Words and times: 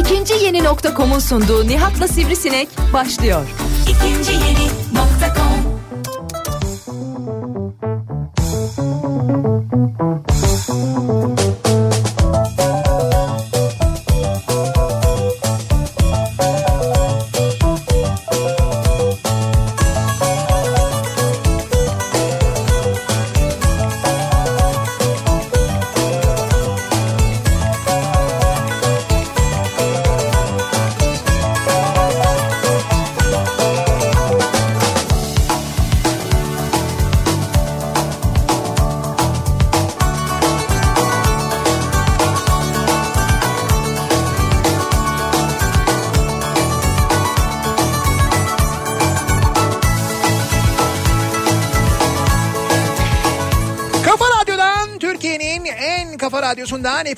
İkinci 0.00 0.34
yeni 0.44 0.64
nokta.com'un 0.64 1.18
sunduğu 1.18 1.66
Nihat'la 1.66 2.08
Sivrisinek 2.08 2.68
başlıyor. 2.92 3.46
İkinci 3.82 4.32
yeni 4.32 4.68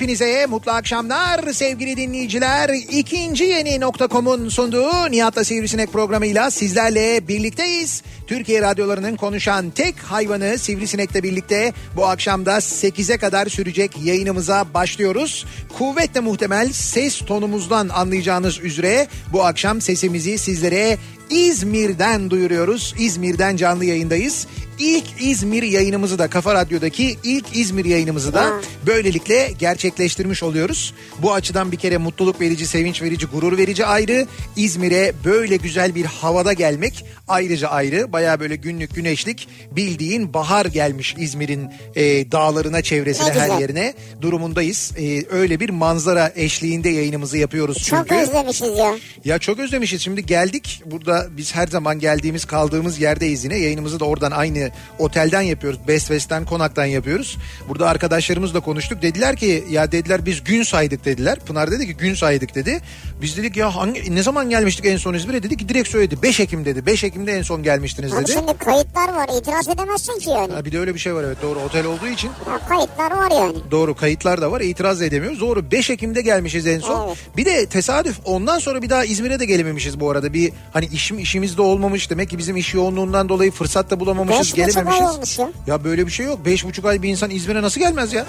hepinize 0.07 0.47
mutlu 0.47 0.73
akşamlar 0.73 1.53
sevgili 1.53 1.97
dinleyiciler. 1.97 2.71
İkinci 2.91 3.45
yeni 3.45 3.81
nokta.com'un 3.81 4.49
sunduğu 4.49 5.11
Nihat'la 5.11 5.45
Sivrisinek 5.45 5.93
programıyla 5.93 6.51
sizlerle 6.51 7.29
birlikteyiz. 7.29 8.03
Türkiye 8.27 8.63
radyolarının 8.63 9.17
konuşan 9.17 9.71
tek 9.71 9.99
hayvanı 9.99 10.59
Sivrisinek'le 10.59 11.23
birlikte 11.23 11.73
bu 11.97 12.07
akşamda 12.07 12.57
8'e 12.57 13.19
kadar 13.19 13.47
sürecek 13.47 13.93
yayınımıza 14.05 14.75
başlıyoruz. 14.75 15.47
Kuvvetle 15.79 16.21
muhtemel 16.21 16.73
ses 16.73 17.19
tonumuzdan 17.19 17.89
anlayacağınız 17.89 18.61
üzere 18.61 19.07
bu 19.33 19.45
akşam 19.45 19.81
sesimizi 19.81 20.39
sizlere 20.39 20.99
İzmir'den 21.31 22.31
duyuruyoruz. 22.31 22.95
İzmir'den 22.99 23.57
canlı 23.57 23.85
yayındayız. 23.85 24.47
İlk 24.79 25.05
İzmir 25.21 25.63
yayınımızı 25.63 26.19
da 26.19 26.31
Kafa 26.31 26.55
Radyo'daki 26.55 27.17
ilk 27.25 27.57
İzmir 27.57 27.85
yayınımızı 27.85 28.35
da 28.35 28.61
böylelikle 28.87 29.53
gerçekleştirmiş 29.59 30.43
oluyoruz. 30.43 30.95
Bu 31.23 31.33
açıdan 31.33 31.73
bir 31.73 31.77
kere 31.77 31.97
mutluluk 31.99 32.41
verici, 32.41 32.67
sevinç 32.67 33.03
verici, 33.03 33.27
gurur 33.27 33.59
verici 33.59 33.87
ayrı. 33.87 34.27
İzmir'e 34.57 35.13
böyle 35.25 35.57
güzel 35.57 35.95
bir 35.95 36.05
havada 36.05 36.53
gelmek 36.53 37.05
ayrıca 37.29 37.69
ayrı. 37.69 38.13
Baya 38.13 38.41
böyle 38.41 38.57
günlük 38.57 38.95
güneşlik 38.95 39.49
bildiğin 39.71 40.35
bahar 40.35 40.67
gelmiş 40.67 41.15
İzmir'in 41.19 41.71
e, 41.97 42.33
dağlarına, 42.33 42.83
çevresine, 42.83 43.29
Ne 43.29 43.33
her 43.41 43.61
yerine 43.61 43.95
durumundayız. 44.21 44.93
E, 44.99 45.25
öyle 45.31 45.61
bir 45.61 45.71
manzara 45.71 46.33
eşliğinde 46.37 46.89
yayınımızı 46.89 47.39
yapıyoruz 47.39 47.77
çünkü. 47.77 48.09
Çok 48.09 48.13
özlemişiz 48.13 48.79
ya. 48.79 48.95
Ya 49.25 49.39
çok 49.39 49.59
özlemişiz. 49.59 50.03
Şimdi 50.03 50.27
geldik. 50.27 50.83
Burada 50.87 51.27
biz 51.37 51.55
her 51.55 51.67
zaman 51.67 51.99
geldiğimiz 51.99 52.45
kaldığımız 52.45 53.01
yerdeyiz 53.01 53.45
yine. 53.45 53.57
Yayınımızı 53.59 54.01
da 54.01 54.05
oradan 54.05 54.31
aynı 54.31 54.71
otelden 54.99 55.43
yapıyoruz. 55.43 55.81
Best 55.89 56.07
West'ten 56.07 56.45
konaktan 56.45 56.85
yapıyoruz. 56.85 57.37
Burada 57.69 57.89
arkadaşlarımızla 57.89 58.61
konuştuk. 58.77 59.03
Dediler 59.03 59.37
ki 59.37 59.65
ya 59.71 59.93
dediler 59.93 60.27
biz 60.27 60.45
gün 60.45 60.63
saydık 60.63 61.05
dediler. 61.05 61.39
Pınar 61.39 61.71
dedi 61.71 61.87
ki 61.87 61.97
gün 61.97 62.15
saydık 62.15 62.55
dedi. 62.55 62.81
Biz 63.23 63.37
dedik 63.37 63.57
ya 63.57 63.77
hangi, 63.77 64.15
ne 64.15 64.23
zaman 64.23 64.51
gelmiştik 64.51 64.87
en 64.87 64.97
son 64.97 65.15
İzmir'e? 65.15 65.43
Dedi 65.43 65.57
ki 65.57 65.69
direkt 65.69 65.89
söyledi. 65.89 66.23
5 66.23 66.41
Ekim 66.41 66.65
dedi. 66.65 66.87
5 66.87 67.05
Ekim'de 67.05 67.33
en 67.33 67.43
son 67.43 67.63
gelmiştiniz 67.63 68.13
Abi 68.13 68.23
dedi. 68.23 68.33
şimdi 68.33 68.59
kayıtlar 68.59 69.09
var 69.09 69.29
itiraz 69.39 69.69
edemezsin 69.69 70.19
ki 70.19 70.31
yani. 70.31 70.53
Ha, 70.53 70.65
bir 70.65 70.73
de 70.73 70.79
öyle 70.79 70.95
bir 70.95 70.99
şey 70.99 71.15
var 71.15 71.25
evet 71.25 71.37
doğru 71.43 71.59
otel 71.59 71.87
olduğu 71.87 72.07
için. 72.07 72.31
Ya 72.51 72.69
kayıtlar 72.69 73.11
var 73.11 73.31
yani. 73.31 73.57
Doğru 73.71 73.95
kayıtlar 73.95 74.43
da 74.43 74.53
var 74.53 74.61
itiraz 74.61 75.03
edemiyoruz. 75.03 75.41
Doğru 75.41 75.71
5 75.71 75.91
Ekim'de 75.91 76.23
gelmişiz 76.23 76.67
en 76.67 76.81
son. 76.81 77.09
Evet. 77.09 77.19
Bir 77.37 77.45
de 77.45 77.67
tesadüf 77.67 78.19
ondan 78.25 78.59
sonra 78.59 78.83
bir 78.83 78.91
daha 78.91 79.05
İzmir'e 79.05 79.41
de 79.41 79.45
gelememişiz 79.45 80.01
bu 80.01 80.11
arada. 80.11 80.33
Bir 80.33 80.53
hani 80.73 80.87
işim 80.87 81.19
işimizde 81.19 81.63
olmamış 81.63 82.11
demek 82.11 82.31
ki 82.31 82.39
bizim 82.39 82.57
iş 82.57 82.75
yoğunluğundan 82.75 83.29
dolayı 83.29 83.51
fırsat 83.51 83.91
da 83.91 84.01
bulamamışız 84.01 84.41
Beş 84.41 84.55
gelememişiz. 84.55 85.39
ya. 85.39 85.51
Ya 85.67 85.85
böyle 85.85 86.07
bir 86.07 86.13
şey 86.13 86.27
yok. 86.27 86.45
Beş 86.45 86.65
buçuk 86.65 86.85
ay 86.85 87.03
bir 87.03 87.09
insan 87.09 87.31
İzmir'e 87.31 87.63
nasıl 87.63 87.81
gelmez 87.81 88.13
ya? 88.13 88.27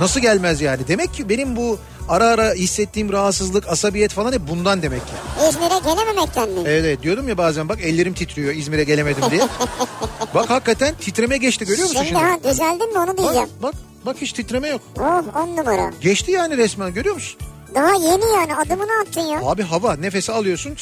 Nasıl 0.00 0.20
gelmez 0.20 0.60
yani? 0.60 0.88
Demek 0.88 1.14
ki 1.14 1.28
benim 1.28 1.56
bu 1.56 1.78
ara 2.08 2.26
ara 2.26 2.52
hissettiğim 2.52 3.12
rahatsızlık, 3.12 3.68
asabiyet 3.68 4.12
falan 4.12 4.32
hep 4.32 4.48
bundan 4.48 4.82
demek 4.82 5.06
ki. 5.06 5.12
İzmir'e 5.48 5.78
gelememekten 5.92 6.48
mi? 6.48 6.60
Evet, 6.60 6.84
evet 6.84 7.02
diyordum 7.02 7.28
ya 7.28 7.38
bazen 7.38 7.68
bak 7.68 7.80
ellerim 7.80 8.14
titriyor 8.14 8.54
İzmir'e 8.54 8.84
gelemedim 8.84 9.24
diye. 9.30 9.40
bak 10.34 10.50
hakikaten 10.50 10.94
titreme 10.94 11.36
geçti 11.36 11.64
görüyor 11.66 11.88
musun 11.88 12.04
Şimdi 12.04 12.08
şimdi? 12.20 12.22
ha 12.22 12.50
düzeldin 12.52 12.92
mi 12.92 12.98
onu 12.98 13.08
Bak, 13.08 13.18
diyeceğim. 13.18 13.48
bak, 13.62 13.74
bak 14.06 14.16
hiç 14.20 14.32
titreme 14.32 14.68
yok. 14.68 14.80
Oh 15.00 15.22
on 15.42 15.56
numara. 15.56 15.92
Geçti 16.00 16.30
yani 16.32 16.56
resmen 16.56 16.94
görüyor 16.94 17.14
musun? 17.14 17.40
Daha 17.74 17.92
yeni 17.94 18.24
yani 18.34 18.54
adımını 18.56 18.90
attın 19.02 19.20
ya. 19.20 19.40
Abi 19.44 19.62
hava 19.62 19.96
nefesi 19.96 20.32
alıyorsun. 20.32 20.76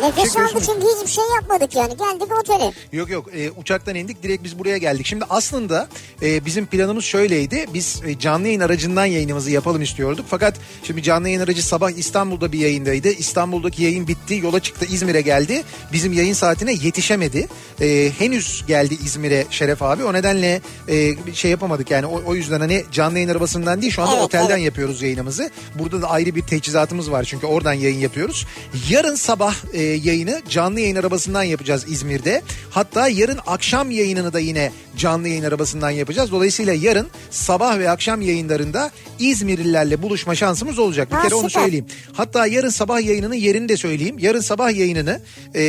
Nefes 0.00 0.36
aldık 0.36 0.62
çünkü 0.66 0.86
hiçbir 0.96 1.10
şey 1.10 1.24
yapmadık 1.34 1.74
yani. 1.76 1.96
Geldik 1.96 2.38
otele. 2.40 2.72
Yok 2.92 3.10
yok 3.10 3.28
e, 3.34 3.50
uçaktan 3.50 3.94
indik 3.94 4.22
direkt 4.22 4.44
biz 4.44 4.58
buraya 4.58 4.78
geldik. 4.78 5.06
Şimdi 5.06 5.24
aslında 5.30 5.88
e, 6.22 6.46
bizim 6.46 6.66
planımız 6.66 7.04
şöyleydi. 7.04 7.66
Biz 7.74 8.02
e, 8.06 8.18
canlı 8.18 8.46
yayın 8.46 8.60
aracından 8.60 9.06
yayınımızı 9.06 9.50
yapalım 9.50 9.82
istiyorduk. 9.82 10.26
Fakat 10.28 10.54
şimdi 10.82 11.02
canlı 11.02 11.28
yayın 11.28 11.40
aracı 11.40 11.66
sabah 11.66 11.90
İstanbul'da 11.90 12.52
bir 12.52 12.58
yayındaydı. 12.58 13.08
İstanbul'daki 13.08 13.82
yayın 13.82 14.08
bitti 14.08 14.40
yola 14.42 14.60
çıktı 14.60 14.86
İzmir'e 14.90 15.20
geldi. 15.20 15.62
Bizim 15.92 16.12
yayın 16.12 16.34
saatine 16.34 16.72
yetişemedi. 16.72 17.48
E, 17.80 18.10
henüz 18.18 18.64
geldi 18.66 18.98
İzmir'e 19.04 19.46
Şeref 19.50 19.82
abi. 19.82 20.04
O 20.04 20.12
nedenle 20.12 20.60
e, 20.88 21.14
şey 21.34 21.50
yapamadık 21.50 21.90
yani 21.90 22.06
o, 22.06 22.22
o 22.26 22.34
yüzden 22.34 22.60
hani 22.60 22.84
canlı 22.92 23.18
yayın 23.18 23.28
arabasından 23.28 23.82
değil 23.82 23.92
şu 23.92 24.02
anda 24.02 24.12
Evet, 24.12 24.24
otelden 24.24 24.54
evet. 24.56 24.64
yapıyoruz 24.64 25.02
yayınımızı. 25.02 25.50
Burada 25.74 26.02
da 26.02 26.10
ayrı 26.10 26.34
bir 26.34 26.42
teçhizatımız 26.42 27.10
var 27.10 27.24
çünkü 27.24 27.46
oradan 27.46 27.72
yayın 27.72 27.98
yapıyoruz. 27.98 28.46
Yarın 28.90 29.14
sabah 29.14 29.54
e, 29.74 29.85
yayını 29.86 30.42
canlı 30.48 30.80
yayın 30.80 30.96
arabasından 30.96 31.42
yapacağız 31.42 31.84
İzmir'de. 31.88 32.42
Hatta 32.70 33.08
yarın 33.08 33.38
akşam 33.46 33.90
yayınını 33.90 34.32
da 34.32 34.38
yine 34.38 34.72
canlı 34.96 35.28
yayın 35.28 35.44
arabasından 35.44 35.90
yapacağız. 35.90 36.32
Dolayısıyla 36.32 36.72
yarın 36.74 37.06
sabah 37.30 37.78
ve 37.78 37.90
akşam 37.90 38.22
yayınlarında 38.22 38.90
İzmirlilerle 39.18 40.02
buluşma 40.02 40.34
şansımız 40.34 40.78
olacak. 40.78 41.10
Bir 41.10 41.16
Ha, 41.16 41.22
kere 41.22 41.34
onu 41.34 41.50
süper. 41.50 41.62
söyleyeyim. 41.62 41.86
Hatta 42.12 42.46
yarın 42.46 42.68
sabah 42.68 43.00
yayınının 43.00 43.34
yerini 43.34 43.68
de 43.68 43.76
söyleyeyim. 43.76 44.16
Yarın 44.18 44.40
sabah 44.40 44.70
yayınını 44.78 45.20
e, 45.54 45.60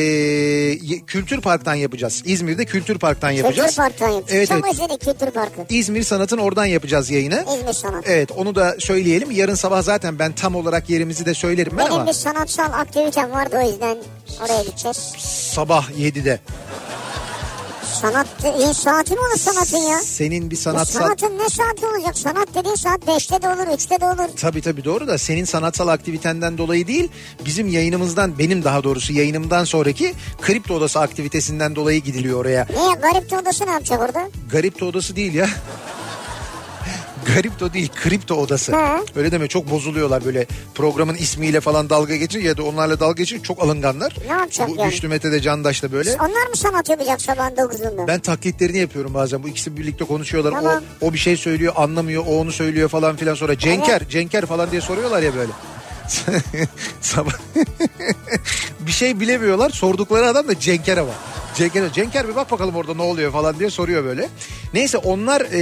Kültür 1.08 1.42
Park'tan 1.42 1.76
yapacağız. 1.76 2.24
İzmir'de 2.26 2.66
Kültür 2.66 3.00
Park'tan 3.00 3.32
yapacağız. 3.32 3.70
Kültür 3.70 3.82
Park'tan 3.84 4.10
yapacağız. 4.10 4.32
Evet, 4.38 4.48
Çok 4.50 4.58
evet. 4.66 4.74
özledik 4.74 5.02
Kültür 5.02 5.32
Parkı. 5.32 5.62
İzmir 5.70 6.04
Sanat'ın 6.04 6.38
oradan 6.38 6.66
yapacağız 6.66 7.10
yayını. 7.10 7.46
İzmir 7.58 7.74
Sanat. 7.74 8.04
Evet 8.08 8.32
onu 8.32 8.56
da 8.56 8.76
söyleyelim. 8.80 9.32
Yarın 9.32 9.56
sabah 9.56 9.82
zaten 9.82 10.20
ben 10.20 10.32
tam 10.32 10.56
olarak 10.56 10.90
yerimizi 10.90 11.26
de 11.26 11.34
söylerim 11.34 11.72
ben 11.78 11.86
Benim 11.86 11.92
ama 11.94 12.08
bir 12.08 12.14
sanatsal 12.14 12.74
aktivitem 12.74 13.32
vardı 13.32 13.60
o 13.64 13.70
yüzden 13.70 13.98
oraya 14.46 14.64
gideceğiz. 14.64 14.98
sabah 15.54 15.90
7'de. 15.90 16.40
Sanat 18.02 18.28
dediğin 18.44 18.72
saati 18.72 19.14
mi 19.14 19.20
olur 19.20 19.38
sanatın 19.38 19.78
ya? 19.78 20.00
Senin 20.00 20.52
bir 20.52 20.56
sanatsal... 20.56 21.00
sanatın 21.00 21.40
ne 21.40 21.50
saati 21.50 21.86
olacak? 21.86 22.18
Sanat 22.18 22.48
dediğin 22.56 22.76
saat 22.76 23.02
5'te 23.02 23.42
de 23.42 23.48
olur 23.48 23.68
3'te 23.78 24.02
de 24.02 24.06
olur. 24.06 24.30
Tabii 24.42 24.62
tabii 24.62 24.84
doğru 24.86 25.08
da 25.08 25.18
senin 25.18 25.46
sanatsal 25.46 25.88
aktivitenden 25.88 26.58
dolayı 26.58 26.88
değil 26.88 27.10
bizim 27.46 27.68
yayınımızdan 27.68 28.40
benim 28.40 28.64
daha 28.64 28.84
doğrusu 28.84 29.14
yayınımdan 29.14 29.64
sonraki 29.64 30.14
kripto 30.42 30.74
odası 30.74 31.00
aktivitesinden 31.00 31.76
dolayı 31.76 32.02
gidiliyor 32.02 32.42
oraya. 32.42 32.68
Niye? 32.70 32.94
Garip 32.94 33.34
odası 33.34 33.66
ne 33.66 33.72
yapacak 33.72 34.02
orada? 34.02 34.30
Garipto 34.52 34.86
odası 34.86 35.16
değil 35.16 35.34
ya. 35.34 35.50
Garipto 37.36 37.74
değil 37.74 37.90
kripto 38.04 38.36
odası. 38.36 38.74
He. 38.74 39.02
Öyle 39.16 39.32
deme 39.32 39.48
çok 39.48 39.72
bozuluyorlar 39.72 40.26
böyle 40.26 40.46
programın 40.76 41.16
ismiyle 41.16 41.62
falan 41.62 41.90
dalga 41.90 42.16
geçince 42.16 42.48
ya 42.48 42.58
da 42.58 42.64
onlarla 42.64 43.00
dalga 43.00 43.14
geçince 43.14 43.44
çok 43.44 43.64
alınganlar. 43.64 44.14
Ne 44.28 44.32
yapacak 44.34 44.70
Bu 44.70 44.76
yani? 44.80 44.90
Güçlü 44.90 45.08
Mete 45.08 45.32
de 45.32 45.42
Candaş 45.42 45.84
da 45.84 45.92
böyle. 45.92 46.14
Onlar 46.16 46.48
mı 46.48 46.56
sanat 46.56 46.90
yapacak 46.90 47.22
sabahın 47.22 47.56
9'unda? 47.56 48.08
Ben 48.08 48.20
taklitlerini 48.20 48.78
yapıyorum 48.78 49.14
bazen. 49.14 49.44
Bu 49.44 49.48
ikisi 49.50 49.78
birlikte 49.78 50.06
konuşuyorlar. 50.06 50.52
Tamam. 50.52 50.84
O 51.02 51.08
o 51.08 51.14
bir 51.14 51.18
şey 51.18 51.38
söylüyor, 51.38 51.74
anlamıyor. 51.76 52.24
O 52.28 52.40
onu 52.40 52.52
söylüyor 52.52 52.90
falan 52.90 53.16
filan 53.16 53.36
sonra 53.36 53.58
Cenker, 53.58 54.10
Cenker 54.10 54.46
falan 54.46 54.72
diye 54.72 54.82
soruyorlar 54.82 55.22
ya 55.22 55.36
böyle. 55.36 55.52
Sabah 57.02 57.32
bir 58.80 58.92
şey 58.92 59.20
bilemiyorlar. 59.20 59.70
Sordukları 59.70 60.28
adam 60.28 60.48
da 60.48 60.60
Cenker 60.60 60.98
ama. 60.98 61.12
Cenker, 61.58 61.94
Cenker 61.94 62.28
bir 62.28 62.36
bak 62.36 62.52
bakalım 62.52 62.76
orada 62.76 62.94
ne 62.94 63.02
oluyor 63.02 63.32
falan 63.32 63.60
diye 63.60 63.70
soruyor 63.70 64.04
böyle. 64.04 64.30
Neyse 64.74 64.98
onlar 64.98 65.42
e, 65.52 65.60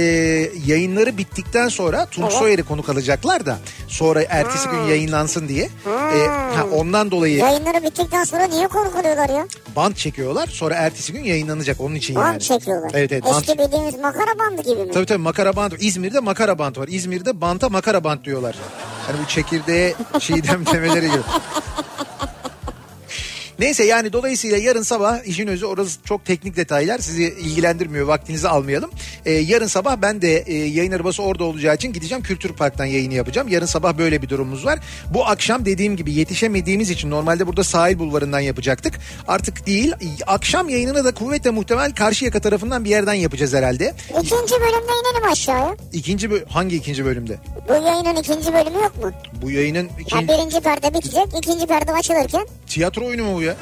yayınları 0.66 1.18
bittikten 1.18 1.68
sonra 1.68 2.06
Tunç 2.06 2.24
Evet. 2.30 2.38
Soyer'i 2.38 2.62
konuk 2.62 2.88
alacaklar 2.88 3.46
da 3.46 3.58
sonra 3.88 4.22
ertesi 4.28 4.68
gün 4.68 4.78
yayınlansın 4.80 5.48
diye. 5.48 5.64
E, 5.86 6.26
ha, 6.28 6.66
ondan 6.72 7.10
dolayı 7.10 7.36
Yayınları 7.36 7.82
bittikten 7.82 8.24
sonra 8.24 8.44
niye 8.44 8.68
korkuluyorlar 8.68 9.28
ya? 9.28 9.46
band 9.76 9.94
çekiyorlar. 9.94 10.46
Sonra 10.46 10.74
ertesi 10.74 11.12
gün 11.12 11.24
yayınlanacak 11.24 11.80
onun 11.80 11.94
için 11.94 12.16
Band 12.16 12.26
yani. 12.26 12.40
çekiyorlar. 12.40 12.90
Evet 12.94 13.12
evet. 13.12 13.24
band 13.24 13.42
Eski 13.42 13.58
bildiğimiz 13.58 13.98
makara 13.98 14.38
bandı 14.38 14.62
gibi 14.62 14.84
mi? 14.84 14.90
Tabii 14.92 15.06
tabii 15.06 15.22
makara 15.22 15.56
bant. 15.56 15.74
İzmir'de 15.78 16.20
makara 16.20 16.58
bant 16.58 16.78
var. 16.78 16.88
İzmir'de 16.90 17.40
banta 17.40 17.68
makara 17.68 18.04
bant 18.04 18.24
diyorlar. 18.24 18.56
Hani 19.06 19.16
bu 19.24 19.28
çekirdeğe 19.28 19.94
çiğdem 20.20 20.66
demeleri 20.66 21.06
gibi. 21.06 21.22
Neyse 23.58 23.84
yani 23.84 24.12
dolayısıyla 24.12 24.56
yarın 24.56 24.82
sabah 24.82 25.24
işin 25.24 25.46
özü 25.46 25.66
orası 25.66 25.98
çok 26.04 26.24
teknik 26.24 26.56
detaylar 26.56 26.98
sizi 26.98 27.22
ilgilendirmiyor 27.24 28.06
vaktinizi 28.06 28.48
almayalım. 28.48 28.90
Ee, 29.24 29.32
yarın 29.32 29.66
sabah 29.66 29.96
ben 30.02 30.22
de 30.22 30.36
e, 30.38 30.54
yayın 30.54 30.92
arabası 30.92 31.22
orada 31.22 31.44
olacağı 31.44 31.74
için 31.74 31.92
gideceğim 31.92 32.22
Kültür 32.24 32.52
Park'tan 32.52 32.84
yayını 32.84 33.14
yapacağım. 33.14 33.48
Yarın 33.48 33.66
sabah 33.66 33.98
böyle 33.98 34.22
bir 34.22 34.28
durumumuz 34.28 34.64
var. 34.64 34.78
Bu 35.14 35.26
akşam 35.26 35.64
dediğim 35.64 35.96
gibi 35.96 36.12
yetişemediğimiz 36.12 36.90
için 36.90 37.10
normalde 37.10 37.46
burada 37.46 37.64
sahil 37.64 37.98
bulvarından 37.98 38.40
yapacaktık. 38.40 38.94
Artık 39.28 39.66
değil 39.66 39.92
akşam 40.26 40.68
yayınını 40.68 41.04
da 41.04 41.14
kuvvetle 41.14 41.50
muhtemel 41.50 41.94
Karşıyaka 41.94 42.40
tarafından 42.40 42.84
bir 42.84 42.90
yerden 42.90 43.12
yapacağız 43.14 43.54
herhalde. 43.54 43.94
İkinci 44.10 44.54
bölümde 44.54 44.92
inelim 45.02 45.32
aşağıya. 45.32 45.76
İkinci 45.92 46.26
bö- 46.28 46.48
hangi 46.48 46.76
ikinci 46.76 47.04
bölümde? 47.04 47.38
Bu 47.68 47.72
yayının 47.72 48.16
ikinci 48.16 48.52
bölümü 48.52 48.76
yok 48.82 49.04
mu? 49.04 49.12
Bu 49.42 49.50
yayının 49.50 49.84
Ya 49.84 49.90
ikinci 50.00 50.28
birinci 50.28 50.60
perde 50.60 50.94
bitecek, 50.94 51.26
ikinci 51.38 51.66
perde 51.66 51.92
açılırken. 51.92 52.46
tiyatro 52.66 53.06
oyunu 53.06 53.24
mu 53.24 53.34
bu 53.36 53.42
ya? 53.46 53.56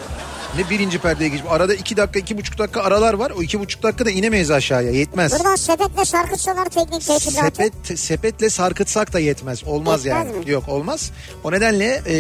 Ne 0.58 0.70
birinci 0.70 0.98
perdeye 0.98 1.28
geç. 1.31 1.40
Arada 1.48 1.75
iki 1.75 1.96
dakika 1.96 2.19
iki 2.19 2.38
buçuk 2.38 2.58
dakika 2.58 2.82
aralar 2.82 3.14
var. 3.14 3.31
O 3.38 3.42
iki 3.42 3.60
buçuk 3.60 3.82
dakikada 3.82 4.10
inemeyiz 4.10 4.50
aşağıya 4.50 4.90
yetmez. 4.90 5.32
Buradan 5.32 5.56
sepetle 5.56 6.04
sarkıtsalar 6.04 6.64
teknik 6.64 7.06
teçhizatı. 7.06 7.56
Sepet, 7.56 7.98
sepetle 8.00 8.50
sarkıtsak 8.50 9.12
da 9.12 9.19
yetmez. 9.20 9.64
Olmaz 9.64 10.06
Yetmez 10.06 10.26
yani. 10.26 10.44
mi? 10.44 10.50
Yok 10.50 10.69
olmaz. 10.69 11.10
O 11.44 11.52
nedenle 11.52 12.02
e, 12.06 12.14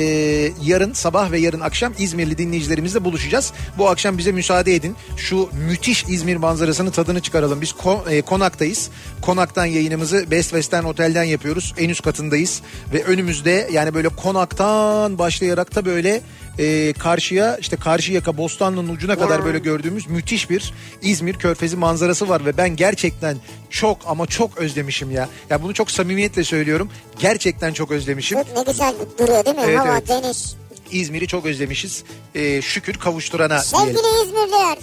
yarın 0.62 0.92
sabah 0.92 1.30
ve 1.30 1.38
yarın 1.38 1.60
akşam 1.60 1.92
İzmirli 1.98 2.38
dinleyicilerimizle 2.38 3.04
buluşacağız. 3.04 3.52
Bu 3.78 3.88
akşam 3.88 4.18
bize 4.18 4.32
müsaade 4.32 4.74
edin. 4.74 4.96
Şu 5.16 5.48
müthiş 5.68 6.04
İzmir 6.08 6.36
manzarasının 6.36 6.90
tadını 6.90 7.20
çıkaralım. 7.20 7.60
Biz 7.60 7.70
Ko- 7.70 8.10
e, 8.10 8.22
konaktayız. 8.22 8.90
Konaktan 9.22 9.66
yayınımızı 9.66 10.30
Best 10.30 10.50
Western 10.50 10.84
Otel'den 10.84 11.24
yapıyoruz. 11.24 11.74
En 11.78 11.88
üst 11.88 12.02
katındayız. 12.02 12.60
Ve 12.92 13.04
önümüzde 13.04 13.68
yani 13.72 13.94
böyle 13.94 14.08
konaktan 14.08 15.18
başlayarak 15.18 15.74
da 15.74 15.84
böyle 15.84 16.20
e, 16.58 16.92
karşıya 16.92 17.56
işte 17.56 17.76
Karşıyaka 17.76 18.36
Bostanlı'nın 18.36 18.88
ucuna 18.88 19.18
kadar 19.18 19.44
böyle 19.44 19.58
gördüğümüz 19.58 20.06
müthiş 20.06 20.50
bir 20.50 20.72
İzmir 21.02 21.34
Körfezi 21.34 21.76
manzarası 21.76 22.28
var 22.28 22.44
ve 22.44 22.56
ben 22.56 22.76
gerçekten 22.76 23.36
çok 23.70 23.98
ama 24.06 24.26
çok 24.26 24.58
özlemişim 24.58 25.10
ya. 25.10 25.28
Ya 25.50 25.62
bunu 25.62 25.74
çok 25.74 25.90
samimiyetle 25.90 26.44
söylüyorum. 26.44 26.90
Gerçekten 27.18 27.72
çok 27.72 27.90
özlemişim. 27.90 28.38
Ne 28.38 28.62
güzel 28.66 28.94
duruyor 29.18 29.44
değil 29.44 29.56
mi? 29.56 29.62
Evet, 29.66 29.78
Hava, 29.78 29.92
evet. 29.92 30.08
deniz. 30.08 30.56
İzmir'i 30.90 31.26
çok 31.26 31.46
özlemişiz. 31.46 32.04
E, 32.34 32.62
şükür 32.62 32.94
kavuşturana 32.94 33.58
Sevgili 33.58 33.94
diyelim. 33.94 34.22
İzmirliler, 34.28 34.78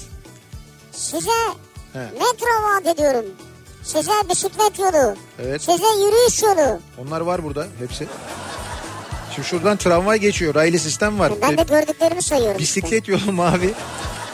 size 0.91 1.31
He. 1.93 1.99
metro 1.99 2.63
vaat 2.63 2.87
ediyorum. 2.95 3.25
Size 3.83 4.11
bisiklet 4.29 4.79
yolu, 4.79 5.15
Evet. 5.45 5.61
size 5.61 5.87
yürüyüş 6.05 6.43
yolu. 6.43 6.79
Onlar 6.97 7.21
var 7.21 7.43
burada 7.43 7.67
hepsi. 7.79 8.07
Şimdi 9.35 9.47
şuradan 9.47 9.77
tramvay 9.77 10.19
geçiyor. 10.19 10.55
Raylı 10.55 10.79
sistem 10.79 11.19
var. 11.19 11.33
Ben 11.41 11.57
de 11.57 11.61
E, 11.61 11.65
gördüklerimi 11.65 12.21
sayıyorum. 12.21 12.59
işte. 12.61 12.81
bisiklet 12.81 13.07
yolu 13.07 13.31
mavi. 13.33 13.73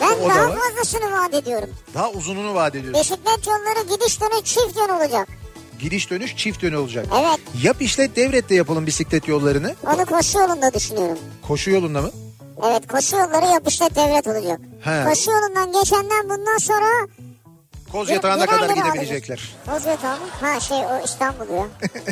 Ben 0.01 0.07
o 0.25 0.29
da 0.29 0.35
daha 0.35 0.49
fazlasını 0.51 1.11
vaat 1.11 1.33
ediyorum. 1.33 1.69
Daha 1.94 2.09
uzununu 2.11 2.53
vaat 2.55 2.75
ediyoruz. 2.75 2.99
Bisiklet 2.99 3.47
yolları 3.47 3.95
gidiş 3.95 4.21
dönüş 4.21 4.44
çift 4.44 4.77
yön 4.77 4.89
olacak. 4.89 5.27
Gidiş 5.79 6.09
dönüş 6.09 6.35
çift 6.38 6.63
yönü 6.63 6.77
olacak. 6.77 7.05
Evet. 7.19 7.39
Yap 7.63 7.81
işlet 7.81 8.15
devret 8.15 8.49
de 8.49 8.55
yapalım 8.55 8.85
bisiklet 8.85 9.27
yollarını. 9.27 9.75
Onu 9.95 10.05
koşu 10.05 10.38
yolunda 10.39 10.73
düşünüyorum. 10.73 11.17
Koşu 11.47 11.71
yolunda 11.71 12.01
mı? 12.01 12.11
Evet 12.67 12.88
koşu 12.88 13.15
yolları 13.15 13.45
yapışta 13.45 13.89
devlet 13.95 14.27
olacak. 14.27 14.59
He. 14.83 15.03
Koşu 15.09 15.31
yolundan 15.31 15.71
geçenden 15.81 16.29
bundan 16.29 16.57
sonra 16.57 17.07
Koz 17.91 18.09
yatağına 18.09 18.45
kadar 18.45 18.69
gidebilecekler. 18.69 19.55
Bozuyor 19.71 19.97
tamam. 20.01 20.19
Ha 20.41 20.59
şey 20.59 20.77
o 20.77 21.01
İstanbul 21.05 21.53
ya. 21.55 21.65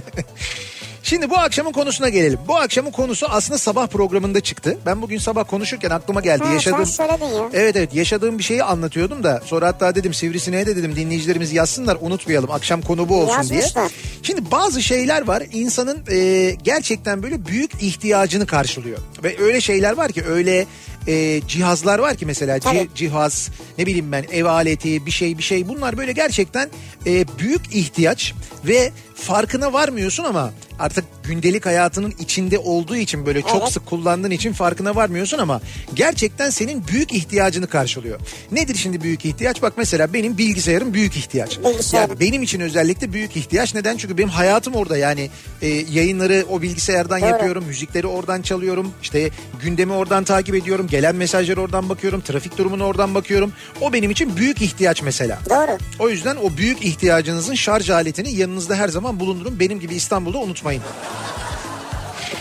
Şimdi 1.05 1.29
bu 1.29 1.37
akşamın 1.37 1.71
konusuna 1.71 2.09
gelelim. 2.09 2.39
Bu 2.47 2.55
akşamın 2.55 2.91
konusu 2.91 3.27
aslında 3.29 3.57
sabah 3.57 3.87
programında 3.87 4.39
çıktı. 4.39 4.77
Ben 4.85 5.01
bugün 5.01 5.17
sabah 5.17 5.47
konuşurken 5.47 5.89
aklıma 5.89 6.21
geldi. 6.21 6.43
Ha, 6.43 6.53
yaşadığım 6.53 6.85
sen 6.85 7.07
söyledin 7.07 7.35
ya. 7.35 7.49
Evet 7.53 7.75
evet 7.75 7.93
yaşadığım 7.93 8.37
bir 8.37 8.43
şeyi 8.43 8.63
anlatıyordum 8.63 9.23
da 9.23 9.41
sonra 9.45 9.67
hatta 9.67 9.95
dedim 9.95 10.13
Sivrisine'ye 10.13 10.65
de 10.65 10.75
dedim 10.75 10.95
dinleyicilerimiz 10.95 11.53
yazsınlar 11.53 11.97
unutmayalım 12.01 12.51
akşam 12.51 12.81
konu 12.81 13.09
bu 13.09 13.15
olsun 13.21 13.49
diye. 13.49 13.59
Yazmışlar. 13.59 13.91
Şimdi 14.23 14.51
bazı 14.51 14.83
şeyler 14.83 15.27
var 15.27 15.43
insanın 15.53 16.03
e, 16.11 16.51
gerçekten 16.63 17.23
böyle 17.23 17.45
büyük 17.45 17.71
ihtiyacını 17.81 18.45
karşılıyor. 18.45 18.97
Ve 19.23 19.35
öyle 19.39 19.61
şeyler 19.61 19.97
var 19.97 20.11
ki 20.11 20.23
öyle 20.27 20.65
e, 21.07 21.41
cihazlar 21.47 21.99
var 21.99 22.15
ki 22.15 22.25
mesela 22.25 22.59
Tabii. 22.59 22.89
cihaz 22.95 23.49
ne 23.77 23.85
bileyim 23.85 24.11
ben 24.11 24.25
ev 24.31 24.45
aleti 24.45 25.05
bir 25.05 25.11
şey 25.11 25.37
bir 25.37 25.43
şey 25.43 25.67
bunlar 25.67 25.97
böyle 25.97 26.11
gerçekten 26.11 26.69
e, 27.05 27.25
büyük 27.39 27.75
ihtiyaç 27.75 28.33
ve 28.65 28.91
farkına 29.15 29.73
varmıyorsun 29.73 30.23
ama 30.23 30.53
artık 30.79 31.05
gündelik 31.27 31.65
hayatının 31.65 32.13
içinde 32.19 32.59
olduğu 32.59 32.95
için 32.95 33.25
böyle 33.25 33.41
çok 33.41 33.61
Evet. 33.61 33.71
sık 33.71 33.85
kullandığın 33.85 34.31
için 34.31 34.53
farkına 34.53 34.95
varmıyorsun 34.95 35.37
ama 35.37 35.61
gerçekten 35.93 36.49
senin 36.49 36.87
büyük 36.87 37.13
ihtiyacını 37.13 37.67
karşılıyor. 37.67 38.19
Nedir 38.51 38.75
şimdi 38.75 39.01
büyük 39.01 39.25
ihtiyaç? 39.25 39.61
Bak 39.61 39.73
mesela 39.77 40.13
benim 40.13 40.37
bilgisayarım 40.37 40.93
büyük 40.93 41.17
ihtiyaç. 41.17 41.59
Bilgisayarım. 41.59 42.11
Ya 42.11 42.19
benim 42.19 42.43
için 42.43 42.59
özellikle 42.59 43.13
büyük 43.13 43.37
ihtiyaç. 43.37 43.75
Neden? 43.75 43.97
Çünkü 43.97 44.17
benim 44.17 44.29
hayatım 44.29 44.75
orada 44.75 44.97
yani 44.97 45.29
e, 45.61 45.67
yayınları 45.67 46.45
o 46.49 46.61
bilgisayardan 46.61 47.21
Doğru. 47.21 47.29
yapıyorum, 47.29 47.63
müzikleri 47.65 48.07
oradan 48.07 48.41
çalıyorum, 48.41 48.91
işte 49.01 49.29
gündemi 49.61 49.93
oradan 49.93 50.23
takip 50.23 50.55
ediyorum, 50.55 50.87
gelen 50.87 51.15
mesajları 51.15 51.61
oradan 51.61 51.89
bakıyorum, 51.89 52.21
trafik 52.21 52.57
durumunu 52.57 52.83
oradan 52.83 53.15
bakıyorum. 53.15 53.53
O 53.81 53.93
benim 53.93 54.11
için 54.11 54.37
büyük 54.37 54.61
ihtiyaç 54.61 55.01
mesela. 55.01 55.39
Doğru. 55.49 55.77
O 55.99 56.09
yüzden 56.09 56.35
o 56.35 56.57
büyük 56.57 56.85
ihtiyacınızın 56.85 57.55
şarj 57.55 57.89
aletini 57.89 58.35
yanınızda 58.35 58.75
her 58.75 58.89
zaman 58.89 59.19
bulundurun. 59.19 59.59
Benim 59.59 59.79
gibi 59.79 59.95
İstanbul'da 59.95 60.37
unutmayın. 60.37 60.81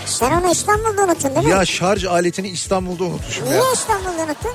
Sen 0.06 0.32
onu 0.32 0.50
İstanbul'da 0.53 1.03
unuttun 1.05 1.35
değil 1.35 1.47
mi? 1.47 1.50
Ya 1.53 1.65
şarj 1.65 2.05
aletini 2.05 2.49
İstanbul'da 2.49 3.05
unutmuşum 3.05 3.44
Niye 3.44 3.56
ya. 3.56 3.62
İstanbul'da 3.75 4.11
unuttun? 4.25 4.53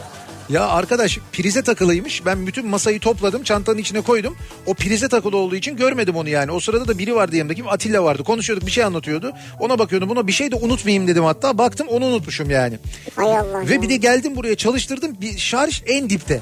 Ya 0.50 0.68
arkadaş 0.68 1.18
prize 1.34 1.64
takılıymış. 1.64 2.26
Ben 2.26 2.48
bütün 2.48 2.68
masayı 2.68 3.00
topladım 3.00 3.44
çantanın 3.44 3.78
içine 3.78 4.02
koydum. 4.02 4.38
O 4.66 4.74
prize 4.74 5.08
takılı 5.08 5.38
olduğu 5.38 5.56
için 5.56 5.76
görmedim 5.78 6.16
onu 6.16 6.30
yani. 6.30 6.52
O 6.52 6.60
sırada 6.60 6.88
da 6.88 6.98
biri 6.98 7.16
vardı 7.16 7.36
yanımda. 7.36 7.54
Kim? 7.54 7.68
Atilla 7.68 8.04
vardı. 8.04 8.24
Konuşuyorduk 8.24 8.66
bir 8.68 8.72
şey 8.72 8.84
anlatıyordu. 8.84 9.32
Ona 9.60 9.80
bakıyordum. 9.80 10.10
Buna 10.10 10.28
bir 10.28 10.32
şey 10.32 10.52
de 10.52 10.56
unutmayayım 10.56 11.08
dedim 11.08 11.24
hatta. 11.24 11.58
Baktım 11.58 11.88
onu 11.88 12.06
unutmuşum 12.06 12.50
yani. 12.50 12.80
Hay 13.16 13.38
Allah. 13.38 13.70
Ve 13.70 13.82
bir 13.82 13.90
de 13.90 13.96
geldim 13.96 14.36
buraya 14.36 14.56
çalıştırdım. 14.56 15.22
Bir 15.22 15.38
şarj 15.38 15.84
en 15.88 16.10
dipte. 16.10 16.42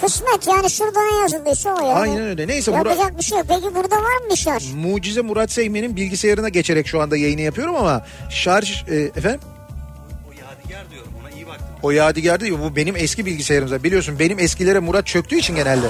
Kısmet 0.00 0.46
yani 0.48 0.70
şurada 0.70 0.98
ne 1.12 1.20
yazıldıysa 1.20 1.74
o 1.74 1.86
ya. 1.86 1.94
Aynen 1.94 2.22
öyle. 2.22 2.48
Neyse 2.48 2.70
Murat, 2.70 2.86
Yapacak 2.86 3.18
bir 3.18 3.24
şey 3.24 3.38
yok. 3.38 3.46
Peki 3.48 3.74
burada 3.74 3.96
var 3.96 4.16
mı 4.24 4.30
bir 4.30 4.36
şarj? 4.36 4.72
Mucize 4.72 5.20
Murat 5.20 5.50
Seymen'in 5.50 5.96
bilgisayarına 5.96 6.48
geçerek 6.48 6.86
şu 6.86 7.00
anda 7.00 7.16
yayını 7.16 7.40
yapıyorum 7.40 7.76
ama 7.76 8.04
şarj 8.30 8.84
e, 8.88 8.94
efendim? 8.96 9.40
O 11.82 11.90
yadigar 11.90 12.40
değil 12.40 12.52
bu 12.52 12.76
benim 12.76 12.96
eski 12.96 13.26
bilgisayarım 13.26 13.68
zaten. 13.68 13.84
Biliyorsun 13.84 14.18
benim 14.18 14.38
eskilere 14.38 14.78
Murat 14.78 15.06
çöktüğü 15.06 15.36
için 15.36 15.54
genelde. 15.54 15.86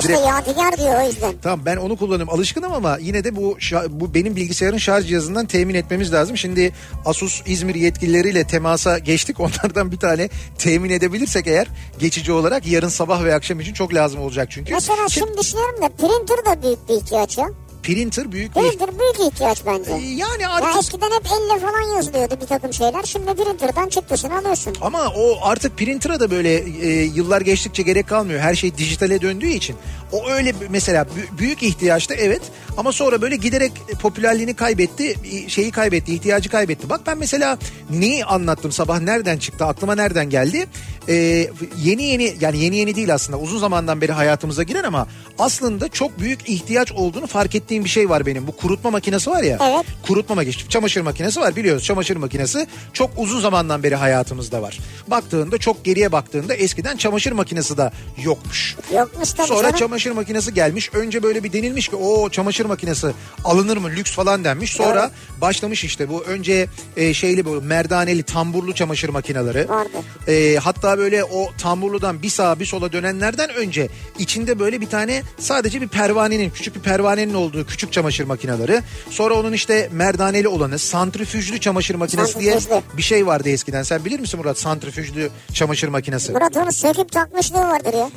İşte 0.00 0.12
Direkt- 0.12 0.26
yadigar 0.26 0.78
diyor 0.78 1.02
o 1.02 1.06
yüzden. 1.06 1.34
Tamam 1.42 1.60
ben 1.66 1.76
onu 1.76 1.96
kullanıyorum 1.96 2.34
alışkınım 2.34 2.72
ama 2.72 2.98
yine 3.00 3.24
de 3.24 3.36
bu 3.36 3.58
bu 3.88 4.14
benim 4.14 4.36
bilgisayarın 4.36 4.76
şarj 4.78 5.06
cihazından 5.06 5.46
temin 5.46 5.74
etmemiz 5.74 6.12
lazım. 6.12 6.36
Şimdi 6.36 6.72
Asus 7.04 7.42
İzmir 7.46 7.74
yetkilileriyle 7.74 8.44
temasa 8.46 8.98
geçtik. 8.98 9.40
Onlardan 9.40 9.92
bir 9.92 9.98
tane 9.98 10.28
temin 10.58 10.90
edebilirsek 10.90 11.46
eğer 11.46 11.66
geçici 11.98 12.32
olarak 12.32 12.66
yarın 12.66 12.88
sabah 12.88 13.24
ve 13.24 13.34
akşam 13.34 13.60
için 13.60 13.72
çok 13.72 13.94
lazım 13.94 14.20
olacak 14.20 14.48
çünkü. 14.50 14.72
Mesela 14.74 15.08
şimdi 15.08 15.38
düşünüyorum 15.38 15.82
da 15.82 15.88
printer 15.88 16.44
da 16.46 16.62
büyük 16.62 16.88
bir 16.88 16.94
ihtiyaç 16.94 17.38
ya. 17.38 17.46
Printer 17.82 18.32
büyük 18.32 18.56
bir 18.56 18.60
Printer 18.60 18.88
büyük 18.98 19.32
ihtiyaç 19.32 19.62
bence. 19.66 19.90
yani 19.92 20.42
Ya 20.42 20.50
artık 20.50 20.82
eskiden 20.82 21.10
hep 21.10 21.26
elle 21.26 21.60
falan 21.60 21.96
yazılıyordu 21.96 22.38
bir 22.42 22.46
takım 22.46 22.72
şeyler. 22.72 23.02
Şimdi 23.04 23.26
printer'dan 23.34 23.88
çıktısını 23.88 24.38
alıyorsun. 24.38 24.74
Ama 24.80 25.08
o 25.16 25.38
artık 25.42 25.78
printer'a 25.78 26.20
da 26.20 26.30
böyle 26.30 26.54
e, 26.86 27.02
yıllar 27.02 27.40
geçtikçe 27.40 27.82
gerek 27.82 28.08
kalmıyor. 28.08 28.40
Her 28.40 28.54
şey 28.54 28.76
dijitale 28.78 29.20
döndüğü 29.22 29.48
için. 29.48 29.76
O 30.12 30.30
öyle 30.30 30.54
mesela 30.70 31.02
bü- 31.02 31.38
büyük 31.38 31.62
ihtiyaçta 31.62 32.14
evet 32.14 32.42
ama 32.76 32.92
sonra 32.92 33.22
böyle 33.22 33.36
giderek 33.36 33.72
popülerliğini 34.02 34.54
kaybetti, 34.54 35.14
şeyi 35.48 35.70
kaybetti, 35.70 36.14
ihtiyacı 36.14 36.48
kaybetti. 36.48 36.90
Bak 36.90 37.00
ben 37.06 37.18
mesela 37.18 37.58
neyi 37.90 38.24
anlattım 38.24 38.72
sabah 38.72 39.00
nereden 39.00 39.38
çıktı, 39.38 39.64
aklıma 39.64 39.94
nereden 39.94 40.30
geldi? 40.30 40.66
E, 41.08 41.48
yeni 41.82 42.02
yeni 42.02 42.36
yani 42.40 42.58
yeni 42.58 42.76
yeni 42.76 42.94
değil 42.94 43.14
aslında 43.14 43.38
uzun 43.38 43.58
zamandan 43.58 44.00
beri 44.00 44.12
hayatımıza 44.12 44.62
giren 44.62 44.84
ama 44.84 45.06
aslında 45.38 45.88
çok 45.88 46.18
büyük 46.18 46.48
ihtiyaç 46.48 46.92
olduğunu 46.92 47.26
fark 47.26 47.54
ettiğim 47.54 47.84
bir 47.84 47.88
şey 47.88 48.08
var 48.08 48.26
benim. 48.26 48.46
Bu 48.46 48.52
kurutma 48.56 48.90
makinesi 48.90 49.30
var 49.30 49.42
ya. 49.42 49.58
Evet. 49.62 49.86
Kurutma 50.06 50.34
makinesi, 50.34 50.68
çamaşır 50.68 51.00
makinesi 51.00 51.40
var 51.40 51.56
biliyoruz. 51.56 51.84
Çamaşır 51.84 52.16
makinesi 52.16 52.66
çok 52.92 53.10
uzun 53.16 53.40
zamandan 53.40 53.82
beri 53.82 53.94
hayatımızda 53.94 54.62
var. 54.62 54.78
Baktığında 55.08 55.58
çok 55.58 55.84
geriye 55.84 56.12
baktığında 56.12 56.54
eskiden 56.54 56.96
çamaşır 56.96 57.32
makinesi 57.32 57.76
de 57.76 57.90
yokmuş. 58.22 58.76
Yokmuş 58.94 59.32
tabii 59.32 59.48
Sonra 59.48 59.62
canım. 59.62 59.76
çamaşır 59.76 60.10
makinesi 60.10 60.54
gelmiş. 60.54 60.90
Önce 60.94 61.22
böyle 61.22 61.44
bir 61.44 61.52
denilmiş 61.52 61.88
ki 61.88 61.96
o 61.96 62.28
çamaşır 62.30 62.64
makinesi 62.64 63.06
alınır 63.44 63.76
mı 63.76 63.90
lüks 63.90 64.12
falan 64.12 64.44
denmiş. 64.44 64.72
Sonra 64.72 65.10
başlamış 65.40 65.84
işte 65.84 66.08
bu 66.08 66.22
önce 66.22 66.66
e, 66.96 67.14
şeyli 67.14 67.44
bu 67.44 67.62
merdaneli 67.62 68.22
tamburlu 68.22 68.74
çamaşır 68.74 69.08
makineleri. 69.08 69.68
Vardı. 69.68 69.88
E, 70.28 70.56
hatta 70.56 70.91
böyle 70.98 71.24
o 71.24 71.50
tamburludan 71.58 72.22
bir 72.22 72.28
sağa 72.28 72.60
bir 72.60 72.66
sola 72.66 72.92
dönenlerden 72.92 73.50
önce 73.50 73.88
içinde 74.18 74.58
böyle 74.58 74.80
bir 74.80 74.86
tane 74.86 75.22
sadece 75.38 75.80
bir 75.80 75.88
pervanenin 75.88 76.50
küçük 76.50 76.74
bir 76.74 76.80
pervanenin 76.80 77.34
olduğu 77.34 77.66
küçük 77.66 77.92
çamaşır 77.92 78.24
makineleri. 78.24 78.80
Sonra 79.10 79.34
onun 79.34 79.52
işte 79.52 79.88
merdaneli 79.92 80.48
olanı 80.48 80.78
santrifüjlü 80.78 81.60
çamaşır 81.60 81.94
makinesi 81.94 82.40
diye 82.40 82.58
bir 82.96 83.02
şey 83.02 83.26
vardı 83.26 83.48
eskiden. 83.48 83.82
Sen 83.82 84.04
bilir 84.04 84.20
misin 84.20 84.40
Murat 84.40 84.58
santrifüjlü 84.58 85.30
çamaşır 85.52 85.88
makinesi? 85.88 86.32
Murat 86.32 86.56
onu 86.56 86.72
söküp 86.72 87.12
takmışlığı 87.12 87.58
vardır 87.58 87.94
ya. 87.94 88.10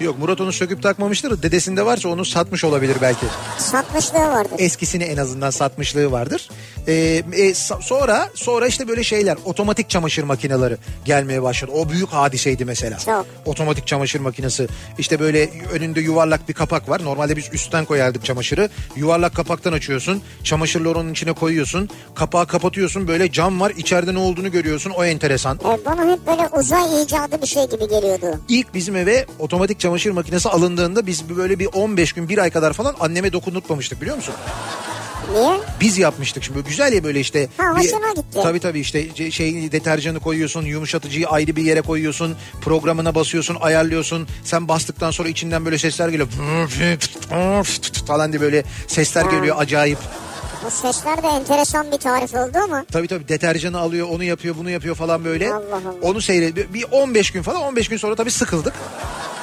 Yok 0.00 0.18
Murat 0.18 0.40
onu 0.40 0.52
söküp 0.52 0.82
takmamıştır. 0.82 1.42
Dedesinde 1.42 1.86
varsa 1.86 2.08
onu 2.08 2.24
satmış 2.24 2.64
olabilir 2.64 2.96
belki. 3.02 3.26
Satmışlığı 3.58 4.18
vardır. 4.18 4.52
Eskisini 4.58 5.04
en 5.04 5.16
azından 5.16 5.50
satmışlığı 5.50 6.12
vardır. 6.12 6.48
Ee, 6.88 7.22
e, 7.32 7.54
sonra 7.80 8.28
sonra 8.34 8.66
işte 8.66 8.88
böyle 8.88 9.04
şeyler 9.04 9.36
otomatik 9.44 9.90
çamaşır 9.90 10.22
makineleri 10.22 10.76
gelmeye 11.04 11.42
başladı. 11.42 11.72
O 11.74 11.88
büyük 11.88 12.08
hadiseydi 12.08 12.64
mesela. 12.64 12.98
Çok. 12.98 13.26
Otomatik 13.46 13.86
çamaşır 13.86 14.20
makinesi. 14.20 14.68
İşte 14.98 15.20
böyle 15.20 15.50
önünde 15.72 16.00
yuvarlak 16.00 16.48
bir 16.48 16.54
kapak 16.54 16.88
var. 16.88 17.04
Normalde 17.04 17.36
biz 17.36 17.48
üstten 17.52 17.84
koyardık 17.84 18.24
çamaşırı. 18.24 18.68
Yuvarlak 18.96 19.34
kapaktan 19.34 19.72
açıyorsun. 19.72 20.22
Çamaşırları 20.44 20.98
onun 20.98 21.12
içine 21.12 21.32
koyuyorsun. 21.32 21.88
Kapağı 22.14 22.46
kapatıyorsun. 22.46 23.08
Böyle 23.08 23.32
cam 23.32 23.60
var. 23.60 23.72
İçeride 23.76 24.14
ne 24.14 24.18
olduğunu 24.18 24.50
görüyorsun. 24.50 24.90
O 24.90 25.04
enteresan. 25.04 25.56
E, 25.56 25.84
bana 25.86 26.12
hep 26.12 26.26
böyle 26.26 26.48
uzay 26.58 27.02
icadı 27.02 27.42
bir 27.42 27.46
şey 27.46 27.64
gibi 27.64 27.88
geliyordu. 27.88 28.40
İlk 28.48 28.74
bizim 28.74 28.96
eve 28.96 29.26
otomatik 29.38 29.80
çamaşır 29.80 29.87
makinesi 30.14 30.48
alındığında 30.48 31.06
biz 31.06 31.28
böyle 31.36 31.58
bir 31.58 31.66
15 31.66 32.12
gün 32.12 32.28
bir 32.28 32.38
ay 32.38 32.50
kadar 32.50 32.72
falan 32.72 32.94
anneme 33.00 33.32
dokundurtmamıştık 33.32 34.00
biliyor 34.00 34.16
musun? 34.16 34.34
Niye? 35.32 35.60
Biz 35.80 35.98
yapmıştık 35.98 36.44
şimdi 36.44 36.58
böyle 36.58 36.68
güzel 36.68 36.92
ya 36.92 37.04
böyle 37.04 37.20
işte. 37.20 37.48
Ha, 37.56 37.64
hoşuna 37.70 38.12
gitti. 38.12 38.38
Tabii 38.42 38.60
tabii 38.60 38.80
işte 38.80 39.30
şey 39.30 39.72
deterjanı 39.72 40.20
koyuyorsun 40.20 40.62
yumuşatıcıyı 40.62 41.28
ayrı 41.28 41.56
bir 41.56 41.62
yere 41.62 41.80
koyuyorsun 41.80 42.36
programına 42.60 43.14
basıyorsun 43.14 43.56
ayarlıyorsun 43.60 44.28
sen 44.44 44.68
bastıktan 44.68 45.10
sonra 45.10 45.28
içinden 45.28 45.64
böyle 45.64 45.78
sesler 45.78 46.08
geliyor 46.08 46.28
falan 48.06 48.32
diye 48.32 48.40
böyle 48.40 48.64
sesler 48.86 49.24
geliyor 49.24 49.56
acayip. 49.58 49.98
Bu 50.66 50.70
sesler 50.70 51.22
de 51.22 51.26
enteresan 51.26 51.92
bir 51.92 51.96
tarif 51.96 52.34
oldu 52.34 52.58
ama. 52.64 52.84
Tabii 52.92 53.08
tabii 53.08 53.28
deterjanı 53.28 53.78
alıyor 53.78 54.08
onu 54.10 54.24
yapıyor 54.24 54.54
bunu 54.58 54.70
yapıyor 54.70 54.94
falan 54.94 55.24
böyle. 55.24 55.52
Allah 55.52 55.64
Allah. 55.74 55.94
Onu 56.02 56.20
seyrediyor. 56.20 56.66
Bir 56.74 56.84
15 56.90 57.30
gün 57.30 57.42
falan 57.42 57.62
15 57.62 57.88
gün 57.88 57.96
sonra 57.96 58.14
tabii 58.14 58.30
sıkıldık. 58.30 58.72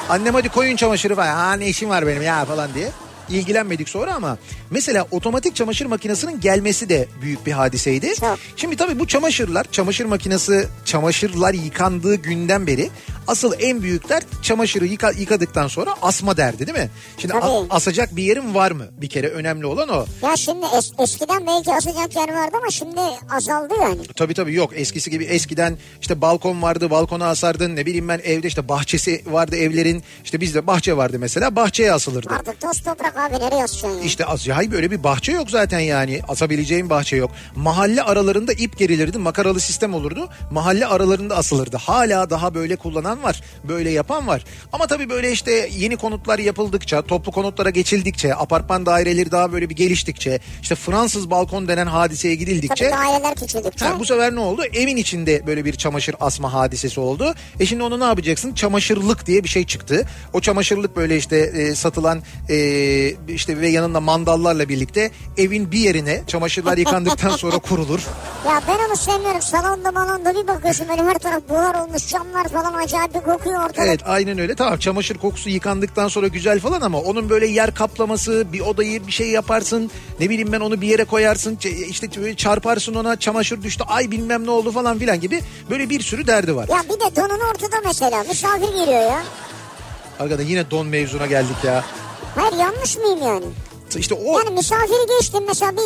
Annem 0.10 0.34
hadi 0.34 0.50
koyun 0.50 0.76
çamaşırı 0.76 1.16
falan. 1.16 1.36
Ha 1.36 1.54
ne 1.54 1.68
işim 1.68 1.90
var 1.90 2.08
benim 2.08 2.22
ya 2.22 2.46
falan 2.46 2.74
diye. 2.74 2.92
İlgilenmedik 3.30 3.90
sonra 3.90 4.14
ama 4.16 4.38
mesela 4.70 5.08
otomatik 5.12 5.56
çamaşır 5.56 5.86
makinesinin 5.86 6.40
gelmesi 6.42 6.90
de 6.90 7.08
büyük 7.22 7.46
bir 7.46 7.52
hadiseydi. 7.52 8.16
Çok. 8.20 8.40
Şimdi 8.56 8.76
tabii 8.78 9.00
bu 9.00 9.08
çamaşırlar, 9.08 9.66
çamaşır 9.72 10.06
makinesi, 10.06 10.68
çamaşırlar 10.86 11.54
yıkandığı 11.54 12.16
günden 12.16 12.68
beri 12.68 12.90
asıl 13.28 13.54
en 13.60 13.82
büyükler 13.82 14.24
çamaşırı 14.42 14.86
yıka, 14.86 15.12
yıkadıktan 15.12 15.68
sonra 15.68 15.96
asma 16.02 16.38
derdi 16.38 16.68
değil 16.68 16.78
mi? 16.78 16.90
Şimdi 17.18 17.34
a- 17.34 17.66
asacak 17.70 18.16
bir 18.16 18.24
yerin 18.24 18.56
var 18.56 18.72
mı? 18.72 18.86
Bir 18.92 19.10
kere 19.10 19.28
önemli 19.28 19.66
olan 19.66 19.90
o. 19.90 20.06
Ya 20.24 20.36
şimdi 20.38 20.66
es- 20.66 21.04
eskiden 21.04 21.48
belki 21.48 21.74
asacak 21.74 22.16
yer 22.16 22.34
vardı 22.34 22.58
ama 22.58 22.70
şimdi 22.72 23.00
azaldı 23.32 23.74
yani. 23.82 24.02
Tabii 24.16 24.34
tabii 24.34 24.54
yok 24.54 24.72
eskisi 24.76 25.12
gibi 25.12 25.24
eskiden 25.24 25.78
işte 26.02 26.22
balkon 26.22 26.62
vardı 26.62 26.90
balkona 26.90 27.28
asardın 27.28 27.76
ne 27.76 27.86
bileyim 27.86 28.08
ben 28.08 28.22
evde 28.24 28.48
işte 28.48 28.70
bahçesi 28.70 29.24
vardı 29.28 29.56
evlerin 29.56 30.04
işte 30.24 30.42
bizde 30.42 30.68
bahçe 30.68 30.98
vardı 30.98 31.18
mesela 31.20 31.56
bahçeye 31.56 31.94
asılırdı. 31.94 32.34
Artık 32.34 32.62
toz 32.62 32.82
toprak 32.84 33.15
abi 33.16 33.34
nereye 33.34 33.64
asacaksın 33.64 34.00
ya? 34.00 34.04
İşte 34.06 34.26
az 34.26 34.48
ya 34.48 34.72
böyle 34.72 34.92
bir 34.92 35.04
bahçe 35.04 35.32
yok 35.32 35.50
zaten 35.52 35.80
yani 35.80 36.22
asabileceğin 36.28 36.90
bahçe 36.90 37.16
yok. 37.16 37.32
Mahalle 37.56 38.04
aralarında 38.04 38.54
ip 38.54 38.78
gerilirdi 38.78 39.18
makaralı 39.18 39.60
sistem 39.60 39.94
olurdu 39.94 40.30
mahalle 40.52 40.88
aralarında 40.88 41.38
asılırdı. 41.38 41.78
Hala 41.78 42.30
daha 42.30 42.56
böyle 42.56 42.76
kullanan 42.76 43.24
var 43.24 43.42
böyle 43.64 43.90
yapan 43.90 44.28
var. 44.28 44.46
Ama 44.74 44.88
tabii 44.88 45.10
böyle 45.10 45.32
işte 45.32 45.70
yeni 45.78 45.98
konutlar 45.98 46.40
yapıldıkça 46.40 47.02
toplu 47.02 47.32
konutlara 47.32 47.70
geçildikçe 47.70 48.36
apartman 48.36 48.86
daireleri 48.86 49.32
daha 49.32 49.54
böyle 49.54 49.70
bir 49.70 49.76
geliştikçe 49.76 50.40
işte 50.62 50.76
Fransız 50.76 51.30
balkon 51.30 51.68
denen 51.68 51.88
hadiseye 51.88 52.36
gidildikçe 52.36 52.90
Tabii 52.90 53.02
daireler 53.02 53.36
küçüldükçe. 53.36 53.86
Ha, 53.86 54.00
bu 54.00 54.06
sefer 54.06 54.36
ne 54.36 54.40
oldu? 54.40 54.64
Evin 54.74 54.98
içinde 54.98 55.48
böyle 55.48 55.66
bir 55.66 55.74
çamaşır 55.74 56.16
asma 56.20 56.54
hadisesi 56.54 57.00
oldu. 57.00 57.36
E 57.60 57.66
şimdi 57.66 57.84
onu 57.84 58.00
ne 58.00 58.04
yapacaksın? 58.04 58.54
Çamaşırlık 58.54 59.26
diye 59.26 59.44
bir 59.44 59.50
şey 59.50 59.66
çıktı. 59.66 60.08
O 60.34 60.42
çamaşırlık 60.42 60.96
böyle 60.96 61.18
işte 61.18 61.38
e, 61.38 61.76
satılan 61.76 62.22
e, 62.50 62.56
işte 63.28 63.60
ve 63.62 63.68
yanında 63.68 64.00
mandallarla 64.00 64.70
birlikte 64.70 65.12
evin 65.38 65.72
bir 65.72 65.80
yerine 65.80 66.24
çamaşırlar 66.28 66.78
yıkandıktan 66.78 67.30
sonra 67.38 67.58
kurulur. 67.58 68.00
Ya 68.48 68.62
ben 68.68 68.88
onu 68.90 68.96
sevmiyorum. 68.98 69.42
Salonda 69.42 69.92
malonda 69.92 70.36
bir 70.36 70.48
bakıyorsun 70.48 70.90
böyle 70.90 71.04
her 71.04 71.18
taraf 71.20 71.42
buhar 71.50 71.76
olmuş 71.76 72.08
camlar 72.08 72.48
falan 72.48 72.74
acayip 72.74 73.14
bir 73.16 73.20
kokuyor 73.20 73.56
ortalık. 73.64 73.80
Evet 73.80 74.00
aynen 74.06 74.40
öyle. 74.40 74.56
Tamam 74.56 74.78
çamaşır 74.78 75.18
kokusu 75.18 75.50
yıkandıktan 75.50 76.08
sonra 76.08 76.28
güzel 76.28 76.60
falan 76.60 76.82
ama 76.82 77.00
onun 77.00 77.30
böyle 77.30 77.48
yer 77.48 77.74
kaplaması, 77.76 78.48
bir 78.54 78.60
odayı 78.60 79.08
bir 79.08 79.12
şey 79.12 79.30
yaparsın. 79.30 79.92
Ne 80.20 80.30
bileyim 80.30 80.52
ben 80.52 80.60
onu 80.60 80.82
bir 80.82 80.88
yere 80.88 81.04
koyarsın. 81.04 81.60
işte 81.90 82.08
böyle 82.22 82.36
çarparsın 82.36 82.94
ona 82.96 83.16
çamaşır 83.20 83.64
düştü. 83.64 83.84
Ay 83.88 84.12
bilmem 84.12 84.46
ne 84.46 84.52
oldu 84.52 84.72
falan 84.72 85.00
filan 85.00 85.20
gibi 85.20 85.42
böyle 85.70 85.90
bir 85.90 86.02
sürü 86.02 86.28
derdi 86.28 86.56
var. 86.56 86.68
Ya 86.68 86.84
bir 86.84 87.00
de 87.00 87.16
donun 87.16 87.40
ortada 87.40 87.76
mesela 87.86 88.24
misafir 88.24 88.68
geliyor 88.68 89.02
ya. 89.02 89.24
Arkadaşlar 90.20 90.50
yine 90.50 90.72
don 90.72 90.88
mevzuna 90.88 91.26
geldik 91.26 91.56
ya. 91.64 91.84
Hayır 92.36 92.54
yanlış 92.54 92.98
mıyım 92.98 93.22
yani? 93.24 93.46
İşte 93.98 94.16
o 94.16 94.38
Yani 94.40 94.50
misafiri 94.50 95.20
geçtim 95.20 95.44
mesela 95.48 95.72
bir 95.72 95.80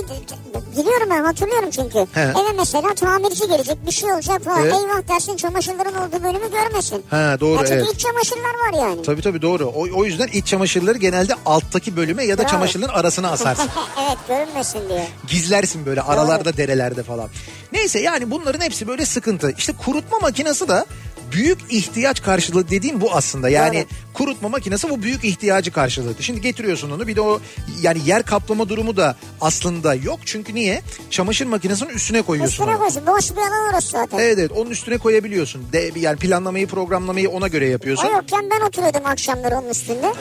biliyorum 0.78 1.08
ben 1.10 1.24
hatırlıyorum 1.24 1.70
çünkü. 1.72 2.00
He. 2.14 2.22
Eve 2.22 2.52
mesela 2.58 2.94
tamirci 2.94 3.48
gelecek 3.48 3.86
bir 3.86 3.92
şey 3.92 4.12
olacak 4.14 4.44
falan. 4.44 4.62
Evet. 4.64 4.74
Eyvah 4.74 5.08
dersin 5.16 5.36
çamaşırların 5.38 5.94
olduğu 5.96 6.24
bölümü 6.24 6.52
görmesin. 6.52 7.04
Ha, 7.10 7.38
doğru, 7.40 7.52
Ya 7.60 7.66
çünkü 7.66 7.74
evet. 7.74 7.94
iç 7.94 8.00
çamaşırlar 8.00 8.44
var 8.44 8.88
yani. 8.88 9.02
Tabii 9.02 9.22
tabii 9.22 9.42
doğru. 9.42 9.66
O, 9.68 10.00
o 10.00 10.06
yüzden 10.06 10.28
iç 10.28 10.48
çamaşırları 10.48 10.98
genelde 10.98 11.34
alttaki 11.46 11.96
bölüme 11.98 12.26
ya 12.26 12.38
da 12.38 12.42
Bravo. 12.42 12.52
çamaşırların 12.52 12.94
arasına 12.94 13.30
asarsın. 13.32 13.70
evet 14.08 14.18
görünmesin 14.28 14.90
diye. 14.90 15.08
Gizlersin 15.28 15.86
böyle 15.86 16.02
aralarda 16.02 16.58
derelerde 16.58 17.04
falan. 17.04 17.30
Neyse 17.72 18.00
yani 18.00 18.32
bunların 18.32 18.62
hepsi 18.62 18.88
böyle 18.88 19.06
sıkıntı. 19.06 19.52
İşte 19.58 19.74
kurutma 19.86 20.20
makinesi 20.20 20.68
de 20.68 20.86
büyük 21.32 21.60
ihtiyaç 21.70 22.22
karşılığı 22.24 22.70
dediğim 22.70 23.02
bu 23.02 23.14
aslında. 23.14 23.50
Yani 23.50 23.78
Evet. 23.78 23.88
kurutma 24.14 24.50
makinesi 24.50 24.90
bu 24.90 25.02
büyük 25.02 25.24
ihtiyacı 25.24 25.72
karşıladı. 25.72 26.24
Şimdi 26.24 26.42
getiriyorsun 26.42 26.92
onu 26.92 27.08
bir 27.08 27.16
de 27.16 27.22
o 27.22 27.40
yani 27.82 28.00
yer 28.06 28.24
kaplama 28.24 28.70
durumu 28.70 28.98
da 28.98 29.16
aslında 29.42 29.96
yok. 29.96 30.20
Çünkü 30.26 30.56
niye? 30.56 30.82
Çamaşır 31.10 31.46
makinesinin 31.46 31.90
üstüne 31.90 32.22
koyuyorsun 32.22 32.54
Üstüne 32.54 32.70
onu. 32.76 32.80
koysun 32.80 33.08
boş 33.08 33.32
bir 33.32 33.38
alan 33.38 33.70
orası 33.74 33.90
zaten. 33.90 34.18
Evet 34.20 34.40
evet 34.40 34.52
onun 34.52 34.70
üstüne 34.72 34.98
koyabiliyorsun. 34.98 35.62
De, 35.74 35.92
yani 35.96 36.18
planlamayı 36.18 36.68
programlamayı 36.68 37.30
ona 37.30 37.48
göre 37.48 37.70
yapıyorsun. 37.70 38.08
O 38.08 38.12
yokken 38.12 38.50
ben 38.52 38.62
oturuyordum 38.68 39.06
akşamları 39.06 39.56
onun 39.56 39.70
üstünde. 39.70 40.14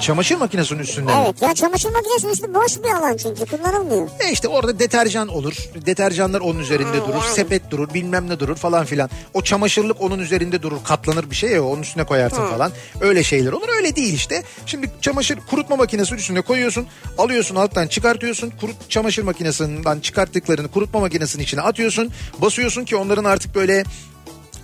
Çamaşır 0.00 0.36
makinesinin 0.36 0.78
üstünde 0.78 1.12
mi? 1.14 1.18
Evet 1.24 1.42
ya 1.42 1.54
çamaşır 1.54 1.90
makinesinin 1.90 2.32
üstü 2.32 2.54
boş 2.54 2.76
bir 2.84 2.88
alan 2.90 3.16
çünkü 3.16 3.44
kullanılmıyor. 3.56 4.08
E 4.20 4.32
işte 4.32 4.48
orada 4.48 4.78
deterjan 4.78 5.28
olur. 5.28 5.54
Deterjanlar 5.86 6.40
onun 6.40 6.58
üzerinde 6.58 6.98
Ha, 6.98 7.06
durur. 7.08 7.22
yani. 7.24 7.34
Sepet 7.34 7.70
durur 7.70 7.94
bilmem 7.94 8.28
ne 8.28 8.40
durur 8.40 8.56
falan 8.56 8.84
filan. 8.84 9.10
O 9.34 9.42
çamaşırlık 9.42 10.00
onun 10.00 10.18
üzerinde 10.18 10.62
durur. 10.62 10.76
Katlanır 10.84 11.30
bir 11.30 11.36
şey 11.36 11.50
ya 11.50 11.64
onun 11.64 11.82
üstüne 11.82 12.04
koyarsın 12.04 12.40
Ha. 12.42 12.46
falan. 12.48 12.72
Öyle 13.00 13.24
şeyler 13.24 13.52
olur. 13.52 13.68
Öyle 13.76 13.96
değil 13.96 14.14
işte. 14.14 14.42
Şimdi 14.66 14.90
çamaşır 15.00 15.38
kurutma 15.50 15.76
makinesi 15.76 16.14
üstüne 16.14 16.40
koyuyorsun. 16.40 16.86
Alıyorsun 17.18 17.56
alttan 17.56 17.86
çıkartıyorsun. 17.86 18.52
Kurut, 18.60 18.76
çamaşır 18.90 19.22
makinesinden 19.22 20.00
çıkarttıklarını 20.00 20.68
kurutma 20.68 21.00
makinesinin 21.00 21.42
içine 21.42 21.60
atıyorsun. 21.60 22.10
Basıyorsun 22.38 22.84
ki 22.84 22.96
onların 22.96 23.24
artık 23.24 23.54
böyle 23.54 23.84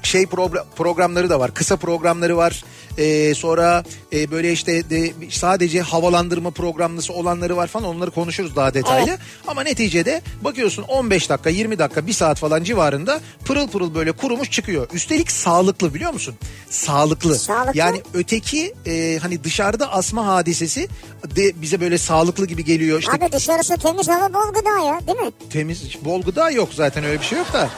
şey 0.03 0.23
progra- 0.23 0.65
programları 0.77 1.31
da 1.31 1.41
var. 1.41 1.55
Kısa 1.55 1.77
programları 1.77 2.37
var. 2.37 2.65
Ee, 2.99 3.35
sonra 3.35 3.85
e, 4.13 4.31
böyle 4.31 4.53
işte 4.53 4.91
de, 4.91 5.13
sadece 5.31 5.81
havalandırma 5.81 6.51
programlısı 6.51 7.13
olanları 7.13 7.57
var 7.57 7.67
falan 7.67 7.87
onları 7.87 8.11
konuşuruz 8.11 8.57
daha 8.57 8.75
detaylı. 8.75 9.09
Evet. 9.11 9.19
Ama 9.49 9.63
neticede 9.63 10.23
bakıyorsun 10.41 10.83
15 10.83 11.31
dakika 11.31 11.51
20 11.51 11.79
dakika 11.79 12.07
1 12.07 12.13
saat 12.13 12.39
falan 12.39 12.63
civarında 12.65 13.21
pırıl 13.45 13.69
pırıl 13.69 13.95
böyle 13.95 14.13
kurumuş 14.13 14.51
çıkıyor. 14.51 14.89
Üstelik 14.93 15.31
sağlıklı 15.33 15.95
biliyor 15.95 16.13
musun? 16.13 16.35
Sağlıklı. 16.71 17.39
Sağlıklı. 17.39 17.79
Yani 17.79 18.03
öteki 18.15 18.75
e, 18.87 19.19
hani 19.23 19.45
dışarıda 19.45 19.93
asma 19.93 20.27
hadisesi 20.27 20.89
de 21.37 21.53
bize 21.63 21.81
böyle 21.81 21.99
sağlıklı 21.99 22.47
gibi 22.47 22.65
geliyor. 22.65 22.99
İşte 23.01 23.13
Abi 23.13 23.33
dışarısı 23.33 23.77
temiz 23.77 24.09
hava 24.09 24.35
bol 24.35 24.53
gıda 24.55 24.85
ya 24.87 25.01
değil 25.07 25.19
mi? 25.19 25.33
temiz 25.51 25.83
bol 26.05 26.23
gıda 26.23 26.51
yok 26.51 26.69
zaten 26.75 27.05
öyle 27.05 27.21
bir 27.21 27.25
şey 27.27 27.39
yok 27.39 27.53
da. 27.53 27.71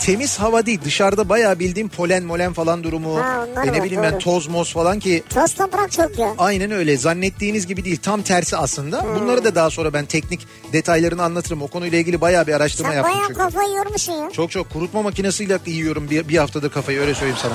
Temiz 0.00 0.40
hava 0.40 0.66
değil 0.66 0.80
dışarıda 0.84 1.28
bayağı 1.28 1.58
bildiğim 1.58 1.88
polen 1.88 2.22
molen 2.22 2.52
falan 2.52 2.84
durumu. 2.84 3.16
Ha, 3.16 3.46
e 3.66 3.72
ne 3.72 3.82
bileyim 3.84 4.02
ben 4.02 4.18
toz 4.18 4.46
moz 4.46 4.72
falan 4.72 4.98
ki 4.98 5.22
Toz 5.34 5.54
toprak 5.54 5.92
çok 5.92 6.18
ya. 6.18 6.34
aynen 6.38 6.70
öyle 6.70 6.96
zannettiğiniz 6.96 7.66
gibi 7.66 7.84
değil 7.84 7.96
tam 8.02 8.22
tersi 8.22 8.56
aslında. 8.56 9.02
Hmm. 9.02 9.14
Bunları 9.14 9.44
da 9.44 9.54
daha 9.54 9.70
sonra 9.70 9.92
ben 9.92 10.04
teknik 10.06 10.46
detaylarını 10.72 11.22
anlatırım. 11.22 11.62
O 11.62 11.66
konuyla 11.66 11.98
ilgili 11.98 12.20
bayağı 12.20 12.46
bir 12.46 12.52
araştırma 12.52 12.88
Sen 12.90 12.96
yaptım 12.96 13.14
bayağı 13.14 13.28
çünkü. 13.28 13.40
kafayı 13.40 13.74
yormuşsun 13.76 14.12
ya. 14.12 14.30
Çok 14.30 14.50
çok 14.50 14.70
kurutma 14.70 15.02
makinesiyle 15.02 15.58
yiyorum 15.66 16.10
bir, 16.10 16.28
bir 16.28 16.38
haftadır 16.38 16.70
kafayı 16.70 17.00
öyle 17.00 17.14
söyleyeyim 17.14 17.38
sana. 17.42 17.54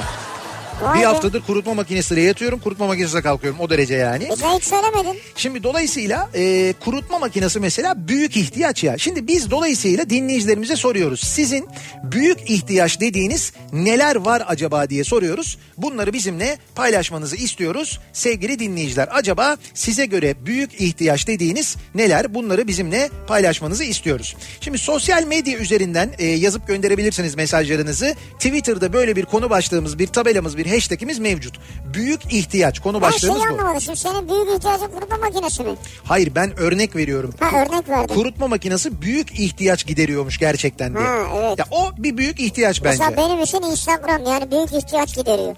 Vay 0.82 0.98
bir 0.98 1.02
be. 1.02 1.06
haftadır 1.06 1.42
kurutma 1.42 1.74
makinesiyle 1.74 2.22
yatıyorum 2.22 2.60
kurutma 2.60 2.88
makinesine 2.88 3.22
kalkıyorum 3.22 3.60
o 3.60 3.70
derece 3.70 3.96
yani. 3.96 4.24
E 4.24 4.36
sen 4.36 4.58
hiç 4.58 4.64
söylemedin. 4.64 5.20
Şimdi 5.36 5.64
dolayısıyla 5.64 6.30
e, 6.36 6.74
kurutma 6.80 7.20
makinesi 7.20 7.60
mesela 7.60 8.08
büyük 8.08 8.38
ihtiyaç 8.38 8.84
ya. 8.84 8.98
Şimdi 8.98 9.28
biz 9.28 9.52
dolayısıyla 9.52 10.10
dinleyicilerimize 10.10 10.76
soruyoruz. 10.76 11.20
Sizin 11.20 11.68
büyük 12.04 12.50
ihtiyaç 12.50 13.02
dediğiniz 13.02 13.54
neler 13.74 14.16
var 14.16 14.44
acaba 14.48 14.90
diye 14.90 15.04
soruyoruz. 15.04 15.58
Bunları 15.78 16.14
bizimle 16.14 16.58
paylaşmanızı 16.76 17.36
istiyoruz 17.36 18.00
sevgili 18.14 18.60
dinleyiciler. 18.60 19.10
Acaba 19.12 19.58
size 19.74 20.06
göre 20.06 20.36
büyük 20.46 20.82
ihtiyaç 20.82 21.28
dediğiniz 21.28 21.76
neler? 21.96 22.34
Bunları 22.34 22.68
bizimle 22.68 23.10
paylaşmanızı 23.28 23.84
istiyoruz. 23.84 24.36
Şimdi 24.62 24.78
sosyal 24.78 25.24
medya 25.24 25.58
üzerinden 25.58 26.10
e, 26.20 26.26
yazıp 26.26 26.68
gönderebilirsiniz 26.68 27.36
mesajlarınızı. 27.36 28.16
Twitter'da 28.34 28.94
böyle 28.94 29.16
bir 29.16 29.26
konu 29.26 29.50
başlığımız, 29.50 30.00
bir 30.00 30.08
tabelamız, 30.08 30.58
bir 30.58 30.69
hashtagimiz 30.70 31.20
mevcut. 31.20 31.60
Büyük 31.94 32.34
ihtiyaç 32.34 32.80
konu 32.80 33.02
Ben 33.02 33.10
şeyi 33.10 33.14
başlığımız 33.32 33.42
bu. 33.42 33.46
anlamadım. 33.54 33.82
Şimdi 33.82 33.98
senin 34.00 34.30
büyük 34.30 34.58
ihtiyacın 34.58 34.88
kurutma 34.88 35.18
makinesi 35.18 35.64
mi? 35.64 35.70
Hayır 36.04 36.36
ben 36.36 36.60
örnek 36.60 36.96
veriyorum. 36.96 37.34
Ha 37.40 37.46
örnek 37.62 37.90
verdin. 37.90 38.14
Kurutma 38.16 38.48
makinesi 38.48 39.02
büyük 39.02 39.40
ihtiyaç 39.40 39.86
gideriyormuş 39.86 40.38
gerçekten 40.38 40.94
diye. 40.96 41.04
Ha, 41.06 41.16
evet. 41.36 41.60
Ya 41.60 41.66
o 41.72 41.92
bir 41.98 42.18
büyük 42.18 42.40
ihtiyaç 42.40 42.84
bence. 42.84 43.04
Mesela 43.06 43.30
benim 43.30 43.44
için 43.44 43.62
Instagram 43.62 44.24
yani 44.26 44.52
büyük 44.52 44.74
ihtiyaç 44.84 45.16
gideriyor. 45.16 45.56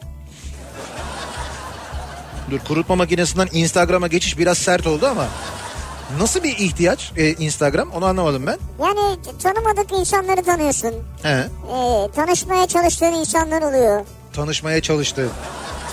Dur 2.51 2.59
kurutma 2.59 2.95
makinesinden 2.95 3.47
Instagram'a 3.53 4.07
geçiş 4.07 4.37
biraz 4.37 4.57
sert 4.57 4.87
oldu 4.87 5.07
ama. 5.07 5.27
Nasıl 6.19 6.43
bir 6.43 6.57
ihtiyaç 6.57 7.11
e, 7.17 7.33
Instagram 7.33 7.91
onu 7.91 8.05
anlamadım 8.05 8.47
ben. 8.47 8.57
Yani 8.81 9.17
tanımadık 9.43 9.91
insanları 9.91 10.43
tanıyorsun. 10.43 10.93
He. 11.23 11.29
Ee, 11.29 12.07
tanışmaya 12.15 12.67
çalıştığın 12.67 13.13
insanlar 13.13 13.61
oluyor. 13.61 14.05
Tanışmaya 14.33 14.81
çalıştı. 14.81 15.29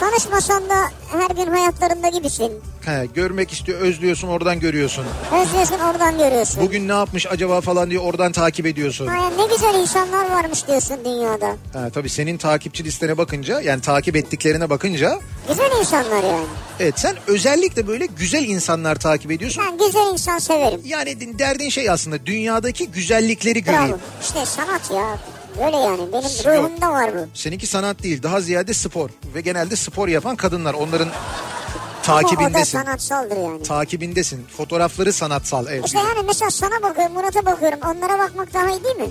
Tanışmasan 0.01 0.69
da 0.69 0.75
her 1.13 1.31
gün 1.45 1.47
hayatlarında 1.53 2.09
gibisin. 2.09 2.53
He, 2.85 3.07
görmek 3.15 3.53
istiyor 3.53 3.81
özlüyorsun 3.81 4.29
oradan 4.29 4.61
görüyorsun. 4.61 5.05
Özlüyorsun 5.43 5.79
oradan 5.79 6.19
görüyorsun. 6.19 6.61
Bugün 6.63 6.89
ne 6.89 6.93
yapmış 6.93 7.27
acaba 7.27 7.61
falan 7.61 7.91
diye 7.91 8.01
oradan 8.01 8.33
takip 8.33 8.67
ediyorsun. 8.67 9.07
Yani 9.07 9.39
ne 9.39 9.47
güzel 9.47 9.75
insanlar 9.75 10.31
varmış 10.31 10.67
diyorsun 10.67 10.97
dünyada. 11.05 11.47
Ha, 11.73 11.91
tabii 11.95 12.09
senin 12.09 12.37
takipçi 12.37 12.85
listene 12.85 13.19
bakınca 13.19 13.61
yani 13.61 13.81
takip 13.81 14.17
ettiklerine 14.17 14.71
bakınca 14.71 15.19
Güzel 15.49 15.71
insanlar 15.81 16.23
yani. 16.23 16.47
evet 16.81 17.01
sen 17.01 17.17
özellikle 17.27 17.87
böyle 17.87 18.07
güzel 18.07 18.45
insanlar 18.45 18.95
takip 18.97 19.31
ediyorsun. 19.31 19.65
Ben 19.71 19.87
güzel 19.87 20.13
insan 20.13 20.39
severim. 20.39 20.81
Yani 20.85 21.39
derdin 21.39 21.69
şey 21.69 21.91
aslında 21.91 22.27
dünyadaki 22.27 22.91
güzellikleri 22.91 23.65
göreyim. 23.65 23.89
Bravo. 23.89 23.99
İşte 24.23 24.47
sanat 24.47 24.91
ya. 24.91 25.19
Böyle 25.59 25.77
yani. 25.77 25.99
Benim 26.13 26.57
Yok. 26.57 26.65
ruhumda 26.69 26.91
var 26.93 27.15
bu. 27.15 27.19
Seninki 27.35 27.67
sanat 27.67 28.03
değil 28.03 28.23
daha 28.23 28.41
ziyade 28.41 28.75
spor 28.75 29.11
ve 29.35 29.41
genelde 29.41 29.77
spor 29.77 30.09
yapan 30.09 30.37
kadınlar 30.37 30.75
onların 30.75 31.09
Ama 31.09 32.19
o 32.19 32.23
da 32.23 32.29
takibindesin. 32.29 32.79
sanatsaldır 32.79 33.37
yani. 33.37 33.63
Takibindesin. 33.63 34.47
Fotoğrafları 34.57 35.13
sanatsal. 35.13 35.67
Evet. 35.71 35.87
İşte 35.87 35.99
yani 35.99 36.27
mesela 36.27 36.51
sana 36.51 36.83
bakıyorum, 36.83 37.13
Murat'a 37.15 37.47
bakıyorum. 37.47 37.79
Onlara 37.85 38.19
bakmak 38.19 38.55
daha 38.55 38.71
iyi 38.71 38.85
değil 38.85 38.97
mi? 38.97 39.09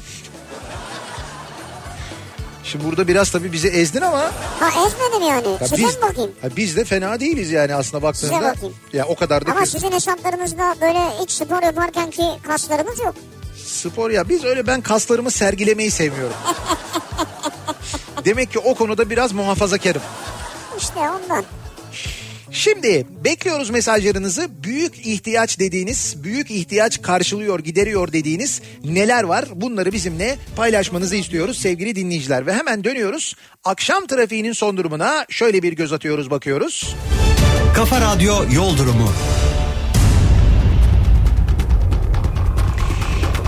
Şimdi 2.72 2.86
burada 2.86 3.08
biraz 3.08 3.32
tabii 3.32 3.52
bizi 3.52 3.68
ezdin 3.68 4.02
ama 4.02 4.20
Ha 4.60 4.70
ezmedim 4.88 5.28
yani. 5.28 5.48
ya 5.62 5.68
Size 5.68 5.76
biz, 5.88 5.96
mi 5.96 6.02
bakayım? 6.02 6.32
ya 6.44 6.50
biz 6.58 6.78
de 6.78 6.86
fena 6.86 7.20
değiliz 7.20 7.52
yani 7.52 7.76
aslında 7.76 8.04
baktığında. 8.04 8.34
Size 8.34 8.46
bakayım. 8.46 8.76
Ya 8.94 9.06
o 9.06 9.16
kadar 9.16 9.46
da 9.46 9.52
Ama 9.52 9.60
kötü. 9.60 9.72
sizin 9.72 9.92
hesaplarınızda 9.92 10.76
böyle 10.82 11.00
hiç 11.22 11.32
spor 11.32 11.64
yaparken 11.64 12.12
ki 12.12 12.24
kaslarınız 12.48 13.00
yok. 13.00 13.16
Spor 13.66 14.10
ya 14.10 14.30
biz 14.30 14.44
öyle 14.44 14.68
ben 14.68 14.82
kaslarımı 14.82 15.32
sergilemeyi 15.32 15.92
sevmiyorum. 15.92 16.36
Demek 18.26 18.52
ki 18.52 18.60
o 18.60 18.76
konuda 18.76 19.10
biraz 19.10 19.32
muhafazakarım. 19.32 20.02
İşte 20.78 21.00
ondan. 21.00 21.44
Şimdi 22.52 23.06
bekliyoruz 23.24 23.70
mesajlarınızı. 23.70 24.64
Büyük 24.64 25.08
ihtiyaç 25.08 25.60
dediğiniz, 25.60 26.24
büyük 26.24 26.52
ihtiyaç 26.52 27.02
karşılıyor, 27.02 27.60
gideriyor 27.60 28.14
dediğiniz 28.14 28.62
neler 28.84 29.24
var? 29.24 29.46
Bunları 29.56 29.92
bizimle 29.92 30.38
paylaşmanızı 30.56 31.16
istiyoruz 31.16 31.58
sevgili 31.58 31.96
dinleyiciler. 31.96 32.46
Ve 32.46 32.54
hemen 32.54 32.84
dönüyoruz. 32.84 33.36
Akşam 33.64 34.08
trafiğinin 34.08 34.54
son 34.54 34.78
durumuna 34.78 35.26
şöyle 35.30 35.64
bir 35.64 35.74
göz 35.74 35.94
atıyoruz, 35.94 36.32
bakıyoruz. 36.32 36.96
Kafa 37.76 38.02
Radyo 38.02 38.36
Yol 38.54 38.78
Durumu. 38.78 39.12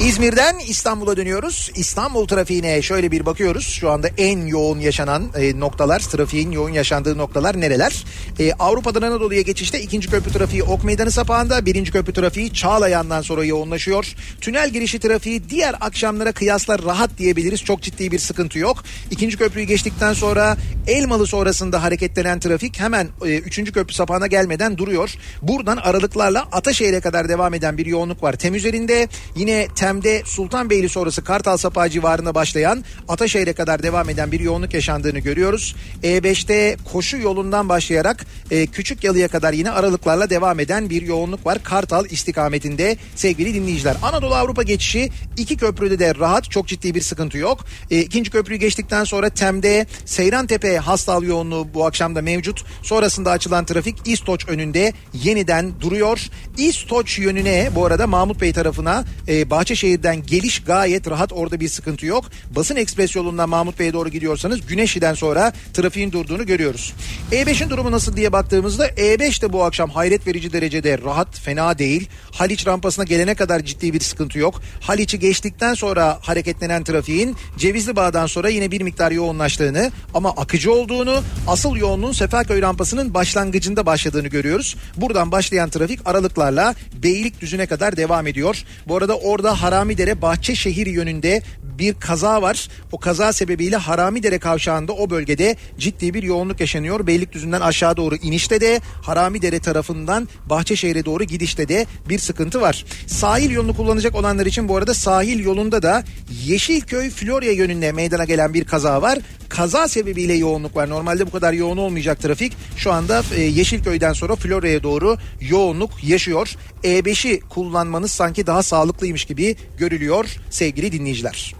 İzmir'den 0.02 0.60
İstanbul'a 0.60 1.18
dönüyoruz. 1.18 1.72
İstanbul 1.76 2.28
trafiğine 2.28 2.82
şöyle 2.82 3.12
bir 3.12 3.26
bakıyoruz. 3.26 3.68
Şu 3.68 3.90
anda 3.90 4.08
en 4.18 4.46
yoğun 4.46 4.80
yaşanan 4.80 5.24
e, 5.36 5.60
noktalar, 5.60 6.00
trafiğin 6.00 6.52
yoğun 6.52 6.70
yaşandığı 6.70 7.18
noktalar 7.18 7.62
nereler? 7.62 8.06
E, 8.40 8.54
Avrupa'dan 8.54 9.02
Anadolu'ya 9.02 9.42
geçişte 9.42 9.82
ikinci 9.82 10.10
köprü 10.10 10.32
trafiği 10.32 10.64
Ok 10.64 10.84
Meydanı 10.84 11.12
sapağında, 11.12 11.66
birinci 11.66 11.92
köprü 11.92 12.14
trafiği 12.14 12.54
Çağlayan'dan 12.54 13.22
sonra 13.22 13.46
yoğunlaşıyor. 13.46 14.16
Tünel 14.42 14.70
girişi 14.70 15.00
trafiği 15.00 15.50
diğer 15.50 15.76
akşamlara 15.82 16.32
kıyasla 16.32 16.80
rahat 16.80 17.18
diyebiliriz. 17.18 17.64
Çok 17.64 17.82
ciddi 17.82 18.12
bir 18.12 18.20
sıkıntı 18.20 18.60
yok. 18.60 18.84
İkinci 19.12 19.38
köprüyü 19.38 19.68
geçtikten 19.68 20.14
sonra 20.14 20.58
Elmalı 20.88 21.28
sonrasında 21.28 21.84
hareketlenen 21.84 22.40
trafik 22.40 22.80
hemen 22.80 23.08
e, 23.26 23.38
üçüncü 23.38 23.72
köprü 23.72 23.94
sapağına 23.94 24.28
gelmeden 24.28 24.78
duruyor. 24.78 25.16
Buradan 25.42 25.78
aralıklarla 25.78 26.48
Ataşehir'e 26.52 27.00
kadar 27.00 27.30
devam 27.30 27.54
eden 27.54 27.78
bir 27.78 27.86
yoğunluk 27.86 28.24
var. 28.24 28.34
Tem 28.34 28.56
üzerinde 28.56 29.08
yine 29.36 29.68
Tem'de 29.90 30.22
Sultanbeyli 30.26 30.90
sonrası 30.90 31.24
Kartal 31.24 31.58
Sapağı 31.58 31.90
civarında 31.90 32.36
başlayan 32.36 32.84
Ataşehir'e 33.08 33.54
kadar 33.54 33.84
devam 33.84 34.10
eden 34.10 34.32
bir 34.32 34.40
yoğunluk 34.40 34.74
yaşandığını 34.74 35.20
görüyoruz. 35.20 35.76
E5'te 36.04 36.78
koşu 36.92 37.18
yolundan 37.18 37.70
başlayarak 37.70 38.26
e, 38.52 38.68
Küçük 38.68 39.04
Yalı'ya 39.04 39.28
kadar 39.28 39.54
yine 39.54 39.72
aralıklarla 39.72 40.30
devam 40.30 40.60
eden 40.60 40.90
bir 40.90 41.02
yoğunluk 41.02 41.46
var. 41.46 41.64
Kartal 41.64 42.06
istikametinde 42.06 42.98
sevgili 43.16 43.54
dinleyiciler. 43.54 43.96
Anadolu 44.04 44.36
Avrupa 44.36 44.64
geçişi 44.64 45.10
iki 45.38 45.58
köprüde 45.58 46.00
de 46.00 46.16
rahat 46.16 46.52
çok 46.52 46.68
ciddi 46.68 46.96
bir 46.96 47.02
sıkıntı 47.02 47.38
yok. 47.38 47.66
E, 47.92 48.00
ikinci 48.00 48.32
köprüyü 48.32 48.60
geçtikten 48.60 49.04
sonra 49.04 49.30
Tem'de 49.30 49.86
Seyrantepe 50.06 50.78
hastal 50.78 51.24
yoğunluğu 51.24 51.68
bu 51.74 51.86
akşam 51.86 52.16
da 52.16 52.22
mevcut. 52.22 52.66
Sonrasında 52.84 53.32
açılan 53.32 53.66
trafik 53.66 53.96
İstoç 54.06 54.48
önünde 54.48 54.94
yeniden 55.14 55.82
duruyor. 55.82 56.20
İstoç 56.58 57.20
yönüne 57.20 57.70
bu 57.76 57.86
arada 57.86 58.08
Mahmut 58.08 58.42
Bey 58.42 58.54
tarafına 58.54 59.06
e, 59.28 59.50
Bahçeşehir'den 59.80 60.26
geliş 60.26 60.64
gayet 60.64 61.10
rahat 61.10 61.34
orada 61.34 61.60
bir 61.60 61.70
sıkıntı 61.70 62.06
yok. 62.06 62.26
Basın 62.56 62.76
Ekspres 62.76 63.16
yolundan 63.16 63.50
Mahmut 63.50 63.80
Bey'e 63.80 63.94
doğru 63.94 64.10
gidiyorsanız 64.10 64.68
Güneşli'den 64.68 65.14
sonra 65.14 65.54
trafiğin 65.74 66.12
durduğunu 66.12 66.46
görüyoruz. 66.46 66.94
E5'in 67.32 67.70
durumu 67.70 67.92
nasıl 67.92 68.16
diye 68.16 68.32
baktığımızda 68.32 68.88
E5 68.88 69.42
de 69.42 69.54
bu 69.54 69.64
akşam 69.64 69.90
hayret 69.90 70.28
verici 70.28 70.54
derecede 70.54 70.98
rahat 70.98 71.40
fena 71.40 71.78
değil. 71.78 72.10
Haliç 72.32 72.68
rampasına 72.68 73.06
gelene 73.06 73.36
kadar 73.36 73.60
ciddi 73.60 73.94
bir 73.94 74.00
sıkıntı 74.00 74.40
yok. 74.40 74.62
Haliç'i 74.82 75.20
geçtikten 75.20 75.74
sonra 75.74 76.20
hareketlenen 76.22 76.84
trafiğin 76.84 77.36
Cevizli 77.58 77.96
Bağ'dan 77.96 78.26
sonra 78.28 78.50
yine 78.50 78.72
bir 78.72 78.82
miktar 78.82 79.12
yoğunlaştığını 79.12 79.92
ama 80.14 80.30
akıcı 80.32 80.74
olduğunu 80.74 81.24
asıl 81.48 81.76
yoğunluğun 81.76 82.12
Seferköy 82.12 82.62
rampasının 82.62 83.14
başlangıcında 83.14 83.86
başladığını 83.86 84.28
görüyoruz. 84.28 84.76
Buradan 84.98 85.32
başlayan 85.32 85.70
trafik 85.70 86.08
aralıklarla 86.08 86.76
Beylikdüzü'ne 87.04 87.66
kadar 87.66 87.98
devam 87.98 88.28
ediyor. 88.28 88.64
Bu 88.88 88.98
arada 88.98 89.18
orada 89.18 89.62
Haramidere 89.70 90.22
Bahçeşehir 90.22 90.88
yönünde 90.88 91.42
bir 91.80 91.94
kaza 91.94 92.42
var. 92.42 92.70
O 92.92 93.00
kaza 93.00 93.34
sebebiyle 93.34 93.76
Haramidere 93.76 94.40
kavşağında 94.40 94.94
o 94.94 95.10
bölgede 95.10 95.56
ciddi 95.78 96.14
bir 96.14 96.24
yoğunluk 96.24 96.60
yaşanıyor. 96.60 97.08
Beylikdüzü'nden 97.08 97.62
aşağı 97.62 97.98
doğru 97.98 98.16
inişte 98.16 98.62
de 98.62 98.82
Haramidere 99.02 99.60
tarafından 99.60 100.28
Bahçeşehir'e 100.46 101.06
doğru 101.06 101.24
gidişte 101.24 101.70
de 101.70 101.86
bir 102.10 102.20
sıkıntı 102.20 102.62
var. 102.62 102.86
Sahil 103.08 103.52
yolunu 103.52 103.76
kullanacak 103.76 104.16
olanlar 104.16 104.46
için 104.46 104.70
bu 104.70 104.78
arada 104.78 104.94
sahil 104.94 105.40
yolunda 105.40 105.82
da 105.82 106.04
Yeşilköy 106.46 107.10
Florya 107.10 107.52
yönünde 107.52 107.92
meydana 107.92 108.26
gelen 108.26 108.54
bir 108.54 108.64
kaza 108.64 109.02
var. 109.02 109.20
Kaza 109.50 109.88
sebebiyle 109.88 110.34
yoğunluk 110.34 110.76
var. 110.76 110.90
Normalde 110.90 111.28
bu 111.28 111.32
kadar 111.32 111.54
yoğun 111.54 111.78
olmayacak 111.78 112.22
trafik. 112.22 112.54
Şu 112.78 112.92
anda 112.92 113.24
e, 113.36 113.42
Yeşilköy'den 113.42 114.14
sonra 114.14 114.36
Florya'ya 114.36 114.84
doğru 114.84 115.18
yoğunluk 115.42 116.04
yaşıyor. 116.04 116.56
E5'i 116.84 117.40
kullanmanız 117.40 118.12
sanki 118.12 118.48
daha 118.48 118.64
sağlıklıymış 118.64 119.26
gibi 119.26 119.56
görülüyor 119.78 120.26
sevgili 120.50 120.92
dinleyiciler. 120.92 121.56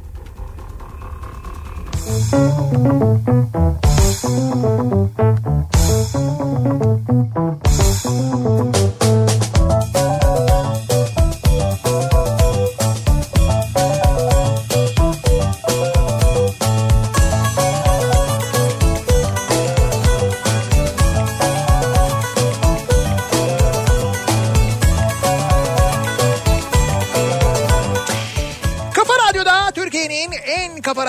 Kafa 9.94 10.09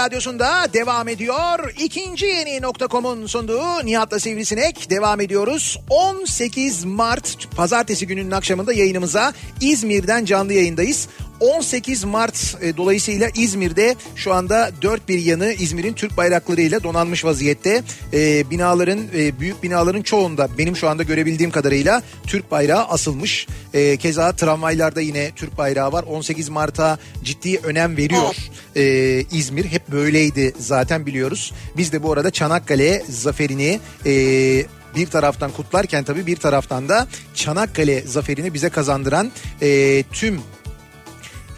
radyosunda 0.00 0.72
devam 0.72 1.08
ediyor. 1.08 1.74
İkinci 1.78 2.26
yeni 2.26 2.62
nokta.com'un 2.62 3.26
sunduğu 3.26 3.86
Nihat'la 3.86 4.18
Sivrisinek 4.18 4.90
devam 4.90 5.20
ediyoruz. 5.20 5.80
18 5.90 6.84
Mart 6.84 7.56
pazartesi 7.56 8.06
gününün 8.06 8.30
akşamında 8.30 8.72
yayınımıza 8.72 9.32
İzmir'den 9.60 10.24
canlı 10.24 10.52
yayındayız. 10.52 11.08
18 11.40 12.04
Mart 12.04 12.56
e, 12.60 12.76
dolayısıyla 12.76 13.30
İzmir'de 13.34 13.94
şu 14.16 14.34
anda 14.34 14.70
dört 14.82 15.08
bir 15.08 15.18
yanı 15.18 15.52
İzmir'in 15.52 15.92
Türk 15.92 16.16
bayraklarıyla 16.16 16.82
donanmış 16.82 17.24
vaziyette. 17.24 17.82
E, 18.12 18.50
binaların 18.50 19.00
e, 19.16 19.40
büyük 19.40 19.62
binaların 19.62 20.02
çoğunda 20.02 20.48
benim 20.58 20.76
şu 20.76 20.88
anda 20.88 21.02
görebildiğim 21.02 21.50
kadarıyla 21.50 22.02
Türk 22.26 22.50
bayrağı 22.50 22.84
asılmış. 22.84 23.46
E, 23.74 23.96
keza 23.96 24.32
tramvaylarda 24.32 25.00
yine 25.00 25.30
Türk 25.36 25.58
bayrağı 25.58 25.92
var. 25.92 26.02
18 26.02 26.48
Mart'a 26.48 26.98
ciddi 27.24 27.58
önem 27.58 27.96
veriyor 27.96 28.36
e, 28.76 29.24
İzmir. 29.32 29.64
Hep 29.64 29.88
böyleydi 29.88 30.52
zaten 30.58 31.06
biliyoruz. 31.06 31.52
Biz 31.76 31.92
de 31.92 32.02
bu 32.02 32.12
arada 32.12 32.30
Çanakkale 32.30 33.02
zaferini 33.08 33.80
e, 34.06 34.12
bir 34.96 35.06
taraftan 35.06 35.50
kutlarken 35.50 36.04
tabii 36.04 36.26
bir 36.26 36.36
taraftan 36.36 36.88
da 36.88 37.08
Çanakkale 37.34 38.00
zaferini 38.00 38.54
bize 38.54 38.68
kazandıran 38.68 39.32
e, 39.62 40.02
tüm 40.12 40.40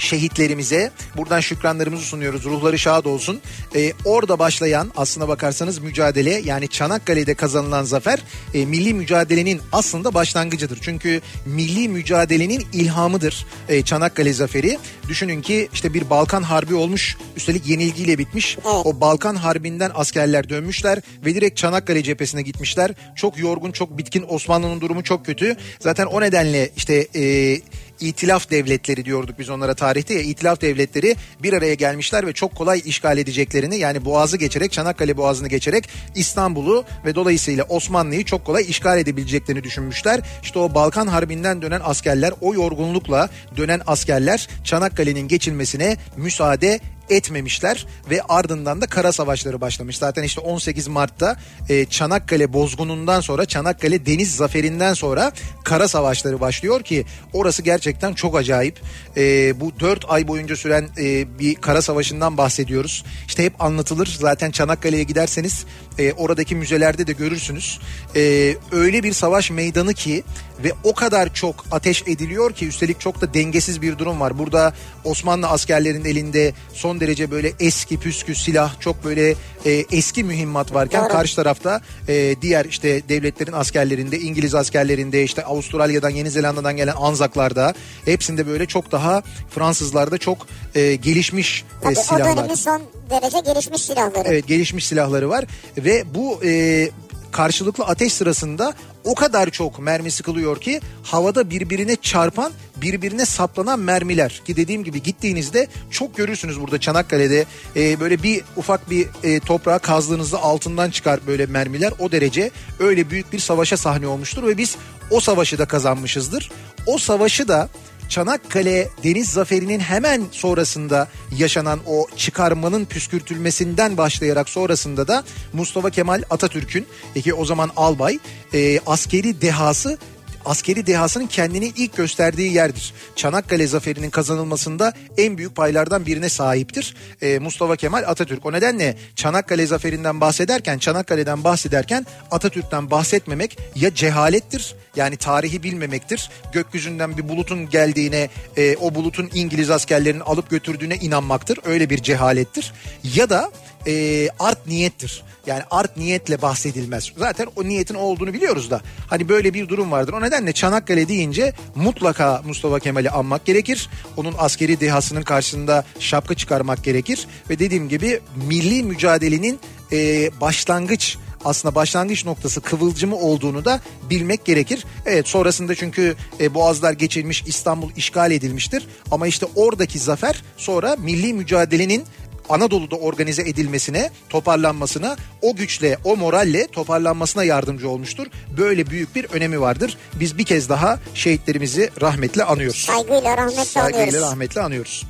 şehitlerimize 0.03 0.91
buradan 1.17 1.41
şükranlarımızı 1.41 2.05
sunuyoruz. 2.05 2.45
Ruhları 2.45 2.79
şad 2.79 3.05
olsun. 3.05 3.41
Ee, 3.77 3.93
orada 4.05 4.39
başlayan 4.39 4.91
aslına 4.97 5.29
bakarsanız 5.29 5.79
mücadele 5.79 6.43
yani 6.45 6.69
Çanakkale'de 6.69 7.35
kazanılan 7.35 7.85
zafer 7.85 8.19
e, 8.55 8.67
milli 8.67 8.95
mücadelenin 8.95 9.61
aslında 9.73 10.15
başlangıcıdır. 10.15 10.79
Çünkü 10.83 11.21
milli 11.47 11.89
mücadelenin 11.89 12.67
ilhamıdır 12.73 13.47
e, 13.69 13.83
Çanakkale 13.83 14.33
zaferi. 14.33 14.79
Düşünün 15.09 15.43
ki 15.43 15.69
işte 15.73 15.95
bir 15.95 16.11
Balkan 16.11 16.43
Harbi 16.43 16.75
olmuş 16.75 17.17
üstelik 17.37 17.67
yenilgiyle 17.67 18.19
bitmiş. 18.19 18.59
O 18.65 19.01
Balkan 19.01 19.35
Harbi'nden 19.35 19.91
askerler 19.95 20.49
dönmüşler 20.49 20.99
ve 21.25 21.35
direkt 21.35 21.57
Çanakkale 21.57 22.03
cephesine 22.03 22.43
gitmişler. 22.43 22.91
Çok 23.17 23.39
yorgun 23.39 23.73
çok 23.73 23.99
bitkin 23.99 24.25
Osmanlı'nın 24.29 24.81
durumu 24.81 25.03
çok 25.03 25.27
kötü. 25.27 25.57
Zaten 25.81 26.07
o 26.07 26.21
nedenle 26.21 26.71
işte 26.77 27.07
e, 27.15 27.61
İtilaf 28.03 28.51
devletleri 28.51 29.05
diyorduk 29.05 29.39
biz 29.39 29.51
onlara 29.51 29.75
tarihte 29.75 30.15
ya 30.15 30.21
İtilaf 30.21 30.61
devletleri 30.61 31.17
bir 31.43 31.53
araya 31.53 31.75
gelmişler 31.75 32.27
ve 32.27 32.33
çok 32.33 32.55
kolay 32.55 32.83
işgal 32.85 33.19
edeceklerini 33.19 33.79
yani 33.79 34.05
Boğaz'ı 34.05 34.37
geçerek 34.37 34.73
Çanakkale 34.73 35.17
Boğazı'nı 35.17 35.49
geçerek 35.49 35.89
İstanbul'u 36.15 36.85
ve 37.05 37.15
dolayısıyla 37.15 37.65
Osmanlı'yı 37.65 38.25
çok 38.25 38.45
kolay 38.45 38.65
işgal 38.69 38.99
edebileceklerini 38.99 39.65
düşünmüşler. 39.65 40.21
İşte 40.43 40.59
o 40.59 40.75
Balkan 40.75 41.07
Harbi'nden 41.07 41.63
dönen 41.63 41.81
askerler 41.85 42.33
o 42.41 42.55
yorgunlukla 42.55 43.29
dönen 43.57 43.81
askerler 43.87 44.49
Çanakkale'nin 44.65 45.29
geçilmesine 45.29 45.97
müsaade 46.17 46.81
etmemişler 47.11 47.87
ve 48.11 48.23
ardından 48.23 48.81
da 48.81 48.87
kara 48.87 49.13
savaşları 49.13 49.61
başlamış. 49.61 49.99
Zaten 49.99 50.23
işte 50.23 50.41
18 50.41 50.89
Mart'ta 50.89 51.37
e, 51.69 51.85
Çanakkale 51.85 52.53
bozgunundan 52.53 53.21
sonra 53.21 53.47
Çanakkale 53.47 54.07
deniz 54.07 54.37
zaferinden 54.37 54.95
sonra 54.95 55.33
kara 55.65 55.89
savaşları 55.89 56.41
başlıyor 56.41 56.83
ki 56.83 57.05
orası 57.33 57.63
gerçekten 57.63 58.15
çok 58.15 58.37
acayip. 58.37 58.81
E, 59.17 59.61
bu 59.61 59.81
4 59.81 60.05
ay 60.09 60.29
boyunca 60.29 60.57
süren 60.57 60.89
e, 60.99 61.39
bir 61.39 61.55
kara 61.55 61.83
savaşından 61.83 62.39
bahsediyoruz. 62.39 63.05
İşte 63.29 63.45
hep 63.45 63.63
anlatılır 63.63 64.17
zaten 64.21 64.51
Çanakkale'ye 64.51 65.03
giderseniz 65.03 65.65
e, 65.99 66.13
oradaki 66.13 66.57
müzelerde 66.57 67.07
de 67.07 67.13
görürsünüz. 67.13 67.81
E, 68.17 68.55
öyle 68.73 69.03
bir 69.03 69.13
savaş 69.13 69.51
meydanı 69.51 69.95
ki 69.95 70.23
ve 70.65 70.73
o 70.85 70.95
kadar 70.95 71.35
çok 71.35 71.65
ateş 71.71 72.03
ediliyor 72.07 72.53
ki 72.53 72.69
üstelik 72.69 73.01
çok 73.01 73.21
da 73.21 73.35
dengesiz 73.35 73.83
bir 73.83 73.99
durum 73.99 74.21
var. 74.21 74.39
Burada 74.39 74.75
Osmanlı 75.05 75.49
askerlerinin 75.49 76.05
elinde 76.05 76.53
son 76.75 77.01
derece 77.01 77.31
böyle 77.31 77.53
eski 77.61 78.01
püskü 78.01 78.35
silah 78.35 78.81
çok 78.81 79.05
böyle 79.05 79.35
e, 79.65 79.71
eski 79.93 80.25
mühimmat 80.25 80.75
varken 80.75 81.03
Doğru. 81.05 81.09
karşı 81.13 81.37
tarafta 81.37 81.81
e, 82.09 82.37
diğer 82.43 82.65
işte 82.65 83.09
devletlerin 83.09 83.53
askerlerinde 83.53 84.19
İngiliz 84.19 84.55
askerlerinde 84.55 85.23
işte 85.25 85.45
Avustralya'dan 85.45 86.11
Yeni 86.11 86.31
Zelanda'dan 86.31 86.77
gelen 86.77 86.95
Anzaklarda 86.97 87.75
hepsinde 88.05 88.47
böyle 88.47 88.67
çok 88.67 88.93
daha 88.93 89.23
Fransızlarda 89.51 90.19
çok 90.19 90.47
e, 90.75 90.95
gelişmiş 90.95 91.65
e, 91.81 91.83
Tabii 91.83 91.99
o 91.99 92.03
silahlar. 92.03 92.37
dönemin 92.37 92.55
son 92.55 92.83
derece 93.11 93.41
gelişmiş 93.41 93.83
silahları. 93.83 94.29
Evet 94.29 94.47
gelişmiş 94.47 94.87
silahları 94.87 95.29
var 95.29 95.45
ve 95.77 96.05
bu 96.15 96.45
e, 96.45 96.91
karşılıklı 97.33 97.85
ateş 97.85 98.13
sırasında 98.13 98.75
o 99.05 99.15
kadar 99.15 99.51
çok 99.51 99.79
mermi 99.79 100.11
sıkılıyor 100.11 100.61
ki 100.61 100.81
havada 101.03 101.51
birbirine 101.51 101.97
çarpan 101.97 102.53
birbirine 102.77 103.27
saplanan 103.27 103.81
mermiler 103.81 104.43
ki 104.45 104.57
dediğim 104.57 104.85
gibi 104.85 105.03
gittiğinizde 105.03 105.67
çok 105.91 106.17
görürsünüz 106.17 106.61
burada 106.61 106.81
Çanakkale'de 106.81 107.45
e, 107.77 108.01
böyle 108.01 108.23
bir 108.23 108.43
ufak 108.57 108.91
bir 108.91 109.07
e, 109.23 109.41
toprağa 109.41 109.79
kazdığınızda 109.79 110.43
altından 110.43 110.91
çıkar 110.91 111.21
böyle 111.27 111.47
mermiler 111.47 111.93
o 111.99 112.13
derece 112.13 112.51
öyle 112.79 113.11
büyük 113.11 113.33
bir 113.33 113.39
savaşa 113.39 113.77
sahne 113.77 114.07
olmuştur 114.07 114.43
ve 114.43 114.59
biz 114.59 114.77
o 115.11 115.21
savaşı 115.21 115.59
da 115.59 115.67
kazanmışızdır. 115.67 116.51
O 116.87 116.99
savaşı 116.99 117.49
da 117.49 117.69
Çanakkale 118.13 118.89
Deniz 119.05 119.29
Zaferi'nin 119.29 119.81
hemen 119.81 120.23
sonrasında 120.31 121.09
yaşanan 121.39 121.81
o 121.87 122.07
çıkarmanın 122.17 122.85
püskürtülmesinden 122.85 123.97
başlayarak 123.97 124.49
sonrasında 124.49 125.09
da 125.09 125.25
Mustafa 125.53 125.91
Kemal 125.91 126.23
Atatürk'ün 126.31 126.87
ki 127.23 127.35
o 127.35 127.45
zaman 127.45 127.71
albay 127.77 128.19
e, 128.55 128.81
askeri 128.87 129.41
dehası 129.41 129.99
askeri 130.45 130.87
dehasının 130.87 131.27
kendini 131.27 131.67
ilk 131.67 131.97
gösterdiği 131.97 132.53
yerdir. 132.53 132.95
Çanakkale 133.17 133.67
zaferinin 133.67 134.11
kazanılmasında 134.11 134.93
en 135.19 135.39
büyük 135.39 135.57
paylardan 135.57 136.07
birine 136.07 136.29
sahiptir 136.29 136.97
e, 137.23 137.39
Mustafa 137.39 137.77
Kemal 137.77 138.05
Atatürk. 138.07 138.47
O 138.47 138.53
nedenle 138.53 138.97
Çanakkale 139.17 139.67
zaferinden 139.67 140.21
bahsederken, 140.21 140.79
Çanakkale'den 140.79 141.45
bahsederken 141.45 142.07
Atatürk'ten 142.31 142.91
bahsetmemek 142.91 143.59
ya 143.75 143.95
cehalettir 143.95 144.75
yani 144.97 145.17
tarihi 145.17 145.63
bilmemektir. 145.63 146.31
Gökyüzünden 146.53 147.17
bir 147.17 147.29
bulutun 147.29 147.71
geldiğine, 147.71 148.29
e, 148.57 148.77
o 148.77 148.95
bulutun 148.95 149.31
İngiliz 149.35 149.71
askerlerinin 149.71 150.21
alıp 150.21 150.51
götürdüğüne 150.51 150.97
inanmaktır. 150.97 151.59
Öyle 151.65 151.91
bir 151.91 152.03
cehalettir. 152.03 152.73
Ya 153.15 153.31
da 153.31 153.51
e, 153.87 154.29
art 154.39 154.67
niyettir. 154.67 155.23
Yani 155.47 155.63
art 155.71 155.97
niyetle 155.97 156.43
bahsedilmez. 156.43 157.13
Zaten 157.17 157.49
o 157.57 157.65
niyetin 157.65 157.95
olduğunu 157.95 158.33
biliyoruz 158.33 158.71
da. 158.71 158.81
Hani 159.07 159.29
böyle 159.29 159.55
bir 159.55 159.69
durum 159.69 159.91
vardır. 159.93 160.13
O 160.13 160.21
nedenle 160.21 160.53
Çanakkale 160.53 161.09
deyince 161.09 161.53
mutlaka 161.75 162.43
Mustafa 162.47 162.79
Kemal'i 162.79 163.11
anmak 163.11 163.45
gerekir. 163.45 163.89
Onun 164.17 164.35
askeri 164.39 164.81
dehasının 164.81 165.23
karşısında 165.23 165.85
şapka 165.99 166.35
çıkarmak 166.35 166.85
gerekir. 166.85 167.27
Ve 167.51 167.59
dediğim 167.59 167.89
gibi 167.89 168.21
milli 168.49 168.83
mücadelenin 168.83 169.61
e, 169.93 170.31
başlangıç 170.41 171.17
aslında 171.45 171.75
başlangıç 171.75 172.25
noktası 172.25 172.61
kıvılcımı 172.61 173.17
olduğunu 173.17 173.65
da 173.65 173.81
bilmek 174.11 174.45
gerekir. 174.45 174.85
Evet 175.07 175.29
sonrasında 175.29 175.75
çünkü 175.75 176.15
e, 176.41 176.55
Boğazlar 176.55 176.93
geçilmiş 176.93 177.43
İstanbul 177.47 177.91
işgal 177.97 178.31
edilmiştir. 178.33 178.87
Ama 179.11 179.27
işte 179.27 179.47
oradaki 179.57 179.99
zafer 179.99 180.43
sonra 180.57 180.97
milli 180.99 181.35
mücadelenin 181.35 182.05
Anadolu'da 182.49 182.97
organize 182.97 183.43
edilmesine, 183.43 184.11
toparlanmasına, 184.29 185.17
o 185.43 185.57
güçle, 185.57 185.99
o 186.05 186.17
moralle 186.17 186.67
toparlanmasına 186.67 187.45
yardımcı 187.45 187.89
olmuştur. 187.89 188.27
Böyle 188.57 188.87
büyük 188.87 189.17
bir 189.17 189.25
önemi 189.25 189.61
vardır. 189.61 189.97
Biz 190.15 190.39
bir 190.39 190.45
kez 190.45 190.69
daha 190.69 190.99
şehitlerimizi 191.15 191.91
rahmetle 192.01 192.45
anıyoruz. 192.45 192.81
Saygıyla 192.85 193.37
rahmetle 193.37 193.65
Saygıyla 193.65 194.03
anıyoruz. 194.05 194.31
rahmetle 194.31 194.61
anıyoruz. 194.61 195.05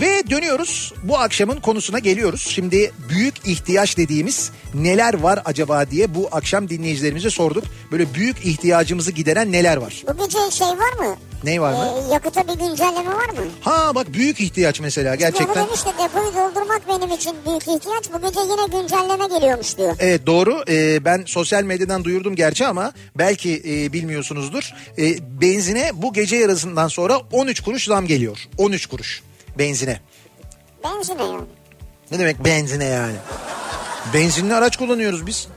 Ve 0.00 0.22
dönüyoruz 0.30 0.92
bu 1.02 1.18
akşamın 1.18 1.60
konusuna 1.60 1.98
geliyoruz. 1.98 2.46
Şimdi 2.50 2.92
büyük 3.08 3.46
ihtiyaç 3.46 3.96
dediğimiz 3.96 4.50
neler 4.74 5.14
var 5.14 5.40
acaba 5.44 5.90
diye 5.90 6.14
bu 6.14 6.28
akşam 6.32 6.68
dinleyicilerimize 6.68 7.30
sorduk. 7.30 7.64
Böyle 7.92 8.14
büyük 8.14 8.46
ihtiyacımızı 8.46 9.12
gideren 9.12 9.52
neler 9.52 9.76
var? 9.76 10.02
Bu 10.08 10.24
gece 10.24 10.50
şey 10.50 10.66
var 10.66 10.92
mı? 11.06 11.16
Ne 11.44 11.60
var 11.60 11.72
mı? 11.72 12.02
Ee, 12.08 12.12
yakıta 12.12 12.42
bir 12.42 12.52
güncelleme 12.52 13.08
var 13.14 13.28
mı? 13.28 13.46
Ha 13.60 13.94
bak 13.94 14.12
büyük 14.12 14.40
ihtiyaç 14.40 14.80
mesela 14.80 15.14
gerçekten. 15.14 15.54
Gerçekten. 15.54 15.74
işte 15.74 16.04
depoyu 16.04 16.26
doldurmak 16.34 16.82
benim 16.88 17.16
için 17.16 17.32
büyük 17.46 17.62
ihtiyaç. 17.62 18.04
Bu 18.12 18.28
gece 18.28 18.40
yine 18.40 18.80
güncelleme 18.80 19.26
geliyormuş 19.38 19.78
diyor. 19.78 19.96
Evet 20.00 20.26
doğru. 20.26 20.64
Ee, 20.68 21.04
ben 21.04 21.24
sosyal 21.26 21.62
medyadan 21.62 22.04
duyurdum 22.04 22.36
gerçi 22.36 22.66
ama 22.66 22.92
belki 23.18 23.62
e, 23.68 23.92
bilmiyorsunuzdur. 23.92 24.72
Ee, 24.98 25.16
benzine 25.40 25.90
bu 25.94 26.12
gece 26.12 26.36
yarısından 26.36 26.88
sonra 26.88 27.18
13 27.32 27.60
kuruş 27.60 27.84
zam 27.84 28.06
geliyor. 28.06 28.38
13 28.58 28.86
kuruş 28.86 29.22
benzine. 29.58 30.00
Benzine 30.84 31.22
yani. 31.24 31.44
Ne 32.10 32.18
demek 32.18 32.44
benzine 32.44 32.84
yani? 32.84 33.16
Benzinli 34.14 34.54
araç 34.54 34.76
kullanıyoruz 34.76 35.26
biz. 35.26 35.48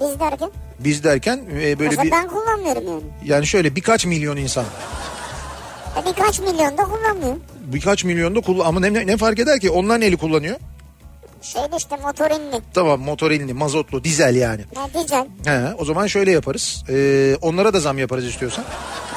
Biz 0.00 0.20
derken. 0.20 0.50
Biz 0.78 1.04
derken 1.04 1.36
e, 1.60 1.78
böyle 1.78 1.88
Mesela 1.90 2.02
bir 2.02 2.10
ben 2.10 2.28
kullanmıyorum 2.28 2.84
yani. 2.88 3.02
yani 3.24 3.46
şöyle 3.46 3.76
birkaç 3.76 4.06
milyon 4.06 4.36
insan. 4.36 4.64
E 6.02 6.06
birkaç 6.06 6.40
milyon 6.40 6.78
da 6.78 6.82
kullanmıyorum. 6.84 7.42
Birkaç 7.60 8.04
milyon 8.04 8.34
da 8.36 8.40
kullan 8.40 8.66
ama 8.66 8.80
ne, 8.80 9.06
ne 9.06 9.16
fark 9.16 9.38
eder 9.38 9.60
ki? 9.60 9.70
Onlar 9.70 10.00
neli 10.00 10.16
kullanıyor? 10.16 10.56
Şeyde 11.42 11.76
işte 11.76 11.96
motorinli. 11.96 12.60
Tamam 12.74 13.00
motorinli, 13.00 13.54
mazotlu, 13.54 14.04
dizel 14.04 14.36
yani. 14.36 14.60
Ne 14.76 14.94
diyeceksin? 14.94 15.30
He, 15.44 15.74
o 15.78 15.84
zaman 15.84 16.06
şöyle 16.06 16.30
yaparız. 16.30 16.84
Ee, 16.88 17.36
onlara 17.42 17.72
da 17.74 17.80
zam 17.80 17.98
yaparız 17.98 18.24
istiyorsan. 18.26 18.64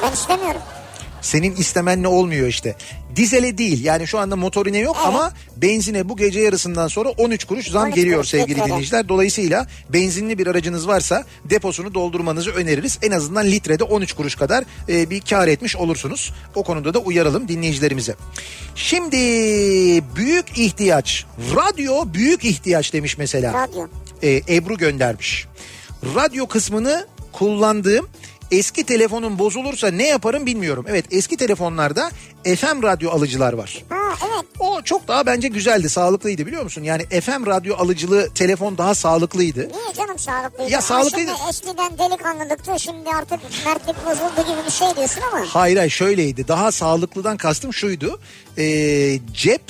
Ben 0.02 0.12
istemiyorum. 0.12 0.60
Senin 1.26 1.56
istemenle 1.56 2.08
olmuyor 2.08 2.48
işte. 2.48 2.76
Dizele 3.16 3.58
değil 3.58 3.84
yani 3.84 4.06
şu 4.06 4.18
anda 4.18 4.36
motorine 4.36 4.78
yok 4.78 4.96
ama 5.04 5.32
benzine 5.56 6.08
bu 6.08 6.16
gece 6.16 6.40
yarısından 6.40 6.88
sonra 6.88 7.08
13 7.08 7.44
kuruş 7.44 7.70
zam 7.70 7.84
13 7.84 7.94
geliyor 7.94 8.16
kuruş 8.16 8.28
sevgili 8.28 8.50
litrede. 8.50 8.66
dinleyiciler. 8.66 9.08
Dolayısıyla 9.08 9.66
benzinli 9.88 10.38
bir 10.38 10.46
aracınız 10.46 10.88
varsa 10.88 11.24
deposunu 11.44 11.94
doldurmanızı 11.94 12.50
öneririz. 12.50 12.98
En 13.02 13.10
azından 13.10 13.46
litrede 13.46 13.84
13 13.84 14.12
kuruş 14.12 14.34
kadar 14.34 14.64
e, 14.88 15.10
bir 15.10 15.20
kar 15.20 15.48
etmiş 15.48 15.76
olursunuz. 15.76 16.32
O 16.54 16.62
konuda 16.62 16.94
da 16.94 16.98
uyaralım 16.98 17.48
dinleyicilerimize. 17.48 18.14
Şimdi 18.74 19.16
büyük 20.16 20.58
ihtiyaç. 20.58 21.24
Radyo 21.56 22.14
büyük 22.14 22.44
ihtiyaç 22.44 22.92
demiş 22.92 23.18
mesela. 23.18 23.52
Radyo. 23.52 23.86
E, 24.22 24.42
Ebru 24.48 24.76
göndermiş. 24.76 25.46
Radyo 26.14 26.46
kısmını 26.46 27.06
kullandığım 27.32 28.08
eski 28.50 28.84
telefonum 28.84 29.38
bozulursa 29.38 29.88
ne 29.88 30.06
yaparım 30.06 30.46
bilmiyorum. 30.46 30.84
Evet 30.88 31.04
eski 31.10 31.36
telefonlarda 31.36 32.10
FM 32.44 32.82
radyo 32.82 33.10
alıcılar 33.10 33.52
var. 33.52 33.82
Ha 33.88 34.14
evet. 34.26 34.44
O 34.58 34.82
çok 34.82 35.08
daha 35.08 35.26
bence 35.26 35.48
güzeldi, 35.48 35.88
sağlıklıydı 35.88 36.46
biliyor 36.46 36.62
musun? 36.62 36.82
Yani 36.82 37.02
FM 37.20 37.46
radyo 37.46 37.76
alıcılı 37.76 38.34
telefon 38.34 38.78
daha 38.78 38.94
sağlıklıydı. 38.94 39.60
Niye 39.60 39.94
canım 39.96 40.18
sağlıklıydı? 40.18 40.70
Ya 40.72 40.80
sağlıklıydı. 40.82 41.30
Şimdi 41.36 41.50
eskiden 41.50 41.98
delikanlılıktı 41.98 42.72
şimdi 42.78 43.10
artık 43.10 43.40
mertlik 43.66 44.06
bozuldu 44.06 44.52
gibi 44.52 44.66
bir 44.66 44.72
şey 44.72 44.96
diyorsun 44.96 45.20
ama. 45.32 45.44
Hayır 45.48 45.76
hayır 45.76 45.90
şöyleydi. 45.90 46.48
Daha 46.48 46.72
sağlıklıdan 46.72 47.36
kastım 47.36 47.72
şuydu. 47.74 48.20
Ee, 48.58 49.18
cep, 49.32 49.62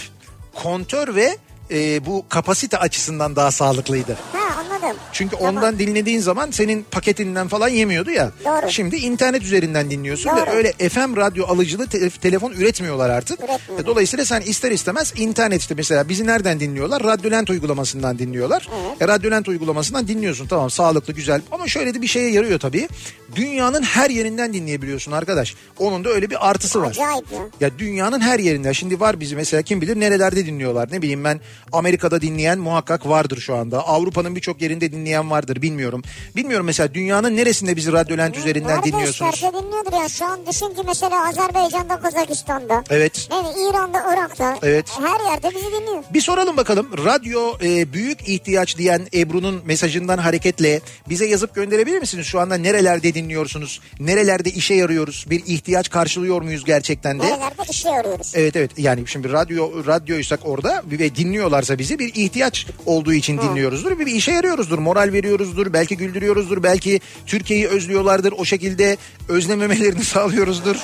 kontör 0.55 1.15
ve 1.15 1.37
e, 1.71 2.07
bu 2.07 2.25
kapasite 2.29 2.79
açısından 2.79 3.37
daha 3.37 3.51
sağlıklıydı. 3.51 4.19
Ha 4.33 4.39
anladım. 4.61 4.97
Çünkü 5.13 5.37
Tamam. 5.37 5.57
ondan 5.57 5.79
dinlediğin 5.79 6.21
zaman 6.21 6.51
senin 6.51 6.83
paketinden 6.91 7.49
falan 7.49 7.69
yemiyordu 7.69 8.11
ya. 8.11 8.31
Doğru. 8.45 8.71
Şimdi 8.73 8.97
internet 8.97 9.43
üzerinden 9.43 9.91
dinliyorsun 9.91 10.31
Doğru. 10.37 10.47
ve 10.47 10.51
öyle 10.51 10.73
FM 10.89 11.17
radyo 11.17 11.47
alıcılı 11.47 11.87
te- 11.87 12.11
telefon 12.11 12.53
üretmiyorlar 12.53 13.11
artık. 13.11 13.39
Üretmiyorlar. 13.41 13.85
E, 13.85 13.87
Dolayısıyla 13.87 14.25
sen 14.25 14.41
ister 14.41 14.71
istemez 14.71 15.13
internet 15.17 15.61
işte 15.61 15.75
mesela 15.75 16.09
bizi 16.09 16.27
nereden 16.27 16.61
dinliyorlar? 16.61 17.05
Radyolent 17.05 17.51
uygulamasından 17.51 18.19
dinliyorlar. 18.19 18.69
E, 19.01 19.09
Radyolent 19.09 19.49
uygulamasından 19.49 20.09
dinliyorsun 20.09 20.47
tamam 20.47 20.71
sağlıklı 20.71 21.13
güzel 21.13 21.41
ama 21.53 21.69
şöyle 21.69 21.95
de 21.95 22.03
bir 22.03 22.07
şeye 22.07 22.31
yarıyor 22.31 22.59
tabii. 22.61 22.89
Dünyanın 23.37 23.83
her 23.83 24.11
yerinden 24.11 24.53
dinleyebiliyorsun 24.53 25.13
arkadaş. 25.13 25.55
Onun 25.79 26.05
da 26.05 26.09
öyle 26.09 26.31
bir 26.31 26.49
artısı 26.51 26.83
var. 26.83 26.91
Acayip 26.91 27.33
ya. 27.33 27.39
Ya 27.61 27.79
dünyanın 27.79 28.21
her 28.21 28.39
yerinde. 28.39 28.75
Şimdi 28.75 29.01
var 29.01 29.21
bizi 29.21 29.37
mesela 29.37 29.63
kim 29.63 29.81
bilir 29.81 30.01
nerelerde 30.01 30.47
dinliyorlar. 30.47 30.89
Ne 30.93 31.03
bileyim 31.03 31.25
ben 31.25 31.41
Amerika'da 31.73 32.21
dinleyen 32.21 32.59
muhakkak 32.59 33.09
vardır 33.09 33.41
şu 33.41 33.57
anda. 33.57 33.87
Avrupa'nın 33.87 34.37
birçok 34.37 34.63
yerinde 34.63 34.93
dinleyen 34.93 35.31
vardır 35.31 35.63
bilmiyorum. 35.63 36.03
Bilmiyorum 36.37 36.67
mesela 36.67 36.95
dünyanın 36.95 37.37
neresinde 37.37 37.77
bizi 37.77 37.93
radyolent 37.93 38.37
üzerinden 38.39 38.77
Nerede 38.77 38.93
dinliyorsunuz? 38.93 39.35
isterse 39.35 39.57
dinliyordur 39.59 39.93
ya. 40.03 40.09
Şu 40.09 40.25
an 40.25 40.41
düşün 40.47 40.67
ki 40.67 40.83
mesela 40.87 41.29
Azerbaycan'da, 41.29 42.01
Kazakistan'da. 42.01 42.85
Evet. 42.91 43.29
Bileyim, 43.31 43.71
İran'da, 43.71 43.99
Irak'ta. 44.15 44.57
Evet. 44.63 44.91
Her 45.01 45.31
yerde 45.31 45.51
bizi 45.57 45.67
dinliyor. 45.67 46.05
Bir 46.15 46.21
soralım 46.21 46.57
bakalım. 46.57 46.89
Radyo 47.05 47.53
e, 47.63 47.93
büyük 47.93 48.29
ihtiyaç 48.29 48.79
diyen 48.79 49.07
Ebru'nun 49.15 49.61
mesajından 49.65 50.19
hareketle 50.19 50.81
bize 51.09 51.27
yazıp 51.27 51.55
gönderebilir 51.55 51.99
misiniz? 51.99 52.27
Şu 52.27 52.41
anda 52.41 52.55
nerelerde 52.57 53.15
dinliyorsunuz? 53.15 53.81
Nerelerde 54.01 54.51
işe 54.51 54.75
yarıyoruz? 54.75 55.27
Bir 55.31 55.43
ihtiyaç 55.47 55.91
karşılıyor 55.91 56.43
muyuz 56.43 56.65
gerçekten 56.65 57.21
de? 57.21 57.25
Nerelerde 57.27 57.63
işe 57.71 57.89
yarıyoruz. 57.89 58.33
Evet 58.35 58.57
evet 58.57 58.71
yani 58.77 59.03
şimdi 59.07 59.33
radyo 59.33 59.87
radyoysak 59.87 60.41
orada 60.45 60.83
ve 60.91 61.15
dinliyorlarsa 61.47 61.79
bizi 61.79 61.99
bir 61.99 62.15
ihtiyaç 62.15 62.67
olduğu 62.87 63.13
için 63.13 63.39
dinliyoruzdur. 63.39 63.99
Bir, 63.99 64.07
bir 64.07 64.13
işe 64.15 64.33
yarıyoruzdur, 64.33 64.79
moral 64.79 65.13
veriyoruzdur, 65.13 65.73
belki 65.73 65.97
güldürüyoruzdur, 65.97 66.63
belki 66.63 67.01
Türkiye'yi 67.27 67.69
özlüyorlardır. 67.69 68.33
O 68.33 68.45
şekilde 68.45 68.97
özlememelerini 69.29 70.05
sağlıyoruzdur. 70.15 70.77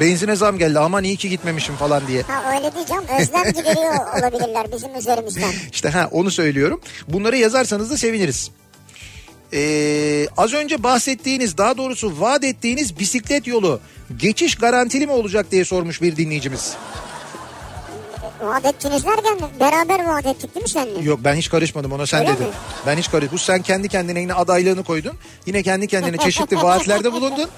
Benzine 0.00 0.36
zam 0.36 0.58
geldi 0.58 0.78
aman 0.78 1.04
iyi 1.04 1.16
ki 1.16 1.28
gitmemişim 1.28 1.76
falan 1.76 2.06
diye. 2.06 2.22
Ha 2.22 2.56
öyle 2.56 2.74
diyeceğim. 2.74 3.02
Özlem 3.20 3.52
gideriyor 3.52 3.94
olabilirler 4.18 4.66
bizim 4.72 4.94
üzerimizden. 4.94 5.52
İşte 5.72 5.88
ha 5.88 6.08
onu 6.10 6.30
söylüyorum. 6.30 6.80
Bunları 7.08 7.36
yazarsanız 7.36 7.90
da 7.90 7.96
seviniriz. 7.96 8.50
Ee, 9.52 10.26
az 10.36 10.52
önce 10.52 10.82
bahsettiğiniz 10.82 11.58
daha 11.58 11.76
doğrusu 11.76 12.20
vaat 12.20 12.44
ettiğiniz 12.44 12.98
bisiklet 12.98 13.46
yolu 13.46 13.80
geçiş 14.16 14.54
garantili 14.54 15.06
mi 15.06 15.12
olacak 15.12 15.46
diye 15.50 15.64
sormuş 15.64 16.02
bir 16.02 16.16
dinleyicimiz. 16.16 16.76
Vaat 18.40 18.64
ettiniz 18.64 19.04
derken 19.06 19.38
beraber 19.60 20.04
vaat 20.04 20.26
ettik 20.26 20.54
değil 20.54 20.62
mi 20.64 20.68
seninle? 20.70 21.00
Yok 21.02 21.20
ben 21.24 21.34
hiç 21.34 21.50
karışmadım 21.50 21.92
ona 21.92 22.06
sen 22.06 22.20
Öyle 22.20 22.32
dedin. 22.32 22.46
mi? 22.46 22.52
Ben 22.86 22.96
hiç 22.96 23.10
karışmadım. 23.10 23.32
Bu 23.32 23.38
sen 23.38 23.62
kendi 23.62 23.88
kendine 23.88 24.20
yine 24.20 24.34
adaylığını 24.34 24.84
koydun. 24.84 25.12
Yine 25.46 25.62
kendi 25.62 25.86
kendine 25.86 26.16
çeşitli 26.16 26.56
vaatlerde 26.62 27.12
bulundun. 27.12 27.48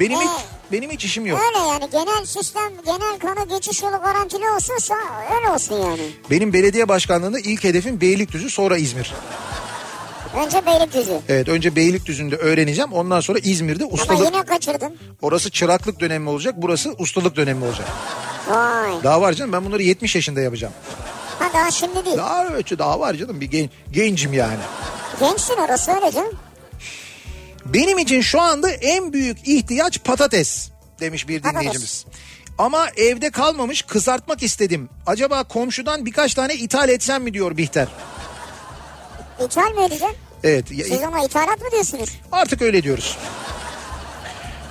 Benim 0.00 0.20
hiç, 0.20 0.30
benim 0.72 0.90
hiç 0.90 1.04
işim 1.04 1.26
yok. 1.26 1.40
Öyle 1.46 1.68
yani 1.68 1.90
genel 1.92 2.24
sistem, 2.24 2.72
genel 2.84 3.18
kanı 3.18 3.48
geçiş 3.48 3.82
yolu 3.82 3.96
garantili 4.04 4.50
olsunsa 4.50 4.94
öyle 5.36 5.50
olsun 5.50 5.74
yani. 5.76 6.10
Benim 6.30 6.52
belediye 6.52 6.88
başkanlığında 6.88 7.38
ilk 7.38 7.64
hedefim 7.64 8.00
Beylikdüzü 8.00 8.50
sonra 8.50 8.76
İzmir. 8.76 9.14
Önce 10.36 10.66
Beylikdüzü. 10.66 11.20
Evet 11.28 11.48
önce 11.48 11.76
Beylikdüzü'nde 11.76 12.36
öğreneceğim. 12.36 12.92
Ondan 12.92 13.20
sonra 13.20 13.38
İzmir'de 13.38 13.84
Ama 13.84 13.92
ustalık. 13.92 14.26
yine 14.26 14.42
kaçırdın. 14.44 14.96
Orası 15.22 15.50
çıraklık 15.50 16.00
dönemi 16.00 16.28
olacak. 16.28 16.54
Burası 16.58 16.94
ustalık 16.98 17.36
dönemi 17.36 17.64
olacak. 17.64 17.86
Vay. 18.48 18.90
Daha 19.04 19.20
var 19.20 19.32
canım 19.32 19.52
ben 19.52 19.64
bunları 19.64 19.82
70 19.82 20.14
yaşında 20.14 20.40
yapacağım. 20.40 20.74
Ha 21.38 21.50
daha 21.54 21.70
şimdi 21.70 22.04
değil. 22.04 22.16
Daha 22.16 22.46
evet 22.46 22.78
daha 22.78 23.00
var 23.00 23.14
canım 23.14 23.40
bir 23.40 23.46
gen- 23.46 23.70
gencim 23.92 24.32
yani. 24.32 24.58
Gençsin 25.20 25.54
orası 25.56 25.92
öyle 25.92 26.12
canım. 26.12 26.32
Benim 27.64 27.98
için 27.98 28.20
şu 28.20 28.40
anda 28.40 28.70
en 28.70 29.12
büyük 29.12 29.48
ihtiyaç 29.48 30.04
patates 30.04 30.68
demiş 31.00 31.28
bir 31.28 31.42
Patates. 31.42 31.60
dinleyicimiz. 31.60 32.04
Ama 32.58 32.86
evde 32.96 33.30
kalmamış 33.30 33.82
kızartmak 33.82 34.42
istedim. 34.42 34.88
Acaba 35.06 35.44
komşudan 35.44 36.06
birkaç 36.06 36.34
tane 36.34 36.54
ithal 36.54 36.88
etsem 36.88 37.22
mi 37.22 37.34
diyor 37.34 37.56
Bihter. 37.56 37.88
İthal 39.44 39.70
mi 39.74 39.80
edeceksin? 39.84 40.16
Evet 40.44 40.68
Siz 40.68 41.02
ona 41.02 41.24
ithalat 41.24 41.60
mı 41.60 41.66
diyorsunuz? 41.72 42.10
artık 42.32 42.62
öyle 42.62 42.82
diyoruz. 42.82 43.18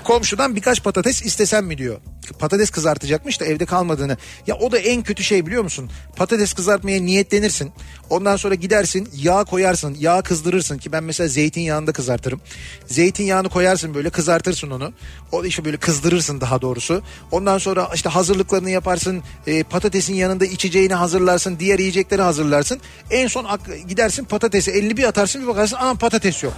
Komşudan 0.04 0.56
birkaç 0.56 0.84
patates 0.84 1.21
istesem 1.21 1.65
mi 1.65 1.78
diyor. 1.78 1.97
Patates 2.34 2.70
kızartacakmış 2.70 3.40
da 3.40 3.46
evde 3.46 3.66
kalmadığını. 3.66 4.18
Ya 4.48 4.56
o 4.56 4.72
da 4.72 4.78
en 4.78 5.04
kötü 5.04 5.24
şey 5.24 5.46
biliyor 5.46 5.64
musun? 5.64 5.90
Patates 6.16 6.54
kızartmaya 6.54 7.02
niyetlenirsin. 7.02 7.72
Ondan 8.10 8.36
sonra 8.36 8.56
gidersin 8.56 9.10
yağ 9.16 9.44
koyarsın. 9.44 9.98
Yağ 10.00 10.22
kızdırırsın 10.22 10.78
ki 10.78 10.92
ben 10.92 11.04
mesela 11.04 11.28
zeytinyağında 11.28 11.92
kızartırım. 11.92 12.42
Zeytinyağını 12.86 13.50
koyarsın 13.50 13.94
böyle 13.94 14.10
kızartırsın 14.10 14.72
onu. 14.72 14.94
O 15.32 15.46
işte 15.46 15.66
böyle 15.66 15.78
kızdırırsın 15.78 16.42
daha 16.42 16.62
doğrusu. 16.62 17.02
Ondan 17.32 17.58
sonra 17.58 17.90
işte 17.96 18.10
hazırlıklarını 18.10 18.70
yaparsın. 18.70 19.24
E, 19.48 19.64
patatesin 19.64 20.14
yanında 20.14 20.46
içeceğini 20.46 20.94
hazırlarsın. 20.94 21.60
Diğer 21.60 21.80
yiyecekleri 21.80 22.22
hazırlarsın. 22.22 22.80
En 23.12 23.28
son 23.28 23.46
gidersin 23.88 24.24
patatesi 24.24 24.72
elini 24.72 24.98
bir 24.98 25.04
atarsın 25.04 25.42
bir 25.42 25.48
bakarsın 25.48 25.78
aa 25.80 25.94
patates 25.94 26.44
yok. 26.44 26.54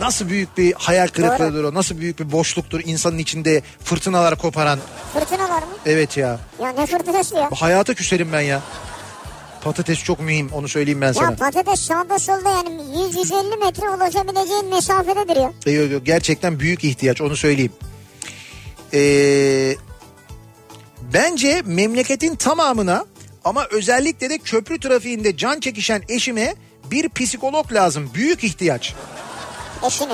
Nasıl 0.00 0.28
büyük 0.28 0.58
bir 0.58 0.72
hayal 0.72 1.08
kırıklığıdır 1.08 1.64
o. 1.64 1.74
Nasıl 1.74 1.98
büyük 1.98 2.18
bir 2.20 2.32
boşluktur 2.32 2.80
insanın 2.84 3.18
içinde 3.18 3.62
fırtınalar 3.84 4.38
koparan. 4.38 4.78
Fırtınalar 5.12 5.62
mı? 5.62 5.68
Evet 5.86 6.16
ya. 6.16 6.38
Ya 6.62 6.68
ne 6.72 6.86
fırtınası 6.86 7.34
ya? 7.36 7.48
Hayata 7.54 7.94
küserim 7.94 8.32
ben 8.32 8.40
ya. 8.40 8.60
Patates 9.64 9.98
çok 10.04 10.20
mühim 10.20 10.50
onu 10.52 10.68
söyleyeyim 10.68 11.00
ben 11.00 11.06
Ya 11.06 11.14
sana. 11.14 11.36
patates 11.36 11.80
sağda 11.80 12.18
solda 12.18 12.50
yani 12.50 12.68
100-150 12.68 13.64
metre 13.64 13.88
ulaşabileceğin 13.90 14.74
mesafededir 14.74 15.36
ya. 15.36 15.52
E, 15.66 15.70
yok, 15.70 15.92
yok, 15.92 16.06
gerçekten 16.06 16.60
büyük 16.60 16.84
ihtiyaç 16.84 17.20
onu 17.20 17.36
söyleyeyim. 17.36 17.72
Ee, 18.94 19.74
bence 21.14 21.62
memleketin 21.66 22.36
tamamına 22.36 23.04
ama 23.44 23.66
özellikle 23.70 24.30
de 24.30 24.38
köprü 24.38 24.80
trafiğinde 24.80 25.36
can 25.36 25.60
çekişen 25.60 26.02
eşime 26.08 26.54
bir 26.90 27.08
psikolog 27.08 27.72
lazım. 27.72 28.10
Büyük 28.14 28.44
ihtiyaç. 28.44 28.94
Eşini. 29.86 30.12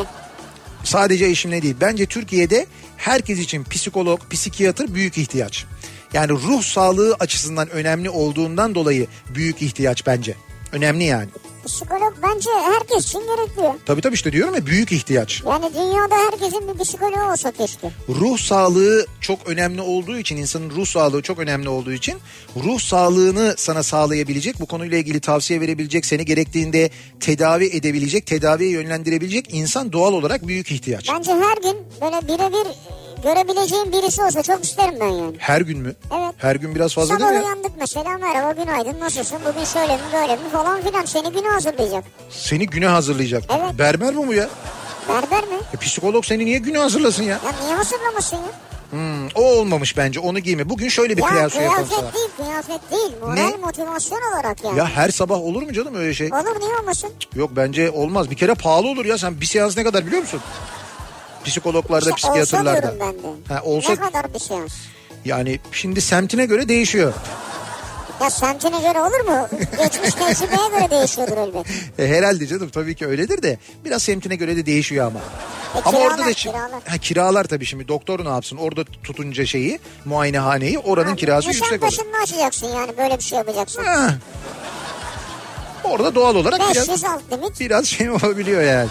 Sadece 0.85 1.27
eşimle 1.27 1.63
değil. 1.63 1.77
Bence 1.81 2.07
Türkiye'de 2.07 2.67
herkes 2.97 3.39
için 3.39 3.65
psikolog, 3.65 4.21
psikiyatr 4.31 4.95
büyük 4.95 5.19
ihtiyaç. 5.19 5.65
Yani 6.13 6.33
ruh 6.33 6.63
sağlığı 6.63 7.17
açısından 7.21 7.71
önemli 7.71 8.11
olduğundan 8.11 8.75
dolayı 8.75 9.07
büyük 9.35 9.63
ihtiyaç 9.63 10.07
bence. 10.07 10.35
Önemli 10.73 11.05
yani. 11.05 11.29
Psikolog 11.67 12.15
bence 12.23 12.51
herkes 12.51 13.07
için 13.07 13.21
gerekli. 13.21 13.79
Tabii 13.87 14.01
tabii 14.01 14.15
işte 14.15 14.33
diyorum 14.33 14.55
ya 14.55 14.67
büyük 14.67 14.93
ihtiyaç. 14.93 15.43
Yani 15.47 15.75
dünyada 15.75 16.15
herkesin 16.17 16.75
bir 16.75 16.85
psikoloğu 16.85 17.33
olsa 17.33 17.53
keşke. 17.53 17.91
Ruh 18.09 18.39
sağlığı 18.39 19.07
çok 19.21 19.39
önemli 19.47 19.81
olduğu 19.81 20.19
için 20.19 20.37
insanın 20.37 20.71
ruh 20.71 20.87
sağlığı 20.87 21.23
çok 21.23 21.39
önemli 21.39 21.69
olduğu 21.69 21.93
için 21.93 22.15
ruh 22.65 22.81
sağlığını 22.81 23.55
sana 23.59 23.83
sağlayabilecek 23.83 24.61
bu 24.61 24.67
konuyla 24.67 24.99
ilgili 24.99 25.21
tavsiye 25.21 25.61
verebilecek 25.61 26.07
seni 26.07 26.25
gerektiğinde 26.25 26.91
tedavi 27.21 27.67
edebilecek 27.67 28.27
tedaviye 28.27 28.71
yönlendirebilecek 28.71 29.55
insan 29.55 29.93
doğal 29.93 30.13
olarak 30.13 30.47
büyük 30.47 30.71
ihtiyaç. 30.71 31.09
Bence 31.15 31.31
her 31.33 31.57
gün 31.57 31.77
böyle 32.01 32.29
birebir 32.29 32.67
görebileceğim 33.27 33.93
birisi 33.93 34.23
olsa 34.23 34.43
çok 34.43 34.65
isterim 34.65 34.95
ben 35.01 35.07
yani. 35.07 35.35
Her 35.39 35.61
gün 35.61 35.79
mü? 35.79 35.95
Evet. 36.19 36.35
Her 36.39 36.57
gün 36.57 36.75
biraz 36.75 36.95
fazla 36.95 37.15
Sabah 37.15 37.29
değil 37.29 37.41
mi? 37.41 37.47
ya? 37.47 37.53
uyandık 37.53 37.73
mesela 37.81 38.19
merhaba 38.19 38.53
günaydın 38.63 39.01
nasılsın 39.01 39.39
bugün 39.49 39.65
şöyle 39.65 39.97
mi 39.97 40.03
böyle 40.15 40.33
mi 40.37 40.49
falan 40.53 40.83
filan 40.83 41.05
seni 41.05 41.33
güne 41.33 41.49
hazırlayacak. 41.49 42.05
Seni 42.31 42.67
güne 42.67 42.87
hazırlayacak. 42.87 43.43
Evet. 43.51 43.79
Berber 43.79 44.15
mi 44.15 44.27
bu 44.29 44.33
ya? 44.35 44.49
Berber 45.09 45.45
mi? 45.49 45.57
E, 45.75 45.77
psikolog 45.77 46.25
seni 46.25 46.45
niye 46.45 46.59
güne 46.59 46.79
hazırlasın 46.79 47.23
ya? 47.23 47.29
Ya 47.31 47.53
niye 47.65 47.75
hazırlamasın 47.77 48.37
ya? 48.37 48.43
Hmm, 48.91 49.27
o 49.35 49.43
olmamış 49.43 49.97
bence 49.97 50.21
onu 50.21 50.39
giyme. 50.39 50.69
Bugün 50.69 50.89
şöyle 50.89 51.17
bir 51.17 51.23
ya 51.23 51.29
kıyas 51.29 51.57
yapalım 51.57 51.89
kıyafet 51.89 52.15
değil 52.15 52.29
kıyafet 52.37 52.91
değil. 52.91 53.13
Moral 53.21 53.35
Ne? 53.35 53.57
motivasyon 53.57 54.19
olarak 54.33 54.65
yani. 54.65 54.79
Ya 54.79 54.89
her 54.89 55.09
sabah 55.09 55.37
olur 55.41 55.63
mu 55.63 55.73
canım 55.73 55.95
öyle 55.95 56.15
şey? 56.15 56.27
Olur 56.27 56.61
niye 56.61 56.75
olmasın? 56.83 57.11
Yok 57.35 57.51
bence 57.57 57.91
olmaz. 57.91 58.31
Bir 58.31 58.37
kere 58.37 58.55
pahalı 58.55 58.89
olur 58.89 59.05
ya. 59.05 59.19
Sen 59.19 59.41
bir 59.41 59.47
seans 59.47 59.77
ne 59.77 59.85
kadar 59.85 60.07
biliyor 60.07 60.23
musun? 60.23 60.41
Psikologlarda, 61.47 62.11
İşte 62.17 62.29
olsa 62.29 62.41
psikiyatrlarda. 62.43 62.83
diyorum 62.83 62.99
ben 63.01 63.15
de. 63.15 63.55
Ha, 63.55 63.63
olsa 63.65 63.93
Ne 63.93 63.97
kadar 64.01 64.35
bir 64.35 64.39
seans? 64.39 64.73
yani 65.25 65.61
şimdi 65.73 66.01
semtine 66.01 66.47
göre 66.47 66.69
değişiyor. 66.69 67.13
Ya 68.23 68.31
semtine 68.31 68.81
göre 68.81 69.01
olur 69.01 69.21
mu? 69.29 69.49
Geçmiş 69.79 70.15
tecrübeye 70.15 70.69
göre 70.79 70.91
değişiyordur 70.91 71.37
elbet. 71.37 71.67
E, 71.99 72.09
herhalde 72.09 72.47
canım 72.47 72.69
tabii 72.69 72.95
ki 72.95 73.07
öyledir 73.07 73.43
de 73.43 73.59
biraz 73.85 74.03
semtine 74.03 74.37
göre 74.37 74.57
de 74.57 74.67
değişiyor 74.67 75.07
ama. 75.07 75.19
E, 75.19 75.79
ama 75.79 75.91
kiralar, 75.91 76.07
orada 76.11 76.27
da 76.27 76.33
şimdi- 76.35 76.57
kiralar. 76.57 76.83
Ha, 76.89 76.99
kiralar 76.99 77.45
tabii 77.45 77.65
şimdi 77.67 77.89
doktor 77.89 78.25
ne 78.25 78.29
yapsın 78.29 78.57
orada 78.57 78.85
tutunca 78.85 79.47
şeyi 79.47 79.79
muayenehaneyi 80.05 80.79
oranın 80.79 81.17
kirası 81.17 81.49
yüksek 81.49 81.83
olur. 81.83 81.93
Nişantaşı'nda 81.93 82.19
açacaksın 82.23 82.67
yani 82.67 82.93
böyle 82.99 83.19
bir 83.19 83.23
şey 83.25 83.39
yapacaksın. 83.39 83.85
Ha. 83.85 84.15
Orada 85.85 86.15
doğal 86.15 86.37
olarak 86.37 86.61
biraz, 86.61 86.89
500 86.89 87.05
alt 87.05 87.21
biraz 87.61 87.87
şey 87.87 88.11
olabiliyor 88.17 88.63
yani. 88.63 88.89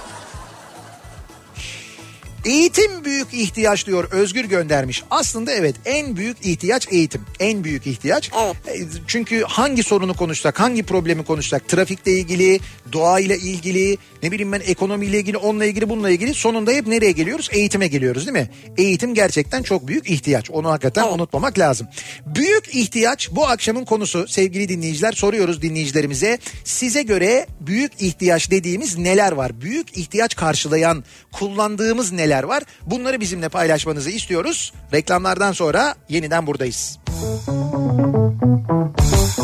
Eğitim 2.45 3.05
büyük 3.05 3.34
ihtiyaç 3.34 3.86
diyor 3.88 4.08
Özgür 4.12 4.45
göndermiş. 4.45 5.03
Aslında 5.12 5.51
evet 5.51 5.75
en 5.86 6.15
büyük 6.15 6.45
ihtiyaç 6.45 6.88
eğitim. 6.91 7.21
En 7.39 7.63
büyük 7.63 7.88
ihtiyaç. 7.88 8.31
Evet. 8.41 8.55
E, 8.67 8.88
Çünkü 9.08 9.43
hangi 9.43 9.84
sorunu 9.84 10.13
konuşsak, 10.13 10.60
hangi 10.60 10.84
problemi 10.84 11.25
konuşsak, 11.25 11.67
trafikle 11.67 12.12
ilgili, 12.12 12.60
doğayla 12.93 13.36
ilgili, 13.36 13.97
ne 14.23 14.31
bileyim 14.31 14.51
ben 14.51 14.62
ekonomiyle 14.65 15.17
ilgili, 15.19 15.38
onunla 15.38 15.65
ilgili, 15.65 15.89
bununla 15.89 16.10
ilgili 16.10 16.34
sonunda 16.34 16.71
hep 16.71 16.88
nereye 16.88 17.12
geliyoruz? 17.12 17.49
Eğitime 17.51 17.88
geliyoruz 17.88 18.27
değil 18.27 18.38
mi? 18.38 18.49
Eğitim 18.77 19.13
gerçekten 19.13 19.63
çok 19.63 19.88
büyük 19.88 20.10
ihtiyaç. 20.10 20.51
Onu 20.51 20.69
hakikaten 20.69 21.03
Evet. 21.03 21.13
unutmamak 21.13 21.60
lazım. 21.60 21.88
Büyük 22.25 22.75
ihtiyaç 22.75 23.29
bu 23.31 23.47
akşamın 23.47 23.86
konusu 23.86 24.27
sevgili 24.27 24.69
dinleyiciler 24.69 25.12
soruyoruz 25.12 25.62
dinleyicilerimize. 25.62 26.38
Size 26.63 27.01
göre 27.01 27.47
büyük 27.62 28.01
ihtiyaç 28.01 28.51
dediğimiz 28.51 28.97
neler 28.97 29.31
var? 29.31 29.62
Büyük 29.62 29.97
ihtiyaç 29.97 30.36
karşılayan 30.36 31.03
kullandığımız 31.31 32.12
neler 32.12 32.35
var? 32.43 32.63
Bunları 32.86 33.19
bizimle 33.19 33.50
paylaşmanızı 33.50 34.10
istiyoruz. 34.10 34.74
Reklamlardan 34.93 35.52
sonra 35.52 35.95
yeniden 36.10 36.48
buradayız. 36.48 37.00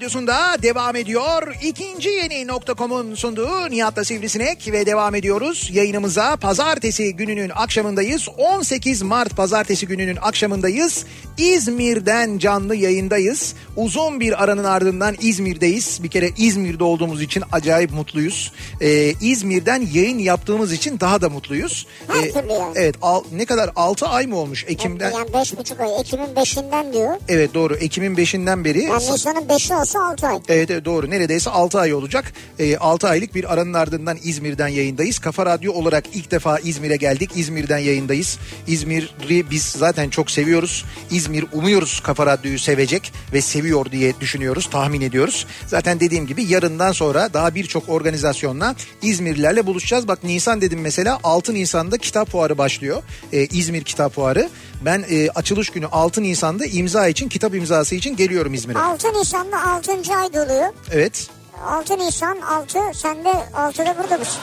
radyosunda 0.01 0.63
devam 0.63 0.97
ediyor. 0.97 1.55
İkinci 1.63 2.09
yeni 2.09 2.47
nokta.com'un 2.47 3.15
sunduğu 3.15 3.71
Nihat'la 3.71 4.05
Sivrisinek 4.05 4.69
ve 4.73 4.87
devam 4.87 5.15
ediyoruz. 5.15 5.71
Yayınımıza 5.73 6.37
pazartesi 6.37 7.17
gününün 7.17 7.51
akşamındayız. 7.55 8.29
18 8.39 9.03
Mart 9.03 9.37
pazartesi 9.37 9.87
gününün 9.87 10.17
akşamındayız. 10.23 11.05
İzmir'den 11.39 12.39
canlı 12.39 12.77
yayındayız. 12.77 13.55
Uzun 13.77 14.21
bir 14.21 14.43
aranın 14.45 14.65
ardından 14.65 15.17
İzmir'deyiz. 15.21 16.03
Bir 16.03 16.09
kere 16.09 16.31
İzmir'de 16.39 16.85
olduğumuz 16.85 17.23
için 17.23 17.43
acayip 17.53 17.93
mutluyuz. 17.93 18.53
Ee, 18.81 19.13
İzmir'den 19.21 19.89
yayın 19.93 20.19
yaptığımız 20.19 20.73
için 20.73 21.01
daha 21.01 21.21
da 21.21 21.29
mutluyuz. 21.29 21.87
Her 22.09 22.23
Ee, 22.25 22.33
türlü 22.33 22.53
yani. 22.53 22.73
Evet 22.75 22.95
al- 23.03 23.25
ne 23.33 23.45
kadar 23.45 23.71
6 23.77 24.07
ay 24.07 24.27
mı 24.27 24.37
olmuş 24.37 24.65
Ekim'den? 24.69 25.11
Yani 25.13 25.33
beş 25.35 25.59
buçuk 25.59 25.81
ay. 25.81 26.01
Ekim'in 26.01 26.37
beşinden 26.37 26.93
diyor. 26.93 27.17
Evet 27.29 27.55
doğru 27.55 27.75
Ekim'in 27.77 28.17
5'inden 28.17 28.65
beri. 28.65 28.83
Yani 28.83 29.13
Nisan'ın 29.13 29.49
beşi 29.49 29.75
olsa 29.75 29.86
altı 29.94 30.27
ay. 30.27 30.40
Evet, 30.49 30.70
evet 30.70 30.85
doğru 30.85 31.11
neredeyse 31.11 31.51
6 31.51 31.81
ay 31.81 31.94
olacak. 31.94 32.33
E, 32.59 32.77
6 32.77 33.09
aylık 33.09 33.35
bir 33.35 33.53
aranın 33.53 33.75
ardından 33.75 34.18
İzmir'den 34.25 34.68
yayındayız. 34.68 35.18
Kafa 35.18 35.46
Radyo 35.46 35.72
olarak 35.72 36.05
ilk 36.14 36.31
defa 36.31 36.59
İzmir'e 36.59 36.96
geldik. 36.96 37.31
İzmir'den 37.37 37.79
yayındayız. 37.79 38.38
İzmir'i 38.66 39.51
biz 39.51 39.62
zaten 39.62 40.09
çok 40.11 40.31
seviyoruz. 40.31 40.85
İzmir 41.11 41.44
umuyoruz 41.53 42.01
Kafa 42.01 42.27
Radyo'yu 42.27 42.59
sevecek 42.59 43.12
ve 43.33 43.40
seviyor 43.40 43.87
diye 43.92 44.20
düşünüyoruz, 44.20 44.70
tahmin 44.70 45.01
ediyoruz. 45.01 45.46
Zaten 45.66 46.01
dediğim 46.01 46.27
gibi 46.27 46.44
yarından 46.44 46.92
sonra 46.92 47.35
daha 47.35 47.55
birçok 47.55 47.88
organizasyonla 47.88 48.75
İzmirlilerle 49.03 49.66
buluşacağız. 49.66 50.09
Bak 50.09 50.25
Nisan 50.25 50.61
dedim 50.61 50.81
mesela 50.81 51.20
6 51.25 51.55
Nisan'da 51.55 51.99
kitap 51.99 52.31
fuarı 52.31 52.59
başlıyor. 52.59 53.03
E, 53.33 53.46
İzmir 53.46 53.85
Kitap 53.85 54.14
Fuarı. 54.14 54.49
Ben 54.81 55.05
e, 55.11 55.29
açılış 55.35 55.71
günü 55.71 55.87
6 55.87 56.23
Nisan'da 56.23 56.67
imza 56.67 57.09
için, 57.09 57.29
kitap 57.29 57.55
imzası 57.55 57.95
için 57.95 58.17
geliyorum 58.17 58.55
İzmir'e. 58.55 58.79
6 58.79 59.09
Nisan'da 59.12 59.67
6. 59.71 59.93
ay 60.17 60.35
doluyor. 60.35 60.69
Evet. 60.93 61.29
6 61.67 61.99
Nisan 61.99 62.39
6 62.41 62.79
sen 62.95 63.25
de 63.25 63.33
6'da 63.55 63.97
burada 64.03 64.19
mısın? 64.19 64.41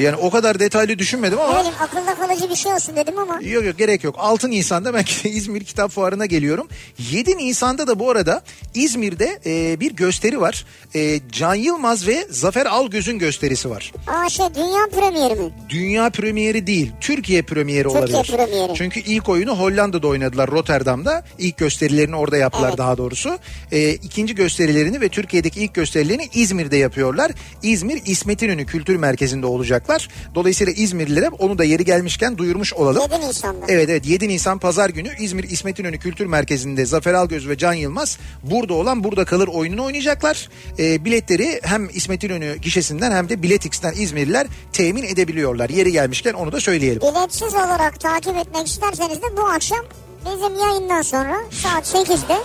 Yani 0.00 0.16
o 0.16 0.30
kadar 0.30 0.58
detaylı 0.58 0.98
düşünmedim 0.98 1.38
ama 1.40 1.58
bileyim 1.58 1.74
akılda 1.80 2.14
kalıcı 2.14 2.50
bir 2.50 2.54
şey 2.56 2.72
olsun 2.72 2.96
dedim 2.96 3.18
ama. 3.18 3.40
yok 3.42 3.64
yok 3.64 3.78
gerek 3.78 4.04
yok. 4.04 4.14
6 4.18 4.50
Nisan'da 4.50 4.94
ben 4.94 5.04
İzmir 5.30 5.64
Kitap 5.64 5.90
Fuarı'na 5.90 6.26
geliyorum. 6.26 6.68
7 7.10 7.36
Nisan'da 7.38 7.86
da 7.86 7.98
bu 7.98 8.10
arada 8.10 8.42
İzmir'de 8.74 9.38
e, 9.46 9.80
bir 9.80 9.92
gösteri 9.92 10.40
var. 10.40 10.64
E, 10.94 11.20
Can 11.32 11.54
Yılmaz 11.54 12.06
ve 12.06 12.26
Zafer 12.30 12.66
Algöz'ün 12.66 13.18
gösterisi 13.18 13.70
var. 13.70 13.92
Aa 14.06 14.28
şey 14.28 14.46
dünya 14.54 14.86
premieri 15.00 15.34
mi? 15.34 15.50
Dünya 15.68 16.10
premieri 16.10 16.66
değil, 16.66 16.92
Türkiye 17.00 17.42
premieri 17.42 17.88
Türkiye 17.88 18.18
olabilir. 18.18 18.36
premieri. 18.36 18.74
Çünkü 18.74 19.00
ilk 19.00 19.28
oyunu 19.28 19.58
Hollanda'da 19.58 20.06
oynadılar, 20.08 20.50
Rotterdam'da. 20.50 21.24
İlk 21.38 21.56
gösterilerini 21.56 22.16
orada 22.16 22.36
yaptılar 22.36 22.68
Evet. 22.68 22.78
daha 22.78 22.98
doğrusu. 22.98 23.38
Ee, 23.72 23.90
ikinci 23.90 24.34
gösterilerini 24.34 25.00
ve 25.00 25.08
Türkiye'deki 25.08 25.60
ilk 25.60 25.74
gösterilerini 25.74 26.28
İzmir'de 26.34 26.76
yapıyorlar. 26.76 27.32
İzmir 27.62 28.02
İsmet 28.06 28.42
İnönü 28.42 28.66
Kültür 28.66 28.96
Merkezi'nde 28.96 29.46
olacaklar. 29.82 30.08
Dolayısıyla 30.34 30.72
İzmirlilere 30.72 31.28
onu 31.28 31.58
da 31.58 31.64
yeri 31.64 31.84
gelmişken 31.84 32.38
duyurmuş 32.38 32.72
olalım. 32.72 33.02
7 33.02 33.28
Nisan'da. 33.28 33.66
Evet 33.68 33.88
evet 33.88 34.06
7 34.06 34.28
Nisan 34.28 34.58
Pazar 34.58 34.90
günü 34.90 35.10
İzmir 35.18 35.44
İsmet 35.44 35.78
İnönü 35.78 35.98
Kültür 35.98 36.26
Merkezi'nde 36.26 36.86
Zafer 36.86 37.14
Algöz 37.14 37.48
ve 37.48 37.58
Can 37.58 37.72
Yılmaz 37.72 38.18
burada 38.42 38.74
olan 38.74 39.04
burada 39.04 39.24
kalır 39.24 39.48
oyununu 39.48 39.84
oynayacaklar. 39.84 40.48
Ee, 40.78 41.04
biletleri 41.04 41.60
hem 41.62 41.88
İsmet 41.94 42.24
İnönü 42.24 42.56
gişesinden 42.56 43.12
hem 43.12 43.28
de 43.28 43.42
Biletix'ten 43.42 43.92
İzmirliler 43.92 44.46
temin 44.72 45.02
edebiliyorlar. 45.02 45.70
Yeri 45.70 45.92
gelmişken 45.92 46.32
onu 46.34 46.52
da 46.52 46.60
söyleyelim. 46.60 47.00
Biletsiz 47.00 47.54
olarak 47.54 48.00
takip 48.00 48.36
etmek 48.36 48.66
isterseniz 48.66 49.22
de 49.22 49.36
bu 49.36 49.46
akşam 49.46 49.84
bizim 50.26 50.58
yayından 50.58 51.02
sonra 51.02 51.36
saat 51.50 51.94
8'de 51.94 52.36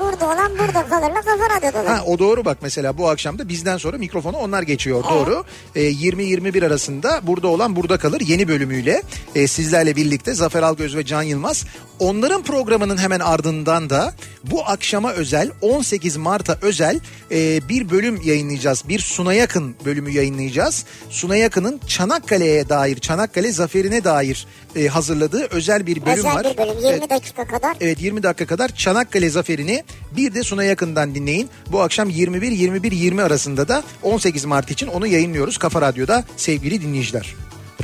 burada 0.00 0.26
olan 0.26 0.52
burada 0.58 0.86
kalırla 0.88 1.22
kafa 1.22 1.56
radyoda 1.56 1.90
Ha 1.90 2.04
o 2.06 2.18
doğru 2.18 2.44
bak 2.44 2.58
mesela 2.62 2.98
bu 2.98 3.08
akşam 3.08 3.38
da 3.38 3.48
bizden 3.48 3.76
sonra 3.78 3.98
mikrofonu 3.98 4.36
onlar 4.36 4.62
geçiyor 4.62 5.04
Evet. 5.06 5.10
doğru. 5.26 5.44
Ee, 5.74 5.80
20-21 5.80 6.66
arasında 6.66 7.20
burada 7.22 7.48
olan 7.48 7.76
burada 7.76 7.98
kalır 7.98 8.20
yeni 8.20 8.48
bölümüyle 8.48 9.02
e, 9.34 9.46
sizlerle 9.46 9.96
birlikte 9.96 10.34
Zafer 10.34 10.62
Algöz 10.62 10.96
ve 10.96 11.04
Can 11.04 11.22
Yılmaz. 11.22 11.64
Onların 11.98 12.42
programının 12.42 12.96
hemen 12.96 13.20
ardından 13.20 13.90
da 13.90 14.14
bu 14.44 14.64
akşama 14.66 15.12
özel 15.12 15.50
18 15.62 16.16
Mart'a 16.16 16.58
özel 16.62 17.00
e, 17.30 17.68
bir 17.68 17.90
bölüm 17.90 18.20
yayınlayacağız. 18.24 18.84
Bir 18.88 18.98
Suna 18.98 19.34
Yakın 19.34 19.76
bölümü 19.84 20.10
yayınlayacağız. 20.10 20.84
Suna 21.10 21.36
Yakın'ın 21.36 21.80
Çanakkale'ye 21.86 22.68
dair, 22.68 22.96
Çanakkale 22.98 23.52
zaferine 23.52 24.04
dair 24.04 24.46
e, 24.76 24.86
hazırladığı 24.86 25.46
özel 25.50 25.86
bir 25.86 26.06
bölüm 26.06 26.18
Özel 26.18 26.34
var. 26.34 26.44
bir 26.44 26.58
bölüm 26.58 26.74
20 26.78 26.88
Evet. 26.88 27.10
dakika 27.10 27.46
kadar. 27.46 27.76
Evet 27.80 28.00
20 28.02 28.22
dakika 28.22 28.46
kadar 28.46 28.68
Çanakkale 28.68 29.30
Zaferi'ni 29.30 29.84
bir 30.16 30.34
de 30.34 30.42
Suna 30.42 30.64
Yakın'dan 30.64 31.14
dinleyin. 31.14 31.50
Bu 31.72 31.80
akşam 31.80 32.10
21-21-20 32.10 33.22
arasında 33.22 33.68
da 33.68 33.82
18 34.02 34.44
Mart 34.44 34.70
için 34.70 34.86
onu 34.86 35.06
yayınlıyoruz 35.06 35.58
Kafa 35.58 35.80
Radyo'da 35.80 36.24
sevgili 36.36 36.82
dinleyiciler. 36.82 37.34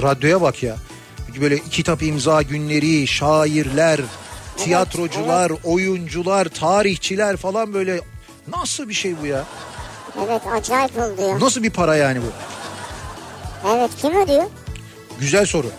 Radyoya 0.03 0.41
bak 0.41 0.63
ya. 0.63 0.77
Böyle 1.41 1.59
kitap 1.59 2.03
imza 2.03 2.43
günleri, 2.43 3.07
şairler, 3.07 4.01
tiyatrocular, 4.57 5.53
oyuncular, 5.65 6.45
tarihçiler 6.45 7.37
falan 7.37 7.75
böyle 7.75 8.01
nasıl 8.57 8.89
bir 8.89 8.95
şey 8.95 9.15
bu 9.23 9.27
ya? 9.27 9.45
Evet 10.27 10.43
acayip 10.53 10.99
oldu 10.99 11.23
ya. 11.23 11.41
Nasıl 11.41 11.63
bir 11.63 11.71
para 11.71 11.97
yani 11.97 12.21
bu? 12.21 12.33
Evet 13.69 13.91
kim 14.01 14.17
ödüyor? 14.17 14.45
Güzel 15.21 15.47
soru. 15.47 15.67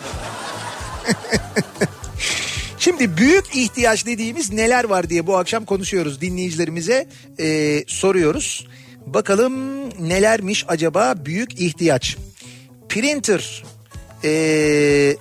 Şimdi 2.84 3.18
büyük 3.18 3.56
ihtiyaç 3.56 4.06
dediğimiz 4.06 4.52
neler 4.52 4.84
var 4.84 5.10
diye 5.10 5.28
bu 5.28 5.38
akşam 5.38 5.66
konuşuyoruz. 5.66 6.22
Dinleyicilerimize 6.22 7.08
e, 7.40 7.80
soruyoruz. 7.88 8.68
Bakalım 9.06 9.54
nelermiş 10.10 10.66
acaba 10.68 11.16
büyük 11.26 11.60
ihtiyaç. 11.60 12.18
Printer. 12.90 13.64
E, 14.24 15.16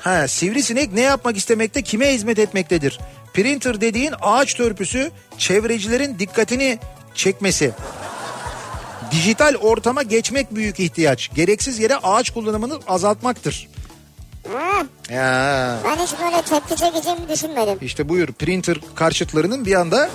ha 0.00 0.28
sivrisinek 0.28 0.92
ne 0.92 1.00
yapmak 1.00 1.36
istemekte 1.36 1.82
kime 1.82 2.14
hizmet 2.14 2.38
etmektedir? 2.38 2.98
Printer 3.34 3.80
dediğin 3.80 4.14
ağaç 4.20 4.54
törpüsü 4.54 5.10
çevrecilerin 5.38 6.18
dikkatini 6.18 6.78
çekmesi. 7.14 7.72
Dijital 9.12 9.54
ortama 9.54 10.02
geçmek 10.02 10.54
büyük 10.54 10.80
ihtiyaç. 10.80 11.30
Gereksiz 11.34 11.78
yere 11.78 11.96
ağaç 11.96 12.30
kullanımını 12.30 12.78
azaltmaktır. 12.88 13.68
Ha, 14.48 14.82
Ya. 15.14 15.76
ben 15.84 15.96
hiç 15.96 16.10
böyle 16.24 16.42
tepki 16.42 16.76
çekeceğimi 16.76 17.28
düşünmedim. 17.28 17.78
İşte 17.82 18.08
buyur 18.08 18.28
printer 18.32 18.76
karşıtlarının 18.94 19.64
bir 19.64 19.74
anda 19.74 20.08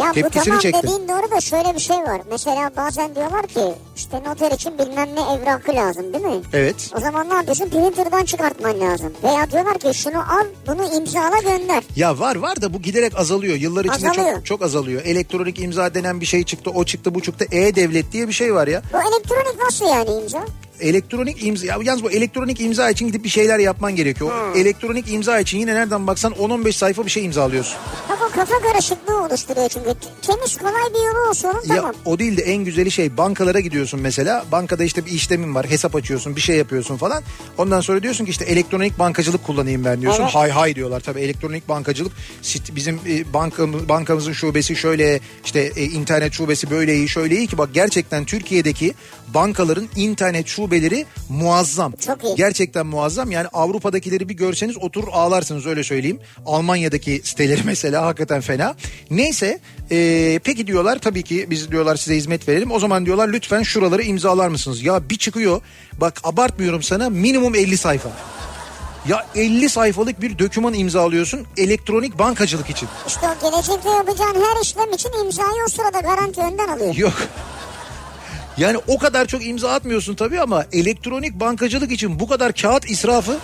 Ya 0.00 0.08
bu 0.10 0.12
Tepkisini 0.14 0.44
tamam 0.44 0.60
çekti. 0.60 0.80
dediğin 0.82 1.08
doğru 1.08 1.30
da 1.30 1.40
şöyle 1.40 1.74
bir 1.74 1.80
şey 1.80 1.96
var. 1.96 2.20
Mesela 2.30 2.70
bazen 2.76 3.14
diyorlar 3.14 3.46
ki 3.46 3.74
işte 3.96 4.22
noter 4.26 4.50
için 4.50 4.78
bilmem 4.78 5.08
ne 5.14 5.20
evrakı 5.34 5.74
lazım 5.74 6.12
değil 6.12 6.24
mi? 6.24 6.40
evet 6.52 6.90
O 6.96 7.00
zaman 7.00 7.28
ne 7.30 7.34
yapıyorsun? 7.34 7.68
Printer'dan 7.70 8.24
çıkartman 8.24 8.80
lazım. 8.80 9.12
Veya 9.22 9.50
diyorlar 9.50 9.78
ki 9.78 9.94
şunu 9.94 10.18
al 10.18 10.44
bunu 10.66 10.94
imzala 10.96 11.38
gönder. 11.40 11.84
Ya 11.96 12.18
var 12.18 12.36
var 12.36 12.62
da 12.62 12.74
bu 12.74 12.82
giderek 12.82 13.18
azalıyor. 13.18 13.56
Yıllar 13.56 13.84
içinde 13.84 14.10
Azalıyor. 14.10 14.34
çok 14.36 14.46
çok 14.46 14.62
azalıyor. 14.62 15.02
Elektronik 15.04 15.58
imza 15.60 15.94
denen 15.94 16.20
bir 16.20 16.26
şey 16.26 16.44
çıktı, 16.44 16.70
o 16.70 16.84
çıktı, 16.84 17.14
bu 17.14 17.22
çıktı. 17.22 17.46
E-devlet 17.52 18.12
diye 18.12 18.28
bir 18.28 18.32
şey 18.32 18.54
var 18.54 18.68
ya. 18.68 18.82
Bu 18.92 18.96
elektronik 18.98 19.62
nasıl 19.64 19.84
yani 19.86 20.10
imza? 20.22 20.44
Elektronik 20.80 21.44
imza 21.46 21.66
ya 21.66 21.78
yalnız 21.82 22.02
bu 22.02 22.10
elektronik 22.10 22.60
imza 22.60 22.90
için 22.90 23.06
gidip 23.06 23.24
bir 23.24 23.28
şeyler 23.28 23.58
yapman 23.58 23.96
gerekiyor. 23.96 24.30
O 24.54 24.58
Elektronik 24.58 25.12
imza 25.12 25.40
için 25.40 25.58
yine 25.58 25.74
nereden 25.74 26.06
baksan 26.06 26.32
10-15 26.32 26.72
sayfa 26.72 27.04
bir 27.06 27.10
şey 27.10 27.24
imzalıyorsun. 27.24 27.76
Kafa 28.08 28.28
kafa 28.28 28.58
karışıklığı 28.72 29.22
oluşturuyor 29.22 29.68
çünkü. 29.68 29.94
Temiz 30.22 30.56
kolay 30.58 30.72
bir 30.94 31.06
yolu 31.06 31.28
olsa 31.28 31.50
onun 31.50 31.74
Ya 31.74 31.76
tamam. 31.76 31.94
o 32.04 32.18
değil 32.18 32.36
de 32.36 32.42
en 32.42 32.64
güzeli 32.64 32.90
şey 32.90 33.16
bankalara 33.16 33.60
gidiyorsun 33.60 34.00
mesela. 34.00 34.44
Bankada 34.52 34.84
işte 34.84 35.06
bir 35.06 35.10
işlemin 35.10 35.54
var. 35.54 35.70
Hesap 35.70 35.94
açıyorsun, 35.96 36.36
bir 36.36 36.40
şey 36.40 36.56
yapıyorsun 36.56 36.96
falan. 36.96 37.22
Ondan 37.58 37.80
sonra 37.80 38.02
diyorsun 38.02 38.24
ki 38.24 38.30
işte 38.30 38.44
elektronik 38.44 38.98
bankacılık 38.98 39.44
kullanayım 39.44 39.84
ben 39.84 40.00
diyorsun. 40.00 40.22
Evet. 40.22 40.34
Hay 40.34 40.50
hay 40.50 40.74
diyorlar 40.74 41.00
tabii 41.00 41.20
elektronik 41.20 41.68
bankacılık. 41.68 42.12
Bizim 42.76 43.00
e, 43.08 43.32
bankam, 43.32 43.88
bankamızın 43.88 44.32
şubesi 44.32 44.76
şöyle 44.76 45.20
işte 45.44 45.72
e, 45.76 45.84
internet 45.84 46.32
şubesi 46.32 46.70
böyle 46.70 46.94
iyi 46.94 47.08
şöyle 47.08 47.36
iyi 47.36 47.46
ki 47.46 47.58
bak 47.58 47.68
gerçekten 47.74 48.24
Türkiye'deki 48.24 48.94
bankaların 49.34 49.88
internet 49.96 50.46
şubeleri 50.64 51.06
muazzam. 51.28 51.92
Çok 52.06 52.24
iyi. 52.24 52.36
Gerçekten 52.36 52.86
muazzam. 52.86 53.30
Yani 53.30 53.48
Avrupa'dakileri 53.52 54.28
bir 54.28 54.34
görseniz 54.34 54.76
oturur 54.76 55.08
ağlarsınız 55.12 55.66
öyle 55.66 55.84
söyleyeyim. 55.84 56.20
Almanya'daki 56.46 57.20
siteleri 57.24 57.60
mesela 57.64 58.06
hakikaten 58.06 58.40
fena. 58.40 58.74
Neyse 59.10 59.60
e, 59.90 60.40
peki 60.44 60.66
diyorlar 60.66 60.98
tabii 60.98 61.22
ki 61.22 61.46
biz 61.50 61.70
diyorlar 61.70 61.96
size 61.96 62.16
hizmet 62.16 62.48
verelim. 62.48 62.70
O 62.70 62.78
zaman 62.78 63.06
diyorlar 63.06 63.28
lütfen 63.28 63.62
şuraları 63.62 64.02
imzalar 64.02 64.48
mısınız? 64.48 64.82
Ya 64.82 65.10
bir 65.10 65.16
çıkıyor 65.16 65.60
bak 66.00 66.20
abartmıyorum 66.24 66.82
sana 66.82 67.10
minimum 67.10 67.54
50 67.54 67.78
sayfa. 67.78 68.10
Ya 69.08 69.26
50 69.34 69.68
sayfalık 69.68 70.20
bir 70.20 70.38
döküman 70.38 70.74
imzalıyorsun 70.74 71.46
elektronik 71.56 72.18
bankacılık 72.18 72.70
için. 72.70 72.88
İşte 73.06 73.26
o 73.26 73.50
gelecekte 73.50 73.90
yapacağın 73.90 74.34
her 74.34 74.62
işlem 74.62 74.92
için 74.92 75.10
imzayı 75.24 75.64
o 75.66 75.68
sırada 75.68 76.00
garanti 76.00 76.40
önden 76.40 76.68
alıyor. 76.68 76.94
Yok. 76.94 77.14
Yani 78.58 78.78
o 78.88 78.98
kadar 78.98 79.26
çok 79.26 79.46
imza 79.46 79.72
atmıyorsun 79.72 80.14
tabii 80.14 80.40
ama 80.40 80.64
elektronik 80.72 81.40
bankacılık 81.40 81.92
için 81.92 82.20
bu 82.20 82.28
kadar 82.28 82.52
kağıt 82.52 82.90
israfı 82.90 83.38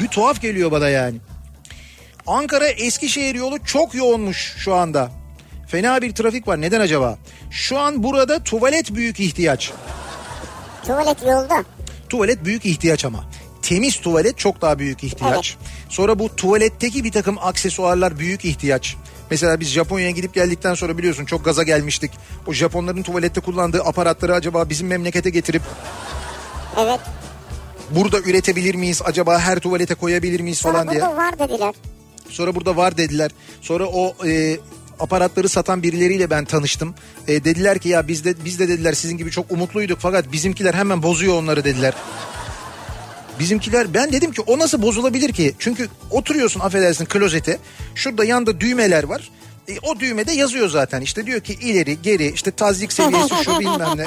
bir 0.00 0.08
tuhaf 0.08 0.40
geliyor 0.42 0.70
bana 0.72 0.88
yani. 0.88 1.16
Ankara 2.26 2.68
Eskişehir 2.68 3.34
yolu 3.34 3.64
çok 3.64 3.94
yoğunmuş 3.94 4.54
şu 4.58 4.74
anda. 4.74 5.10
Fena 5.68 6.02
bir 6.02 6.14
trafik 6.14 6.48
var. 6.48 6.60
Neden 6.60 6.80
acaba? 6.80 7.18
Şu 7.50 7.78
an 7.78 8.02
burada 8.02 8.42
tuvalet 8.42 8.94
büyük 8.94 9.20
ihtiyaç. 9.20 9.72
Tuvalet 10.86 11.22
yolda. 11.22 11.64
Tuvalet 12.08 12.44
büyük 12.44 12.66
ihtiyaç 12.66 13.04
ama. 13.04 13.24
Temiz 13.62 14.00
tuvalet 14.00 14.38
çok 14.38 14.60
daha 14.60 14.78
büyük 14.78 15.04
ihtiyaç. 15.04 15.56
Sonra 15.88 16.18
bu 16.18 16.36
tuvaletteki 16.36 17.04
bir 17.04 17.12
takım 17.12 17.38
aksesuarlar 17.38 18.18
büyük 18.18 18.44
ihtiyaç. 18.44 18.96
Mesela 19.30 19.60
biz 19.60 19.68
Japonya'ya 19.68 20.10
gidip 20.10 20.34
geldikten 20.34 20.74
sonra 20.74 20.98
biliyorsun 20.98 21.24
çok 21.24 21.44
gaza 21.44 21.62
gelmiştik. 21.62 22.10
O 22.46 22.52
Japonların 22.52 23.02
tuvalette 23.02 23.40
kullandığı 23.40 23.84
aparatları 23.84 24.34
acaba 24.34 24.68
bizim 24.70 24.86
memlekete 24.86 25.30
getirip 25.30 25.62
Evet. 26.78 27.00
burada 27.90 28.18
üretebilir 28.20 28.74
miyiz? 28.74 29.02
Acaba 29.04 29.38
her 29.38 29.58
tuvalete 29.58 29.94
koyabilir 29.94 30.40
miyiz 30.40 30.58
Sonra 30.58 30.72
falan 30.72 30.88
diye. 30.90 31.00
burada 31.00 31.16
var 31.16 31.38
dediler. 31.38 31.74
Sonra 32.28 32.54
burada 32.54 32.76
var 32.76 32.96
dediler. 32.96 33.30
Sonra 33.60 33.86
o 33.86 34.14
e, 34.26 34.58
aparatları 35.00 35.48
satan 35.48 35.82
birileriyle 35.82 36.30
ben 36.30 36.44
tanıştım. 36.44 36.94
E, 37.28 37.44
dediler 37.44 37.78
ki 37.78 37.88
ya 37.88 38.08
biz 38.08 38.24
de 38.24 38.34
biz 38.44 38.58
de 38.58 38.68
dediler 38.68 38.92
sizin 38.92 39.16
gibi 39.16 39.30
çok 39.30 39.50
umutluyduk 39.52 39.98
fakat 40.00 40.32
bizimkiler 40.32 40.74
hemen 40.74 41.02
bozuyor 41.02 41.34
onları 41.34 41.64
dediler. 41.64 41.94
Bizimkiler 43.38 43.94
ben 43.94 44.12
dedim 44.12 44.32
ki 44.32 44.40
o 44.46 44.58
nasıl 44.58 44.82
bozulabilir 44.82 45.32
ki? 45.32 45.54
Çünkü 45.58 45.88
oturuyorsun 46.10 46.60
affedersin 46.60 47.04
klozete. 47.04 47.58
Şurada 47.94 48.24
yanda 48.24 48.60
düğmeler 48.60 49.04
var. 49.04 49.30
E, 49.68 49.78
o 49.82 50.00
düğmede 50.00 50.32
yazıyor 50.32 50.68
zaten 50.68 51.00
işte 51.00 51.26
diyor 51.26 51.40
ki 51.40 51.52
ileri 51.52 52.02
geri 52.02 52.26
işte 52.32 52.50
tazyik 52.50 52.92
seviyesi 52.92 53.34
şu 53.44 53.58
bilmem 53.60 53.96
ne. 53.96 54.04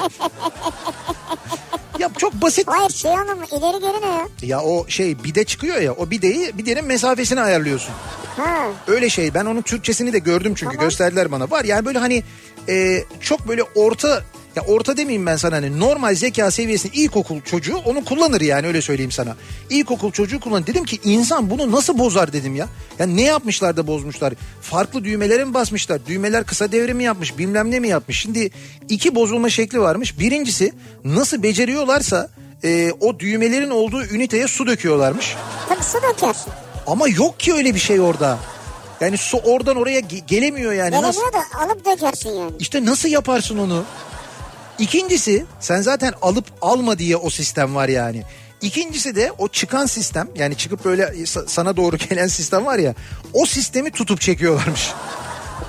Ya 1.98 2.10
çok 2.18 2.32
basit. 2.34 2.64
Hayır 2.68 2.90
şey 2.90 3.10
anlamı 3.10 3.44
ileri 3.44 3.80
geri 3.80 4.02
ne 4.02 4.06
ya? 4.06 4.28
Ya 4.42 4.60
o 4.62 4.88
şey 4.88 5.24
bide 5.24 5.44
çıkıyor 5.44 5.76
ya 5.80 5.92
o 5.92 6.10
bideyi 6.10 6.58
bidenin 6.58 6.84
mesafesini 6.84 7.40
ayarlıyorsun. 7.40 7.94
Ha. 8.36 8.68
Öyle 8.86 9.10
şey 9.10 9.34
ben 9.34 9.44
onun 9.44 9.62
Türkçesini 9.62 10.12
de 10.12 10.18
gördüm 10.18 10.54
çünkü 10.56 10.72
Tamam. 10.76 10.88
gösterdiler 10.88 11.32
bana. 11.32 11.50
Var 11.50 11.64
yani 11.64 11.84
böyle 11.86 11.98
hani 11.98 12.22
e, 12.68 13.04
çok 13.20 13.48
böyle 13.48 13.62
orta 13.62 14.24
ya 14.56 14.62
orta 14.62 14.96
demeyeyim 14.96 15.26
ben 15.26 15.36
sana 15.36 15.56
hani 15.56 15.80
normal 15.80 16.14
zeka 16.14 16.50
seviyesinde 16.50 16.92
ilkokul 16.96 17.40
çocuğu 17.40 17.76
onu 17.76 18.04
kullanır 18.04 18.40
yani 18.40 18.66
öyle 18.66 18.82
söyleyeyim 18.82 19.12
sana. 19.12 19.36
İlkokul 19.70 20.12
çocuğu 20.12 20.40
kullanır. 20.40 20.66
Dedim 20.66 20.84
ki 20.84 20.98
insan 21.04 21.50
bunu 21.50 21.72
nasıl 21.72 21.98
bozar 21.98 22.32
dedim 22.32 22.56
ya. 22.56 22.68
Ya 22.98 23.06
ne 23.06 23.22
yapmışlar 23.22 23.76
da 23.76 23.86
bozmuşlar? 23.86 24.34
Farklı 24.62 25.04
düğmelere 25.04 25.44
mi 25.44 25.54
basmışlar? 25.54 26.06
Düğmeler 26.06 26.44
kısa 26.44 26.72
devre 26.72 26.92
mi 26.92 27.04
yapmış? 27.04 27.38
Bilmem 27.38 27.70
ne 27.70 27.80
mi 27.80 27.88
yapmış? 27.88 28.18
Şimdi 28.20 28.50
iki 28.88 29.14
bozulma 29.14 29.50
şekli 29.50 29.80
varmış. 29.80 30.18
Birincisi 30.18 30.72
nasıl 31.04 31.42
beceriyorlarsa 31.42 32.28
e, 32.64 32.92
o 33.00 33.18
düğmelerin 33.18 33.70
olduğu 33.70 34.04
üniteye 34.04 34.48
su 34.48 34.66
döküyorlarmış. 34.66 35.34
Tabii 35.68 35.82
su 35.84 35.98
dökersin. 36.12 36.52
Ama 36.86 37.08
yok 37.08 37.40
ki 37.40 37.54
öyle 37.54 37.74
bir 37.74 37.80
şey 37.80 38.00
orada. 38.00 38.38
Yani 39.00 39.18
su 39.18 39.38
oradan 39.38 39.76
oraya 39.76 40.00
ge- 40.00 40.26
gelemiyor 40.26 40.72
yani. 40.72 41.02
Nasıl? 41.02 41.20
Gelemiyor 41.20 41.32
da 41.32 41.58
alıp 41.64 41.84
dökersin 41.84 42.30
yani. 42.30 42.52
İşte 42.58 42.84
nasıl 42.84 43.08
yaparsın 43.08 43.58
onu? 43.58 43.84
İkincisi 44.78 45.44
sen 45.60 45.80
zaten 45.80 46.12
alıp 46.22 46.44
alma 46.62 46.98
diye 46.98 47.16
o 47.16 47.30
sistem 47.30 47.74
var 47.74 47.88
yani. 47.88 48.22
İkincisi 48.60 49.16
de 49.16 49.32
o 49.38 49.48
çıkan 49.48 49.86
sistem 49.86 50.28
yani 50.36 50.56
çıkıp 50.56 50.84
böyle 50.84 51.02
sa- 51.02 51.44
sana 51.48 51.76
doğru 51.76 51.96
gelen 51.96 52.26
sistem 52.26 52.66
var 52.66 52.78
ya 52.78 52.94
o 53.32 53.46
sistemi 53.46 53.90
tutup 53.90 54.20
çekiyorlarmış. 54.20 54.90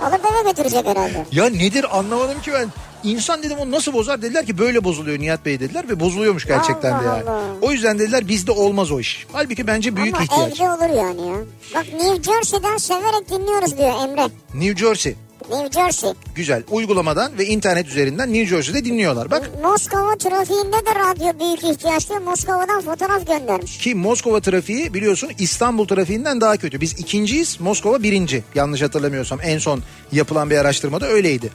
Alıp 0.01 0.21
eve 0.25 0.49
götürecek 0.51 0.85
herhalde. 0.87 1.25
Ya 1.31 1.49
nedir 1.49 1.97
anlamadım 1.97 2.41
ki 2.41 2.51
ben. 2.53 2.69
İnsan 3.03 3.43
dedim 3.43 3.57
o 3.59 3.71
nasıl 3.71 3.93
bozar 3.93 4.21
dediler 4.21 4.45
ki 4.45 4.57
böyle 4.57 4.83
bozuluyor 4.83 5.19
Nihat 5.19 5.45
Bey 5.45 5.59
dediler 5.59 5.89
ve 5.89 5.99
bozuluyormuş 5.99 6.45
gerçekten 6.47 6.91
de 6.91 6.95
Allah 7.09 7.17
yani. 7.17 7.29
Allah. 7.29 7.41
O 7.61 7.71
yüzden 7.71 7.99
dediler 7.99 8.27
bizde 8.27 8.51
olmaz 8.51 8.91
o 8.91 8.99
iş. 8.99 9.25
Halbuki 9.31 9.67
bence 9.67 9.95
büyük 9.95 10.15
Ama 10.15 10.23
ihtiyaç. 10.23 10.53
evde 10.53 10.63
olur 10.71 10.97
yani 10.97 11.27
ya. 11.27 11.35
Bak 11.75 11.85
New 11.93 12.33
Jersey'den 12.33 12.77
severek 12.77 13.29
dinliyoruz 13.29 13.77
diyor 13.77 13.93
Emre. 14.03 14.27
New 14.53 14.85
Jersey 14.85 15.15
New 15.49 15.81
Jersey. 15.81 16.11
güzel 16.35 16.63
uygulamadan 16.71 17.37
ve 17.37 17.45
internet 17.45 17.87
üzerinden 17.87 18.33
New 18.33 18.45
Jersey'de 18.45 18.85
dinliyorlar. 18.85 19.31
Bak 19.31 19.49
Moskova 19.63 20.17
trafiğinde 20.17 20.85
de 20.85 20.95
radyo 20.95 21.39
büyük 21.39 21.75
ihtiyaç 21.75 22.09
diyor. 22.09 22.21
Moskova'dan 22.21 22.81
fotoğraf 22.81 23.27
göndermiş. 23.27 23.77
Ki 23.77 23.95
Moskova 23.95 24.39
trafiği 24.39 24.93
biliyorsun 24.93 25.31
İstanbul 25.39 25.87
trafiğinden 25.87 26.41
daha 26.41 26.57
kötü. 26.57 26.81
Biz 26.81 26.99
ikinciyiz 26.99 27.59
Moskova 27.59 28.03
birinci 28.03 28.43
yanlış 28.55 28.81
hatırlamıyorsam 28.81 29.39
en 29.43 29.57
son 29.57 29.83
yapılan 30.11 30.49
bir 30.49 30.57
araştırmada 30.57 31.07
öyleydi. 31.07 31.49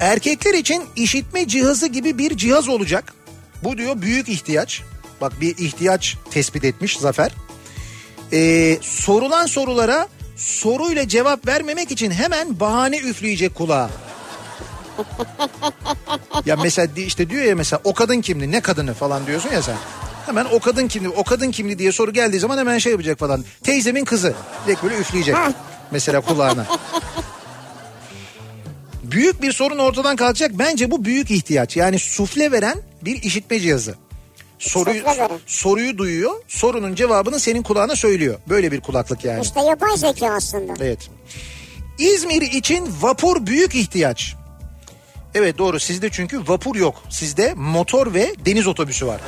Erkekler 0.00 0.54
için 0.54 0.82
işitme 0.96 1.48
cihazı 1.48 1.86
gibi 1.86 2.18
bir 2.18 2.36
cihaz 2.36 2.68
olacak. 2.68 3.14
Bu 3.64 3.78
diyor 3.78 4.02
büyük 4.02 4.28
ihtiyaç. 4.28 4.82
Bak 5.20 5.32
bir 5.40 5.58
ihtiyaç 5.58 6.16
tespit 6.30 6.64
etmiş 6.64 6.98
Zafer. 6.98 7.32
Ee, 8.32 8.78
sorulan 8.82 9.46
sorulara 9.46 10.08
soruyla 10.38 11.08
cevap 11.08 11.46
vermemek 11.46 11.90
için 11.90 12.10
hemen 12.10 12.60
bahane 12.60 12.98
üfleyecek 12.98 13.54
kulağa. 13.54 13.90
Ya 16.46 16.56
mesela 16.56 16.88
işte 16.96 17.30
diyor 17.30 17.44
ya 17.44 17.56
mesela 17.56 17.80
o 17.84 17.94
kadın 17.94 18.20
kimdi 18.20 18.50
ne 18.52 18.60
kadını 18.60 18.94
falan 18.94 19.26
diyorsun 19.26 19.50
ya 19.50 19.62
sen. 19.62 19.76
Hemen 20.26 20.46
o 20.52 20.60
kadın 20.60 20.88
kimdi 20.88 21.08
o 21.08 21.24
kadın 21.24 21.50
kimdi 21.50 21.78
diye 21.78 21.92
soru 21.92 22.12
geldiği 22.12 22.38
zaman 22.38 22.58
hemen 22.58 22.78
şey 22.78 22.92
yapacak 22.92 23.18
falan. 23.18 23.44
Teyzemin 23.62 24.04
kızı. 24.04 24.34
Direkt 24.66 24.82
böyle 24.82 24.98
üfleyecek. 24.98 25.36
Mesela 25.90 26.20
kulağına. 26.20 26.66
Büyük 29.02 29.42
bir 29.42 29.52
sorun 29.52 29.78
ortadan 29.78 30.16
kalkacak. 30.16 30.50
Bence 30.54 30.90
bu 30.90 31.04
büyük 31.04 31.30
ihtiyaç. 31.30 31.76
Yani 31.76 31.98
sufle 31.98 32.52
veren 32.52 32.78
bir 33.02 33.22
işitme 33.22 33.60
cihazı. 33.60 33.94
Soruyu, 34.58 35.02
soruyu 35.46 35.98
duyuyor. 35.98 36.32
Sorunun 36.48 36.94
cevabını 36.94 37.40
senin 37.40 37.62
kulağına 37.62 37.96
söylüyor. 37.96 38.38
Böyle 38.48 38.72
bir 38.72 38.80
kulaklık 38.80 39.24
yani. 39.24 39.42
İşte 39.42 39.60
yapay 39.60 39.96
zeka 39.96 40.34
aslında. 40.34 40.74
Evet. 40.80 41.10
İzmir 41.98 42.42
için 42.42 42.88
vapur 43.00 43.46
büyük 43.46 43.74
ihtiyaç. 43.74 44.34
Evet 45.34 45.58
doğru 45.58 45.80
sizde 45.80 46.10
çünkü 46.10 46.48
vapur 46.48 46.76
yok. 46.76 47.02
Sizde 47.10 47.54
motor 47.54 48.14
ve 48.14 48.34
deniz 48.46 48.66
otobüsü 48.66 49.06
var. 49.06 49.20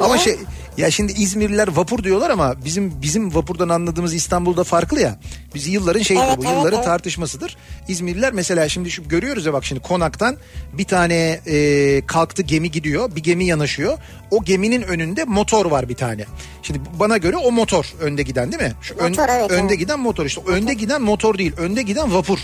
Ama 0.00 0.18
şey 0.18 0.38
Ya 0.76 0.90
şimdi 0.90 1.12
İzmirliler 1.12 1.68
vapur 1.68 2.04
diyorlar 2.04 2.30
ama 2.30 2.54
bizim 2.64 3.02
bizim 3.02 3.34
vapurdan 3.34 3.68
anladığımız 3.68 4.14
İstanbul'da 4.14 4.64
farklı 4.64 5.00
ya. 5.00 5.18
Biz 5.54 5.66
yılların 5.66 6.02
şeyidir 6.02 6.24
Evet, 6.26 6.38
bu 6.38 6.42
evet, 6.44 6.56
yılların 6.56 6.76
evet. 6.76 6.84
tartışmasıdır. 6.84 7.56
İzmirliler 7.88 8.32
mesela 8.32 8.68
şimdi 8.68 8.90
şu 8.90 9.08
görüyoruz 9.08 9.46
ya 9.46 9.52
bak 9.52 9.64
şimdi 9.64 9.82
konaktan 9.82 10.36
bir 10.72 10.84
tane 10.84 11.40
e, 11.46 12.06
kalktı 12.06 12.42
gemi 12.42 12.70
gidiyor. 12.70 13.16
Bir 13.16 13.22
gemi 13.22 13.44
yanaşıyor. 13.44 13.98
O 14.30 14.44
geminin 14.44 14.82
önünde 14.82 15.24
motor 15.24 15.66
var 15.66 15.88
bir 15.88 15.94
tane. 15.96 16.24
Şimdi 16.62 16.80
bana 17.00 17.16
göre 17.16 17.36
o 17.36 17.52
motor 17.52 17.94
önde 18.00 18.22
giden 18.22 18.52
değil 18.52 18.62
mi? 18.62 18.72
Şu 18.82 18.94
ön- 18.94 19.10
Motor, 19.10 19.28
evet, 19.28 19.50
önde 19.50 19.66
evet. 19.66 19.78
giden 19.78 20.00
motor 20.00 20.26
işte. 20.26 20.40
Önde 20.46 20.74
giden 20.74 21.02
motor 21.02 21.38
değil. 21.38 21.52
Önde 21.56 21.82
giden 21.82 22.14
vapur. 22.14 22.38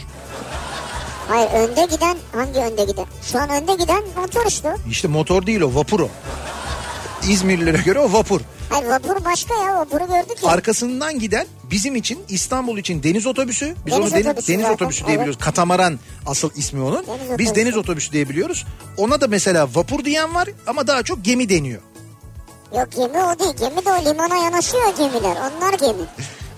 Hayır 1.29 1.51
önde 1.51 1.87
giden 1.95 2.17
hangi 2.33 2.59
önde 2.59 2.85
giden? 2.85 3.07
Şu 3.33 3.39
an 3.39 3.51
önde 3.51 3.75
giden 3.75 4.03
motor 4.17 4.47
işte. 4.49 4.75
İşte 4.91 5.09
motor 5.09 5.47
değil 5.47 5.61
o 5.61 5.75
vapur 5.75 6.01
o. 6.01 6.09
İzmirlilere 7.29 7.77
göre 7.83 7.99
o 7.99 8.13
vapur. 8.13 8.41
Hayır 8.71 8.87
vapur 8.87 9.25
başka 9.25 9.55
ya 9.55 9.75
vapuru 9.77 10.07
gördük 10.07 10.43
ya. 10.43 10.51
Arkasından 10.51 11.19
giden 11.19 11.47
bizim 11.71 11.97
için 11.97 12.19
İstanbul 12.29 12.79
için 12.79 13.03
deniz 13.03 13.27
otobüsü. 13.27 13.75
Biz 13.87 13.93
Deniz 13.93 14.07
onu 14.07 14.11
deniz, 14.11 14.27
otobüsü 14.27 14.53
deniz 14.53 14.63
zaten, 14.63 14.75
otobüsü 14.75 15.05
diye 15.05 15.15
evet. 15.15 15.21
biliyoruz. 15.21 15.45
Katamaran 15.45 15.99
asıl 16.27 16.51
ismi 16.57 16.83
onun. 16.83 17.07
Deniz 17.07 17.21
Biz 17.21 17.29
otobüsü. 17.31 17.55
deniz 17.55 17.77
otobüsü 17.77 18.13
diye 18.13 18.29
biliyoruz. 18.29 18.65
Ona 18.97 19.21
da 19.21 19.27
mesela 19.29 19.69
vapur 19.75 20.05
diyen 20.05 20.35
var 20.35 20.49
ama 20.67 20.87
daha 20.87 21.03
çok 21.03 21.25
gemi 21.25 21.49
deniyor. 21.49 21.81
Yok 22.77 22.89
gemi 22.97 23.19
o 23.19 23.39
değil. 23.39 23.55
Gemi 23.61 23.85
de 23.85 23.91
o 23.93 24.05
limana 24.05 24.37
yanaşıyor 24.37 24.97
gemiler. 24.99 25.37
Onlar 25.37 25.73
gemi. 25.79 26.05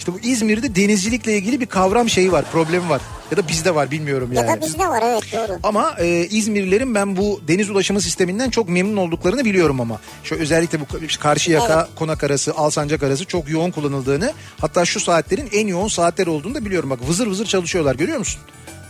İşte 0.05 0.15
bu 0.15 0.19
İzmir'de 0.29 0.75
denizcilikle 0.75 1.37
ilgili 1.37 1.61
bir 1.61 1.67
kavram 1.67 2.09
şeyi 2.09 2.33
var, 2.33 2.45
problemi 2.53 2.89
var. 2.89 3.01
Ya 3.31 3.37
da 3.37 3.49
bizde 3.49 3.75
var 3.75 3.91
bilmiyorum 3.91 4.31
yani. 4.33 4.51
Ya 4.51 4.57
da 4.57 4.61
bizde 4.61 4.89
var 4.89 5.03
evet 5.07 5.23
doğru. 5.33 5.59
Ama 5.63 5.95
e, 5.99 6.27
İzmirlilerin 6.27 6.95
ben 6.95 7.17
bu 7.17 7.41
deniz 7.49 7.71
ulaşımı 7.71 8.01
sisteminden 8.01 8.51
çok 8.51 8.69
memnun 8.69 8.97
olduklarını 8.97 9.45
biliyorum 9.45 9.81
ama. 9.81 10.01
Şu 10.25 10.35
özellikle 10.35 10.81
bu 10.81 10.85
Karşıyaka, 11.21 11.75
Evet. 11.75 11.99
Konak 11.99 12.25
arası, 12.25 12.55
Alsancak 12.55 13.03
arası 13.03 13.25
çok 13.25 13.49
yoğun 13.49 13.71
kullanıldığını 13.71 14.33
hatta 14.61 14.85
şu 14.85 15.01
saatlerin 15.01 15.49
en 15.53 15.67
yoğun 15.67 15.89
saatler 15.89 16.27
olduğunu 16.27 16.55
da 16.55 16.65
biliyorum. 16.65 16.91
Bak 16.91 16.99
vızır 17.09 17.27
vızır 17.27 17.47
çalışıyorlar 17.47 17.95
görüyor 17.95 18.19
musun? 18.19 18.41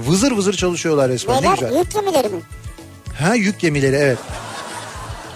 Vızır 0.00 0.32
vızır 0.32 0.54
çalışıyorlar 0.54 1.08
resmen 1.10 1.36
ne 1.36 1.40
Neler? 1.40 1.54
güzel. 1.54 1.76
Yük 1.76 1.92
gemileri 1.92 2.28
mi? 2.28 2.40
Ha 3.20 3.34
yük 3.34 3.60
gemileri 3.60 3.96
evet. 3.96 4.18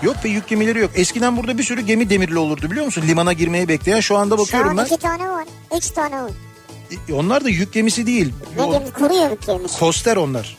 Yok 0.02 0.16
be 0.24 0.28
yük 0.28 0.48
gemileri 0.48 0.78
yok. 0.78 0.90
Eskiden 0.94 1.36
burada 1.36 1.58
bir 1.58 1.62
sürü 1.62 1.80
gemi 1.80 2.10
demirli 2.10 2.38
olurdu 2.38 2.70
biliyor 2.70 2.86
musun? 2.86 3.04
Limana 3.08 3.32
girmeye 3.32 3.68
bekleyen. 3.68 4.00
Şu 4.00 4.16
anda 4.16 4.36
Şu 4.36 4.42
bakıyorum 4.42 4.70
an 4.70 4.76
ben. 4.76 4.84
iki 4.84 4.96
tane 4.96 5.30
var. 5.30 5.44
Üç 5.76 5.90
tane 5.90 6.22
var. 6.22 6.30
E, 7.08 7.12
Onlar 7.12 7.44
da 7.44 7.48
yük 7.48 7.72
gemisi 7.72 8.06
değil. 8.06 8.32
Ne 8.56 8.62
O- 8.62 8.72
gemi? 8.72 8.90
Kuru 8.90 9.30
yük 9.30 9.46
gemisi. 9.46 9.78
Koster 9.78 10.16
onlar. 10.16 10.56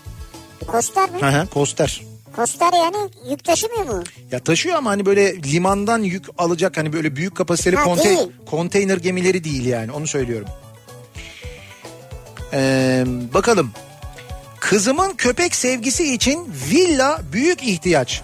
Koster 0.67 1.09
mi? 1.09 1.21
Hı 1.21 1.27
hı 1.41 1.47
koster. 1.47 2.01
Koster 2.35 2.73
yani 2.73 3.09
yük 3.29 3.43
taşımıyor 3.43 3.85
mu? 3.85 4.03
Ya 4.31 4.39
taşıyor 4.39 4.75
ama 4.75 4.89
hani 4.89 5.05
böyle 5.05 5.43
limandan 5.43 5.99
yük 6.03 6.25
alacak 6.37 6.77
hani 6.77 6.93
böyle 6.93 7.15
büyük 7.15 7.35
kapasiteli 7.35 7.75
Ha, 7.75 7.83
konte- 7.83 8.03
değil. 8.09 8.27
konteyner 8.45 8.97
gemileri 8.97 9.43
değil 9.43 9.65
yani 9.65 9.91
onu 9.91 10.07
söylüyorum. 10.07 10.47
Ee, 12.53 13.03
bakalım. 13.33 13.71
Kızımın 14.59 15.13
köpek 15.13 15.55
sevgisi 15.55 16.13
için 16.13 16.53
villa 16.71 17.21
büyük 17.33 17.63
ihtiyaç. 17.63 18.21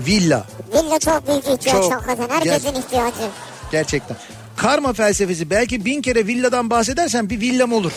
Villa 0.00 0.46
Villa 0.74 0.98
çok 0.98 1.28
büyük 1.28 1.42
ihtiyaç 1.44 1.82
Çok. 1.82 1.92
hakikaten. 1.92 2.28
Herkesin 2.28 2.74
ihtiyacı. 2.80 3.28
gerçekten. 3.72 4.16
Karma 4.56 4.92
felsefesi 4.92 5.50
belki 5.50 5.84
bin 5.84 6.02
kere 6.02 6.26
villadan 6.26 6.70
bahsedersen 6.70 7.30
bir 7.30 7.40
villam 7.40 7.72
olur. 7.72 7.92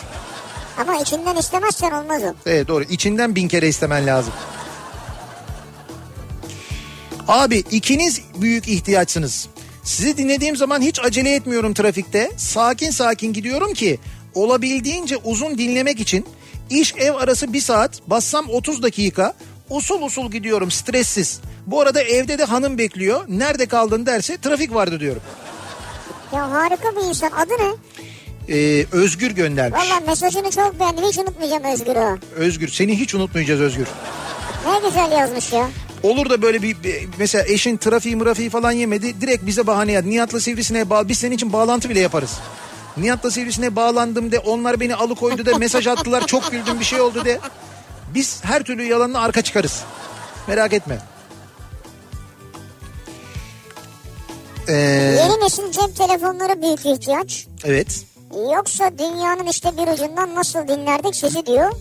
Ama 0.82 0.96
içinden 0.96 1.36
istemezsen 1.36 1.92
olmaz 1.92 2.24
o. 2.24 2.34
Evet 2.46 2.68
doğru 2.68 2.84
içinden 2.84 3.36
bin 3.36 3.48
kere 3.48 3.68
istemen 3.68 4.08
lazım. 4.08 4.34
Abi 7.28 7.58
ikiniz 7.58 8.22
büyük 8.38 8.68
ihtiyaçsınız. 8.68 9.48
Sizi 9.84 10.18
dinlediğim 10.18 10.56
zaman 10.56 10.82
hiç 10.82 11.00
acele 11.00 11.36
etmiyorum 11.36 11.74
trafikte. 11.74 12.32
Sakin 12.38 12.92
sakin 12.92 13.34
gidiyorum 13.34 13.74
ki 13.74 14.00
olabildiğince 14.36 15.18
uzun 15.18 15.58
dinlemek 15.58 16.00
için 16.00 16.26
iş 16.70 16.96
ev 16.96 17.14
arası 17.14 17.54
bir 17.54 17.62
saat 17.62 18.10
bassam 18.10 18.50
30 18.50 18.84
dakika 18.84 19.34
usul 19.70 20.02
usul 20.02 20.32
gidiyorum 20.32 20.72
stressiz. 20.72 21.40
Bu 21.68 21.82
arada 21.82 22.02
evde 22.02 22.38
de 22.38 22.44
hanım 22.44 22.78
bekliyor. 22.78 23.26
Nerede 23.28 23.66
kaldın 23.66 24.06
derse 24.06 24.38
trafik 24.38 24.74
vardı 24.74 25.00
diyorum. 25.00 25.22
Ya 26.34 26.52
harika 26.52 26.96
bir 26.96 27.10
insan. 27.10 27.32
Adı 27.32 27.54
ne? 27.60 27.72
Ee, 28.56 28.86
Özgür 28.92 29.32
göndermiş. 29.32 29.80
Valla 29.80 30.00
mesajını 30.08 30.52
çok 30.52 30.80
beğendim. 30.80 31.04
Hiç 31.06 31.18
unutmayacağım 31.18 31.64
Özgür'ü. 31.64 32.18
Özgür 32.36 32.68
seni 32.68 33.00
hiç 33.00 33.16
unutmayacağız 33.16 33.62
Özgür. 33.62 33.88
Ne 34.68 34.88
güzel 34.90 35.12
yazmış 35.12 35.54
ya. 35.54 35.68
Olur 36.04 36.30
da 36.30 36.42
böyle 36.42 36.62
bir, 36.62 36.84
bir- 36.84 37.08
mesela 37.18 37.44
eşin 37.48 37.78
trafiği 37.78 38.16
mırafiği 38.16 38.50
falan 38.50 38.72
yemedi. 38.72 39.22
Direkt 39.22 39.46
bize 39.46 39.68
bahane 39.68 39.92
ya. 39.92 40.02
Nihat'la 40.02 40.40
Sivrisine'ye 40.40 40.90
bağlı. 40.90 41.10
Biz 41.10 41.18
senin 41.18 41.36
için 41.36 41.54
bağlantı 41.54 41.90
bile 41.90 42.00
yaparız. 42.00 42.32
Nihat'la 42.98 43.32
Sivrisine'ye 43.32 43.76
bağlandım 43.76 44.32
de. 44.32 44.40
Onlar 44.40 44.80
beni 44.80 44.96
alıkoydu 44.96 45.46
de. 45.46 45.54
Mesaj 45.54 45.88
attılar. 45.88 46.28
Çok 46.28 46.52
güldüm 46.52 46.80
bir 46.80 46.86
şey 46.86 47.02
oldu 47.02 47.26
de. 47.26 47.40
Biz 48.14 48.44
her 48.44 48.64
türlü 48.64 48.84
yalanla 48.84 49.22
arka 49.22 49.42
çıkarız. 49.42 49.84
Merak 50.48 50.74
etme. 50.74 50.98
Ee, 54.68 54.74
Yeni 54.74 55.44
nesil 55.46 55.72
cep 55.72 55.96
telefonları 55.96 56.62
büyük 56.62 56.86
ihtiyaç. 56.86 57.48
evet. 57.66 58.04
Yoksa 58.54 58.92
dünyanın 58.98 59.46
işte 59.48 59.72
bir 59.78 59.94
ucundan 59.94 60.36
nasıl 60.36 60.68
dinlerdik 60.68 61.16
sizi 61.16 61.46
diyor. 61.46 61.72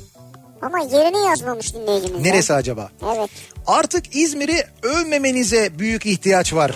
Ama 0.63 0.79
yerini 0.79 1.27
yazmamış 1.29 1.75
dinleyicimiz. 1.75 2.27
ya. 2.27 2.33
Neresi 2.33 2.55
acaba? 2.55 2.91
Evet. 3.17 3.31
Artık 3.67 4.17
İzmir'i 4.17 4.65
övmemenize 4.83 5.79
büyük 5.79 6.07
ihtiyaç 6.07 6.55
var. 6.55 6.71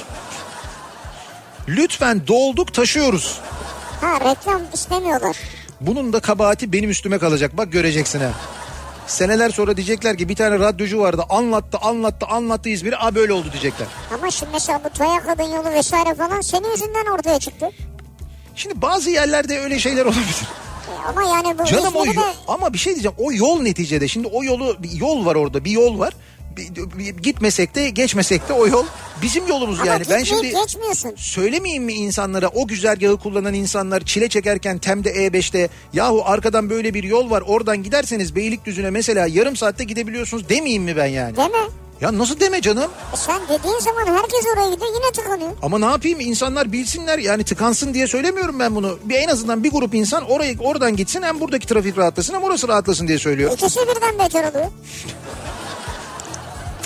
Lütfen 1.68 2.26
dolduk 2.26 2.74
taşıyoruz. 2.74 3.40
Ha 4.00 4.20
reklam 4.20 4.62
istemiyorlar. 4.74 5.36
Bunun 5.80 6.12
da 6.12 6.20
kabahati 6.20 6.72
benim 6.72 6.90
üstüme 6.90 7.18
kalacak. 7.18 7.56
Bak 7.56 7.72
göreceksin 7.72 8.20
ha. 8.20 8.30
Seneler 9.10 9.50
sonra 9.50 9.76
diyecekler 9.76 10.16
ki 10.18 10.28
bir 10.28 10.36
tane 10.36 10.58
radyocu 10.58 11.00
vardı 11.00 11.24
anlattı 11.28 11.78
anlattı 11.78 12.26
anlattı 12.26 12.68
İzmir'i. 12.68 12.96
A 12.96 13.14
böyle 13.14 13.32
oldu 13.32 13.46
diyecekler. 13.52 13.88
Ama 14.14 14.30
şimdi 14.30 14.52
mesela 14.52 14.80
bu 14.84 14.98
Toya 14.98 15.22
Kadın 15.22 15.42
Yolu 15.42 15.70
vesaire 15.70 16.14
falan 16.14 16.40
senin 16.40 16.70
yüzünden 16.70 17.06
ortaya 17.14 17.38
çıktı. 17.38 17.68
Şimdi 18.56 18.82
bazı 18.82 19.10
yerlerde 19.10 19.58
öyle 19.60 19.78
şeyler 19.78 20.04
olabilir. 20.04 20.42
E 20.90 21.08
Ama 21.08 21.22
yani 21.22 21.58
bu 21.58 21.64
Canım 21.64 21.96
o 21.96 22.06
de 22.06 22.10
ama 22.48 22.72
bir 22.72 22.78
şey 22.78 22.92
diyeceğim 22.92 23.16
o 23.18 23.32
yol 23.32 23.60
neticede 23.62 24.08
şimdi 24.08 24.28
o 24.28 24.44
yolu 24.44 24.76
bir 24.82 24.92
yol 24.92 25.26
var 25.26 25.34
orada 25.34 25.64
bir 25.64 25.70
yol 25.70 25.98
var. 25.98 26.14
Gitmesek 27.22 27.74
de 27.74 27.90
geçmesek 27.90 28.48
de 28.48 28.52
o 28.52 28.66
yol 28.66 28.84
bizim 29.22 29.46
yolumuz 29.48 29.80
ama 29.80 29.86
yani. 29.92 30.04
Ben 30.10 30.24
şimdi 30.24 30.50
geçmiyorsun. 30.52 31.12
söylemeyeyim 31.16 31.84
mi 31.84 31.92
insanlara 31.92 32.48
o 32.48 32.66
güzergahı 32.66 33.16
kullanan 33.16 33.54
insanlar 33.54 34.00
çile 34.00 34.28
çekerken 34.28 34.78
Tem'de 34.78 35.10
E5'te 35.10 35.68
yahu 35.92 36.22
arkadan 36.24 36.70
böyle 36.70 36.94
bir 36.94 37.02
yol 37.04 37.30
var 37.30 37.42
oradan 37.46 37.82
giderseniz 37.82 38.36
Beylikdüzü'ne 38.36 38.90
mesela 38.90 39.26
yarım 39.26 39.56
saatte 39.56 39.84
gidebiliyorsunuz 39.84 40.48
demeyeyim 40.48 40.82
mi 40.82 40.96
ben 40.96 41.06
yani? 41.06 41.36
Deme. 41.36 41.58
Ya 42.00 42.18
nasıl 42.18 42.40
deme 42.40 42.60
canım? 42.60 42.90
E 43.14 43.16
sen 43.16 43.40
dediğin 43.48 43.78
zaman 43.78 44.06
herkes 44.06 44.46
oraya 44.54 44.70
gidiyor 44.74 44.90
yine 44.94 45.12
tıkanıyor. 45.12 45.50
Ama 45.62 45.78
ne 45.78 45.84
yapayım 45.84 46.20
insanlar 46.20 46.72
bilsinler 46.72 47.18
yani 47.18 47.44
tıkansın 47.44 47.94
diye 47.94 48.06
söylemiyorum 48.06 48.58
ben 48.58 48.74
bunu. 48.74 48.98
Bir 49.04 49.14
en 49.14 49.28
azından 49.28 49.64
bir 49.64 49.70
grup 49.70 49.94
insan 49.94 50.30
oraya 50.30 50.54
oradan 50.60 50.96
gitsin 50.96 51.22
hem 51.22 51.40
buradaki 51.40 51.66
trafik 51.66 51.98
rahatlasın 51.98 52.34
hem 52.34 52.42
orası 52.42 52.68
rahatlasın 52.68 53.08
diye 53.08 53.18
söylüyor. 53.18 53.52
İkisi 53.52 53.78
birden 53.80 54.18
beter 54.18 54.50
oluyor. 54.50 54.66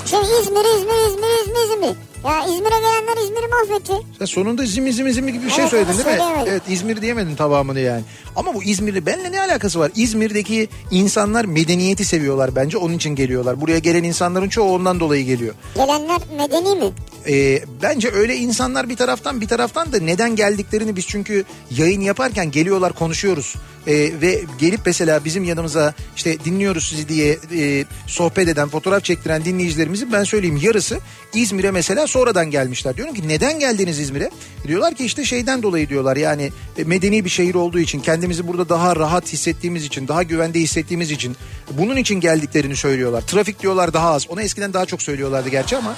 Şey 0.06 0.20
İzmir, 0.20 0.64
İzmir, 0.76 1.08
İzmir, 1.08 1.40
İzmir, 1.42 1.74
İzmir. 1.74 1.96
Ya 2.24 2.44
İzmir'e 2.46 2.78
gelenler 2.80 3.24
İzmir'i 3.24 3.46
mahvetti. 3.48 3.92
Sen 4.18 4.24
sonunda 4.26 4.66
zimi 4.66 4.92
zimi 4.92 5.12
zimi 5.12 5.32
gibi 5.32 5.44
bir 5.46 5.50
şey 5.50 5.60
Evet, 5.60 5.70
söyledin 5.70 5.98
değil 6.04 6.06
mi? 6.18 6.44
Evet 6.48 6.62
İzmir 6.68 7.02
diyemedin 7.02 7.36
tamamını 7.36 7.80
yani. 7.80 8.02
Ama 8.36 8.54
bu 8.54 8.62
İzmir'le 8.62 9.06
benimle 9.06 9.32
ne 9.32 9.40
alakası 9.40 9.80
var? 9.80 9.90
İzmir'deki 9.96 10.68
insanlar 10.90 11.44
medeniyeti 11.44 12.04
seviyorlar 12.04 12.56
bence 12.56 12.76
onun 12.78 12.94
için 12.94 13.10
geliyorlar. 13.14 13.60
Buraya 13.60 13.78
gelen 13.78 14.04
insanların 14.04 14.48
çoğu 14.48 14.74
ondan 14.74 15.00
dolayı 15.00 15.24
geliyor. 15.24 15.54
Gelenler 15.74 16.20
medeni 16.36 16.74
mi? 16.84 16.92
Ee, 17.28 17.62
bence 17.82 18.10
öyle 18.10 18.36
insanlar 18.36 18.88
bir 18.88 18.96
taraftan 18.96 19.40
bir 19.40 19.48
taraftan 19.48 19.92
da 19.92 19.98
neden 19.98 20.36
geldiklerini 20.36 20.96
biz 20.96 21.06
çünkü 21.06 21.44
yayın 21.70 22.00
yaparken 22.00 22.50
geliyorlar 22.50 22.92
konuşuyoruz. 22.92 23.54
Ee, 23.86 23.92
ve 24.20 24.44
gelip 24.58 24.80
mesela 24.86 25.24
bizim 25.24 25.44
yanımıza 25.44 25.94
işte 26.16 26.44
dinliyoruz 26.44 26.88
sizi 26.88 27.08
diye 27.08 27.38
e, 27.56 27.84
sohbet 28.06 28.48
eden 28.48 28.68
fotoğraf 28.68 29.04
çektiren 29.04 29.44
dinleyicilerimizin 29.44 30.12
ben 30.12 30.24
söyleyeyim 30.24 30.60
yarısı 30.62 30.98
İzmir'e 31.34 31.70
mesela 31.70 32.06
sonradan 32.06 32.50
gelmişler. 32.50 32.96
Diyorum 32.96 33.14
ki 33.14 33.28
neden 33.28 33.58
geldiniz 33.58 34.00
İzmir'e? 34.00 34.30
Diyorlar 34.68 34.94
ki 34.94 35.04
işte 35.04 35.24
şeyden 35.24 35.62
dolayı 35.62 35.88
diyorlar 35.88 36.16
yani 36.16 36.50
e, 36.78 36.84
medeni 36.84 37.24
bir 37.24 37.30
şehir 37.30 37.54
olduğu 37.54 37.78
için 37.78 38.00
kendimizi 38.00 38.48
burada 38.48 38.68
daha 38.68 38.96
rahat 38.96 39.32
hissettiğimiz 39.32 39.84
için 39.84 40.08
daha 40.08 40.22
güvende 40.22 40.60
hissettiğimiz 40.60 41.10
için 41.10 41.36
bunun 41.70 41.96
için 41.96 42.20
geldiklerini 42.20 42.76
söylüyorlar. 42.76 43.20
Trafik 43.20 43.62
diyorlar 43.62 43.92
daha 43.92 44.10
az 44.10 44.30
onu 44.30 44.42
eskiden 44.42 44.72
daha 44.72 44.86
çok 44.86 45.02
söylüyorlardı 45.02 45.48
gerçi 45.48 45.76
ama 45.76 45.94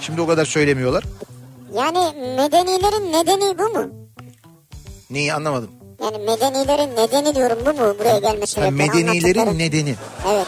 şimdi 0.00 0.20
o 0.20 0.26
kadar 0.26 0.44
söylemiyorlar. 0.44 1.04
Yani 1.74 1.98
medenilerin 2.36 3.12
nedeni 3.12 3.58
bu 3.58 3.68
mu? 3.68 4.08
Neyi 5.10 5.34
anlamadım. 5.34 5.75
Yani 6.02 6.18
medenilerin 6.18 6.96
nedeni 6.96 7.34
diyorum 7.34 7.58
bu 7.66 7.72
mu 7.72 7.96
buraya 7.98 8.18
gelme 8.18 8.40
Ha, 8.40 8.46
sebepleri? 8.46 8.72
medenilerin 8.72 9.58
nedeni. 9.58 9.94
Evet. 10.28 10.46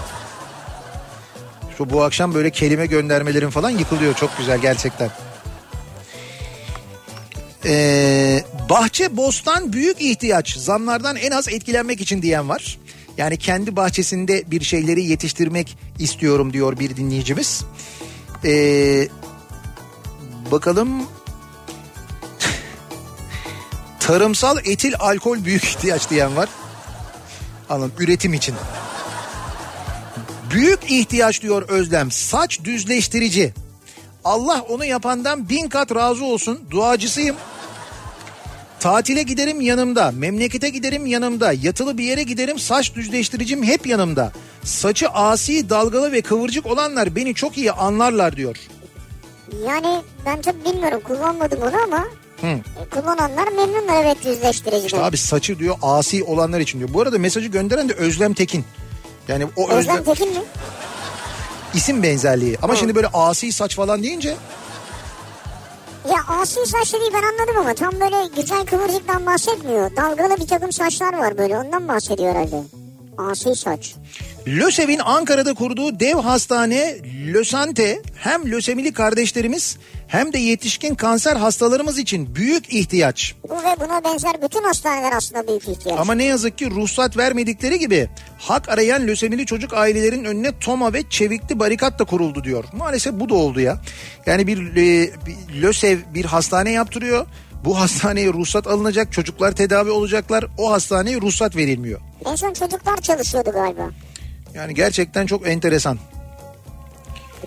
Şu 1.79 1.91
bu 1.91 2.03
akşam 2.03 2.35
böyle 2.35 2.51
kelime 2.51 2.87
göndermelerin 2.87 3.51
falan 3.51 3.71
yıkılıyor 3.71 4.15
çok 4.15 4.39
güzel 4.39 4.59
gerçekten. 4.59 5.11
Ee, 7.65 8.43
bahçe 8.71 9.17
bostan 9.17 9.73
büyük 9.73 10.01
ihtiyaç. 10.01 10.57
Zamlardan 10.57 11.17
en 11.17 11.31
az 11.31 11.49
etkilenmek 11.49 12.01
için 12.01 12.23
diyen 12.23 12.49
var. 12.49 12.79
Yani 13.19 13.37
kendi 13.37 13.77
bahçesinde 13.77 14.51
bir 14.51 14.65
şeyleri 14.65 15.05
yetiştirmek 15.05 15.79
istiyorum 15.99 16.53
diyor 16.53 16.79
bir 16.79 16.97
dinleyicimiz. 16.97 17.65
Ee, 18.45 19.09
bakalım 20.51 21.03
tarımsal 24.09 24.59
etil 24.65 24.95
alkol 24.99 25.45
büyük 25.45 25.65
ihtiyaç 25.65 26.11
diyen 26.11 26.37
var. 26.37 26.49
Anladım 27.69 27.93
üretim 27.99 28.35
için. 28.35 28.55
Büyük 30.51 30.91
ihtiyaç 30.91 31.43
diyor 31.43 31.69
Özlem. 31.69 32.11
Saç 32.11 32.65
düzleştirici. 32.65 33.55
Allah 34.25 34.65
onu 34.69 34.85
yapandan 34.85 35.49
bin 35.49 35.69
kat 35.69 35.95
razı 35.95 36.25
olsun. 36.25 36.61
Duacısıyım. 36.71 37.37
Tatile 38.81 39.23
giderim 39.23 39.61
yanımda. 39.61 40.11
Memlekete 40.11 40.69
giderim 40.69 41.07
yanımda. 41.07 41.53
Yatılı 41.53 41.99
bir 41.99 42.05
yere 42.05 42.23
giderim 42.23 42.59
saç 42.59 42.95
düzleştiricim 42.95 43.63
hep 43.63 43.87
yanımda. 43.87 44.33
Saçı 44.65 45.09
asi, 45.09 45.71
dalgalı 45.71 46.13
ve 46.13 46.23
kıvırcık 46.23 46.67
olanlar 46.67 47.17
beni 47.17 47.35
çok 47.35 47.59
iyi 47.59 47.73
anlarlar 47.73 48.37
diyor. 48.37 48.57
Yani 49.67 50.03
ben 50.27 50.41
çok 50.41 50.65
bilmiyorum 50.65 51.01
kullanmadım 51.05 51.61
onu 51.63 51.83
ama 51.85 52.05
Hı. 52.41 52.59
kullananlar 52.91 53.49
memnunlar 53.49 54.05
evet 54.05 54.27
yüzleştiriciden. 54.27 54.87
İşte 54.87 55.03
abi 55.03 55.17
saçı 55.17 55.59
diyor 55.59 55.77
asi 55.83 56.25
olanlar 56.25 56.61
için 56.61 56.79
diyor. 56.79 56.91
Bu 56.95 57.01
arada 57.01 57.19
mesajı 57.19 57.49
gönderen 57.49 57.89
de 57.89 57.93
Özlem 57.93 58.35
Tekin. 58.35 58.65
Yani 59.29 59.47
o 59.57 59.69
Özlem, 59.71 59.79
Özlem 59.79 60.05
Tekin 60.05 60.29
mi? 60.29 60.41
isim 61.75 62.03
benzerliği. 62.03 62.59
Ama 62.63 62.77
şimdi 62.77 62.95
böyle 62.95 63.07
asi 63.07 63.53
saç 63.53 63.77
falan 63.77 64.03
deyince 64.03 64.37
Ya 66.09 66.17
asi 66.41 66.67
saç 66.67 66.95
dediği 66.95 67.13
ben 67.13 67.23
anladım 67.23 67.57
ama 67.59 67.75
tam 67.75 67.93
böyle 67.93 68.17
güzel 68.37 68.67
kıvırcıktan 68.67 69.27
bahsetmiyor. 69.27 69.97
Dalgalı 69.97 70.37
bir 70.41 70.47
takım 70.47 70.73
saçlar 70.73 71.19
var 71.19 71.39
böyle 71.39 71.59
ondan 71.59 71.89
bahsediyor 71.89 72.35
herhalde. 72.35 72.63
Asi 73.19 73.55
saç. 73.55 73.95
LÖSEV'in 74.49 74.99
Ankara'da 74.99 75.55
kurduğu 75.55 76.01
dev 76.01 76.17
hastane 76.17 76.97
Lösante 77.33 78.03
hem 78.17 78.53
lösemili 78.53 78.93
kardeşlerimiz 78.93 79.79
hem 80.07 80.33
de 80.33 80.39
yetişkin 80.39 80.95
kanser 80.95 81.37
hastalarımız 81.37 81.99
için 81.99 82.35
büyük 82.35 82.75
ihtiyaç. 82.75 83.35
Bu 83.49 83.55
ve 83.55 83.81
buna 83.81 84.05
benzer 84.05 84.43
bütün 84.43 84.63
hastaneler 84.63 85.13
aslında 85.13 85.49
büyük 85.49 85.69
ihtiyaç. 85.69 86.01
Ama 86.01 86.15
ne 86.15 86.25
yazık 86.25 86.59
ki 86.59 86.71
ruhsat 86.71 87.17
vermedikleri 87.17 87.79
gibi 87.79 88.09
hak 88.39 88.69
arayan 88.69 89.07
lösemili 89.07 89.47
çocuk 89.47 89.75
ailelerin 89.75 90.25
önüne 90.25 90.59
toma 90.59 90.93
ve 90.93 91.03
çevikli 91.11 91.59
barikat 91.59 91.99
da 91.99 92.05
kuruldu 92.05 92.45
diyor. 92.45 92.65
Maalesef 92.73 93.15
bu 93.15 93.29
da 93.29 93.35
oldu 93.35 93.61
ya. 93.61 93.79
Yani 94.27 94.47
bir, 94.47 94.77
e, 94.77 95.11
bir 95.27 95.63
LÖSEV 95.63 95.99
bir 96.15 96.25
hastane 96.25 96.71
yaptırıyor. 96.71 97.27
Bu 97.65 97.81
hastaneye 97.81 98.33
ruhsat 98.33 98.67
alınacak, 98.67 99.13
çocuklar 99.13 99.53
tedavi 99.53 99.91
olacaklar. 99.91 100.45
O 100.59 100.73
hastaneye 100.73 101.21
ruhsat 101.21 101.57
verilmiyor. 101.57 102.01
En 102.27 102.35
son 102.35 102.53
çocuklar 102.53 102.97
çalışıyordu 102.97 103.51
galiba. 103.53 103.91
Yani 104.55 104.75
gerçekten 104.75 105.27
çok 105.27 105.49
enteresan. 105.49 105.99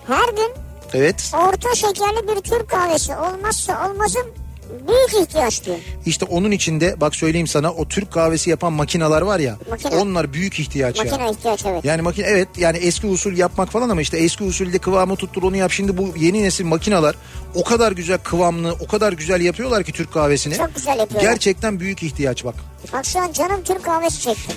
Her 0.08 0.30
gün 0.34 0.52
Evet. 0.93 1.32
orta 1.47 1.76
şekerli 1.76 2.28
bir 2.28 2.41
Türk 2.41 2.70
kahvesi 2.70 3.16
olmazsa 3.16 3.89
olmazım 3.89 4.28
büyük 4.88 5.28
ihtiyaç 5.28 5.66
diyor. 5.66 5.78
İşte 6.06 6.26
onun 6.26 6.52
içinde 6.52 7.02
bak 7.02 7.16
söyleyeyim 7.16 7.47
sana 7.47 7.72
o 7.74 7.88
Türk 7.88 8.12
kahvesi 8.14 8.49
yapan 8.49 8.74
makineler 8.74 9.22
var 9.22 9.39
ya. 9.39 9.58
Makine. 9.70 9.95
Onlar 9.95 10.34
büyük 10.34 10.60
ihtiyaç 10.60 10.97
ya. 10.97 11.04
Makine 11.04 11.32
ihtiyaç 11.32 11.66
evet. 11.66 11.86
Yani 11.86 12.02
makine 12.02 12.26
evet 12.26 12.47
yani 12.58 12.78
eski 12.78 13.08
usul 13.08 13.38
yapmak 13.38 13.70
falan 13.70 13.89
ama 13.89 14.02
işte 14.02 14.18
eski 14.18 14.43
usulde 14.43 14.80
kıvamı 14.80 15.16
tuttur 15.16 15.43
onu 15.43 15.56
yap. 15.58 15.72
Şimdi 15.72 15.97
bu 15.97 16.14
yeni 16.18 16.43
nesil 16.43 16.66
makineler 16.66 17.16
o 17.56 17.64
kadar 17.64 17.91
güzel 17.91 18.18
kıvamlı 18.18 18.76
o 18.80 18.88
kadar 18.88 19.14
güzel 19.14 19.41
yapıyorlar 19.41 19.84
ki 19.84 19.91
Türk 19.91 20.14
kahvesini. 20.14 20.58
Çok 20.58 20.76
güzel 20.76 20.99
yapıyorlar. 20.99 21.30
Gerçekten 21.32 21.80
büyük 21.80 22.04
ihtiyaç 22.04 22.45
bak. 22.45 22.56
Bak 22.93 23.06
şu 23.06 23.20
an 23.20 23.32
canım 23.32 23.64
Türk 23.64 23.84
kahvesi 23.84 24.22
çekti. 24.22 24.54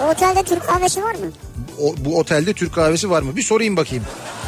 Bu 0.00 0.04
otelde 0.04 0.42
Türk 0.42 0.66
kahvesi 0.66 1.02
var 1.02 1.14
mı? 1.14 1.26
O, 1.82 1.94
bu 1.98 2.18
otelde 2.18 2.52
Türk 2.52 2.74
kahvesi 2.74 3.10
var 3.10 3.22
mı? 3.22 3.36
Bir 3.36 3.42
sorayım 3.42 3.76
bakayım. 3.76 4.04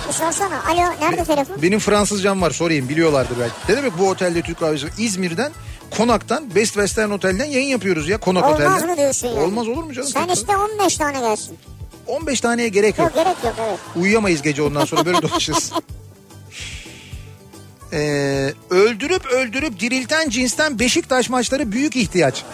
Bir 0.09 0.13
sorsana. 0.13 0.63
Alo 0.69 0.81
nerede 1.01 1.25
telefon? 1.25 1.63
Benim 1.63 1.79
Fransızcam 1.79 2.43
var 2.43 2.51
sorayım 2.51 2.89
biliyorlardır 2.89 3.37
belki. 3.41 3.55
Ne 3.69 3.77
demek 3.77 3.99
bu 3.99 4.09
otelde 4.09 4.43
Türk 4.43 4.61
kahvesi 4.61 4.85
var? 4.87 4.93
İzmir'den 4.99 5.53
Konak'tan 5.97 6.55
Best 6.55 6.73
Western 6.73 7.11
Otel'den 7.11 7.45
yayın 7.45 7.69
yapıyoruz 7.69 8.09
ya 8.09 8.19
Konak 8.21 8.45
Olmaz 8.45 8.61
Otel'den. 8.61 8.87
mı 8.91 8.97
diyorsun 8.97 9.29
yani? 9.29 9.41
Olmaz 9.41 9.69
olur 9.69 9.83
mu 9.85 9.93
canım? 9.93 10.09
Sen 10.09 10.27
Türk 10.27 10.37
işte 10.39 10.57
15 10.57 10.97
tane 10.97 11.21
gelsin. 11.21 11.57
kahvesi? 12.07 12.17
15 12.23 12.41
taneye 12.41 12.69
gerek 12.69 12.99
yok. 12.99 13.07
Yok 13.07 13.25
gerek 13.25 13.37
yok 13.45 13.55
evet. 13.69 13.79
Uyuyamayız 13.97 14.43
gece 14.43 14.63
ondan 14.63 14.85
sonra 14.85 15.07
böyle 15.07 15.23
dolaşırız. 15.23 15.73
Ee, 17.93 18.53
öldürüp 18.71 19.27
öldürüp 19.27 19.81
dirilten 19.81 20.29
cinsten 20.31 20.79
Beşiktaş 20.79 21.31
maçları 21.31 21.73
büyük 21.73 21.97
ihtiyaç. 21.97 22.45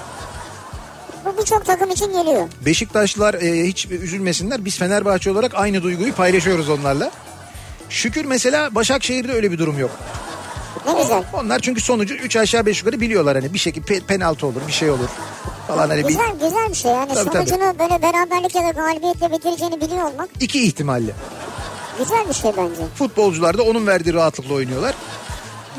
Bu 1.25 1.39
birçok 1.43 1.65
takım 1.65 1.91
için 1.91 2.13
geliyor. 2.13 2.49
Beşiktaşlılar 2.67 3.35
e, 3.35 3.67
hiç 3.69 3.87
üzülmesinler. 3.87 4.65
Biz 4.65 4.79
Fenerbahçe 4.79 5.31
olarak 5.31 5.55
aynı 5.55 5.83
duyguyu 5.83 6.15
paylaşıyoruz 6.15 6.69
onlarla. 6.69 7.11
Şükür 7.89 8.25
mesela 8.25 8.75
Başakşehir'de 8.75 9.33
öyle 9.33 9.53
bir 9.53 9.59
durum 9.59 9.79
yok. 9.79 9.91
Ne 10.87 11.03
güzel. 11.03 11.23
Onlar 11.33 11.59
çünkü 11.59 11.81
sonucu 11.81 12.15
3 12.15 12.37
aşağı 12.37 12.67
5 12.67 12.79
yukarı 12.79 13.01
biliyorlar 13.01 13.37
hani 13.37 13.55
bir 13.55 13.59
şekilde 13.59 13.95
pe- 13.95 14.01
penaltı 14.01 14.47
olur 14.47 14.61
bir 14.67 14.73
şey 14.73 14.91
olur 14.91 15.09
falan 15.69 15.89
hani 15.89 16.03
bir 16.03 16.09
Güzel 16.09 16.33
güzel 16.33 16.69
bir 16.71 16.75
şey 16.75 16.91
yani 16.93 17.15
Tabii, 17.15 17.31
sonucunu 17.33 17.79
böyle 17.79 18.03
beraberlik 18.03 18.55
ya 18.55 18.63
da 18.63 18.71
galibiyetle 18.71 19.33
bitireceğini 19.33 19.81
biliyor 19.81 20.03
olmak 20.13 20.29
iki 20.41 20.65
ihtimalle. 20.67 21.13
güzel 21.99 22.29
bir 22.29 22.35
şey 22.35 22.51
bence. 22.57 22.83
Futbolcular 22.95 23.59
da 23.59 23.63
onun 23.63 23.87
verdiği 23.87 24.15
rahatlıkla 24.15 24.55
oynuyorlar. 24.55 24.95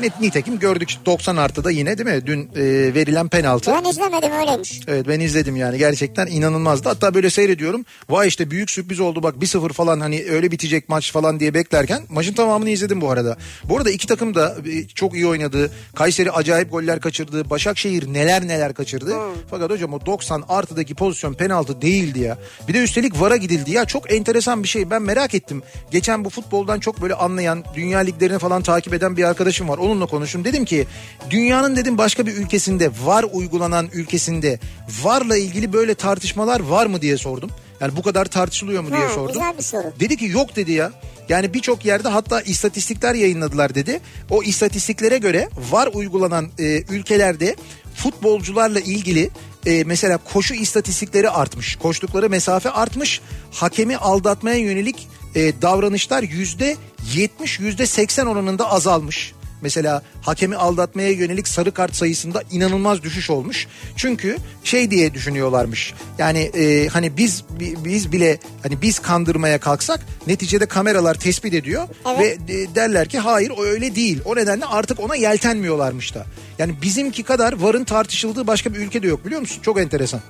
Net, 0.00 0.20
nitekim 0.20 0.58
gördük 0.58 0.96
90 1.06 1.36
artıda 1.36 1.70
yine 1.70 1.98
değil 1.98 2.16
mi? 2.16 2.26
Dün 2.26 2.50
e, 2.56 2.94
verilen 2.94 3.28
penaltı. 3.28 3.72
Ben 3.72 3.90
izlemedim 3.90 4.32
öyleymiş. 4.32 4.80
Evet 4.88 5.08
ben 5.08 5.20
izledim 5.20 5.56
yani 5.56 5.78
gerçekten 5.78 6.26
inanılmazdı. 6.26 6.88
Hatta 6.88 7.14
böyle 7.14 7.30
seyrediyorum. 7.30 7.84
Vay 8.08 8.28
işte 8.28 8.50
büyük 8.50 8.70
sürpriz 8.70 9.00
oldu 9.00 9.22
bak 9.22 9.34
1-0 9.40 9.72
falan 9.72 10.00
hani 10.00 10.24
öyle 10.30 10.50
bitecek 10.50 10.88
maç 10.88 11.12
falan 11.12 11.40
diye 11.40 11.54
beklerken 11.54 12.02
maçın 12.08 12.32
tamamını 12.32 12.70
izledim 12.70 13.00
bu 13.00 13.10
arada. 13.10 13.36
Bu 13.64 13.76
arada 13.76 13.90
iki 13.90 14.06
takım 14.06 14.34
da 14.34 14.56
e, 14.72 14.86
çok 14.88 15.14
iyi 15.14 15.26
oynadı. 15.26 15.70
Kayseri 15.94 16.30
acayip 16.32 16.70
goller 16.72 17.00
kaçırdı. 17.00 17.50
Başakşehir 17.50 18.12
neler 18.12 18.48
neler 18.48 18.74
kaçırdı. 18.74 19.14
Fakat 19.50 19.70
hocam 19.70 19.92
o 19.92 20.06
90 20.06 20.44
artıdaki 20.48 20.94
pozisyon 20.94 21.34
penaltı 21.34 21.82
değildi 21.82 22.20
ya. 22.20 22.38
Bir 22.68 22.74
de 22.74 22.78
üstelik 22.82 23.20
VAR'a 23.20 23.36
gidildi 23.36 23.70
ya. 23.72 23.84
Çok 23.84 24.12
enteresan 24.12 24.62
bir 24.62 24.68
şey. 24.68 24.90
Ben 24.90 25.02
merak 25.02 25.34
ettim. 25.34 25.62
Geçen 25.90 26.24
bu 26.24 26.30
futboldan 26.30 26.80
çok 26.80 27.02
böyle 27.02 27.14
anlayan, 27.14 27.64
dünya 27.76 27.98
liglerini 27.98 28.38
falan 28.38 28.62
takip 28.62 28.94
eden 28.94 29.16
bir 29.16 29.24
arkadaşım 29.24 29.68
var. 29.68 29.78
Onunla 29.84 30.06
konuştum. 30.06 30.44
Dedim 30.44 30.64
ki 30.64 30.86
dünyanın 31.30 31.76
dedim 31.76 31.98
başka 31.98 32.26
bir 32.26 32.32
ülkesinde 32.36 32.90
VAR 33.04 33.24
uygulanan 33.32 33.88
ülkesinde 33.92 34.58
VAR'la 35.02 35.36
ilgili 35.36 35.72
böyle 35.72 35.94
tartışmalar 35.94 36.60
var 36.60 36.86
mı 36.86 37.02
diye 37.02 37.16
sordum. 37.18 37.50
Yani 37.80 37.96
bu 37.96 38.02
kadar 38.02 38.24
tartışılıyor 38.24 38.82
mu 38.82 38.88
diye 38.90 39.06
Ha, 39.06 39.14
sordum. 39.14 39.32
güzel 39.32 39.58
bir 39.58 39.62
soru. 39.62 39.92
Dedi 40.00 40.16
ki 40.16 40.24
yok 40.26 40.56
dedi 40.56 40.72
ya. 40.72 40.92
Yani 41.28 41.54
birçok 41.54 41.84
yerde 41.84 42.08
hatta 42.08 42.40
istatistikler 42.40 43.14
yayınladılar 43.14 43.74
dedi. 43.74 44.00
O 44.30 44.42
istatistiklere 44.42 45.18
göre 45.18 45.48
var 45.70 45.90
uygulanan 45.92 46.48
e, 46.58 46.82
ülkelerde 46.82 47.56
futbolcularla 47.96 48.80
ilgili 48.80 49.30
e, 49.66 49.84
mesela 49.84 50.18
koşu 50.32 50.54
istatistikleri 50.54 51.30
artmış. 51.30 51.76
Koştukları 51.76 52.30
mesafe 52.30 52.70
artmış. 52.70 53.20
Hakemi 53.50 53.96
aldatmaya 53.96 54.56
yönelik 54.56 55.08
e, 55.34 55.62
davranışlar 55.62 56.22
yüzde 56.22 56.76
70 57.14 57.60
yüzde 57.60 57.86
80 57.86 58.26
oranında 58.26 58.70
azalmış. 58.70 59.32
Mesela 59.64 60.02
hakemi 60.22 60.56
aldatmaya 60.56 61.10
yönelik 61.10 61.48
sarı 61.48 61.72
kart 61.72 61.94
sayısında 61.96 62.42
inanılmaz 62.50 63.02
düşüş 63.02 63.30
olmuş. 63.30 63.66
Çünkü 63.96 64.36
şey 64.64 64.90
diye 64.90 65.14
düşünüyorlarmış. 65.14 65.94
Yani 66.18 66.38
e, 66.38 66.88
hani 66.88 67.16
biz 67.16 67.44
bi- 67.60 67.76
biz 67.84 68.12
bile 68.12 68.38
hani 68.62 68.82
biz 68.82 68.98
kandırmaya 68.98 69.58
kalksak 69.60 70.00
neticede 70.26 70.66
kameralar 70.66 71.14
tespit 71.14 71.54
ediyor 71.54 71.88
Evet. 72.16 72.38
ve 72.48 72.54
e, 72.54 72.74
derler 72.74 73.08
ki 73.08 73.18
hayır 73.18 73.50
o 73.58 73.62
öyle 73.64 73.94
değil. 73.94 74.20
O 74.24 74.36
nedenle 74.36 74.64
artık 74.66 75.00
ona 75.00 75.16
yeltenmiyorlarmış 75.16 76.14
da. 76.14 76.26
Yani 76.58 76.74
bizimki 76.82 77.22
kadar 77.22 77.52
varın 77.52 77.84
tartışıldığı 77.84 78.46
başka 78.46 78.74
bir 78.74 78.78
ülkede 78.78 79.06
yok 79.06 79.24
biliyor 79.26 79.40
musun? 79.40 79.62
Çok 79.62 79.80
enteresan. 79.80 80.20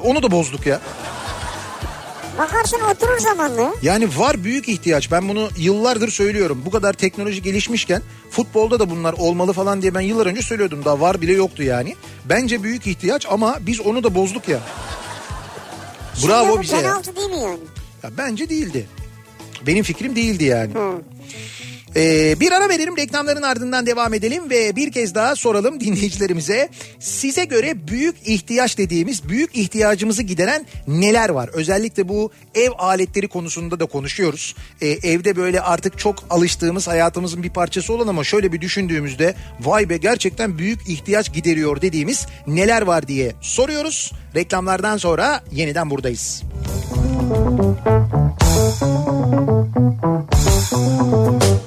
Onu 0.00 0.22
da 0.22 0.30
bozduk 0.30 0.66
ya. 0.66 0.80
Bakarsın 2.38 2.80
oturur 2.80 3.18
zamanlı. 3.18 3.74
Yani 3.82 4.08
var 4.18 4.44
büyük 4.44 4.68
ihtiyaç. 4.68 5.10
Ben 5.10 5.28
bunu 5.28 5.48
yıllardır 5.56 6.08
söylüyorum. 6.10 6.62
Bu 6.66 6.70
kadar 6.70 6.92
teknoloji 6.92 7.42
gelişmişken 7.42 8.02
futbolda 8.30 8.80
da 8.80 8.90
bunlar 8.90 9.12
olmalı 9.12 9.52
falan 9.52 9.82
diye 9.82 9.94
ben 9.94 10.00
yıllar 10.00 10.26
önce 10.26 10.42
söylüyordum. 10.42 10.84
Daha 10.84 11.00
var 11.00 11.20
bile 11.20 11.32
yoktu 11.32 11.62
yani. 11.62 11.96
Bence 12.24 12.62
büyük 12.62 12.86
ihtiyaç 12.86 13.26
ama 13.30 13.58
biz 13.60 13.80
onu 13.80 14.04
da 14.04 14.14
bozduk 14.14 14.48
ya. 14.48 14.60
Bravo 16.26 16.44
Şimdi 16.46 16.58
bu 16.58 16.62
bize 16.62 16.76
ya. 16.76 16.82
penaltı 16.82 17.16
değil 17.16 17.30
mi 17.30 17.40
yani? 17.40 17.58
ya. 18.02 18.10
Bence 18.18 18.48
değildi. 18.48 18.86
Benim 19.66 19.84
fikrim 19.84 20.16
değildi 20.16 20.44
yani. 20.44 20.74
Hı. 20.74 20.92
Ee, 21.98 22.40
bir 22.40 22.52
ara 22.52 22.68
verelim 22.68 22.96
reklamların 22.96 23.42
ardından 23.42 23.86
devam 23.86 24.14
edelim 24.14 24.50
ve 24.50 24.76
bir 24.76 24.92
kez 24.92 25.14
daha 25.14 25.36
soralım 25.36 25.80
dinleyicilerimize. 25.80 26.68
Size 26.98 27.44
göre 27.44 27.88
büyük 27.88 28.16
ihtiyaç 28.26 28.78
dediğimiz 28.78 29.28
büyük 29.28 29.56
ihtiyacımızı 29.56 30.22
gideren 30.22 30.66
neler 30.88 31.28
var? 31.28 31.50
Özellikle 31.52 32.08
bu 32.08 32.30
ev 32.54 32.70
aletleri 32.78 33.28
konusunda 33.28 33.80
da 33.80 33.86
konuşuyoruz. 33.86 34.54
Ee, 34.80 34.88
evde 34.88 35.36
böyle 35.36 35.60
artık 35.60 35.98
çok 35.98 36.24
alıştığımız 36.30 36.88
hayatımızın 36.88 37.42
bir 37.42 37.50
parçası 37.50 37.92
olan 37.92 38.08
ama 38.08 38.24
şöyle 38.24 38.52
bir 38.52 38.60
düşündüğümüzde 38.60 39.34
vay 39.60 39.88
be 39.88 39.96
gerçekten 39.96 40.58
büyük 40.58 40.88
ihtiyaç 40.88 41.32
gideriyor 41.32 41.80
dediğimiz 41.80 42.26
neler 42.46 42.82
var 42.82 43.08
diye 43.08 43.32
soruyoruz. 43.40 44.12
Reklamlardan 44.34 44.96
sonra 44.96 45.42
yeniden 45.52 45.90
buradayız. 45.90 46.42
Kafa 50.70 51.48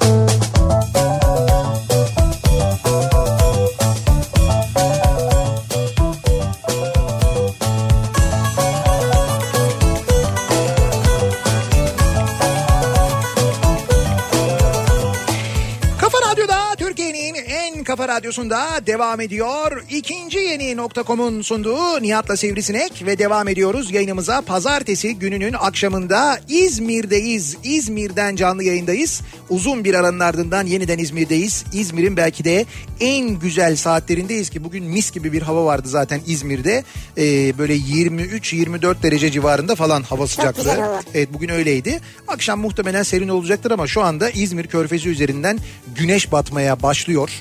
radyosunda 18.11 18.85
devam 18.87 19.21
ediyor. 19.21 19.83
İkinci 19.89 20.39
yeni 20.39 20.77
nokta.com'un 20.77 21.41
sunduğu 21.41 22.01
Nihat'la 22.01 22.37
Sivrisinek 22.37 23.05
ve 23.05 23.19
devam 23.19 23.47
ediyoruz 23.47 23.91
yayınımıza. 23.91 24.41
Pazartesi 24.41 25.15
gününün 25.15 25.53
akşamında 25.53 26.39
İzmir'deyiz. 26.49 27.57
İzmir'den 27.63 28.35
canlı 28.35 28.63
yayındayız. 28.63 29.21
Uzun 29.49 29.83
bir 29.83 29.93
aranın 29.93 30.19
ardından 30.19 30.65
yeniden 30.65 30.97
İzmir'deyiz. 30.97 31.63
İzmir'in 31.73 32.17
belki 32.17 32.43
de 32.43 32.65
en 32.99 33.39
güzel 33.39 33.75
saatlerindeyiz 33.75 34.49
ki 34.49 34.63
bugün 34.63 34.83
mis 34.85 35.11
gibi 35.11 35.33
bir 35.33 35.41
hava 35.41 35.65
vardı 35.65 35.87
zaten 35.87 36.21
İzmir'de. 36.27 36.83
Ee, 37.17 37.57
böyle 37.57 37.75
23-24 37.75 39.03
derece 39.03 39.31
civarında 39.31 39.75
falan 39.75 40.03
hava 40.03 40.27
sıcaklığı. 40.27 41.01
Evet 41.13 41.29
bugün 41.33 41.49
öyleydi. 41.49 41.99
Akşam 42.27 42.59
muhtemelen 42.59 43.03
serin 43.03 43.29
olacaktır 43.29 43.71
ama 43.71 43.87
şu 43.87 44.01
anda 44.01 44.29
İzmir 44.29 44.67
Körfezi 44.67 45.09
üzerinden 45.09 45.59
güneş 45.95 46.31
batmaya 46.31 46.83
başlıyor. 46.83 47.31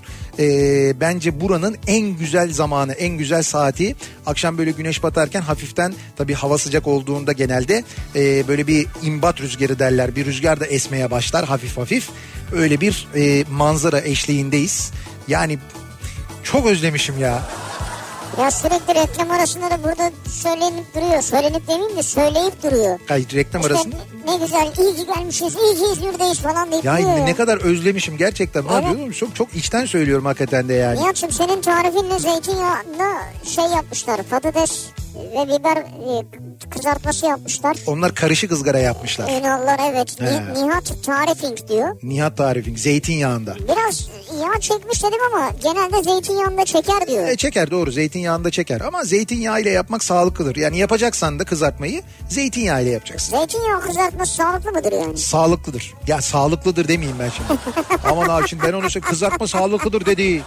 Ee, 0.40 1.00
bence 1.00 1.40
buranın 1.40 1.76
en 1.86 2.06
güzel 2.06 2.52
zamanı, 2.52 2.92
en 2.92 3.18
güzel 3.18 3.42
saati 3.42 3.96
akşam 4.26 4.58
böyle 4.58 4.70
güneş 4.70 5.02
batarken 5.02 5.40
hafiften 5.40 5.94
tabii 6.16 6.34
hava 6.34 6.58
sıcak 6.58 6.86
olduğunda 6.86 7.32
genelde 7.32 7.84
e, 8.14 8.48
böyle 8.48 8.66
bir 8.66 8.86
imbat 9.02 9.40
rüzgarı 9.40 9.78
derler. 9.78 10.16
Bir 10.16 10.26
rüzgar 10.26 10.60
da 10.60 10.66
esmeye 10.66 11.10
başlar 11.10 11.44
hafif 11.44 11.76
hafif. 11.76 12.08
Öyle 12.52 12.80
bir 12.80 13.08
e, 13.16 13.44
manzara 13.50 14.00
eşliğindeyiz. 14.00 14.90
Yani 15.28 15.58
çok 16.42 16.66
özlemişim 16.66 17.18
ya. 17.18 17.42
Ya 18.38 18.50
sürekli 18.50 18.94
reklam 18.94 19.30
arasında 19.30 19.70
da 19.70 19.84
burada 19.84 20.10
söylenip 20.30 20.94
duruyor. 20.94 21.22
Söylenip 21.22 21.68
demeyeyim 21.68 21.96
de 21.96 22.02
söyleyip 22.02 22.62
duruyor. 22.62 22.98
Ay, 23.10 23.24
reklam 23.34 23.62
İşte 23.62 23.74
arasında. 23.74 23.96
ne 24.26 24.36
güzel 24.36 24.72
iyi 24.78 24.96
ki 24.96 25.06
gelmişiz, 25.06 25.56
iyi 25.56 25.74
ki 25.76 25.84
İzmir'deyiz 25.92 26.38
falan 26.40 26.72
deyip 26.72 26.84
Ya 26.84 26.98
duruyor. 26.98 27.26
ne 27.26 27.34
kadar 27.36 27.56
özlemişim 27.64 28.16
gerçekten. 28.16 28.64
Ne 28.66 28.68
Evet. 28.72 28.84
yapıyorum? 28.84 29.12
Çok 29.12 29.34
çok 29.36 29.54
içten 29.54 29.86
söylüyorum 29.86 30.24
hakikaten 30.24 30.68
de 30.68 30.74
yani. 30.74 31.00
Nihat'cığım 31.00 31.30
senin 31.32 31.60
tarifinle 31.60 32.18
zeytinyağında 32.18 33.18
şey 33.44 33.64
yapmışlar. 33.64 34.22
Patates 34.22 34.86
ve 35.14 35.48
biber 35.48 35.76
e, 35.76 36.24
kızartması 36.70 37.26
yapmışlar. 37.26 37.76
Onlar 37.86 38.14
karışık 38.14 38.52
ızgara 38.52 38.78
yapmışlar. 38.78 39.40
Ünallar 39.40 39.80
evet. 39.90 40.20
He. 40.20 40.64
Nihat 40.64 41.04
tarifing 41.04 41.58
diyor. 41.68 41.96
Nihat 42.02 42.36
tarifin 42.36 42.76
zeytinyağında. 42.76 43.54
Biraz 43.54 44.08
yağ 44.42 44.60
çekmiş 44.60 45.02
dedim 45.04 45.18
ama 45.34 45.50
genelde 45.62 46.02
zeytinyağında 46.02 46.64
çeker 46.64 47.06
diyor. 47.06 47.28
E, 47.28 47.36
çeker 47.36 47.70
doğru 47.70 47.92
zeytinyağında 47.92 48.50
çeker 48.50 48.80
ama 48.80 49.04
zeytinyağı 49.04 49.60
ile 49.60 49.70
yapmak 49.70 50.04
sağlıklıdır. 50.04 50.56
Yani 50.56 50.78
yapacaksan 50.78 51.38
da 51.38 51.44
kızartmayı 51.44 52.02
zeytinyağı 52.28 52.82
ile 52.82 52.90
yapacaksın. 52.90 53.36
Zeytinyağı 53.36 53.80
kızartması 53.80 54.34
sağlıklı 54.34 54.72
mıdır 54.72 54.92
yani? 54.92 55.18
Sağlıklıdır. 55.18 55.94
Ya 56.06 56.22
sağlıklıdır 56.22 56.88
demeyeyim 56.88 57.18
ben 57.18 57.28
şimdi. 57.30 57.60
Aman 58.10 58.28
abi 58.28 58.48
şimdi 58.48 58.62
ben 58.62 58.72
onu 58.72 58.86
kızartma 59.02 59.46
sağlıklıdır 59.46 60.06
dedi. 60.06 60.42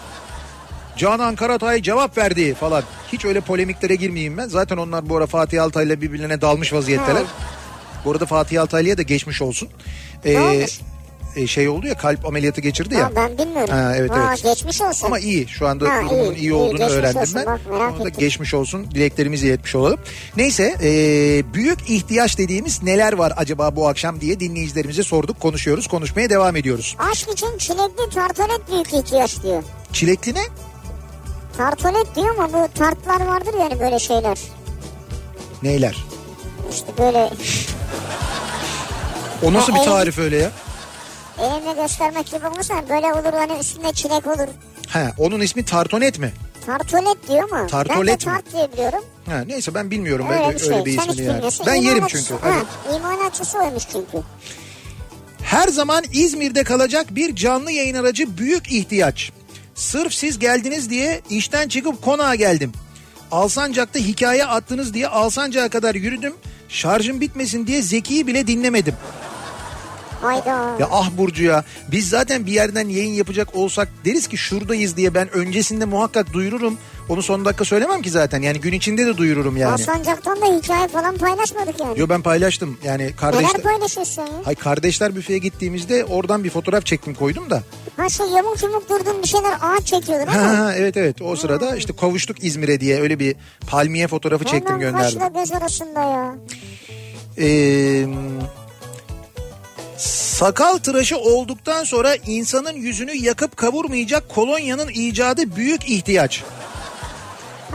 Canan 0.98 1.36
Karatay 1.36 1.82
cevap 1.82 2.18
verdi 2.18 2.54
falan. 2.54 2.84
Hiç 3.14 3.26
öyle 3.26 3.42
polemiklere 3.42 3.96
girmeyeyim 3.96 4.38
ben. 4.38 4.48
Zaten 4.48 4.78
onlar 4.78 5.10
bu 5.10 5.18
ara 5.18 5.26
Fatih 5.28 5.64
Altay'la 5.64 6.02
birbirlerine 6.02 6.42
dalmış 6.42 6.74
vaziyetteler. 6.74 7.22
Ha. 7.22 7.28
Bu 8.06 8.12
arada 8.12 8.26
Fatih 8.26 8.62
Altaylı'ya 8.62 8.98
da 8.98 9.02
geçmiş 9.02 9.42
olsun. 9.42 9.70
Ee, 10.26 10.40
olmuş? 10.40 10.80
e, 11.36 11.48
şey 11.48 11.70
oldu 11.70 11.88
ya 11.88 11.98
kalp 11.98 12.26
ameliyatı 12.26 12.62
geçirdi 12.62 12.94
ya. 12.96 13.06
Ha, 13.06 13.12
ben 13.16 13.38
bilmiyorum. 13.38 13.74
Ha, 13.74 13.94
evet, 13.98 14.12
Ha, 14.12 14.26
evet. 14.30 14.44
geçmiş 14.44 14.82
olsun. 14.82 15.06
Ama 15.08 15.20
iyi 15.20 15.48
şu 15.48 15.68
anda 15.68 15.90
Ha, 15.90 16.02
durumunun 16.02 16.34
iyi, 16.34 16.38
iyi, 16.40 16.54
olduğunu 16.54 16.78
Geçmiş 16.78 16.94
öğrendim 16.94 17.22
olsun, 17.22 17.36
ben. 17.36 17.46
bak, 17.46 17.60
merak 17.72 17.94
Ona 17.96 18.04
da 18.06 18.10
geçmiş 18.10 18.54
olsun 18.54 18.92
dileklerimizi 18.92 19.48
iletmiş 19.48 19.76
olalım. 19.76 20.00
Neyse 20.38 20.76
e, 20.84 20.90
büyük 21.54 21.90
ihtiyaç 21.90 22.38
dediğimiz 22.38 22.84
neler 22.84 23.14
var 23.14 23.34
acaba 23.38 23.76
bu 23.76 23.88
akşam 23.88 24.22
diye 24.22 24.40
dinleyicilerimize 24.40 25.04
sorduk 25.04 25.40
konuşuyoruz 25.40 25.88
konuşmaya 25.88 26.30
devam 26.30 26.56
ediyoruz. 26.56 26.96
Aşk 27.00 27.30
için 27.32 27.58
çilekli 27.58 28.10
tartolet 28.16 28.62
büyük 28.72 28.94
ihtiyaç 29.06 29.44
diyor. 29.44 29.64
Çilekli 29.94 30.34
ne? 30.34 30.42
Tartolet 31.58 32.16
diyor 32.16 32.36
ama 32.40 32.54
bu 32.54 32.68
tartlar 32.80 33.26
vardır 33.26 33.54
yani 33.60 33.80
böyle 33.80 34.00
şeyler. 34.00 34.38
Neyler? 35.64 35.96
İşte 36.72 36.88
böyle 36.98 37.30
O 39.44 39.54
nasıl 39.54 39.72
Ha, 39.74 39.78
bir 39.78 39.82
el- 39.82 39.86
tarif 39.94 40.20
öyle 40.20 40.38
ya? 40.38 40.52
elimle 41.42 41.82
göstermek 41.82 42.26
gibi 42.26 42.48
olmasa 42.48 42.74
böyle 42.90 43.08
olur 43.14 43.34
hani 43.34 43.60
üstünde 43.60 43.94
çilek 43.94 44.28
olur. 44.28 44.48
He, 44.90 45.08
onun 45.18 45.40
ismi 45.40 45.66
tartonet 45.66 46.20
mi? 46.20 46.34
Tartolet 46.66 47.28
diyor 47.30 47.44
mu? 47.44 47.50
ben 47.58 47.64
de 47.64 47.68
Tartolet 47.72 48.26
mi? 48.28 48.34
tart 48.34 48.54
diye 48.54 48.72
biliyorum. 48.74 49.06
Ha, 49.26 49.44
neyse 49.48 49.74
ben 49.76 49.92
bilmiyorum 49.92 50.26
Öyle 50.30 50.46
öyle, 50.46 50.56
bir 50.56 50.60
şey. 50.60 50.70
öyle 50.74 50.86
bir 50.86 50.96
Sen 50.98 51.02
hiç 51.04 51.10
ismini 51.10 51.28
yani. 51.28 51.36
bilmiyorsun. 51.36 51.66
Ben 51.68 51.74
yerim 51.76 51.98
İmalatçısı- 51.98 52.28
çünkü. 52.28 52.44
Ha, 52.44 52.50
Evet. 52.56 52.96
imalatçısı 53.00 53.58
oymuş 53.58 53.84
çünkü. 53.92 54.18
Her 55.44 55.68
zaman 55.68 56.04
İzmir'de 56.14 56.64
kalacak 56.64 57.06
bir 57.16 57.36
canlı 57.36 57.72
yayın 57.72 57.96
aracı 57.96 58.38
büyük 58.38 58.72
ihtiyaç. 58.72 59.32
Sırf 59.76 60.14
siz 60.14 60.40
geldiniz 60.40 60.90
diye 60.90 61.22
işten 61.30 61.68
çıkıp 61.68 62.02
konağa 62.02 62.36
geldim. 62.36 62.72
Alsancak'ta 63.32 64.00
hikaye 64.00 64.46
attınız 64.46 64.94
diye 64.94 65.08
Alsancak'a 65.08 65.70
kadar 65.70 65.96
yürüdüm. 65.96 66.34
Şarjım 66.70 67.22
bitmesin 67.22 67.68
diye 67.68 67.82
Zeki'yi 67.82 68.28
bile 68.28 68.48
dinlemedim. 68.48 68.96
Hayda. 70.22 70.76
Ya 70.80 70.88
ah 70.92 71.10
Burcu 71.18 71.44
ya 71.44 71.64
biz 71.92 72.10
zaten 72.10 72.46
bir 72.46 72.52
yerden 72.52 72.90
yayın 72.90 73.14
yapacak 73.14 73.56
olsak 73.56 73.90
deriz 74.06 74.28
ki 74.28 74.38
şuradayız 74.38 74.98
diye 74.98 75.14
ben 75.14 75.30
öncesinde 75.30 75.86
muhakkak 75.86 76.34
duyururum. 76.34 76.78
Onu 77.10 77.24
son 77.24 77.46
dakika 77.46 77.66
söylemem 77.66 78.02
ki 78.02 78.10
zaten 78.10 78.42
yani 78.42 78.60
gün 78.62 78.74
içinde 78.74 79.06
de 79.06 79.18
duyururum 79.18 79.58
yani. 79.58 79.74
Alsancak'tan 79.74 80.42
da 80.42 80.46
hikaye 80.46 80.88
falan 80.88 81.18
paylaşmadık 81.18 81.80
yani. 81.80 82.00
Yo 82.00 82.10
ben 82.10 82.22
paylaştım 82.22 82.78
yani 82.84 83.14
kardeşler... 83.16 83.50
Neler 83.50 83.62
paylaşıyorsun 83.64 84.22
ya? 84.22 84.28
Hay 84.44 84.56
kardeşler 84.56 85.16
büfeye 85.16 85.40
gittiğimizde 85.40 86.06
oradan 86.06 86.44
bir 86.44 86.50
fotoğraf 86.50 86.86
çektim 86.86 87.14
koydum 87.16 87.50
da. 87.50 87.64
Ha 87.98 88.10
şu 88.10 88.24
yamuk 88.36 88.64
yumuk 88.64 88.90
durdun 88.90 89.24
bir 89.24 89.28
şeyler 89.28 89.54
ağaç 89.62 89.86
çekiyordun 89.88 90.28
Ha, 90.28 90.40
ama. 90.40 90.58
ha, 90.60 90.74
evet 90.76 90.98
evet 90.98 91.22
o 91.22 91.36
sırada 91.36 91.76
işte 91.76 91.94
kavuştuk 91.96 92.44
İzmir'e 92.44 92.80
diye 92.80 93.02
öyle 93.02 93.20
bir 93.20 93.36
palmiye 93.68 94.08
fotoğrafı 94.08 94.44
çektim 94.46 94.68
Hemen 94.76 94.80
gönderdim. 94.80 95.20
kaşla 95.20 95.40
göz 95.40 95.52
arasında 95.52 96.00
ya. 96.00 96.36
Ee, 97.40 98.06
sakal 99.98 100.78
tıraşı 100.78 101.18
olduktan 101.18 101.84
sonra 101.84 102.16
insanın 102.28 102.74
yüzünü 102.74 103.16
yakıp 103.16 103.58
kavurmayacak 103.58 104.30
kolonyanın 104.30 104.88
icadı 104.90 105.56
büyük 105.56 105.90
ihtiyaç. 105.90 106.44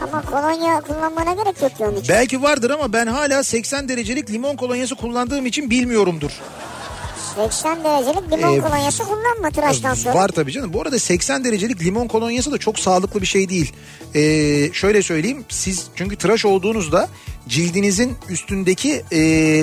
Ama 0.03 0.21
kolonya 0.21 0.81
kullanmana 0.81 1.33
gerek 1.33 1.61
yok 1.61 1.77
ki 1.77 1.83
onun 1.85 1.95
için. 1.95 2.09
Belki 2.15 2.41
vardır 2.43 2.69
ama 2.69 2.93
ben 2.93 3.07
hala 3.07 3.43
80 3.43 3.89
derecelik 3.89 4.29
limon 4.31 4.55
kolonyası 4.55 4.95
kullandığım 4.95 5.45
için 5.45 5.69
bilmiyorumdur. 5.69 6.31
80 7.35 7.83
derecelik 7.83 8.31
limon 8.31 8.55
Ee, 8.57 8.59
kolonyası 8.61 9.03
kullanma 9.03 9.51
tıraştan 9.51 9.93
sonra. 9.93 10.15
Var 10.15 10.27
tabii 10.29 10.51
canım. 10.51 10.73
Bu 10.73 10.81
arada 10.81 10.99
80 10.99 11.43
derecelik 11.43 11.83
limon 11.83 12.07
kolonyası 12.07 12.51
da 12.51 12.57
çok 12.57 12.79
sağlıklı 12.79 13.21
bir 13.21 13.25
şey 13.25 13.49
değil. 13.49 13.73
Ee, 14.15 14.73
şöyle 14.73 15.01
söyleyeyim. 15.03 15.45
Siz 15.49 15.87
çünkü 15.95 16.15
tıraş 16.15 16.45
olduğunuzda 16.45 17.07
cildinizin 17.47 18.15
üstündeki 18.29 19.03
e, 19.11 19.17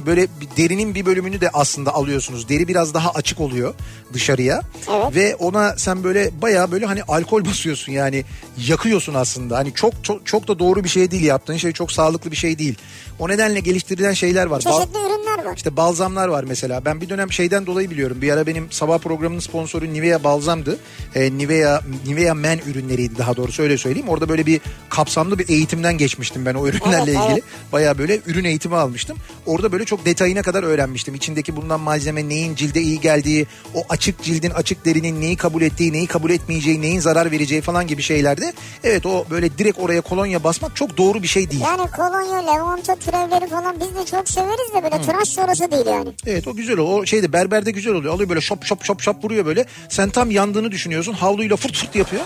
böyle 0.07 0.27
derinin 0.57 0.95
bir 0.95 1.07
bölümünü 1.07 1.41
de 1.41 1.51
aslında 1.53 1.95
alıyorsunuz. 1.95 2.49
Deri 2.49 2.69
biraz 2.69 2.95
daha 2.95 3.11
açık 3.11 3.41
oluyor 3.41 3.75
dışarıya. 4.13 4.63
Evet. 4.91 5.15
Ve 5.15 5.35
ona 5.37 5.75
sen 5.79 6.05
böyle 6.05 6.31
bayağı 6.43 6.71
böyle 6.73 6.87
hani 6.87 7.03
alkol 7.03 7.45
basıyorsun 7.51 7.93
yani 7.93 8.25
yakıyorsun 8.67 9.15
aslında. 9.15 9.57
Hani 9.59 9.75
çok 9.75 10.05
çok 10.05 10.27
çok 10.27 10.49
da 10.49 10.59
doğru 10.59 10.85
bir 10.85 10.89
şey 10.89 11.11
değil 11.11 11.23
yaptığın 11.25 11.57
şey 11.57 11.73
çok 11.73 11.93
sağlıklı 11.93 12.31
bir 12.31 12.37
şey 12.37 12.59
değil. 12.59 12.75
O 13.19 13.29
nedenle 13.29 13.61
geliştirilen 13.61 14.13
şeyler 14.13 14.47
var. 14.47 14.63
Bal- 14.67 14.79
Çeşitli 14.81 14.99
ürünler 14.99 15.45
var. 15.45 15.57
İşte 15.57 15.77
balzamlar 15.77 16.29
var 16.29 16.45
mesela. 16.45 16.85
Ben 16.85 17.01
bir 17.01 17.09
dönem 17.09 17.33
şeyden 17.33 17.67
dolayı 17.67 17.91
biliyorum. 17.91 18.23
Bir 18.23 18.31
ara 18.33 18.47
benim 18.47 18.67
sabah 18.73 18.99
programının 18.99 19.41
sponsoru 19.41 19.93
Nivea 19.93 20.25
balzamdı. 20.25 20.79
Ee, 21.15 21.39
Nivea 21.39 21.81
Nivea 22.07 22.35
Men 22.35 22.59
ürünleriydi 22.67 23.19
daha 23.19 23.37
doğrusu 23.37 23.63
öyle 23.63 23.79
söyleyeyim. 23.79 24.09
Orada 24.09 24.29
böyle 24.29 24.47
bir 24.47 24.61
kapsamlı 24.89 25.39
bir 25.39 25.49
eğitimden 25.49 25.99
geçmiştim 25.99 26.47
ben 26.47 26.55
o 26.55 26.67
ürünlerle 26.69 27.11
Evet, 27.11 27.21
ilgili. 27.25 27.33
evet. 27.33 27.45
Baya 27.73 27.99
böyle 27.99 28.21
ürün 28.27 28.45
eğitimi 28.45 28.77
almıştım. 28.77 29.17
Orada 29.47 29.73
böyle 29.73 29.85
çok 29.85 30.05
detayına 30.05 30.43
kadar 30.43 30.63
öğrenmiştim. 30.63 31.15
İçindeki 31.15 31.57
bulunan 31.57 31.81
malzeme 31.81 32.29
neyin 32.29 32.55
cilde 32.55 32.81
iyi 32.83 33.01
geldiği, 33.01 33.47
o 33.75 33.85
açık 33.89 34.23
cildin, 34.23 34.51
açık 34.51 34.85
derinin 34.85 35.21
neyi 35.21 35.37
kabul 35.37 35.63
ettiği, 35.63 35.93
neyi 35.93 36.07
kabul 36.07 36.31
etmeyeceği, 36.31 36.83
neyin 36.83 37.01
zarar 37.01 37.31
vereceği 37.31 37.61
falan 37.61 37.87
gibi 37.87 38.03
şeylerde. 38.03 38.53
Evet 38.85 39.07
o 39.07 39.27
böyle 39.31 39.59
direkt 39.59 39.79
oraya 39.79 40.01
kolonya 40.01 40.45
basmak 40.45 40.77
çok 40.77 40.97
doğru 40.97 41.23
bir 41.23 41.29
şey 41.29 41.51
değil. 41.51 41.63
Yani 41.63 41.91
kolonya, 41.91 42.47
lavanta 42.47 42.97
türevleri 42.97 43.47
falan 43.51 43.77
biz 43.81 43.95
de 43.95 44.11
çok 44.11 44.29
severiz 44.29 44.75
de 44.75 44.83
böyle 44.83 45.03
tıraş 45.03 45.29
sonrası 45.29 45.71
değil 45.71 45.87
yani. 45.87 46.09
Evet 46.27 46.49
o 46.49 46.55
güzel. 46.55 46.79
O 46.79 47.07
şeyde 47.07 47.33
berberde 47.33 47.71
güzel 47.71 47.93
oluyor. 47.95 48.15
Alıyor 48.15 48.29
böyle 48.29 48.41
şop 48.41 48.65
şop 48.65 48.85
şop 48.85 49.03
şop 49.03 49.25
vuruyor 49.25 49.47
böyle. 49.47 49.65
Sen 49.89 50.11
tam 50.11 50.31
yandığını 50.31 50.73
düşünüyorsun. 50.73 51.13
Havluyla 51.13 51.57
fırt 51.57 51.77
fırt 51.77 51.97
yapıyor. 51.97 52.23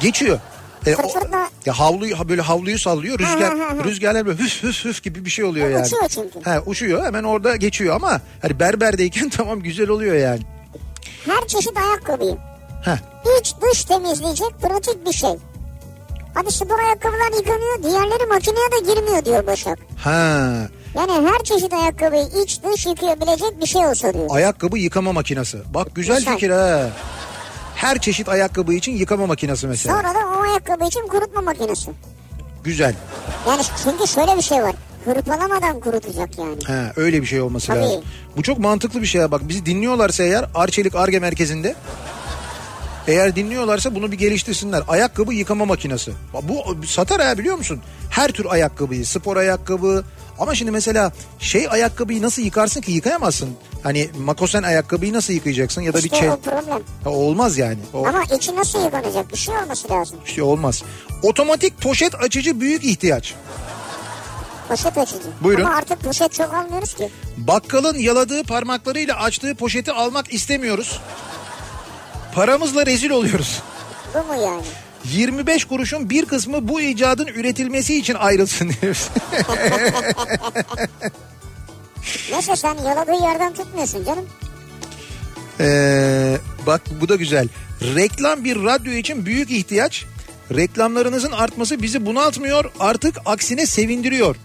Geçiyor. 0.00 0.38
E, 0.86 0.96
o- 0.96 1.08
ya 1.66 1.78
havluyu 1.78 2.18
ha 2.18 2.28
böyle 2.28 2.42
havluyu 2.42 2.78
sallıyor. 2.78 3.18
Rüzgar 3.18 3.58
Ha, 3.58 3.64
ha, 3.64 3.78
ha. 3.78 3.84
rüzgarlar 3.84 4.26
böyle 4.26 4.38
hüf 4.38 4.62
hüf 4.62 4.84
hüf 4.84 5.02
gibi 5.02 5.24
bir 5.24 5.30
şey 5.30 5.44
oluyor 5.44 5.68
yani. 5.70 5.86
uçuyor 5.86 6.08
çünkü. 6.08 6.40
Ha 6.50 6.62
uçuyor 6.66 7.04
hemen 7.04 7.24
orada 7.24 7.56
geçiyor 7.56 7.94
ama 7.96 8.20
hani 8.42 8.60
berberdeyken 8.60 9.28
tamam 9.36 9.60
güzel 9.60 9.88
oluyor 9.88 10.14
yani. 10.16 10.40
Her 11.26 11.46
çeşit 11.46 11.76
ayakkabıyı 11.76 12.36
Heh. 12.84 12.96
iç 13.40 13.54
dış 13.62 13.84
temizleyecek 13.84 14.50
pratik 14.62 15.06
bir 15.06 15.12
şey. 15.12 15.30
Hadi 16.34 16.52
spor 16.52 16.78
ayakkabılar 16.78 17.36
yıkanıyor 17.38 17.82
diğerleri 17.82 18.26
makineye 18.26 18.70
de 18.72 18.92
girmiyor 18.94 19.24
diyor 19.24 19.46
Başak. 19.46 19.78
Ha. 19.98 20.52
Yani 20.94 21.28
her 21.28 21.38
çeşit 21.44 21.72
ayakkabıyı 21.72 22.26
iç 22.44 22.60
dış 22.62 22.86
yıkayabilecek 22.86 23.60
bir 23.60 23.66
şey 23.66 23.86
olsa 23.86 24.14
diyor. 24.14 24.26
Ayakkabı 24.30 24.78
yıkama 24.78 25.12
makinesi. 25.12 25.58
Bak 25.74 25.88
güzel, 25.94 26.16
Güzel. 26.18 26.34
fikir 26.34 26.50
ha. 26.50 26.90
Her 27.82 27.98
çeşit 27.98 28.28
ayakkabı 28.28 28.74
için 28.74 28.92
yıkama 28.92 29.26
makinesi 29.26 29.66
mesela. 29.66 29.96
Sonra 29.96 30.14
da 30.14 30.18
o 30.18 30.42
ayakkabı 30.42 30.84
için 30.86 31.06
kurutma 31.06 31.40
makinesi. 31.40 31.90
Güzel. 32.64 32.94
Yani 33.48 33.62
çünkü 33.84 34.06
şöyle 34.08 34.36
bir 34.36 34.42
şey 34.42 34.62
var. 34.62 34.74
Hırpalamadan 35.04 35.80
kurutacak 35.80 36.38
yani. 36.38 36.64
Ha, 36.64 36.92
öyle 36.96 37.22
bir 37.22 37.26
şey 37.26 37.40
olması 37.40 37.66
Tabii. 37.66 37.80
lazım. 37.80 38.02
Bu 38.36 38.42
çok 38.42 38.58
mantıklı 38.58 39.02
bir 39.02 39.06
şey 39.06 39.20
ya. 39.20 39.30
Bak 39.30 39.48
bizi 39.48 39.66
dinliyorlarsa 39.66 40.22
eğer 40.22 40.44
Arçelik 40.54 40.94
Arge 40.94 41.18
Merkezi'nde 41.18 41.74
eğer 43.08 43.36
dinliyorlarsa 43.36 43.94
bunu 43.94 44.12
bir 44.12 44.18
geliştirsinler. 44.18 44.82
Ayakkabı 44.88 45.34
yıkama 45.34 45.64
makinesi. 45.64 46.12
Bu 46.42 46.86
satar 46.86 47.20
ha 47.22 47.38
biliyor 47.38 47.56
musun? 47.56 47.80
Her 48.10 48.28
tür 48.32 48.46
ayakkabıyı, 48.50 49.06
spor 49.06 49.36
ayakkabı. 49.36 50.04
Ama 50.38 50.54
şimdi 50.54 50.70
mesela 50.70 51.12
şey 51.38 51.66
ayakkabıyı 51.70 52.22
nasıl 52.22 52.42
yıkarsın 52.42 52.80
ki 52.80 52.92
yıkayamazsın. 52.92 53.48
Hani 53.82 54.10
makosen 54.18 54.62
ayakkabıyı 54.62 55.12
nasıl 55.12 55.32
yıkayacaksın 55.32 55.80
ya 55.82 55.92
da 55.92 55.98
bir 55.98 56.02
İşte 56.04 56.16
çe... 56.16 56.30
o 56.30 56.36
problem. 56.40 56.82
Ha, 57.04 57.10
olmaz 57.10 57.58
yani. 57.58 57.78
O 57.94 58.06
Ama 58.06 58.22
içi 58.36 58.56
nasıl 58.56 58.84
yıkanacak? 58.84 59.32
Bir 59.32 59.38
şey 59.38 59.54
olması 59.56 59.90
lazım. 59.90 60.18
şey 60.24 60.42
olmaz. 60.44 60.82
Otomatik 61.22 61.80
poşet 61.80 62.14
açıcı 62.14 62.60
büyük 62.60 62.84
ihtiyaç. 62.84 63.34
Poşet 64.68 64.98
açıcı. 64.98 65.18
Buyurun. 65.40 65.64
Ama 65.64 65.74
artık 65.74 66.00
poşet 66.00 66.32
çok 66.32 66.54
almıyoruz 66.54 66.94
ki. 66.94 67.08
Bakkalın 67.36 67.98
yaladığı 67.98 68.42
parmaklarıyla 68.44 69.16
açtığı 69.16 69.54
poşeti 69.54 69.92
almak 69.92 70.32
istemiyoruz. 70.34 71.00
Paramızla 72.34 72.86
rezil 72.86 73.10
oluyoruz. 73.10 73.62
Bu 74.14 74.18
mu 74.18 74.42
yani? 74.42 74.62
25 75.04 75.64
kuruşun 75.64 76.10
bir 76.10 76.24
kısmı 76.24 76.68
bu 76.68 76.80
icadın 76.80 77.26
üretilmesi 77.26 77.98
için 77.98 78.14
ayrılsın 78.14 78.72
diyoruz. 78.80 79.08
Neyse 82.32 82.56
sen 82.56 82.74
yaladığı 82.74 83.24
yerden 83.24 83.54
tutmuyorsun 83.54 84.04
canım. 84.04 84.28
Ee, 85.60 86.38
bak 86.66 86.80
bu 87.00 87.08
da 87.08 87.16
güzel. 87.16 87.48
Reklam 87.94 88.44
bir 88.44 88.64
radyo 88.64 88.92
için 88.92 89.26
büyük 89.26 89.50
ihtiyaç. 89.50 90.04
Reklamlarınızın 90.54 91.32
artması 91.32 91.82
bizi 91.82 92.06
bunaltmıyor 92.06 92.64
artık 92.80 93.16
aksine 93.26 93.66
sevindiriyor. 93.66 94.36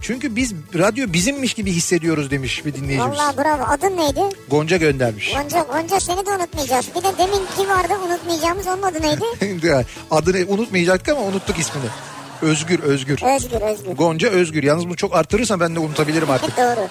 Çünkü 0.00 0.36
biz 0.36 0.52
radyo 0.74 1.12
bizimmiş 1.12 1.54
gibi 1.54 1.72
hissediyoruz 1.72 2.30
demiş 2.30 2.66
bir 2.66 2.74
dinleyicimiz. 2.74 3.18
Vallahi 3.18 3.36
bravo. 3.36 3.62
Adın 3.62 3.96
neydi? 3.96 4.20
Gonca 4.50 4.76
göndermiş. 4.76 5.32
Gonca, 5.34 5.62
Gonca 5.62 6.00
seni 6.00 6.26
de 6.26 6.30
unutmayacağız. 6.30 6.86
Bir 6.96 7.02
de 7.02 7.18
deminki 7.18 7.68
vardı 7.68 7.92
unutmayacağımız 8.06 8.66
onun 8.66 8.82
adı 8.82 9.02
neydi? 9.02 9.86
Adını 10.10 10.44
unutmayacaktık 10.48 11.08
ama 11.08 11.26
unuttuk 11.26 11.58
ismini. 11.58 11.86
Özgür, 12.42 12.78
Özgür. 12.78 13.22
Özgür 13.22 13.60
Özgür. 13.60 13.92
Gonca 13.92 14.28
Özgür. 14.28 14.62
Yalnız 14.62 14.86
bunu 14.86 14.96
çok 14.96 15.16
arttırırsan 15.16 15.60
ben 15.60 15.74
de 15.74 15.78
unutabilirim 15.78 16.30
artık. 16.30 16.56
Doğru. 16.56 16.88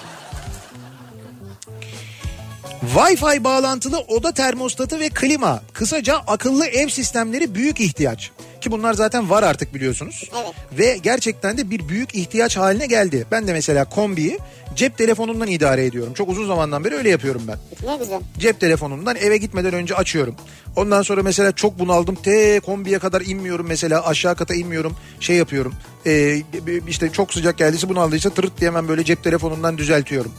Wi-Fi 2.94 3.44
bağlantılı 3.44 3.98
oda 3.98 4.32
termostatı 4.32 5.00
ve 5.00 5.08
klima. 5.08 5.62
Kısaca 5.72 6.16
akıllı 6.16 6.66
ev 6.66 6.88
sistemleri 6.88 7.54
büyük 7.54 7.80
ihtiyaç. 7.80 8.30
Ki 8.66 8.72
bunlar 8.72 8.94
zaten 8.94 9.30
var 9.30 9.42
artık 9.42 9.74
biliyorsunuz. 9.74 10.30
Evet. 10.42 10.52
Ve 10.78 10.96
gerçekten 11.02 11.58
de 11.58 11.70
bir 11.70 11.88
büyük 11.88 12.14
ihtiyaç 12.14 12.56
haline 12.56 12.86
geldi. 12.86 13.26
Ben 13.30 13.46
de 13.46 13.52
mesela 13.52 13.84
kombiyi 13.84 14.38
cep 14.76 14.98
telefonundan 14.98 15.48
idare 15.48 15.86
ediyorum. 15.86 16.12
Çok 16.14 16.28
uzun 16.28 16.46
zamandan 16.46 16.84
beri 16.84 16.94
öyle 16.94 17.10
yapıyorum 17.10 17.42
ben. 17.48 17.58
Ne 17.90 17.96
güzel. 17.96 18.20
Cep 18.38 18.60
telefonumdan 18.60 19.16
eve 19.16 19.36
gitmeden 19.36 19.74
önce 19.74 19.94
açıyorum. 19.94 20.34
Ondan 20.76 21.02
sonra 21.02 21.22
mesela 21.22 21.52
çok 21.52 21.78
bunaldım. 21.78 22.14
Te 22.14 22.60
kombiye 22.60 22.98
kadar 22.98 23.20
inmiyorum 23.20 23.66
mesela 23.68 24.06
aşağı 24.06 24.36
kata 24.36 24.54
inmiyorum. 24.54 24.96
Şey 25.20 25.36
yapıyorum. 25.36 25.74
Ee, 26.06 26.42
işte 26.88 27.10
çok 27.12 27.32
sıcak 27.34 27.58
geldiyse 27.58 27.88
bunaldıysa 27.88 28.30
tırıt 28.30 28.60
diye 28.60 28.70
hemen 28.70 28.88
böyle 28.88 29.04
cep 29.04 29.24
telefonundan 29.24 29.78
düzeltiyorum. 29.78 30.32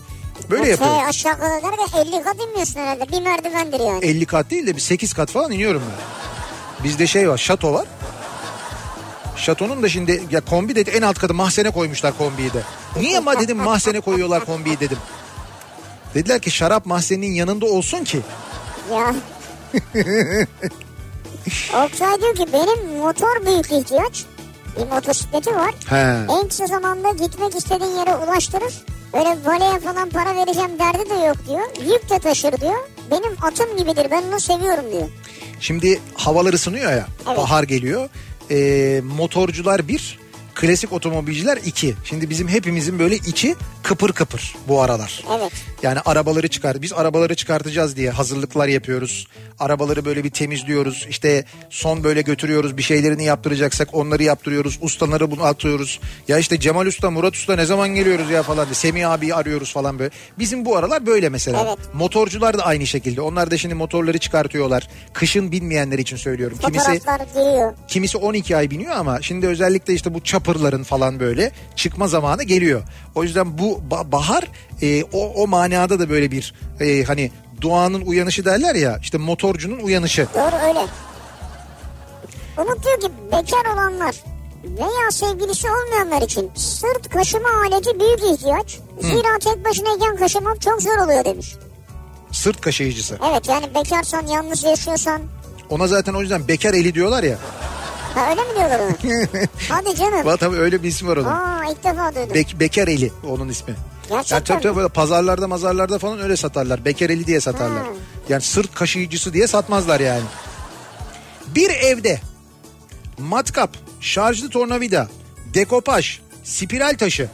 Böyle 0.50 0.64
Şey 0.64 0.72
yapıyorum. 0.72 0.98
aşağı 1.10 1.34
kadar 1.40 1.62
derken 1.64 2.06
50 2.14 2.24
kat 2.24 2.36
inmiyorsun 2.48 2.80
herhalde. 2.80 3.12
Bir 3.12 3.22
merdivendir 3.22 3.80
yani. 3.80 4.06
50 4.06 4.26
kat 4.26 4.52
değil 4.52 4.68
de 4.68 4.76
bir 4.76 4.82
8 4.82 5.14
kat 5.14 5.32
falan 5.32 5.52
iniyorum 5.52 5.82
ben. 5.92 6.18
Bizde 6.84 7.08
şey 7.08 7.30
var 7.30 7.38
şato 7.38 7.74
var. 7.74 7.88
Şatonun 9.38 9.84
da 9.84 9.90
şimdi 9.90 10.24
ya 10.32 10.42
kombi 10.42 10.76
dedi 10.76 10.90
en 10.90 11.02
alt 11.02 11.20
katı 11.20 11.34
mahzene 11.34 11.72
koymuşlar 11.72 12.18
kombiyi 12.18 12.54
de. 12.54 12.62
Niye 13.00 13.20
ma 13.20 13.40
dedim 13.40 13.58
mahzene 13.58 14.00
koyuyorlar 14.00 14.46
kombiyi 14.46 14.80
dedim. 14.80 14.98
Dediler 16.14 16.40
ki 16.42 16.52
şarap 16.52 16.86
mahzeninin 16.86 17.34
yanında 17.34 17.66
olsun 17.66 18.04
ki. 18.04 18.22
Ya. 18.92 19.16
Oktay 21.86 22.22
diyor 22.22 22.36
ki 22.36 22.46
benim 22.54 22.98
motor 22.98 23.46
büyük 23.46 23.72
ihtiyaç. 23.72 24.26
Bir 24.80 24.88
motosikleti 24.96 25.56
var. 25.56 25.74
He. 25.90 26.34
En 26.42 26.48
kısa 26.48 26.68
zamanda 26.68 27.12
gitmek 27.12 27.56
istediğin 27.56 27.96
yere 27.96 28.16
ulaştırır. 28.16 28.74
Öyle 29.14 29.38
valeye 29.46 29.80
falan 29.80 30.10
para 30.10 30.36
vereceğim 30.36 30.80
derdi 30.80 31.10
de 31.10 31.14
yok 31.26 31.38
diyor. 31.48 31.92
Yük 31.94 32.10
de 32.10 32.20
taşır 32.20 32.62
diyor. 32.62 32.88
Benim 33.12 33.38
atım 33.42 33.78
gibidir 33.78 34.08
ben 34.12 34.24
onu 34.24 34.40
seviyorum 34.40 34.86
diyor. 34.92 35.08
Şimdi 35.60 36.02
havalar 36.14 36.54
ısınıyor 36.54 36.92
ya. 36.92 37.08
Evet. 37.28 37.38
Bahar 37.38 37.64
geliyor. 37.64 38.10
Ee, 38.52 39.02
motorcular 39.04 39.88
bir, 39.88 40.20
klasik 40.58 40.94
otomobilciler 40.94 41.58
iki. 41.66 41.96
Şimdi 42.04 42.30
bizim 42.30 42.48
hepimizin 42.48 43.00
böyle 43.00 43.16
içi 43.16 43.56
kıpır 43.84 44.12
kıpır 44.14 44.56
bu 44.68 44.82
aralar. 44.82 45.24
Evet. 45.40 45.52
Yani 45.84 46.00
arabaları 46.06 46.48
çıkar. 46.48 46.82
Biz 46.82 46.94
arabaları 46.94 47.36
çıkartacağız 47.36 47.96
diye 47.96 48.10
hazırlıklar 48.10 48.68
yapıyoruz. 48.68 49.28
Arabaları 49.60 50.06
böyle 50.06 50.24
bir 50.24 50.30
temizliyoruz. 50.30 51.06
İşte 51.10 51.46
son 51.70 52.04
böyle 52.04 52.22
götürüyoruz. 52.22 52.78
Bir 52.78 52.82
şeylerini 52.84 53.24
yaptıracaksak 53.24 53.90
onları 53.94 54.24
yaptırıyoruz. 54.24 54.78
Ustaları 54.82 55.32
bunu 55.32 55.44
atıyoruz. 55.44 56.00
Ya 56.28 56.38
işte 56.38 56.60
Cemal 56.60 56.86
Usta, 56.86 57.12
Murat 57.12 57.36
Usta 57.36 57.56
ne 57.56 57.66
zaman 57.66 57.90
geliyoruz 57.90 58.30
ya 58.30 58.44
falan. 58.44 58.66
diye. 58.66 58.76
Semih 58.76 59.12
abi 59.12 59.34
arıyoruz 59.34 59.74
falan 59.74 60.00
böyle. 60.00 60.12
Bizim 60.40 60.66
bu 60.66 60.78
aralar 60.78 61.06
böyle 61.06 61.30
mesela. 61.30 61.66
Evet. 61.68 61.94
Motorcular 61.94 62.58
da 62.58 62.66
aynı 62.66 62.88
şekilde. 62.88 63.22
Onlar 63.22 63.52
da 63.52 63.58
şimdi 63.58 63.76
motorları 63.76 64.18
çıkartıyorlar. 64.18 64.88
Kışın 65.14 65.52
binmeyenler 65.52 66.00
için 66.00 66.18
söylüyorum. 66.18 66.58
Kimisi 66.66 67.00
Fotoğraflar 67.00 67.20
giriyor. 67.20 67.74
Kimisi 67.88 68.18
12 68.18 68.58
ay 68.58 68.70
biniyor 68.70 68.96
ama 68.96 69.22
şimdi 69.22 69.48
özellikle 69.48 69.94
işte 69.94 70.14
bu 70.14 70.24
çapırların 70.48 70.84
falan 70.84 71.20
böyle 71.20 71.52
çıkma 71.76 72.08
zamanı 72.08 72.44
geliyor. 72.44 72.82
O 73.16 73.24
yüzden 73.24 73.58
bu 73.58 73.82
ba- 73.92 74.12
bahar 74.12 74.44
e, 74.82 75.04
o, 75.04 75.34
o 75.44 75.48
manada 75.48 76.00
da 76.00 76.10
böyle 76.10 76.32
bir 76.32 76.54
e, 76.80 77.04
hani 77.04 77.32
doğanın 77.62 78.02
uyanışı 78.02 78.46
derler 78.46 78.76
ya 78.76 79.00
işte 79.02 79.18
motorcunun 79.18 79.80
uyanışı. 79.80 80.28
Doğru 80.36 80.56
öyle. 80.70 80.80
Umut 82.58 82.86
diyor 82.86 83.00
ki 83.02 83.08
bekar 83.32 83.74
olanlar 83.74 84.16
veya 84.64 85.12
sevgilisi 85.12 85.68
olmayanlar 85.70 86.22
için 86.22 86.52
sırt 86.56 87.10
kaşıma 87.10 87.50
aleti 87.66 88.00
büyük 88.00 88.38
ihtiyaç. 88.38 88.78
Zira 89.02 89.40
tek 89.40 89.66
başınayken 89.66 90.18
kaşımak 90.18 90.62
çok 90.62 90.82
zor 90.82 90.98
oluyor 91.06 91.26
demiş. 91.26 91.56
Sırt 92.32 92.62
kaşıyıcısı. 92.62 93.18
Evet 93.32 93.50
yani 93.50 93.76
bekarsan 93.76 94.28
yalnız 94.28 94.64
yaşıyorsan. 94.64 95.22
Ona 95.70 95.88
zaten 95.88 96.14
o 96.14 96.22
yüzden 96.22 96.48
bekar 96.48 96.74
eli 96.74 96.94
diyorlar 96.94 97.24
ya. 97.24 97.38
Ha 98.18 98.30
öyle 98.30 98.42
mi 98.42 98.56
diyorlar 98.56 98.80
ona? 98.80 98.92
Hadi 99.70 99.96
canım. 99.96 100.26
Va 100.26 100.38
tabii 100.38 100.58
öyle 100.58 100.84
bir 100.84 100.88
ismi 100.88 101.10
var 101.10 101.18
onun. 101.18 101.30
Aa 101.30 101.66
ilk 101.72 101.84
defa 101.84 102.16
duydum. 102.16 102.36
Bek- 102.36 102.60
bekar 102.60 102.88
eli 102.88 103.12
onun 103.30 103.50
ismi. 103.50 103.70
Yani 103.70 104.10
Gerçekten 104.10 104.44
tabii, 104.44 104.64
tabii 104.64 104.76
böyle 104.76 104.88
pazarlarda 104.90 105.48
mazarlarda 105.48 106.00
falan 106.00 106.20
öyle 106.20 106.38
satarlar. 106.38 106.86
Bekar 106.86 107.10
eli 107.10 107.28
diye 107.28 107.42
satarlar. 107.42 107.84
Ha. 107.84 107.90
Yani 108.30 108.42
sırt 108.42 108.74
kaşıyıcısı 108.76 109.34
diye 109.34 109.48
satmazlar 109.48 110.00
yani. 110.00 110.24
Bir 111.48 111.70
evde 111.70 112.22
matkap, 113.18 113.78
şarjlı 114.02 114.50
tornavida, 114.50 115.08
dekopaj, 115.54 116.20
spiral 116.44 116.98
taşı, 116.98 117.30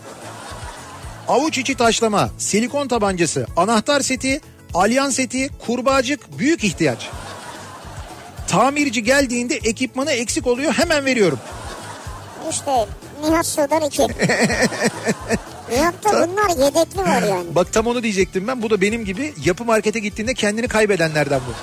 avuç 1.27 1.57
içi 1.57 1.75
taşlama, 1.75 2.29
silikon 2.38 2.88
tabancası, 2.88 3.47
anahtar 3.57 4.01
seti, 4.01 4.41
alyan 4.73 5.09
seti, 5.09 5.49
kurbağacık 5.65 6.39
büyük 6.39 6.63
ihtiyaç. 6.63 7.09
Tamirci 8.47 9.03
geldiğinde 9.03 9.55
ekipmanı 9.55 10.11
eksik 10.11 10.47
oluyor 10.47 10.73
hemen 10.73 11.05
veriyorum. 11.05 11.39
İşte 12.49 12.87
Nihat 13.23 13.45
Sığdar 13.45 13.81
2. 13.81 14.01
Nihat'ta 15.71 16.09
bunlar 16.27 16.65
yedekli 16.65 16.99
var 16.99 17.21
yani. 17.29 17.55
Bak 17.55 17.73
tam 17.73 17.87
onu 17.87 18.03
diyecektim 18.03 18.47
ben. 18.47 18.61
Bu 18.61 18.69
da 18.69 18.81
benim 18.81 19.05
gibi 19.05 19.33
yapı 19.45 19.65
markete 19.65 19.99
gittiğinde 19.99 20.33
kendini 20.33 20.67
kaybedenlerden 20.67 21.39
bu. 21.47 21.53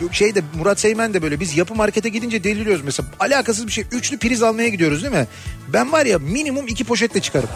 Bu 0.00 0.12
Şey 0.12 0.34
de 0.34 0.42
Murat 0.54 0.80
Seymen 0.80 1.14
de 1.14 1.22
böyle 1.22 1.40
biz 1.40 1.56
yapı 1.56 1.74
markete 1.74 2.08
gidince 2.08 2.44
deliriyoruz 2.44 2.84
mesela 2.84 3.08
alakasız 3.20 3.66
bir 3.66 3.72
şey 3.72 3.84
üçlü 3.92 4.18
priz 4.18 4.42
almaya 4.42 4.68
gidiyoruz 4.68 5.02
değil 5.02 5.14
mi? 5.14 5.26
Ben 5.68 5.92
var 5.92 6.06
ya 6.06 6.18
minimum 6.18 6.66
iki 6.68 6.84
poşetle 6.84 7.20
çıkarım. 7.20 7.48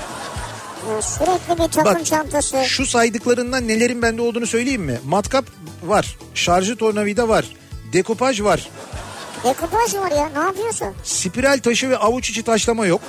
Ya 0.91 1.03
sürekli 1.03 1.53
bir 1.65 1.69
takım 1.73 1.85
Bak 1.85 2.07
çantası. 2.07 2.65
şu 2.65 2.87
saydıklarından 2.87 3.69
nelerin 3.69 4.03
bende 4.03 4.23
olduğunu 4.23 4.47
söyleyeyim 4.47 4.83
mi? 4.83 4.99
Matkap 5.05 5.45
var, 5.83 6.17
şarjı 6.35 6.77
tornavida 6.77 7.29
var, 7.29 7.45
dekopaj 7.93 8.41
var, 8.43 8.69
Dekupaj 9.45 9.95
var 9.95 10.11
ya 10.11 10.29
ne 10.37 10.39
yapıyorsun? 10.39 10.89
spiral 11.05 11.59
taşı 11.59 11.91
ve 11.91 11.97
avuç 11.99 12.31
içi 12.31 12.43
taşlama 12.43 12.87
yok, 12.87 13.01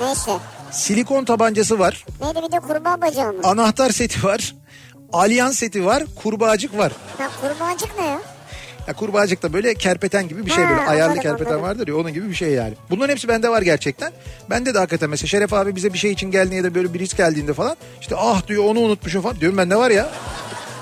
Neyse. 0.00 0.32
silikon 0.70 1.24
tabancası 1.24 1.78
var, 1.78 2.04
Neydi 2.20 2.46
bir 2.48 2.52
de 2.52 2.60
kurbağa 2.60 3.00
bacağı 3.00 3.32
mı? 3.32 3.40
anahtar 3.44 3.90
seti 3.90 4.24
var, 4.26 4.54
alyan 5.12 5.50
seti 5.50 5.84
var, 5.86 6.02
kurbağacık 6.22 6.78
var. 6.78 6.92
Ha 7.18 7.24
kurbağacık 7.40 7.98
ne 7.98 8.06
ya? 8.06 8.20
Ya 8.86 8.94
kurbağacık 8.94 9.42
da 9.42 9.52
böyle 9.52 9.74
kerpeten 9.74 10.28
gibi 10.28 10.46
bir 10.46 10.50
şey 10.50 10.64
Ha, 10.64 10.70
böyle 10.70 10.80
ayarlı 10.82 11.04
anladım, 11.04 11.22
kerpeten 11.22 11.50
anladım. 11.50 11.62
vardır 11.68 11.88
ya 11.88 11.96
onun 11.96 12.12
gibi 12.14 12.28
bir 12.30 12.34
şey 12.34 12.50
yani. 12.50 12.74
Bunların 12.90 13.10
hepsi 13.12 13.28
bende 13.28 13.48
var 13.48 13.62
gerçekten. 13.62 14.12
Bende 14.50 14.74
de 14.74 14.78
hakikaten 14.78 15.10
mesela 15.10 15.28
Şeref 15.28 15.52
abi 15.54 15.76
bize 15.76 15.92
bir 15.92 15.98
şey 15.98 16.10
için 16.12 16.30
geldiğinde 16.30 16.56
ya 16.56 16.64
da 16.64 16.74
böyle 16.74 16.94
bir 16.94 16.98
risk 16.98 17.16
geldiğinde 17.16 17.52
falan 17.54 17.76
işte 18.00 18.16
ah 18.18 18.46
diyor 18.46 18.64
onu 18.64 18.78
unutmuşum 18.80 19.22
falan 19.22 19.40
diyorum 19.40 19.58
bende 19.58 19.76
var 19.76 19.90
ya. 19.90 20.08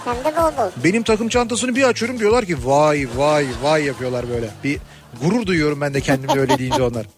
Hem 0.08 0.24
de 0.32 0.36
bol 0.36 0.56
bol. 0.64 0.70
Benim 0.84 1.02
takım 1.02 1.28
çantasını 1.28 1.76
bir 1.76 1.82
açıyorum 1.82 2.18
diyorlar 2.18 2.44
ki 2.44 2.56
vay 2.64 3.06
vay 3.16 3.46
vay 3.62 3.84
yapıyorlar 3.84 4.28
böyle. 4.30 4.50
Bir 4.64 4.78
gurur 5.22 5.46
duyuyorum 5.46 5.80
ben 5.80 5.94
de 5.94 6.00
kendimi 6.00 6.40
öyle 6.40 6.58
deyince 6.58 6.82
onlar. 6.82 7.06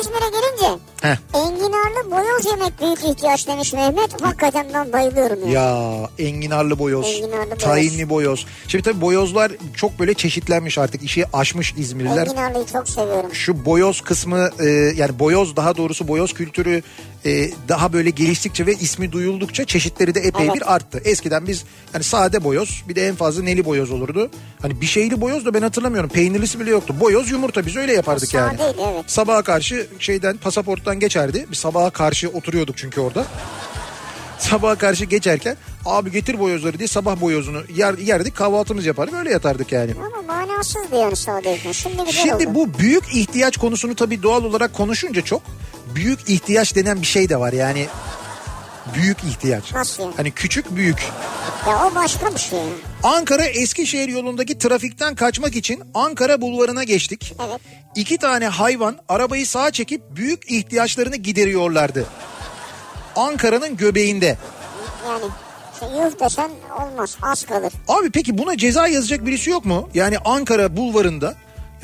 İzmir'e 0.00 0.30
gelince 0.30 0.80
Heh. 1.02 1.16
enginarlı 1.34 2.10
boyoz 2.10 2.46
yemek 2.46 2.80
büyük 2.80 3.04
ihtiyaç 3.16 3.48
demiş 3.48 3.72
Mehmet. 3.72 4.22
Hakikaten 4.22 4.66
ben 4.74 4.92
bayılıyorum 4.92 5.48
ya. 5.50 5.60
Ya 5.62 6.08
enginarlı 6.18 6.78
boyoz, 6.78 7.06
Enginarlı 7.06 7.46
boyoz. 7.50 7.58
tayinli 7.62 8.08
boyoz. 8.08 8.46
Şimdi 8.68 8.84
tabii 8.84 9.00
boyozlar 9.00 9.52
çok 9.76 9.98
böyle 9.98 10.14
çeşitlenmiş 10.14 10.78
artık 10.78 11.02
işi 11.02 11.24
aşmış 11.32 11.74
İzmirliler. 11.76 12.26
Enginarlıyı 12.26 12.66
çok 12.72 12.88
seviyorum. 12.88 13.34
şu 13.34 13.64
boyoz 13.64 14.00
kısmı 14.00 14.50
e, 14.60 14.64
yani 14.96 15.18
boyoz 15.18 15.56
daha 15.56 15.76
doğrusu 15.76 16.08
boyoz 16.08 16.32
kültürü 16.32 16.82
e, 17.26 17.50
daha 17.68 17.92
böyle 17.92 18.10
geliştikçe 18.10 18.66
ve 18.66 18.74
ismi 18.74 19.12
duyuldukça 19.12 19.64
çeşitleri 19.64 20.14
de 20.14 20.20
epey 20.20 20.46
Evet. 20.46 20.54
bir 20.54 20.74
arttı. 20.74 21.00
Eskiden 21.04 21.46
biz 21.46 21.64
yani 21.94 22.04
sade 22.04 22.44
boyoz 22.44 22.82
bir 22.88 22.94
de 22.94 23.08
en 23.08 23.14
fazla 23.14 23.42
neli 23.42 23.64
boyoz 23.64 23.90
olurdu. 23.90 24.30
Hani 24.62 24.80
bir 24.80 24.86
şeyli 24.86 25.20
boyoz 25.20 25.46
da 25.46 25.54
ben 25.54 25.62
hatırlamıyorum. 25.62 26.10
Peynirlisi 26.10 26.60
bile 26.60 26.70
yoktu. 26.70 26.94
Boyoz 27.00 27.30
yumurta 27.30 27.66
biz 27.66 27.76
öyle 27.76 27.92
yapardık 27.92 28.34
yani. 28.34 28.58
Sadeydi, 28.58 28.76
evet. 28.94 29.04
Sabaha 29.06 29.42
karşı 29.42 29.86
şeyden 29.98 30.36
pasaporttan 30.36 31.00
geçerdi. 31.00 31.46
Biz 31.50 31.58
sabaha 31.58 31.90
karşı 31.90 32.28
oturuyorduk 32.28 32.76
çünkü 32.78 33.00
orada. 33.00 33.24
Sabaha 34.38 34.74
karşı 34.74 35.04
geçerken 35.04 35.56
abi 35.84 36.10
getir 36.12 36.38
boyozları 36.38 36.78
diye 36.78 36.88
sabah 36.88 37.20
boyozunu 37.20 37.62
yer, 37.74 37.98
yerdik 37.98 38.36
kahvaltımızı 38.36 38.88
yapardık 38.88 39.14
öyle 39.14 39.30
yatardık 39.30 39.72
yani. 39.72 39.92
Ama 40.06 40.22
manasızdı 40.22 40.96
yani 40.96 41.16
sadeyken. 41.16 41.72
Şimdi 41.72 41.96
güzel 41.96 42.12
Şimdi 42.12 42.46
oldu. 42.46 42.54
bu 42.54 42.78
büyük 42.78 43.14
ihtiyaç 43.14 43.56
konusunu 43.56 43.94
tabii 43.94 44.22
doğal 44.22 44.44
olarak 44.44 44.74
konuşunca 44.74 45.20
çok 45.22 45.42
büyük 45.94 46.28
ihtiyaç 46.28 46.74
denen 46.76 47.02
bir 47.02 47.06
şey 47.06 47.28
de 47.28 47.40
var 47.40 47.52
yani 47.52 47.86
büyük 48.94 49.24
ihtiyaç. 49.24 49.74
Nasıl 49.74 50.02
yani? 50.02 50.14
Hani 50.16 50.30
küçük 50.30 50.76
büyük. 50.76 51.02
Ya 51.68 51.86
o 51.86 51.94
başka 51.94 52.34
bir 52.34 52.40
şey. 52.40 52.58
Ankara 53.02 53.44
Eskişehir 53.44 54.08
yolundaki 54.08 54.58
trafikten 54.58 55.14
kaçmak 55.14 55.56
için 55.56 55.82
Ankara 55.94 56.40
bulvarına 56.40 56.84
geçtik. 56.84 57.34
Evet. 57.48 57.60
İki 57.94 58.18
tane 58.18 58.48
hayvan 58.48 58.96
arabayı 59.08 59.46
sağa 59.46 59.70
çekip 59.70 60.02
büyük 60.10 60.50
ihtiyaçlarını 60.50 61.16
gideriyorlardı. 61.16 62.06
Ankara'nın 63.16 63.76
göbeğinde. 63.76 64.38
Yani 65.06 65.24
yuh 65.96 66.20
desen 66.20 66.50
olmaz 66.80 67.16
az 67.22 67.46
kalır. 67.46 67.72
Abi 67.88 68.10
peki 68.10 68.38
buna 68.38 68.56
ceza 68.56 68.86
yazacak 68.86 69.26
birisi 69.26 69.50
yok 69.50 69.64
mu? 69.64 69.88
Yani 69.94 70.18
Ankara 70.18 70.76
bulvarında 70.76 71.34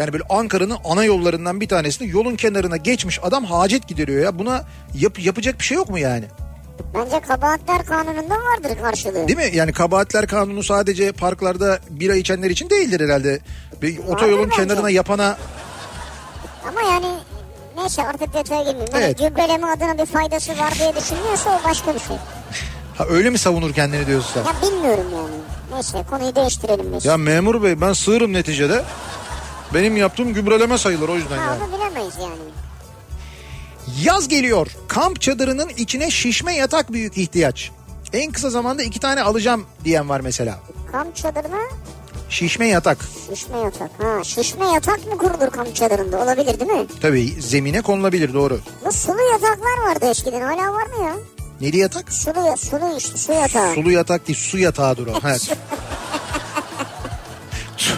yani 0.00 0.12
böyle 0.12 0.24
Ankara'nın 0.30 0.76
ana 0.84 1.04
yollarından 1.04 1.60
bir 1.60 1.68
tanesinde 1.68 2.08
yolun 2.08 2.36
kenarına 2.36 2.76
geçmiş 2.76 3.18
adam 3.22 3.44
hacet 3.44 3.88
gideriyor 3.88 4.22
ya. 4.24 4.38
Buna 4.38 4.64
yap- 4.94 5.18
yapacak 5.18 5.58
bir 5.58 5.64
şey 5.64 5.76
yok 5.76 5.90
mu 5.90 5.98
yani? 5.98 6.24
Bence 6.94 7.20
kabahatler 7.20 7.84
kanununda 7.86 8.34
vardır 8.34 8.82
karşılığı. 8.82 9.28
Değil 9.28 9.38
mi? 9.38 9.50
Yani 9.56 9.72
kabahatler 9.72 10.26
kanunu 10.26 10.62
sadece 10.62 11.12
parklarda 11.12 11.78
bira 11.90 12.14
içenler 12.14 12.50
için 12.50 12.70
değildir 12.70 13.00
herhalde. 13.00 13.40
Bir 13.82 13.98
otoyolun 13.98 14.50
bence. 14.50 14.56
kenarına 14.62 14.90
yapana 14.90 15.36
Ama 16.68 16.82
yani 16.82 17.06
neyse 17.76 18.02
artık 18.02 18.34
detaya 18.34 18.62
girmeyeyim. 18.62 18.90
Evet. 18.94 19.18
gübreleme 19.18 19.66
adına 19.66 19.98
bir 19.98 20.06
faydası 20.06 20.52
var 20.58 20.74
diye 20.78 20.96
düşünüyorsa 20.96 21.60
o 21.60 21.68
başka 21.68 21.94
bir 21.94 22.00
şey. 22.00 22.16
ha 22.98 23.04
öyle 23.10 23.30
mi 23.30 23.38
savunur 23.38 23.72
kendini 23.72 24.06
diyorsun 24.06 24.30
sen? 24.34 24.44
Ya 24.44 24.62
bilmiyorum 24.62 25.06
yani. 25.16 25.34
Neyse 25.74 26.04
konuyu 26.10 26.34
değiştirelim 26.34 26.86
biz. 26.96 27.04
Ya 27.04 27.16
memur 27.16 27.62
bey 27.62 27.80
ben 27.80 27.92
sığırım 27.92 28.32
neticede. 28.32 28.82
Benim 29.74 29.96
yaptığım 29.96 30.34
gübreleme 30.34 30.78
sayılır 30.78 31.08
o 31.08 31.16
yüzden 31.16 31.38
Ha, 31.38 31.44
yani. 31.44 31.64
onu 31.64 31.72
bilemeyiz 31.78 32.14
yani. 32.20 32.34
Yaz 34.02 34.28
geliyor. 34.28 34.66
Kamp 34.88 35.20
çadırının 35.20 35.68
içine 35.68 36.10
şişme 36.10 36.54
yatak 36.54 36.92
büyük 36.92 37.18
ihtiyaç. 37.18 37.70
En 38.12 38.32
kısa 38.32 38.50
zamanda 38.50 38.82
iki 38.82 39.00
tane 39.00 39.22
alacağım 39.22 39.66
diyen 39.84 40.08
var 40.08 40.20
mesela. 40.20 40.58
Kamp 40.92 41.16
çadırına 41.16 41.58
Şişme 42.28 42.66
yatak. 42.68 42.98
şişme 43.34 43.58
yatak. 43.58 43.90
Ha 44.02 44.24
şişme 44.24 44.68
yatak 44.68 45.06
mı 45.06 45.18
kurulur 45.18 45.50
kamp 45.50 45.74
çadırında? 45.76 46.22
Olabilir 46.22 46.60
değil 46.60 46.70
mi? 46.72 46.86
Tabii 47.02 47.26
zemine 47.42 47.82
konulabilir 47.82 48.34
doğru. 48.34 48.60
Bu 48.86 48.92
sulu 48.92 49.22
yataklar 49.32 49.78
vardı 49.88 50.06
eskiden. 50.10 50.40
Hala 50.40 50.72
var 50.72 50.86
mı 50.86 51.04
ya? 51.04 51.14
Neli 51.60 51.76
yatak? 51.76 52.12
Sulu, 52.12 52.56
sulu 52.56 52.96
işte 52.98 53.18
su 53.18 53.32
yatağı. 53.32 53.74
Sulu 53.74 53.90
yatak 53.90 54.28
değil 54.28 54.38
su 54.38 54.58
yatağıdır 54.58 55.06
o. 55.06 55.12
Evet. 55.28 55.56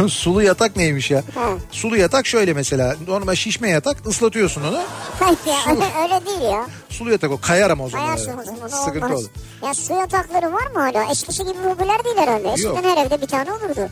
Su- 0.09 0.32
Sulu 0.32 0.42
yatak 0.42 0.76
neymiş 0.76 1.11
ya? 1.11 1.22
Ha. 1.34 1.48
Sulu 1.70 1.96
yatak 1.96 2.26
şöyle 2.26 2.53
mesela 2.53 2.96
normal 3.09 3.34
şişme 3.34 3.68
yatak 3.70 4.07
ıslatıyorsun 4.07 4.62
onu. 4.64 4.80
Hayır 5.20 5.38
ya 5.46 5.72
öyle, 5.72 5.84
öyle 6.03 6.26
değil 6.26 6.53
ya. 6.53 6.66
Sulu 6.90 7.11
yatak 7.11 7.30
o 7.30 7.40
kayar 7.40 7.70
ama 7.70 7.84
o 7.84 7.88
zaman. 7.90 8.07
Ayarsın 8.07 8.38
o 8.38 8.44
zaman 8.44 8.68
Sıkıntı 8.68 9.07
olmaz. 9.07 9.20
olur. 9.20 9.28
Ya 9.66 9.74
su 9.74 9.92
yatakları 9.92 10.53
var 10.53 10.66
mı 10.66 10.80
hala? 10.80 11.11
Eskisi 11.11 11.42
gibi 11.44 11.59
popüler 11.68 12.05
değil 12.05 12.16
herhalde. 12.16 12.48
Eskiden 12.48 12.68
Yok. 12.68 12.84
her 12.84 13.07
evde 13.07 13.20
bir 13.20 13.26
tane 13.26 13.53
olurdu. 13.53 13.88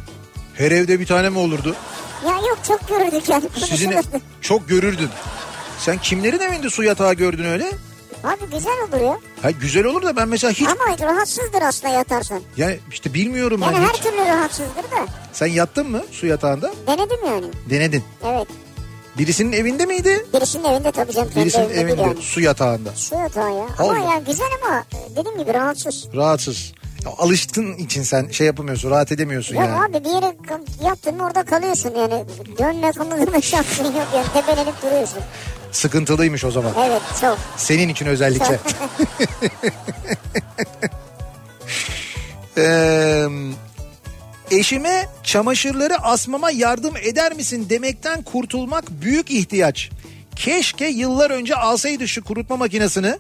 Her 0.55 0.71
evde 0.71 1.01
bir 1.01 1.07
tane 1.07 1.29
mi 1.31 1.39
olurdu? 1.39 1.77
Ya 2.27 2.33
yok 2.33 2.59
çok 2.69 2.89
görürdük 2.89 3.29
yani. 3.29 3.45
Sizin 3.69 3.95
çok 4.41 4.69
görürdün. 4.69 5.09
Sen 5.79 5.99
kimlerin 5.99 6.41
evinde 6.41 6.71
su 6.71 6.83
yatağı 6.83 7.15
gördün 7.15 7.45
öyle? 7.45 7.73
Abi 8.25 8.51
güzel 8.53 8.73
olur 8.89 9.01
ya. 9.01 9.19
Ha, 9.43 9.51
güzel 9.51 9.85
olur 9.85 10.03
da 10.03 10.17
ben 10.17 10.29
mesela 10.29 10.53
hiç 10.53 10.63
Ama 10.69 10.99
rahatsızdır 11.09 11.63
aslında 11.63 11.95
yatarsan. 11.95 12.41
yani 12.57 12.79
işte 12.93 13.15
bilmiyorum 13.15 13.61
Yani 13.63 13.77
ben 13.77 13.83
her 13.83 13.89
hiç. 13.95 14.01
türlü 14.03 14.17
rahatsızdır 14.19 14.83
da. 14.83 15.07
Sen 15.33 15.47
yattın 15.47 15.91
mı 15.91 16.03
su 16.13 16.27
yatağında? 16.27 16.71
Denedim 16.87 17.19
yani. 17.27 17.47
Denedin. 17.71 18.05
Evet. 18.25 18.49
Birisinin 19.19 19.53
evinde 19.53 19.87
miydi? 19.87 20.27
Birisinin 20.35 20.65
evinde 20.65 20.93
tabii 20.93 21.13
canım. 21.13 21.31
Birisinin 21.37 21.65
evinde 21.65 21.81
evinde 21.81 22.03
yani. 22.03 22.23
su 22.23 22.41
yatağında. 22.41 22.91
Su 22.95 23.15
yatağı 23.15 23.53
ya. 23.53 23.67
Ama 23.79 23.89
Allah. 23.93 23.99
yani 23.99 24.25
güzel 24.25 24.47
ama 24.65 24.85
dediğim 25.17 25.39
gibi 25.39 25.55
rahatsız. 25.55 26.09
Rahatsız. 26.17 26.73
Ya, 27.05 27.13
alıştığın 27.19 27.75
için 27.75 28.03
sen 28.03 28.29
şey 28.31 28.47
yapamıyorsun 28.47 28.91
rahat 28.91 29.13
edemiyorsun 29.13 29.57
Ya 29.57 29.65
yani. 29.65 29.85
abi 29.85 30.05
bir 30.05 30.11
yere 30.11 31.13
mı 31.17 31.25
orada 31.25 31.43
kalıyorsun 31.45 31.93
yani. 31.97 32.25
Dönme 32.59 32.93
kımıldama 32.93 33.41
şansın 33.43 33.85
yok 33.85 34.07
yani. 34.15 34.27
Tepelenip 34.35 34.83
duruyorsun. 34.83 35.19
Sıkıntılıymış 35.73 36.45
o 36.45 36.51
zaman. 36.51 36.73
Evet 36.87 37.03
çok. 37.21 37.39
Senin 37.57 37.89
için 37.89 38.07
özellikle. 38.07 38.59
Ee, 42.59 43.27
eşime 44.51 45.07
çamaşırları 45.23 45.97
asmama 46.03 46.51
yardım 46.51 46.97
eder 47.03 47.33
misin 47.33 47.67
demekten 47.71 48.23
kurtulmak 48.23 48.85
büyük 48.91 49.31
ihtiyaç. 49.31 49.91
Keşke 50.37 50.87
yıllar 50.87 51.31
önce 51.31 51.55
alsaydı 51.57 52.09
şu 52.09 52.25
kurutma 52.25 52.57
makinesini. 52.57 53.15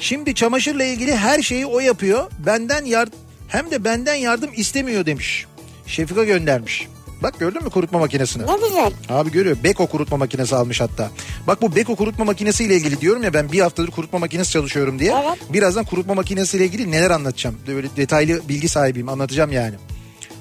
Şimdi 0.00 0.34
çamaşırla 0.34 0.84
ilgili 0.84 1.16
her 1.16 1.42
şeyi 1.42 1.66
o 1.66 1.80
yapıyor. 1.80 2.30
Benden 2.46 2.84
yar 2.84 3.08
hem 3.48 3.70
de 3.70 3.84
benden 3.84 4.14
yardım 4.14 4.50
istemiyor 4.56 5.06
demiş. 5.06 5.46
Şefika 5.86 6.24
göndermiş. 6.24 6.88
Bak 7.22 7.40
gördün 7.40 7.64
mü 7.64 7.70
kurutma 7.70 7.98
makinesini? 7.98 8.42
Ne 8.42 8.66
güzel. 8.68 8.92
Abi 9.08 9.32
görüyor. 9.32 9.56
Beko 9.64 9.86
kurutma 9.86 10.16
makinesi 10.16 10.56
almış 10.56 10.80
hatta. 10.80 11.10
Bak 11.46 11.62
bu 11.62 11.76
Beko 11.76 11.96
kurutma 11.96 12.24
makinesiyle 12.24 12.76
ilgili 12.76 13.00
diyorum 13.00 13.22
ya 13.22 13.34
ben 13.34 13.52
bir 13.52 13.60
haftadır 13.60 13.90
kurutma 13.90 14.18
makinesi 14.18 14.50
çalışıyorum 14.50 14.98
diye. 14.98 15.14
Evet. 15.24 15.38
Birazdan 15.52 15.84
kurutma 15.84 16.14
makinesiyle 16.14 16.64
ilgili 16.64 16.90
neler 16.90 17.10
anlatacağım. 17.10 17.56
Böyle 17.66 17.88
detaylı 17.96 18.48
bilgi 18.48 18.68
sahibiyim 18.68 19.08
anlatacağım 19.08 19.52
yani. 19.52 19.74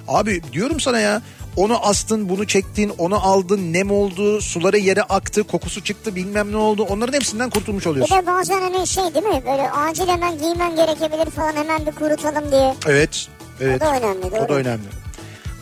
Abi 0.08 0.42
diyorum 0.54 0.80
sana 0.80 1.00
ya 1.00 1.22
Onu 1.56 1.86
astın, 1.86 2.30
bunu 2.30 2.48
çektin, 2.48 2.90
onu 2.98 3.26
aldın, 3.28 3.74
nem 3.74 3.92
oldu, 3.92 4.42
suları 4.42 4.78
yere 4.78 5.02
aktı, 5.04 5.44
kokusu 5.44 5.84
çıktı, 5.84 6.16
bilmem 6.16 6.52
ne 6.52 6.58
oldu. 6.58 6.84
Onların 6.90 7.14
hepsinden 7.14 7.50
kurtulmuş 7.50 7.86
Bir 7.86 7.90
oluyorsun. 7.90 8.18
de 8.18 8.26
bazen 8.28 8.62
hani 8.62 8.88
şey 8.88 9.04
değil 9.04 9.26
mi 9.26 9.44
böyle 9.46 9.72
acil 9.72 10.08
hemen 10.08 10.38
giymen 10.38 10.76
gerekebilir 10.76 11.32
falan 11.32 11.54
hemen 11.54 11.86
bir 11.86 11.92
kurutalım 11.92 12.52
diye. 12.52 12.76
Evet. 12.88 13.28
Evet. 13.62 13.82
O 13.82 13.86
da 13.86 13.90
önemli, 13.98 14.26
O 14.26 14.32
da 14.32 14.50
doğru. 14.50 14.54
önemli. 14.58 14.84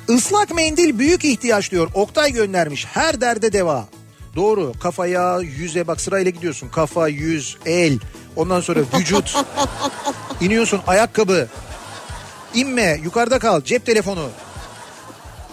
Islak 0.09 0.55
mendil 0.55 0.99
büyük 0.99 1.25
ihtiyaç 1.25 1.71
diyor. 1.71 1.89
Oktay 1.93 2.31
göndermiş. 2.31 2.85
Her 2.85 3.21
derde 3.21 3.53
deva. 3.53 3.85
Doğru. 4.35 4.73
Kafaya, 4.83 5.39
yüze 5.39 5.87
bak 5.87 6.01
sırayla 6.01 6.31
gidiyorsun. 6.31 6.69
Kafa, 6.69 7.07
yüz, 7.07 7.57
el. 7.65 7.99
Ondan 8.35 8.61
sonra 8.61 8.79
vücut. 8.99 9.35
İniyorsun 10.41 10.81
ayakkabı. 10.87 11.47
İnme 12.53 12.99
yukarıda 13.03 13.39
kal 13.39 13.61
cep 13.61 13.85
telefonu. 13.85 14.29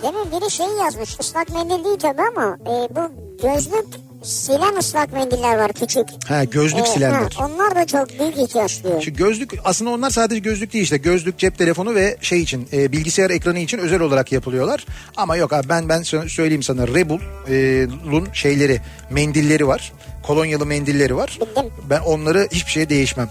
Demin 0.03 0.33
biri 0.33 0.51
şey 0.51 0.67
yazmış 0.85 1.17
ıslak 1.21 1.53
mendil 1.53 1.85
değil 1.85 1.99
tabii 1.99 2.23
ama 2.37 2.59
e, 2.67 2.97
bu 2.97 3.01
gözlük 3.43 3.87
silen 4.23 4.77
ıslak 4.77 5.13
mendiller 5.13 5.59
var 5.59 5.73
küçük. 5.73 6.05
Ha 6.29 6.45
gözlük 6.45 6.87
E, 6.87 6.89
silenler. 6.89 7.33
ha, 7.37 7.47
onlar 7.47 7.75
da 7.77 7.87
çok 7.87 8.09
büyük 8.21 8.39
ihtiyaç. 8.39 8.83
Şu 9.05 9.15
gözlük 9.15 9.53
aslında 9.65 9.91
onlar 9.91 10.11
sadece 10.11 10.41
gözlük 10.41 10.73
değil 10.73 10.85
işte 10.85 10.97
gözlük 10.97 11.39
cep 11.39 11.59
telefonu 11.59 11.95
ve 11.95 12.17
şey 12.21 12.41
için 12.41 12.69
e, 12.73 12.93
bilgisayar 12.93 13.31
ekranı 13.31 13.59
için 13.59 13.79
özel 13.79 14.01
olarak 14.01 14.33
yapılıyorlar. 14.33 14.87
Ama 15.17 15.37
yok 15.37 15.53
abi 15.53 15.69
ben 15.69 15.89
ben 15.89 16.01
sö- 16.03 16.29
söyleyeyim 16.29 16.63
sana 16.63 16.89
Rebel'un 16.89 18.33
şeyleri 18.33 18.81
mendilleri 19.11 19.67
var. 19.69 19.93
Kolonyalı 20.27 20.67
mendilleri 20.67 21.17
var. 21.17 21.39
Bildim. 21.41 21.73
Ben 21.91 22.01
onları 22.01 22.49
hiçbir 22.53 22.71
şeye 22.71 22.89
değişmem. 22.89 23.31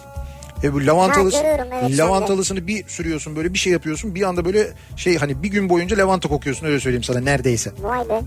E 0.63 0.73
bu 0.73 0.85
lavantalısı, 0.85 1.37
evet, 1.43 1.97
lavantalısını 1.97 2.67
bir 2.67 2.87
sürüyorsun 2.87 3.35
böyle 3.35 3.53
bir 3.53 3.59
şey 3.59 3.73
yapıyorsun 3.73 4.15
bir 4.15 4.21
anda 4.21 4.45
böyle 4.45 4.67
şey 4.95 5.17
hani 5.17 5.43
bir 5.43 5.49
gün 5.49 5.69
boyunca 5.69 5.97
lavanta 5.97 6.29
kokuyorsun 6.29 6.67
öyle 6.67 6.79
söyleyeyim 6.79 7.03
sana 7.03 7.19
neredeyse. 7.19 7.71
Vay 7.81 8.09
be. 8.09 8.21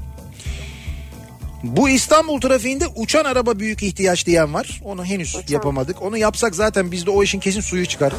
Bu 1.62 1.88
İstanbul 1.88 2.40
trafiğinde 2.40 2.84
uçan 2.96 3.24
araba 3.24 3.58
büyük 3.58 3.82
ihtiyaç 3.82 4.26
diyen 4.26 4.54
var. 4.54 4.80
Onu 4.84 5.04
henüz 5.04 5.36
yapamadık. 5.48 6.02
Onu 6.02 6.16
yapsak 6.18 6.54
zaten 6.54 6.92
bizde 6.92 7.10
o 7.10 7.22
işin 7.22 7.40
kesin 7.40 7.60
suyu 7.60 7.86
çıkar. 7.86 8.12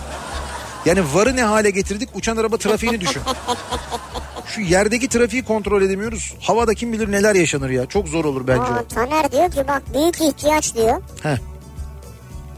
Yani 0.86 1.02
varı 1.14 1.36
ne 1.36 1.44
hale 1.44 1.70
getirdik 1.70 2.10
uçan 2.16 2.38
araba 2.38 2.58
trafiğini 2.58 3.02
düşün. 3.02 3.22
Şu 4.48 4.62
yerdeki 4.62 5.08
trafiği 5.08 5.44
kontrol 5.44 5.82
edemiyoruz. 5.82 6.34
Havada 6.40 6.74
kim 6.74 6.94
bilir 6.94 7.12
neler 7.12 7.36
yaşanır 7.36 7.70
ya. 7.70 7.86
Çok 7.86 8.08
zor 8.08 8.26
olur 8.26 8.48
bence 8.48 8.62
Aa. 8.62 8.84
Taner 8.84 9.32
diyor 9.32 9.52
ki 9.52 9.68
bak 9.68 9.84
büyük 9.94 10.22
ihtiyaç 10.22 10.76
diyor. 10.76 11.02
Heh. 11.24 11.38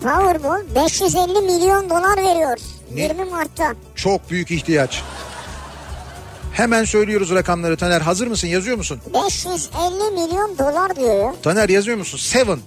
Powerball 0.04 0.62
550 0.76 1.42
milyon 1.42 1.90
dolar 1.90 2.18
veriyor. 2.18 2.58
Ne? 2.96 3.02
20 3.04 3.26
Mart'ta. 3.26 3.74
Çok 3.96 4.30
büyük 4.30 4.52
ihtiyaç. 4.52 5.02
Hemen 6.54 6.84
söylüyoruz 6.84 7.32
rakamları 7.32 7.78
Taner. 7.78 8.02
Hazır 8.02 8.28
mısın? 8.28 8.48
Yazıyor 8.48 8.78
musun? 8.78 9.00
550 9.14 10.12
milyon 10.12 10.58
dolar 10.58 10.96
diyor 10.96 11.20
ya. 11.20 11.36
Taner 11.44 11.70
yazıyor 11.70 11.98
musun? 11.98 12.18
Seven. 12.18 12.60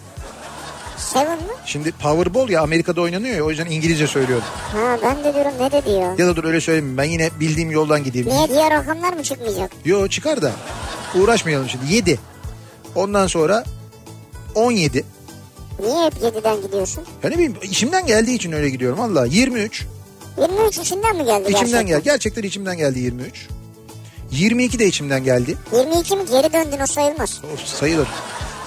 Seven 0.96 1.38
mı? 1.38 1.52
Şimdi 1.66 1.92
Powerball 1.92 2.48
ya 2.48 2.62
Amerika'da 2.62 3.00
oynanıyor 3.00 3.36
ya 3.36 3.44
o 3.44 3.50
yüzden 3.50 3.66
İngilizce 3.66 4.06
söylüyorum. 4.06 4.44
Ha 4.72 4.98
ben 5.02 5.24
de 5.24 5.34
diyorum 5.34 5.52
ne 5.60 5.72
dedi 5.72 5.90
ya. 5.90 6.14
Ya 6.18 6.26
da 6.26 6.36
dur 6.36 6.44
öyle 6.44 6.60
söyleyeyim 6.60 6.96
ben 6.96 7.04
yine 7.04 7.30
bildiğim 7.40 7.70
yoldan 7.70 8.04
gideyim. 8.04 8.28
Niye 8.28 8.48
diğer 8.48 8.70
rakamlar 8.70 9.12
mı 9.12 9.22
çıkmayacak? 9.22 9.70
Yo 9.84 10.08
çıkar 10.08 10.42
da 10.42 10.52
uğraşmayalım 11.14 11.68
şimdi. 11.68 11.94
7. 11.94 12.18
Ondan 12.94 13.26
sonra 13.26 13.64
17. 14.54 15.04
Niye 15.80 16.04
hep 16.06 16.12
7'den 16.14 16.62
gidiyorsun? 16.62 17.04
Ya 17.22 17.28
ne 17.30 17.34
bileyim 17.34 17.56
içimden 17.62 18.06
geldiği 18.06 18.34
için 18.36 18.52
öyle 18.52 18.70
gidiyorum 18.70 18.98
valla. 18.98 19.26
23. 19.26 19.84
23 20.40 20.78
içinden 20.78 21.16
mi 21.16 21.24
geldi 21.24 21.42
İçimden 21.42 21.60
gerçekten? 21.60 21.86
geldi. 21.86 22.02
Gerçekten 22.04 22.42
içimden 22.42 22.76
geldi 22.76 22.98
23. 22.98 23.46
22 24.30 24.78
de 24.78 24.86
içimden 24.86 25.24
geldi. 25.24 25.56
22 25.72 26.16
mi 26.16 26.22
geri 26.30 26.52
döndün 26.52 26.80
o 26.82 26.86
sayılmaz. 26.86 27.40
Of, 27.54 27.66
sayılır. 27.66 28.08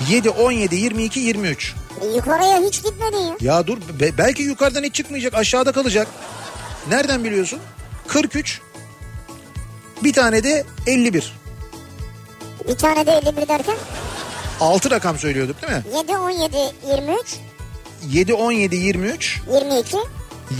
7, 0.09 0.29
17, 0.29 0.75
22, 0.75 1.19
23. 1.19 1.73
E, 2.01 2.07
yukarıya 2.07 2.61
hiç 2.61 2.83
gitmedin 2.83 3.17
ya. 3.17 3.35
Ya 3.41 3.67
dur 3.67 3.77
be- 3.99 4.17
belki 4.17 4.43
yukarıdan 4.43 4.83
hiç 4.83 4.95
çıkmayacak 4.95 5.33
aşağıda 5.33 5.71
kalacak. 5.71 6.07
Nereden 6.89 7.23
biliyorsun? 7.23 7.59
43. 8.07 8.61
Bir 10.03 10.13
tane 10.13 10.43
de 10.43 10.63
51. 10.87 11.33
Bir 12.67 12.75
tane 12.75 13.05
de 13.07 13.11
51 13.11 13.47
derken 13.47 13.75
6 14.61 14.91
rakam 14.91 15.17
söylüyorduk 15.17 15.61
değil 15.61 15.73
mi? 15.73 15.83
7, 15.97 16.17
17, 16.17 16.57
23, 16.87 17.37
7, 18.11 18.33
17, 18.33 18.75
23. 18.75 19.41
22, 19.53 19.97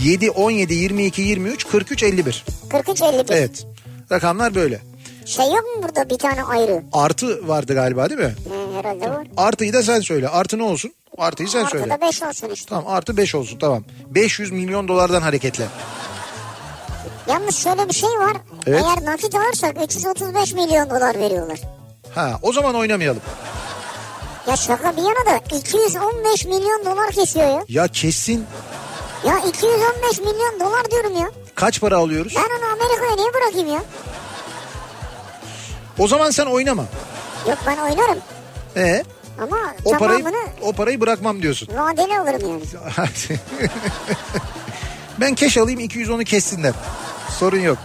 7, 0.02 0.30
17, 0.30 0.74
22, 0.74 1.22
23, 1.22 1.66
43, 1.68 2.02
51. 2.02 2.44
43, 2.70 3.02
51. 3.02 3.34
Evet. 3.34 3.66
Rakamlar 4.12 4.54
böyle. 4.54 4.80
Şey 5.26 5.46
yok 5.46 5.64
mu 5.76 5.82
burada 5.82 6.10
bir 6.10 6.18
tane 6.18 6.44
ayrı? 6.44 6.82
Artı 6.92 7.48
vardı 7.48 7.74
galiba 7.74 8.10
değil 8.10 8.20
mi? 8.20 8.34
He, 8.48 8.78
herhalde 8.78 9.10
var. 9.10 9.26
Artıyı 9.36 9.72
da 9.72 9.82
sen 9.82 10.00
söyle. 10.00 10.28
Artı 10.28 10.58
ne 10.58 10.62
olsun? 10.62 10.94
Artıyı 11.18 11.48
sen 11.48 11.64
söyle. 11.64 11.84
Ortada 11.84 12.00
5 12.00 12.22
olsun 12.22 12.50
işte. 12.50 12.68
Tamam 12.68 12.84
artı 12.92 13.16
5 13.16 13.34
olsun 13.34 13.58
tamam. 13.58 13.84
500 14.10 14.50
milyon 14.50 14.88
dolardan 14.88 15.22
hareketle. 15.22 15.64
Yalnız 17.28 17.56
şöyle 17.56 17.88
bir 17.88 17.94
şey 17.94 18.10
var. 18.10 18.36
Evet. 18.66 18.82
Eğer 18.84 19.04
nakit 19.12 19.34
alırsak 19.34 19.76
335 19.84 20.52
milyon 20.52 20.90
dolar 20.90 21.18
veriyorlar. 21.18 21.58
Ha 22.14 22.38
o 22.42 22.52
zaman 22.52 22.74
oynamayalım. 22.74 23.22
Ya 24.46 24.56
şaka 24.56 24.96
bir 24.96 25.02
yana 25.02 25.26
da 25.26 25.56
215 25.56 26.44
milyon 26.44 26.84
dolar 26.84 27.10
kesiyor 27.12 27.46
ya. 27.46 27.64
Ya 27.68 27.88
kesin 27.88 28.46
Ya 29.26 29.38
215 29.38 30.18
milyon 30.18 30.60
dolar 30.60 30.90
diyorum 30.90 31.16
ya. 31.20 31.30
kaç 31.54 31.80
para 31.80 31.96
alıyoruz? 31.96 32.34
Ben 32.36 32.40
onu 32.42 32.72
Amerika'ya 32.72 33.16
niye 33.16 33.34
bırakayım 33.34 33.68
ya? 33.68 33.82
O 35.98 36.08
zaman 36.08 36.30
sen 36.30 36.46
oynama. 36.46 36.84
Yok 37.48 37.58
ben 37.66 37.76
oynarım. 37.76 38.18
E 38.76 39.04
Ama 39.42 39.56
o 39.84 39.90
parayı 39.98 40.24
o 40.62 40.72
parayı 40.72 41.00
bırakmam 41.00 41.42
diyorsun. 41.42 41.68
vadeli 41.76 42.18
alırım 42.18 42.40
yani. 42.48 42.62
ben 45.20 45.34
keş 45.34 45.58
alayım 45.58 45.80
210'u 45.80 46.24
kessinler. 46.24 46.72
Sorun 47.38 47.58
yok. 47.60 47.78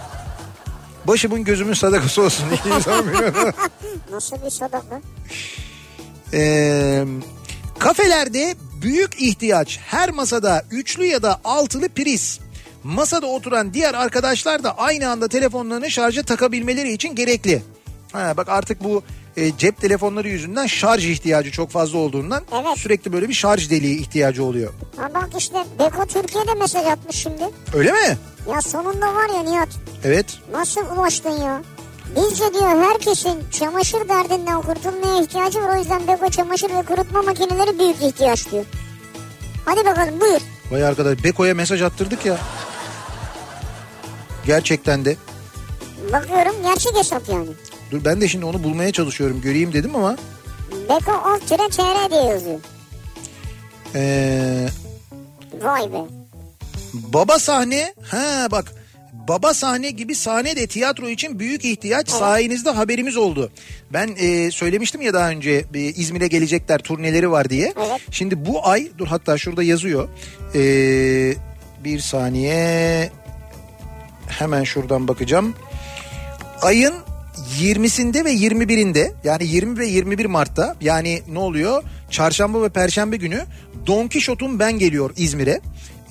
Başımın 1.06 1.44
gözümün 1.44 1.74
sadakası 1.74 2.22
olsun. 2.22 2.46
210 2.66 3.06
milyon. 3.06 3.34
Nasıl 4.12 4.46
bir 4.46 4.50
sadaka? 4.50 5.02
Ee, 6.34 7.06
kafelerde 7.80 8.56
büyük 8.82 9.22
ihtiyaç 9.22 9.80
her 9.86 10.10
masada 10.12 10.66
üçlü 10.72 11.06
ya 11.06 11.24
da 11.24 11.40
altılı 11.44 11.90
priz. 11.90 12.40
Masada 12.84 13.26
oturan 13.28 13.74
diğer 13.74 13.94
arkadaşlar 13.94 14.64
da 14.64 14.78
aynı 14.78 15.10
anda 15.10 15.28
telefonlarını 15.28 15.92
şarja 15.92 16.24
takabilmeleri 16.24 16.92
için 16.94 17.16
gerekli. 17.16 17.62
Ha, 18.12 18.34
bak 18.38 18.50
artık 18.50 18.84
bu 18.84 19.04
e, 19.38 19.58
cep 19.58 19.82
telefonları 19.82 20.30
yüzünden 20.30 20.68
şarj 20.68 21.06
ihtiyacı 21.06 21.52
çok 21.52 21.72
fazla 21.72 21.98
olduğundan 21.98 22.44
Evet. 22.54 22.78
sürekli 22.78 23.14
böyle 23.14 23.30
bir 23.30 23.34
şarj 23.34 23.70
deliği 23.70 24.00
ihtiyacı 24.00 24.44
oluyor. 24.44 24.74
Ha 24.98 25.10
bak 25.14 25.30
işte 25.38 25.56
Beko 25.80 26.06
Türkiye'de 26.06 26.54
mesaj 26.54 26.86
atmış 26.86 27.16
şimdi. 27.16 27.44
Öyle 27.74 27.92
mi? 27.92 28.18
Ya 28.54 28.62
sonunda 28.62 29.16
var 29.16 29.30
ya 29.30 29.44
Nihat. 29.52 29.70
Evet. 30.04 30.26
Nasıl 30.52 30.82
ulaştın 30.98 31.42
ya? 31.42 31.62
Bizce 32.16 32.54
diyor 32.54 32.84
herkesin 32.84 33.44
çamaşır 33.52 34.10
derdinden 34.10 34.62
kurtulmaya 34.62 35.24
ihtiyacı 35.24 35.62
var. 35.62 35.76
O 35.76 35.80
yüzden 35.80 36.08
Beko 36.08 36.30
çamaşır 36.30 36.70
ve 36.70 36.82
kurutma 36.84 37.22
makineleri 37.22 37.80
büyük 37.80 38.02
ihtiyaç 38.02 38.52
diyor. 38.52 38.66
Hadi 39.66 39.86
bakalım 39.86 40.22
buyur. 40.22 40.42
Vay 40.72 40.86
arkadaş 40.86 41.24
Beko'ya 41.24 41.54
mesaj 41.56 41.82
attırdık 41.82 42.26
ya. 42.26 42.38
Gerçekten 44.46 45.06
de. 45.06 45.16
Bakıyorum 46.14 46.56
gerçek 46.64 46.96
hesap 46.98 47.30
yani. 47.30 47.48
Dur 47.92 48.06
ben 48.06 48.22
de 48.22 48.28
şimdi 48.28 48.46
onu 48.46 48.64
bulmaya 48.64 48.92
çalışıyorum 48.92 49.42
göreyim 49.42 49.74
dedim 49.74 49.96
ama. 49.96 50.18
Beko 50.90 51.12
alt 51.12 51.48
tire 51.48 51.70
çr 51.70 52.12
diye 52.12 52.24
yazıyor. 52.24 52.60
Ee, 53.96 54.68
Vay 55.62 55.94
be. 55.94 55.98
Baba 56.94 57.40
sahne 57.40 57.94
ha 58.12 58.48
bak 58.52 58.74
baba 59.28 59.54
sahne 59.54 59.92
gibi 59.92 60.16
sahne 60.16 60.56
de 60.56 60.68
tiyatro 60.68 61.10
için 61.10 61.40
büyük 61.40 61.66
ihtiyaç 61.66 62.10
sayenizde 62.10 62.70
haberimiz 62.70 63.18
oldu. 63.18 63.52
Ben 63.94 64.16
e, 64.18 64.52
söylemiştim 64.52 65.02
ya 65.02 65.14
daha 65.14 65.30
önce 65.30 65.66
e, 65.74 65.80
İzmir'e 65.80 66.28
gelecekler 66.28 66.80
turneleri 66.80 67.32
var 67.32 67.50
diye. 67.50 67.74
Evet. 67.78 68.02
Şimdi 68.12 68.46
bu 68.46 68.68
ay 68.68 68.88
dur 68.98 69.08
hatta 69.08 69.38
şurada 69.38 69.64
yazıyor. 69.64 70.10
E, 70.56 70.62
bir 71.84 72.00
saniye 72.00 73.10
hemen 74.28 74.64
şuradan 74.64 75.08
bakacağım. 75.08 75.56
Ayın 76.62 76.94
20'sinde 77.60 78.26
ve 78.26 78.34
21'inde 78.34 79.12
yani 79.24 79.48
20 79.48 79.78
ve 79.78 79.88
21 79.88 80.26
Mart'ta 80.26 80.76
yani 80.82 81.22
ne 81.28 81.40
oluyor? 81.40 81.84
Çarşamba 82.10 82.64
ve 82.64 82.70
Perşembe 82.70 83.18
günü 83.18 83.46
Don 83.88 84.08
Kişot'un 84.08 84.60
Ben 84.60 84.80
Geliyor 84.80 85.14
İzmir'e. 85.18 85.62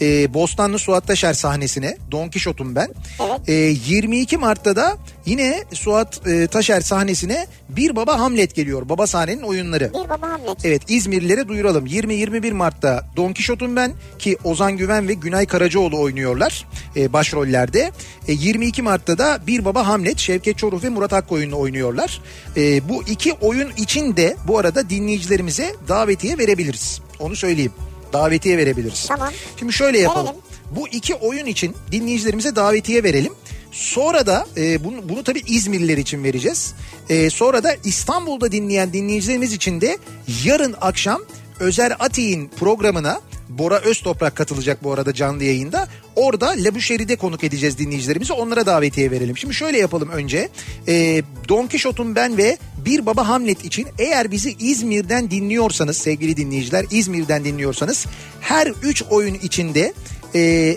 E, 0.01 0.34
Bostanlı 0.34 0.78
Suat 0.78 1.07
Taşer 1.07 1.32
sahnesine. 1.32 1.97
Don 2.11 2.28
Kişot'um 2.28 2.74
ben. 2.74 2.88
Evet. 3.20 3.49
E, 3.49 3.53
22 3.53 4.36
Mart'ta 4.36 4.76
da 4.76 4.97
yine 5.26 5.64
Suat 5.72 6.26
e, 6.26 6.47
Taşer 6.47 6.80
sahnesine 6.80 7.47
Bir 7.68 7.97
Baba 7.97 8.20
Hamlet 8.20 8.55
geliyor. 8.55 8.88
Baba 8.88 9.07
sahnenin 9.07 9.42
oyunları. 9.42 9.90
Bir 9.95 10.09
baba 10.09 10.30
Hamlet. 10.30 10.64
Evet 10.64 10.82
İzmirlilere 10.88 11.49
duyuralım. 11.49 11.87
20-21 11.87 12.53
Mart'ta 12.53 13.07
Don 13.16 13.33
Kişot'um 13.33 13.76
ben 13.76 13.92
ki 14.18 14.37
Ozan 14.45 14.76
Güven 14.76 15.08
ve 15.08 15.14
Günay 15.14 15.46
Karacaoğlu 15.46 16.00
oynuyorlar 16.00 16.66
e, 16.96 17.12
başrollerde. 17.12 17.92
E, 18.29 18.33
22 18.33 18.83
Mart'ta 18.83 19.18
da 19.18 19.38
Bir 19.46 19.64
Baba 19.64 19.87
Hamlet 19.87 20.18
Şevket 20.18 20.58
Çoruh 20.58 20.83
ve 20.83 20.88
Murat 20.88 21.12
Akkoyun'la 21.12 21.57
oynuyorlar. 21.57 22.21
E, 22.57 22.88
bu 22.88 23.03
iki 23.03 23.33
oyun 23.33 23.71
için 23.76 24.16
de 24.16 24.37
bu 24.49 24.58
arada 24.58 24.91
dinleyicilerimize 24.91 25.75
davetiye 25.88 26.38
verebiliriz. 26.38 27.00
Onu 27.18 27.37
söyleyeyim. 27.37 27.72
Davetiye 28.14 28.58
verebiliriz. 28.58 29.07
Tamam. 29.08 29.32
Şimdi 29.58 29.72
şöyle 29.72 29.99
yapalım. 29.99 30.26
Verelim. 30.26 30.42
Bu 30.70 30.88
iki 30.88 31.14
oyun 31.14 31.46
için 31.46 31.76
dinleyicilerimize 31.92 32.57
davetiye 32.57 33.03
verelim. 33.03 33.32
Sonra 33.72 34.26
da 34.26 34.46
e, 34.57 34.84
bunu, 34.84 35.08
bunu 35.08 35.24
tabii 35.24 35.42
İzmirliler 35.46 35.99
için 35.99 36.24
vereceğiz. 36.24 36.74
E, 37.08 37.30
sonra 37.30 37.64
da 37.64 37.76
İstanbul'da 37.84 38.53
dinleyen 38.53 38.92
dinleyicilerimiz 38.92 39.53
için 39.53 39.80
de 39.80 39.99
yarın 40.45 40.74
akşam 40.80 41.22
Özer 41.61 41.96
Ati'nin 41.99 42.49
programına 42.49 43.20
Bora 43.49 43.78
Öztoprak 43.78 44.36
katılacak 44.36 44.84
bu 44.84 44.92
arada 44.92 45.14
canlı 45.14 45.45
yayında. 45.45 45.88
Orada 46.16 46.54
Labüşeri'de 46.57 47.16
konuk 47.16 47.45
edeceğiz 47.45 47.78
dinleyicilerimizi. 47.78 48.32
Onlara 48.32 48.66
davetiye 48.66 49.11
verelim. 49.11 49.38
Şimdi 49.38 49.54
şöyle 49.54 49.78
yapalım 49.78 50.08
önce. 50.08 50.49
E, 50.88 51.22
Don 51.49 51.66
Kişot'un 51.66 52.14
ben 52.14 52.36
ve 52.36 52.58
Bir 52.84 53.07
Baba 53.07 53.28
Hamlet 53.28 53.64
için 53.64 53.86
eğer 53.99 54.30
bizi 54.30 54.57
İzmir'den 54.58 55.30
dinliyorsanız 55.30 55.96
sevgili 55.96 56.36
dinleyiciler 56.36 56.86
İzmir'den 56.91 57.45
dinliyorsanız 57.45 58.07
her 58.41 58.72
üç 58.82 59.03
oyun 59.11 59.34
içinde 59.34 59.92
e, 60.34 60.76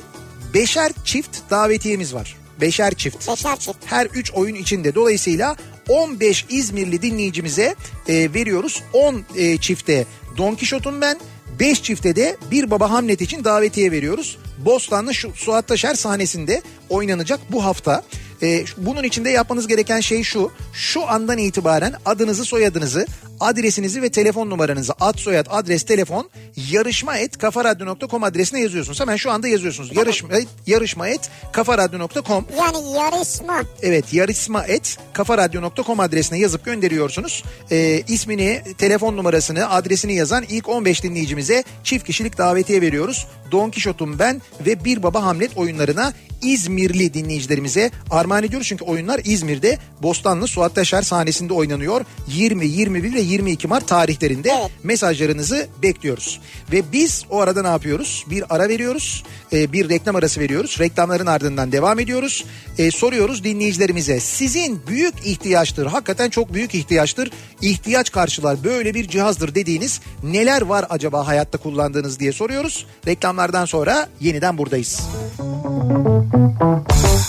beşer 0.54 0.92
çift 1.04 1.38
davetiyemiz 1.50 2.14
var. 2.14 2.38
Beşer 2.62 2.94
çift. 2.94 3.28
Beşer 3.28 3.60
çift. 3.60 3.78
Her 3.86 4.06
3 4.06 4.32
oyun 4.34 4.56
içinde. 4.56 4.96
Dolayısıyla 4.96 5.56
15 5.90 6.46
İzmirli 6.50 7.02
dinleyicimize 7.02 7.76
e, 8.08 8.34
veriyoruz. 8.34 8.84
10 8.94 9.24
e, 9.36 9.58
çifte 9.58 10.06
Don 10.38 10.56
Kişot'un 10.56 11.02
ben 11.02 11.20
5 11.60 11.84
çifte 11.84 12.16
de 12.16 12.38
Bir 12.52 12.72
Baba 12.72 12.92
Hamlet 12.92 13.22
için 13.22 13.44
davetiye 13.44 13.92
veriyoruz. 13.92 14.38
Bostanlı 14.58 15.14
şu, 15.14 15.32
Suat 15.36 15.68
Taşer 15.68 15.94
sahnesinde 15.94 16.62
oynanacak 16.90 17.40
bu 17.52 17.66
hafta. 17.66 18.04
E, 18.42 18.66
bunun 18.78 19.04
içinde 19.04 19.30
yapmanız 19.30 19.68
gereken 19.68 20.00
şey 20.00 20.24
şu. 20.24 20.52
Şu 20.74 21.10
andan 21.10 21.38
itibaren 21.38 21.94
adınızı, 22.06 22.46
soyadınızı, 22.46 23.06
adresinizi 23.40 24.02
ve 24.02 24.10
telefon 24.10 24.50
numaranızı 24.50 24.94
ad, 25.00 25.18
soyad, 25.18 25.46
adres, 25.50 25.84
telefon 25.84 26.30
yarışma 26.72 27.18
et 27.18 27.38
kafaradyo.com 27.38 28.24
adresine 28.24 28.62
yazıyorsunuz. 28.62 29.00
Hemen 29.00 29.16
şu 29.16 29.32
anda 29.32 29.48
yazıyorsunuz. 29.48 29.96
Yarışma, 29.96 30.30
yarışma 30.68 31.08
et 31.08 31.30
kafaradyo.com 31.52 32.46
Yani 32.58 32.92
yarışma. 32.92 33.64
Evet 33.82 34.14
yarışma 34.14 34.64
et 34.64 34.98
kafaradyo.com 35.14 36.00
adresine 36.00 36.40
yazıp 36.40 36.66
gönderiyorsunuz. 36.66 37.44
Ee, 37.72 38.04
ismini, 38.08 38.62
telefon 38.78 39.18
numarasını, 39.18 39.70
adresini 39.70 40.16
yazan 40.16 40.44
ilk 40.50 40.70
15 40.70 41.04
dinleyicimize 41.04 41.64
çift 41.84 42.06
kişilik 42.06 42.38
davetiye 42.38 42.82
veriyoruz. 42.82 43.28
Don 43.52 43.70
Kişot'um 43.70 44.20
ben 44.20 44.42
ve 44.66 44.86
Bir 44.86 45.04
Baba 45.04 45.24
Hamlet 45.24 45.58
oyunlarına 45.58 46.14
İzmirli 46.42 47.14
dinleyicilerimize 47.14 47.92
armağan 48.10 48.44
ediyoruz. 48.44 48.68
Çünkü 48.68 48.84
oyunlar 48.86 49.22
İzmir'de 49.26 49.78
Bostanlı 50.02 50.48
Suat 50.48 50.76
Taşer 50.76 51.02
sahnesinde 51.02 51.54
oynanıyor. 51.54 52.02
20, 52.28 52.68
21 52.68 53.14
ve 53.14 53.20
22 53.20 53.68
Mart 53.68 53.88
tarihlerinde 53.88 54.50
Evet. 54.60 54.72
mesajlarınızı 54.84 55.68
bekliyoruz. 55.84 56.40
Ve 56.72 56.92
biz 56.92 57.26
o 57.30 57.40
arada 57.42 57.62
ne 57.62 57.68
yapıyoruz? 57.68 58.26
Bir 58.30 58.44
ara 58.56 58.70
veriyoruz. 58.70 59.24
e, 59.54 59.72
bir 59.74 59.90
reklam 59.90 60.16
arası 60.16 60.40
veriyoruz. 60.40 60.78
Reklamların 60.80 61.26
ardından 61.26 61.72
devam 61.72 62.00
ediyoruz. 62.00 62.46
E, 62.78 62.92
soruyoruz 62.92 63.44
dinleyicilerimize. 63.44 64.20
Sizin 64.20 64.82
büyük 64.88 65.14
ihtiyaçtır. 65.26 65.86
Hakikaten 65.86 66.30
çok 66.30 66.54
büyük 66.54 66.76
ihtiyaçtır. 66.76 67.32
İhtiyaç 67.62 68.12
karşılar 68.12 68.64
böyle 68.64 68.94
bir 68.94 69.08
cihazdır 69.08 69.56
dediğiniz 69.56 70.02
neler 70.24 70.62
var 70.62 70.86
acaba 70.90 71.28
hayatta 71.28 71.58
kullandığınız 71.58 72.20
diye 72.20 72.32
soruyoruz. 72.32 72.86
Reklamlardan 73.08 73.66
sonra 73.66 74.10
yeniden 74.38 74.58
buradayız. 74.58 75.08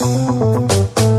Kafa 0.08 1.17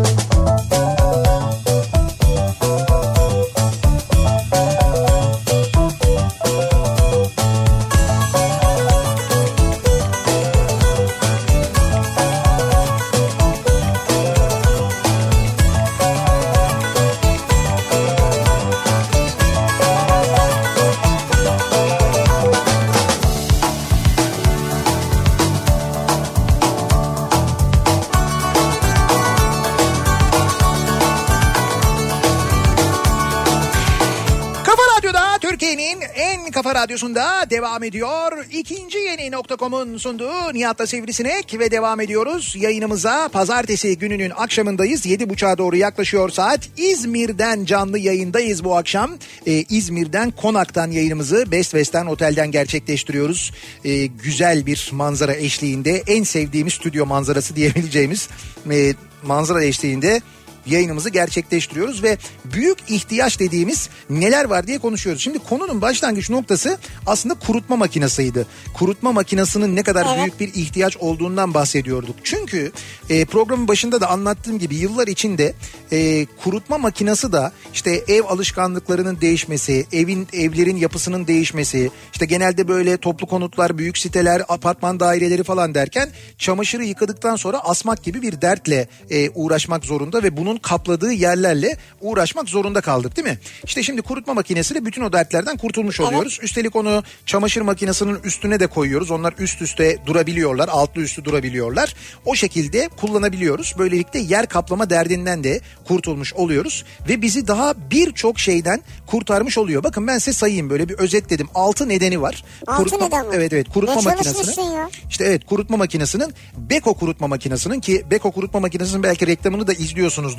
radyosunda 36.89 37.49
devam 37.49 37.83
ediyor. 37.83 38.45
İkinci 38.51 38.97
yeni 38.97 39.31
nokta.com'un 39.31 39.97
sunduğu 39.97 40.53
Nihat'la 40.53 40.87
Sivrisinek 40.87 41.59
ve 41.59 41.71
devam 41.71 41.99
ediyoruz. 42.01 42.55
Yayınımıza 42.59 43.29
pazartesi 43.33 43.97
gününün 43.97 44.29
akşamındayız. 44.29 45.05
Yedi 45.05 45.29
buçuğa 45.29 45.57
doğru 45.57 45.75
yaklaşıyor 45.75 46.29
saat. 46.29 46.69
İzmir'den 46.77 47.65
canlı 47.65 47.99
yayındayız 47.99 48.63
bu 48.63 48.75
akşam. 48.75 49.11
Ee, 49.45 49.51
İzmir'den 49.51 50.31
Konak'tan 50.31 50.91
yayınımızı 50.91 51.51
Best 51.51 51.71
West'ten 51.71 52.05
otelden 52.05 52.51
gerçekleştiriyoruz. 52.51 53.51
Ee, 53.85 54.05
güzel 54.05 54.65
bir 54.65 54.89
manzara 54.93 55.33
eşliğinde 55.33 56.03
en 56.07 56.23
sevdiğimiz 56.23 56.73
stüdyo 56.73 57.05
manzarası 57.05 57.55
diyebileceğimiz 57.55 58.29
e, 58.71 58.93
manzara 59.23 59.63
eşliğinde 59.63 60.21
yayınımızı 60.65 61.09
gerçekleştiriyoruz 61.09 62.03
ve 62.03 62.17
büyük 62.45 62.77
ihtiyaç 62.89 63.39
dediğimiz 63.39 63.89
neler 64.09 64.45
var 64.45 64.67
diye 64.67 64.79
konuşuyoruz. 64.79 65.21
Şimdi 65.21 65.39
konunun 65.39 65.81
başlangıç 65.81 66.29
noktası 66.29 66.77
aslında 67.05 67.35
kurutma 67.35 67.75
makinasıydı. 67.75 68.47
Kurutma 68.73 69.11
makinasının 69.11 69.75
ne 69.75 69.83
kadar 69.83 70.05
Evet. 70.09 70.17
büyük 70.19 70.39
bir 70.39 70.61
ihtiyaç 70.61 70.97
olduğundan 70.97 71.53
bahsediyorduk. 71.53 72.15
Çünkü 72.23 72.71
e, 73.09 73.25
programın 73.25 73.67
başında 73.67 74.01
da 74.01 74.09
anlattığım 74.09 74.59
gibi 74.59 74.75
yıllar 74.75 75.07
içinde 75.07 75.53
e, 75.91 76.25
kurutma 76.43 76.77
makinası 76.77 77.31
da 77.31 77.51
işte 77.73 78.03
ev 78.07 78.23
alışkanlıklarının 78.23 79.21
değişmesi, 79.21 79.85
evin 79.93 80.27
evlerin 80.33 80.77
yapısının 80.77 81.27
değişmesi, 81.27 81.91
işte 82.13 82.25
genelde 82.25 82.67
böyle 82.67 82.97
toplu 82.97 83.27
konutlar, 83.27 83.77
büyük 83.77 83.97
siteler, 83.97 84.41
apartman 84.49 84.99
daireleri 84.99 85.43
falan 85.43 85.75
derken 85.75 86.09
çamaşırı 86.37 86.83
yıkadıktan 86.83 87.35
sonra 87.35 87.59
asmak 87.59 88.03
gibi 88.03 88.21
bir 88.21 88.41
dertle 88.41 88.87
e, 89.09 89.29
uğraşmak 89.29 89.85
zorunda 89.85 90.23
ve 90.23 90.37
bunun 90.37 90.57
kapladığı 90.61 91.11
yerlerle 91.11 91.77
uğraşmak 92.01 92.49
zorunda 92.49 92.81
kaldık 92.81 93.15
değil 93.17 93.27
mi? 93.27 93.39
İşte 93.65 93.83
şimdi 93.83 94.01
kurutma 94.01 94.33
makinesiyle 94.33 94.85
bütün 94.85 95.01
o 95.01 95.13
dertlerden 95.13 95.57
kurtulmuş 95.57 95.99
oluyoruz. 95.99 96.39
Üstelik 96.41 96.75
onu 96.75 97.03
çamaşır 97.25 97.61
makinesinin 97.61 98.19
üstüne 98.23 98.59
de 98.59 98.67
koyuyoruz. 98.67 99.11
Onlar 99.11 99.33
üst 99.39 99.61
üste 99.61 99.97
durabiliyorlar, 100.05 100.67
altlı 100.67 101.01
üstü 101.01 101.25
durabiliyorlar. 101.25 101.95
O 102.25 102.35
şekilde 102.35 102.89
kullanabiliyoruz. 102.97 103.75
Böylelikle 103.77 104.19
yer 104.19 104.47
kaplama 104.47 104.89
derdinden 104.89 105.43
de 105.43 105.61
kurtulmuş 105.87 106.33
oluyoruz 106.33 106.85
ve 107.09 107.21
bizi 107.21 107.47
daha 107.47 107.73
birçok 107.91 108.39
şeyden 108.39 108.81
kurtarmış 109.07 109.57
oluyor. 109.57 109.83
Bakın 109.83 110.07
ben 110.07 110.17
size 110.17 110.33
sayayım 110.33 110.69
böyle 110.69 110.89
bir 110.89 110.93
özetledim. 110.93 111.47
Altı 111.55 111.89
nedeni 111.89 112.21
var. 112.21 112.43
Altı 112.67 112.95
neden 112.95 113.27
var? 113.27 113.33
Evet 113.33 113.53
evet 113.53 113.67
kurutma 113.73 113.95
Ne 113.95 114.01
makinesinin. 114.01 114.71
ya? 114.71 114.89
İşte 115.09 115.23
evet 115.23 115.45
kurutma 115.45 115.77
makinesinin 115.77 116.33
Beko 116.57 116.93
kurutma 116.93 117.27
makinesinin 117.27 117.79
ki 117.79 118.05
Beko 118.11 118.31
kurutma 118.31 118.59
makinesinin 118.59 119.03
belki 119.03 119.27
reklamını 119.27 119.67
da 119.67 119.73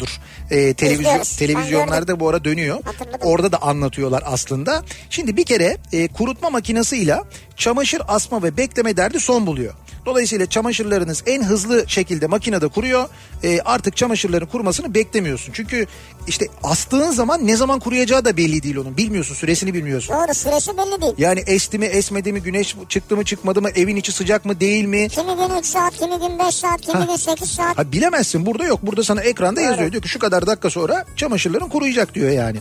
izliyorsunuzdur. 0.00 0.20
Ee, 0.50 0.74
televizyon 0.74 1.04
İzliyoruz. 1.04 1.36
Televizyonlarda 1.36 2.20
bu 2.20 2.28
ara 2.28 2.44
dönüyor. 2.44 2.84
Hatırladım. 2.84 3.20
Orada 3.22 3.52
da 3.52 3.62
anlatıyorlar 3.62 4.22
aslında. 4.26 4.84
Şimdi 5.10 5.36
bir 5.36 5.44
kere 5.44 5.76
e, 5.92 6.08
kurutma 6.08 6.50
makinesiyle 6.50 7.18
çamaşır 7.56 8.02
asma 8.08 8.42
ve 8.42 8.56
bekleme 8.56 8.96
derdi 8.96 9.20
son 9.20 9.46
buluyor. 9.46 9.74
Dolayısıyla 10.06 10.46
çamaşırlarınız 10.46 11.22
en 11.26 11.42
hızlı 11.44 11.84
şekilde 11.88 12.26
makinede 12.26 12.68
kuruyor. 12.68 13.08
E, 13.42 13.60
artık 13.60 13.96
çamaşırların 13.96 14.46
kurumasını 14.46 14.94
beklemiyorsun. 14.94 15.52
Çünkü 15.52 15.86
işte 16.26 16.46
astığın 16.62 17.10
zaman 17.10 17.46
ne 17.46 17.56
zaman 17.56 17.80
kuruyacağı 17.80 18.24
da 18.24 18.36
belli 18.36 18.62
değil 18.62 18.76
onun. 18.76 18.96
Bilmiyorsun 18.96 19.34
süresini 19.34 19.74
bilmiyorsun. 19.74 20.14
Doğru 20.16 20.34
süresi 20.34 20.70
belli 20.78 21.02
değil. 21.02 21.14
Yani 21.18 21.40
esti 21.46 21.78
mi 21.78 21.86
esmedi 21.86 22.32
mi 22.32 22.42
güneş 22.42 22.76
çıktı 22.88 23.16
mı 23.16 23.24
çıkmadı 23.24 23.62
mı 23.62 23.70
evin 23.70 23.96
içi 23.96 24.12
sıcak 24.12 24.44
mı 24.44 24.60
değil 24.60 24.84
mi? 24.84 25.08
Kimi 25.08 25.36
gün 25.36 25.58
3 25.58 25.66
saat, 25.66 25.96
kimi 25.96 26.18
gün 26.18 26.38
5 26.38 26.54
saat, 26.54 26.80
kimi 26.80 26.94
Ha. 26.98 27.04
gün 27.04 27.16
8 27.16 27.50
saat. 27.50 27.78
Ha 27.78 27.92
bilemezsin 27.92 28.46
burada 28.46 28.64
yok. 28.64 28.78
Burada 28.82 29.04
sana 29.04 29.20
ekranda 29.20 29.60
yazıyor. 29.60 29.92
Diyor 29.92 30.02
ki 30.02 30.08
şu 30.08 30.18
kadar 30.18 30.46
dakika 30.46 30.70
sonra 30.70 31.04
çamaşırların 31.16 31.68
kuruyacak 31.68 32.14
diyor 32.14 32.30
yani. 32.30 32.58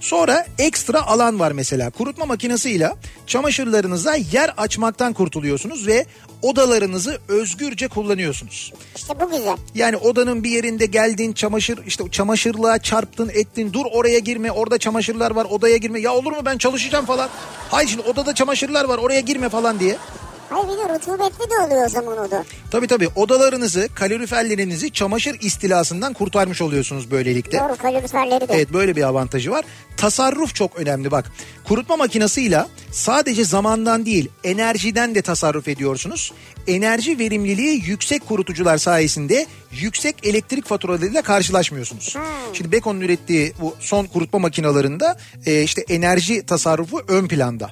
Sonra 0.00 0.46
ekstra 0.58 1.06
alan 1.06 1.40
var 1.40 1.52
mesela. 1.52 1.90
Kurutma 1.90 2.24
makinesiyle 2.26 2.92
çamaşırlarınıza 3.26 4.14
yer 4.14 4.54
açmaktan 4.56 5.12
kurtuluyorsunuz 5.12 5.86
ve 5.86 6.06
odaları 6.42 6.81
odalarınızı 6.82 7.18
özgürce 7.28 7.88
kullanıyorsunuz. 7.88 8.72
İşte 8.96 9.20
bu 9.20 9.30
güzel. 9.30 9.56
Yani 9.74 9.96
odanın 9.96 10.44
bir 10.44 10.50
yerinde 10.50 10.86
geldin 10.86 11.32
çamaşır 11.32 11.86
işte 11.86 12.04
çamaşırlığa 12.10 12.78
çarptın 12.78 13.28
ettin 13.34 13.72
dur 13.72 13.84
oraya 13.92 14.18
girme 14.18 14.52
orada 14.52 14.78
çamaşırlar 14.78 15.30
var 15.30 15.46
odaya 15.50 15.76
girme 15.76 16.00
ya 16.00 16.12
olur 16.12 16.32
mu 16.32 16.42
ben 16.44 16.58
çalışacağım 16.58 17.06
falan. 17.06 17.28
Hayır 17.70 17.88
şimdi 17.88 18.02
odada 18.08 18.34
çamaşırlar 18.34 18.84
var 18.84 18.98
oraya 18.98 19.20
girme 19.20 19.48
falan 19.48 19.80
diye. 19.80 19.96
Hayır 20.52 20.68
bir 20.68 20.76
de 20.76 20.94
rutubetli 20.94 21.50
de 21.50 21.58
oluyor 21.66 21.86
o 21.86 21.88
zaman 21.88 22.18
o 22.18 22.30
da. 22.30 22.44
Tabii 22.70 22.86
tabii 22.86 23.08
odalarınızı 23.16 23.88
kaloriferlerinizi 23.94 24.90
çamaşır 24.90 25.40
istilasından 25.40 26.12
kurtarmış 26.12 26.62
oluyorsunuz 26.62 27.10
böylelikle. 27.10 27.58
Doğru 27.58 27.76
kaloriferleri 27.76 28.48
de. 28.48 28.54
Evet 28.54 28.72
böyle 28.72 28.96
bir 28.96 29.02
avantajı 29.02 29.50
var. 29.50 29.64
Tasarruf 29.96 30.54
çok 30.54 30.76
önemli 30.76 31.10
bak. 31.10 31.32
Kurutma 31.64 31.96
makinesiyle 31.96 32.64
sadece 32.92 33.44
zamandan 33.44 34.06
değil 34.06 34.28
enerjiden 34.44 35.14
de 35.14 35.22
tasarruf 35.22 35.68
ediyorsunuz. 35.68 36.32
Enerji 36.66 37.18
verimliliği 37.18 37.82
yüksek 37.86 38.28
kurutucular 38.28 38.78
sayesinde 38.78 39.46
yüksek 39.72 40.26
elektrik 40.26 40.66
faturalarıyla 40.66 41.22
karşılaşmıyorsunuz. 41.22 42.16
Şimdi 42.52 42.72
Beko'nun 42.72 43.00
ürettiği 43.00 43.52
bu 43.60 43.76
son 43.80 44.04
kurutma 44.06 44.38
makinalarında 44.38 45.18
e, 45.46 45.62
işte 45.62 45.84
enerji 45.88 46.46
tasarrufu 46.46 47.02
ön 47.08 47.28
planda. 47.28 47.70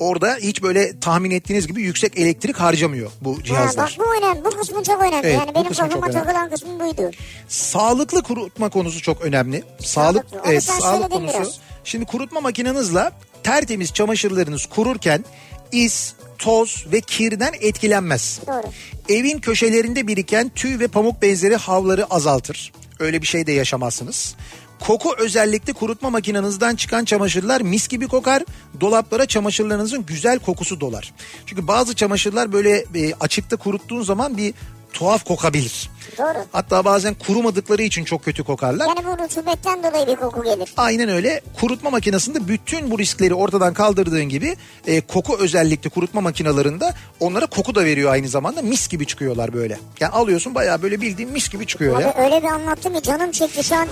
Orada 0.00 0.36
hiç 0.40 0.62
böyle 0.62 1.00
tahmin 1.00 1.30
ettiğiniz 1.30 1.66
gibi 1.66 1.82
yüksek 1.82 2.18
elektrik 2.18 2.56
harcamıyor 2.56 3.10
bu 3.20 3.38
Ha, 3.38 3.42
cihazlar. 3.44 3.96
bak 3.98 4.06
bu 4.06 4.16
önemli. 4.16 4.44
Bu 4.44 4.50
kısmı 4.50 4.82
çok 4.82 5.02
önemli. 5.02 5.26
Evet, 5.26 5.38
yani 5.38 5.54
benim 5.54 5.72
kafama 5.72 6.10
takılan 6.10 6.50
kısmı 6.50 6.80
buydu. 6.80 7.10
Sağlıklı 7.48 8.22
kurutma 8.22 8.68
konusu 8.68 9.02
çok 9.02 9.20
önemli. 9.22 9.64
Sağlık 9.80 10.30
Sağlıklı. 10.30 10.50
Evet, 10.50 10.62
sağlık 10.64 11.12
konusu. 11.12 11.34
biraz. 11.38 11.58
Şimdi 11.84 12.04
kurutma 12.04 12.40
makinenizle 12.40 13.10
tertemiz 13.42 13.92
çamaşırlarınız 13.94 14.66
kururken 14.66 15.24
iz, 15.72 16.14
toz 16.38 16.86
ve 16.92 17.00
kirden 17.00 17.52
etkilenmez. 17.60 18.40
Doğru. 18.46 18.62
Evin 19.08 19.38
köşelerinde 19.38 20.06
biriken 20.06 20.48
tüy 20.54 20.78
ve 20.78 20.88
pamuk 20.88 21.22
benzeri 21.22 21.56
havları 21.56 22.06
azaltır. 22.06 22.72
Öyle 23.00 23.22
bir 23.22 23.26
şey 23.26 23.46
de 23.46 23.52
yaşamazsınız. 23.52 24.34
Koku 24.80 25.14
özellikle 25.18 25.72
kurutma 25.72 26.10
makinenizden 26.10 26.76
çıkan 26.76 27.04
çamaşırlar 27.04 27.60
mis 27.60 27.88
gibi 27.88 28.08
kokar. 28.08 28.42
Dolaplara 28.80 29.26
çamaşırlarınızın 29.26 30.06
güzel 30.06 30.38
kokusu 30.38 30.80
dolar. 30.80 31.12
Çünkü 31.46 31.66
bazı 31.68 31.94
çamaşırlar 31.94 32.52
böyle 32.52 32.84
e, 32.94 33.14
açıkta 33.20 33.56
kuruttuğun 33.56 34.02
zaman 34.02 34.36
bir 34.36 34.54
tuhaf 34.92 35.24
kokabilir. 35.24 35.90
Doğru. 36.18 36.38
Hatta 36.52 36.84
bazen 36.84 37.14
kurumadıkları 37.14 37.82
için 37.82 38.04
çok 38.04 38.24
kötü 38.24 38.44
kokarlar. 38.44 38.86
Yani 38.86 39.06
bu 39.06 39.24
rutubetten 39.24 39.82
dolayı 39.82 40.06
bir 40.06 40.16
koku 40.16 40.44
gelir. 40.44 40.72
Aynen 40.76 41.08
öyle. 41.08 41.40
Kurutma 41.60 41.90
makinesinde 41.90 42.48
bütün 42.48 42.90
bu 42.90 42.98
riskleri 42.98 43.34
ortadan 43.34 43.74
kaldırdığın 43.74 44.24
gibi 44.24 44.56
e, 44.86 45.00
koku 45.00 45.36
özellikle 45.38 45.90
kurutma 45.90 46.20
makinalarında 46.20 46.94
onlara 47.20 47.46
koku 47.46 47.74
da 47.74 47.84
veriyor 47.84 48.12
aynı 48.12 48.28
zamanda. 48.28 48.62
Mis 48.62 48.88
gibi 48.88 49.06
çıkıyorlar 49.06 49.52
böyle. 49.52 49.78
Yani 50.00 50.12
alıyorsun 50.12 50.54
bayağı 50.54 50.82
böyle 50.82 51.00
bildiğin 51.00 51.30
mis 51.32 51.48
gibi 51.48 51.66
çıkıyor 51.66 52.00
ya. 52.00 52.10
Abi 52.10 52.20
öyle 52.20 52.42
bir 52.42 52.48
anlattım 52.48 52.94
ki 52.94 53.02
canım 53.02 53.30
çekti 53.30 53.64
şu 53.64 53.74
an. 53.76 53.88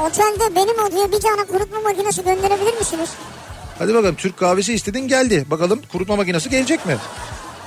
Otelde 0.00 0.54
benim 0.56 0.78
odaya 0.84 1.12
bir 1.12 1.20
tane 1.20 1.44
kurutma 1.44 1.80
makinesi 1.80 2.24
gönderebilir 2.24 2.78
misiniz? 2.78 3.10
Hadi 3.78 3.94
bakalım 3.94 4.14
Türk 4.16 4.36
kahvesi 4.36 4.74
istedin 4.74 5.08
geldi. 5.08 5.44
Bakalım 5.50 5.80
kurutma 5.92 6.16
makinesi 6.16 6.50
gelecek 6.50 6.86
mi? 6.86 6.96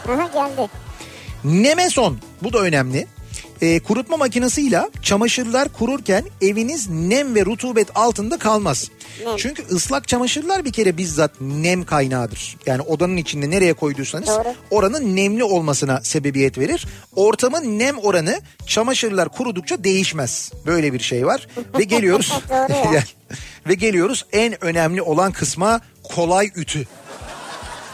Aha 0.10 0.32
geldi. 0.32 0.70
Nemeson 1.44 2.18
bu 2.44 2.54
da 2.54 2.60
önemli. 2.60 3.08
E, 3.62 3.80
kurutma 3.80 4.18
makinesiyle 4.18 4.82
çamaşırlar 5.02 5.70
kururken 5.70 6.24
eviniz 6.42 6.90
nem 6.90 7.36
ve 7.36 7.46
rutubet 7.46 7.88
altında 7.96 8.38
kalmaz. 8.38 8.90
Nem. 9.26 9.38
Çünkü 9.38 9.64
ıslak 9.72 10.08
çamaşırlar 10.08 10.66
bir 10.66 10.74
kere 10.74 10.98
bizzat 10.98 11.32
nem 11.42 11.84
kaynağıdır. 11.84 12.58
Yani 12.66 12.82
odanın 12.82 13.18
içinde 13.18 13.50
nereye 13.50 13.74
koyduysanız 13.74 14.28
Doğru. 14.28 14.54
oranın 14.72 15.16
nemli 15.16 15.44
olmasına 15.44 16.02
sebebiyet 16.02 16.58
verir. 16.58 16.86
Ortamın 17.16 17.80
nem 17.80 17.98
oranı 17.98 18.42
çamaşırlar 18.68 19.30
kurudukça 19.30 19.84
değişmez. 19.84 20.52
Böyle 20.66 20.94
bir 20.94 21.00
şey 21.00 21.26
var 21.26 21.48
ve 21.80 21.84
geliyoruz 21.84 22.34
ve 23.68 23.74
geliyoruz 23.74 24.26
en 24.32 24.64
önemli 24.64 25.02
olan 25.02 25.32
kısma 25.32 25.82
kolay 26.04 26.52
ütü. 26.56 26.88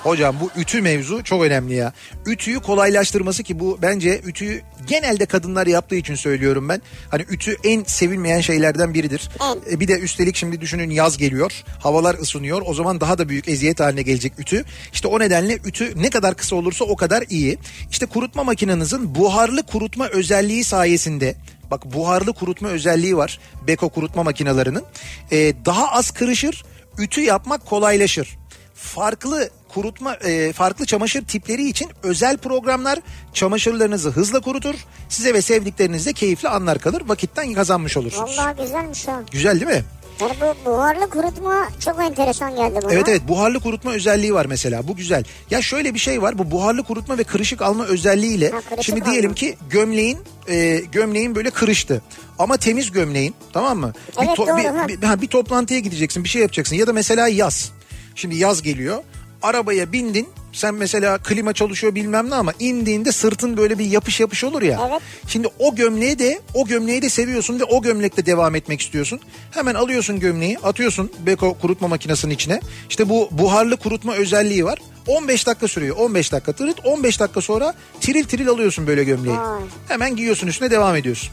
Hocam 0.03 0.35
bu 0.39 0.49
ütü 0.61 0.81
mevzu 0.81 1.23
çok 1.23 1.43
önemli 1.43 1.73
ya. 1.75 1.93
Ütüyü 2.25 2.59
kolaylaştırması 2.59 3.43
ki 3.43 3.59
bu 3.59 3.79
bence 3.81 4.21
ütüyü 4.25 4.61
genelde 4.87 5.25
kadınlar 5.25 5.67
yaptığı 5.67 5.95
için 5.95 6.15
söylüyorum 6.15 6.69
ben. 6.69 6.81
Hani 7.09 7.25
ütü 7.29 7.57
en 7.63 7.83
sevilmeyen 7.83 8.41
şeylerden 8.41 8.93
biridir. 8.93 9.29
E, 9.71 9.79
Bir 9.79 9.87
de 9.87 9.99
üstelik 9.99 10.35
şimdi 10.35 10.61
düşünün 10.61 10.89
yaz 10.89 11.17
geliyor. 11.17 11.63
Havalar 11.79 12.15
ısınıyor. 12.15 12.61
O 12.65 12.73
zaman 12.73 13.01
daha 13.01 13.17
da 13.17 13.29
büyük 13.29 13.47
eziyet 13.47 13.79
haline 13.79 14.01
gelecek 14.01 14.33
ütü. 14.39 14.65
İşte 14.93 15.07
o 15.07 15.19
nedenle 15.19 15.55
ütü 15.65 15.93
ne 16.01 16.09
kadar 16.09 16.35
kısa 16.35 16.55
olursa 16.55 16.85
o 16.85 16.95
kadar 16.95 17.23
iyi. 17.29 17.57
İşte 17.91 18.05
kurutma 18.05 18.43
makinenizin 18.43 19.15
buharlı 19.15 19.63
kurutma 19.63 20.07
özelliği 20.07 20.63
sayesinde 20.63 21.35
Bak 21.71 21.93
buharlı 21.93 22.33
kurutma 22.33 22.67
özelliği 22.67 23.17
var 23.17 23.39
Beko 23.67 23.89
kurutma 23.89 24.23
makinelerinin. 24.23 24.83
Ee, 25.31 25.53
daha 25.65 25.91
az 25.91 26.11
kırışır, 26.11 26.63
ütü 26.97 27.21
yapmak 27.21 27.65
kolaylaşır. 27.65 28.40
Farklı 28.81 29.49
kurutma 29.73 30.13
e, 30.15 30.53
farklı 30.53 30.85
çamaşır 30.85 31.25
tipleri 31.25 31.67
için 31.69 31.89
özel 32.03 32.37
programlar 32.37 32.99
çamaşırlarınızı 33.33 34.09
hızla 34.09 34.39
kurutur. 34.39 34.75
Size 35.09 35.33
ve 35.33 35.41
sevdiklerinizle 35.41 36.13
keyifli 36.13 36.49
anlar 36.49 36.79
kalır. 36.79 37.03
Vakitten 37.07 37.53
kazanmış 37.53 37.97
olursunuz. 37.97 38.37
Vallahi 38.37 38.61
güzelmiş 38.63 39.07
ha. 39.07 39.21
Güzel 39.31 39.59
değil 39.59 39.71
mi? 39.77 39.83
Yani 40.21 40.33
bu 40.41 40.65
buharlı 40.71 41.09
kurutma 41.09 41.67
çok 41.85 41.99
enteresan 42.01 42.55
geldi 42.55 42.79
bana. 42.83 42.93
Evet 42.93 43.07
evet 43.09 43.21
buharlı 43.27 43.59
kurutma 43.59 43.91
özelliği 43.91 44.33
var 44.33 44.45
mesela 44.45 44.87
bu 44.87 44.95
güzel. 44.95 45.23
Ya 45.51 45.61
şöyle 45.61 45.93
bir 45.93 45.99
şey 45.99 46.21
var 46.21 46.37
bu 46.37 46.51
buharlı 46.51 46.83
kurutma 46.83 47.17
ve 47.17 47.23
kırışık 47.23 47.61
alma 47.61 47.85
özelliğiyle 47.85 48.49
Ha, 48.51 48.59
şimdi 48.81 49.05
diyelim 49.05 49.25
alma. 49.29 49.35
ki 49.35 49.57
gömleğin 49.69 50.17
e, 50.47 50.77
gömleğin 50.91 51.35
böyle 51.35 51.49
kırıştı 51.49 52.01
ama 52.39 52.57
temiz 52.57 52.91
gömleğin 52.91 53.35
tamam 53.53 53.77
mı? 53.79 53.93
Evet, 54.17 54.29
bir, 54.31 54.37
doğru, 54.37 54.57
bir, 54.87 55.01
bir- 55.01 55.07
ha, 55.07 55.21
bir 55.21 55.27
toplantıya 55.27 55.79
gideceksin 55.79 56.23
bir 56.23 56.29
şey 56.29 56.41
yapacaksın 56.41 56.75
ya 56.75 56.87
da 56.87 56.93
mesela 56.93 57.27
yaz. 57.27 57.71
Şimdi 58.15 58.35
yaz 58.35 58.61
geliyor 58.61 59.03
arabaya 59.41 59.91
bindin 59.91 60.27
sen 60.53 60.73
mesela 60.75 61.17
klima 61.17 61.53
çalışıyor 61.53 61.95
bilmem 61.95 62.29
ne 62.29 62.35
ama 62.35 62.53
indiğinde 62.59 63.11
sırtın 63.11 63.57
böyle 63.57 63.79
bir 63.79 63.85
yapış 63.85 64.19
yapış 64.19 64.43
olur 64.43 64.61
ya. 64.61 64.87
Evet. 64.89 65.01
Şimdi 65.27 65.47
o 65.59 65.75
gömleği 65.75 66.19
de 66.19 66.41
o 66.53 66.65
gömleği 66.65 67.01
de 67.01 67.09
seviyorsun 67.09 67.59
ve 67.59 67.63
o 67.63 67.81
gömlekte 67.81 68.25
devam 68.25 68.55
etmek 68.55 68.81
istiyorsun. 68.81 69.19
Hemen 69.51 69.75
alıyorsun 69.75 70.19
gömleği 70.19 70.59
atıyorsun 70.59 71.11
Beko 71.25 71.53
kurutma 71.53 71.87
makinesinin 71.87 72.33
içine. 72.33 72.61
İşte 72.89 73.09
bu 73.09 73.29
buharlı 73.31 73.77
kurutma 73.77 74.13
özelliği 74.13 74.65
var. 74.65 74.79
15 75.07 75.47
dakika 75.47 75.67
sürüyor. 75.67 75.95
15 75.97 76.31
dakika 76.31 76.53
tırıt 76.53 76.85
15 76.85 77.19
dakika 77.19 77.41
sonra 77.41 77.73
tiril 78.01 78.23
tiril 78.23 78.49
alıyorsun 78.49 78.87
böyle 78.87 79.03
gömleği. 79.03 79.37
Vay. 79.37 79.61
Hemen 79.87 80.15
giyiyorsun 80.15 80.47
üstüne 80.47 80.71
devam 80.71 80.95
ediyorsun. 80.95 81.29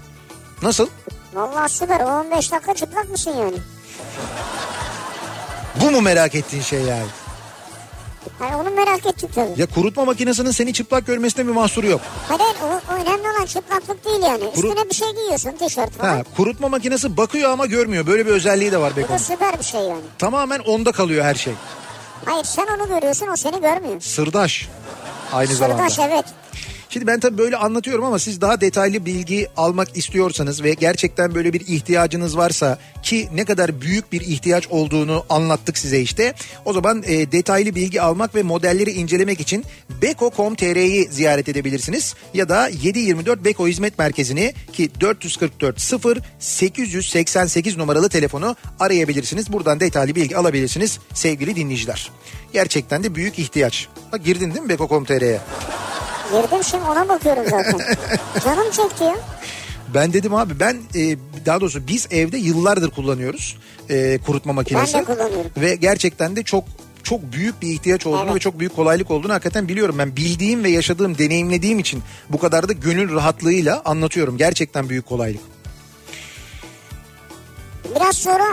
Nasıl? 0.62 0.88
Vallahi 1.34 1.72
süper. 1.72 2.00
O 2.00 2.20
15 2.20 2.52
dakika 2.52 2.74
çıplak 2.74 3.10
mısın 3.10 3.32
yani? 3.38 3.56
Bu 5.82 5.90
mu 5.90 6.00
merak 6.00 6.34
ettiğin 6.34 6.62
şey 6.62 6.80
yani? 6.80 7.06
Hani 8.38 8.56
onu 8.56 8.70
merak 8.70 9.06
ettim 9.06 9.28
tabii. 9.34 9.60
Ya 9.60 9.66
kurutma 9.66 10.05
makinesinin 10.05 10.50
seni 10.50 10.72
çıplak 10.72 11.06
görmesine 11.06 11.46
bir 11.46 11.52
mahsuru 11.52 11.86
yok. 11.86 12.00
Hayır 12.28 12.40
o, 12.64 12.66
o 12.92 12.94
önemli 12.94 13.28
olan 13.38 13.46
çıplaklık 13.46 14.05
değil 14.05 14.22
yani. 14.22 14.44
Kuru- 14.55 14.68
Üstüne 14.68 14.90
bir 14.90 14.94
şey 14.94 15.10
giyiyorsun 15.14 15.50
tişört 15.50 15.92
falan. 15.92 16.16
Ha, 16.16 16.22
kurutma 16.36 16.68
makinesi 16.68 17.16
bakıyor 17.16 17.50
ama 17.50 17.66
görmüyor. 17.66 18.06
Böyle 18.06 18.26
bir 18.26 18.30
özelliği 18.30 18.72
de 18.72 18.78
var 18.80 18.92
Bu 18.92 18.96
da 18.96 19.00
Beko'nun. 19.02 19.18
süper 19.18 19.59
bir 19.59 19.64
şey 19.64 19.80
yani. 19.80 20.00
Tamamen 20.18 20.59
onda 20.59 20.92
kalıyor 20.92 21.24
her 21.24 21.34
şey. 21.34 21.52
Hayır 22.24 22.44
sen 22.44 22.66
onu 22.78 22.88
görüyorsun 22.88 23.28
o 23.32 23.36
seni 23.36 23.60
görmüyor. 23.60 24.00
Sırdaş. 24.00 24.68
Aynı 25.32 25.55
zamanda. 25.55 25.88
Sırdaş 25.90 26.09
evet. 26.12 26.24
Şimdi 26.90 27.06
ben 27.06 27.20
tabii 27.20 27.39
böyle 27.39 27.56
anlatıyorum 27.56 28.05
ama 28.05 28.19
siz 28.19 28.40
daha 28.40 28.60
detaylı 28.60 29.06
bilgi 29.06 29.48
almak 29.56 29.97
istiyorsanız 29.97 30.62
ve 30.62 30.74
gerçekten 30.74 31.35
böyle 31.35 31.52
bir 31.52 31.60
ihtiyacınız 31.60 32.36
varsa 32.36 32.78
ki 33.02 33.28
ne 33.35 33.44
kadar 33.44 33.81
büyük 33.81 34.12
bir 34.12 34.20
ihtiyaç 34.20 34.69
olduğunu 34.69 35.24
anlattık 35.28 35.78
size 35.78 36.01
işte. 36.01 36.35
O 36.65 36.73
zaman 36.73 37.02
e, 37.06 37.32
detaylı 37.32 37.74
bilgi 37.74 38.02
almak 38.02 38.35
ve 38.35 38.43
modelleri 38.43 38.90
incelemek 38.90 39.40
için 39.40 39.65
beko.com.tr'yi 40.02 41.09
ziyaret 41.10 41.48
edebilirsiniz. 41.48 42.15
Ya 42.35 42.48
da 42.48 42.69
724 42.69 43.44
Beko 43.44 43.69
Hizmet 43.69 43.98
Merkezi'ni 43.98 44.55
ki 44.73 44.90
444 45.01 45.81
0 45.81 46.19
888 46.39 47.77
numaralı 47.77 48.09
telefonu 48.09 48.56
arayabilirsiniz. 48.81 49.52
Buradan 49.52 49.81
detaylı 49.81 50.15
bilgi 50.15 50.36
alabilirsiniz 50.36 50.98
sevgili 51.15 51.56
dinleyiciler. 51.56 52.10
Gerçekten 52.52 53.05
de 53.05 53.15
büyük 53.15 53.39
ihtiyaç. 53.39 53.89
Bak 54.12 54.24
girdin 54.24 54.55
değil 54.55 54.62
mi 54.62 54.69
beko.com.tr'ye? 54.69 55.40
Girdim 56.32 56.64
şimdi 56.64 56.84
ona 56.84 57.09
bakıyorum 57.09 57.44
zaten. 57.50 57.78
Canım 58.44 58.70
çekti 58.70 59.05
ya. 59.05 59.16
Ben 59.94 60.12
dedim 60.12 60.34
abi 60.34 60.60
ben 60.60 60.76
e, 60.94 61.16
daha 61.46 61.60
doğrusu 61.60 61.88
biz 61.88 62.06
evde 62.10 62.38
yıllardır 62.38 62.90
kullanıyoruz 62.90 63.56
e, 63.90 64.18
kurutma 64.26 64.52
makinesi. 64.52 64.94
Ben 64.94 65.00
de 65.00 65.05
kullanıyorum. 65.05 65.50
Ve 65.56 65.74
gerçekten 65.74 66.36
de 66.36 66.42
çok 66.42 66.64
çok 67.02 67.32
büyük 67.32 67.62
bir 67.62 67.68
ihtiyaç 67.68 68.06
olduğunu 68.06 68.24
Evet. 68.24 68.34
ve 68.34 68.38
çok 68.38 68.59
büyük 68.59 68.76
kolaylık 68.76 69.10
olduğunu 69.10 69.32
hakikaten 69.32 69.68
biliyorum. 69.68 69.96
Ben 69.98 70.16
bildiğim 70.16 70.64
ve 70.64 70.70
yaşadığım, 70.70 71.18
deneyimlediğim 71.18 71.78
için 71.78 72.02
bu 72.30 72.38
kadar 72.38 72.68
da 72.68 72.72
gönül 72.72 73.14
rahatlığıyla 73.14 73.82
anlatıyorum. 73.84 74.38
Gerçekten 74.38 74.88
büyük 74.88 75.06
kolaylık. 75.06 75.40
Biraz 77.96 78.16
sonra 78.16 78.44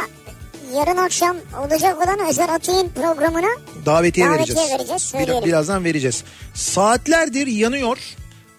yarın 0.73 0.97
akşam 0.97 1.37
olacak 1.65 1.97
olan 2.05 2.27
Özer 2.29 2.49
Atay'ın 2.49 2.89
programına 2.89 3.47
Davetiye, 3.85 3.85
Davetiye 3.85 4.29
vereceğiz. 4.29 4.71
vereceğiz, 4.71 5.13
Bir- 5.19 5.45
birazdan 5.47 5.83
vereceğiz. 5.83 6.23
Saatlerdir 6.53 7.47
yanıyor. 7.47 7.97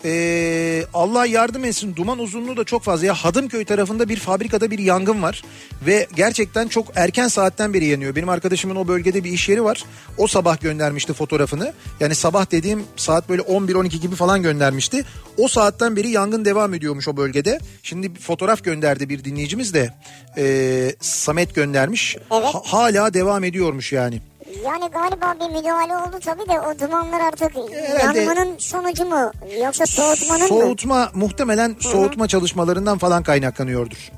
Ee, 0.05 0.85
Allah 0.94 1.27
yardım 1.27 1.64
etsin 1.64 1.97
duman 1.97 2.18
uzunluğu 2.18 2.56
da 2.56 2.64
çok 2.64 2.82
fazla. 2.82 3.06
Ya 3.06 3.14
Hadımköy 3.14 3.64
tarafında 3.64 4.09
bir 4.09 4.16
fabrikada 4.16 4.70
bir 4.70 4.78
yangın 4.78 5.23
var. 5.23 5.43
Ve 5.86 6.06
gerçekten 6.16 6.68
çok 6.68 6.86
erken 6.94 7.28
saatten 7.28 7.74
beri 7.74 7.85
yanıyor. 7.86 8.16
Benim 8.16 8.28
arkadaşımın 8.28 8.77
o 8.77 8.89
bölgede 8.89 9.24
bir 9.24 9.32
iş 9.32 9.48
yeri 9.48 9.64
var. 9.64 9.85
O 10.18 10.27
sabah 10.27 10.60
göndermişti 10.60 11.12
fotoğrafını. 11.12 11.73
Yani 12.01 12.14
sabah 12.14 12.51
dediğim 12.51 12.85
saat 12.97 13.28
böyle 13.28 13.43
11-12 13.43 14.01
gibi 14.01 14.14
falan 14.14 14.43
göndermişti. 14.43 15.05
O 15.39 15.48
saatten 15.48 15.97
beri 15.97 16.10
yangın 16.10 16.44
devam 16.44 16.74
ediyormuş 16.74 17.09
o 17.09 17.16
bölgede. 17.16 17.59
Şimdi 17.82 18.14
fotoğraf 18.14 18.64
gönderdi 18.64 19.09
bir 19.09 19.24
dinleyicimiz 19.24 19.74
de. 19.74 19.94
Ee, 20.39 20.94
Samet 21.01 21.55
göndermiş. 21.55 22.16
Evet. 22.16 22.44
Ha- 22.44 22.62
hala 22.64 23.14
devam 23.14 23.44
ediyormuş 23.44 23.93
yani. 23.93 24.20
Yani 24.64 24.89
galiba 24.90 25.35
bir 25.40 25.56
müdahale 25.56 25.97
oldu 25.97 26.20
tabii 26.24 26.48
de 26.48 26.60
o 26.60 26.78
dumanlar 26.78 27.20
artık 27.20 27.52
Herhalde- 27.73 28.20
yanmanın 28.20 28.59
sonucu 28.59 29.05
mu 29.05 29.32
yoksa 29.62 29.86
soğutmanın 29.86 30.43
mı? 30.43 30.48
Soğutma 30.48 31.10
muhtemelen 31.14 31.77
soğutma 31.81 32.28
çalışmalarından 32.28 32.98
falan 32.98 33.23
kaynaklanıyordur. 33.23 34.10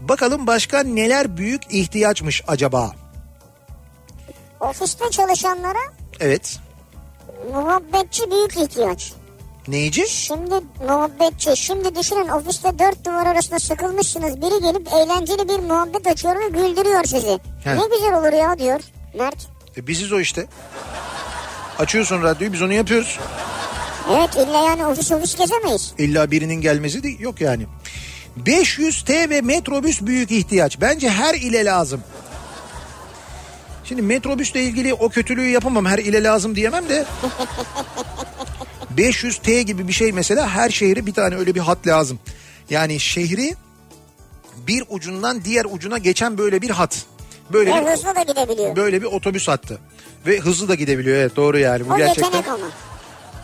Bakalım 0.00 0.46
başka 0.46 0.82
neler 0.82 1.36
büyük 1.36 1.62
ihtiyaçmış 1.74 2.42
acaba? 2.46 2.92
Ofiste 4.60 5.10
çalışanlara 5.10 5.78
Evet. 6.20 6.58
muhabbetçi 7.52 8.30
büyük 8.30 8.56
ihtiyaç. 8.56 9.12
Neyici? 9.68 10.08
Şimdi 10.08 10.54
muhabbetçi. 10.86 11.56
Şimdi 11.56 11.96
düşünün 11.96 12.28
ofiste 12.28 12.78
dört 12.78 13.06
duvar 13.06 13.26
arasında 13.26 13.58
sıkılmışsınız. 13.58 14.36
Biri 14.36 14.62
gelip 14.62 14.88
eğlenceli 14.92 15.48
bir 15.48 15.58
muhabbet 15.58 16.06
açıyor 16.06 16.40
ve 16.40 16.48
güldürüyor 16.48 17.04
sizi. 17.04 17.38
He. 17.64 17.76
Ne 17.76 17.82
güzel 17.94 18.14
olur 18.18 18.32
ya 18.32 18.58
diyor 18.58 18.80
Mert. 19.18 19.48
E, 19.76 19.86
biziz 19.86 20.12
o 20.12 20.20
işte. 20.20 20.46
Açıyorsun 21.78 22.22
radyoyu 22.22 22.52
biz 22.52 22.62
onu 22.62 22.72
yapıyoruz. 22.72 23.18
Evet 24.10 24.34
illa 24.36 24.64
yani 24.64 24.86
ofis 24.86 25.12
ofis 25.12 25.36
gezemeyiz. 25.36 25.94
İlla 25.98 26.30
birinin 26.30 26.60
gelmesi 26.60 27.02
de 27.02 27.08
yok 27.08 27.40
yani. 27.40 27.66
500 28.36 29.04
T 29.04 29.30
ve 29.30 29.40
metrobüs 29.40 30.02
büyük 30.02 30.30
ihtiyaç. 30.30 30.80
Bence 30.80 31.10
her 31.10 31.34
ile 31.34 31.64
lazım. 31.64 32.00
Şimdi 33.84 34.02
metrobüsle 34.02 34.62
ilgili 34.62 34.94
o 34.94 35.08
kötülüğü 35.08 35.48
yapamam. 35.48 35.86
Her 35.86 35.98
ile 35.98 36.22
lazım 36.22 36.56
diyemem 36.56 36.88
de. 36.88 37.04
500 38.96 39.38
T 39.38 39.62
gibi 39.62 39.88
bir 39.88 39.92
şey 39.92 40.12
mesela 40.12 40.48
her 40.50 40.70
şehre 40.70 41.06
bir 41.06 41.14
tane 41.14 41.36
öyle 41.36 41.54
bir 41.54 41.60
hat 41.60 41.86
lazım. 41.86 42.18
Yani 42.70 43.00
şehri 43.00 43.54
bir 44.66 44.84
ucundan 44.88 45.44
diğer 45.44 45.66
ucuna 45.70 45.98
geçen 45.98 46.38
böyle 46.38 46.62
bir 46.62 46.70
hat. 46.70 47.02
Böyle 47.52 47.74
Ve 47.74 47.80
bir 47.86 47.90
hızlı 47.90 48.14
da 48.14 48.22
gidebiliyor. 48.22 48.76
böyle 48.76 49.00
bir 49.02 49.06
otobüs 49.06 49.48
hattı. 49.48 49.78
Ve 50.26 50.38
hızlı 50.38 50.68
da 50.68 50.74
gidebiliyor 50.74 51.16
evet 51.16 51.36
doğru 51.36 51.58
yani. 51.58 51.88
Bu 51.88 51.94
o 51.94 51.96
gerçekten 51.96 52.24
yetenek 52.26 52.48
ama. 52.48 52.66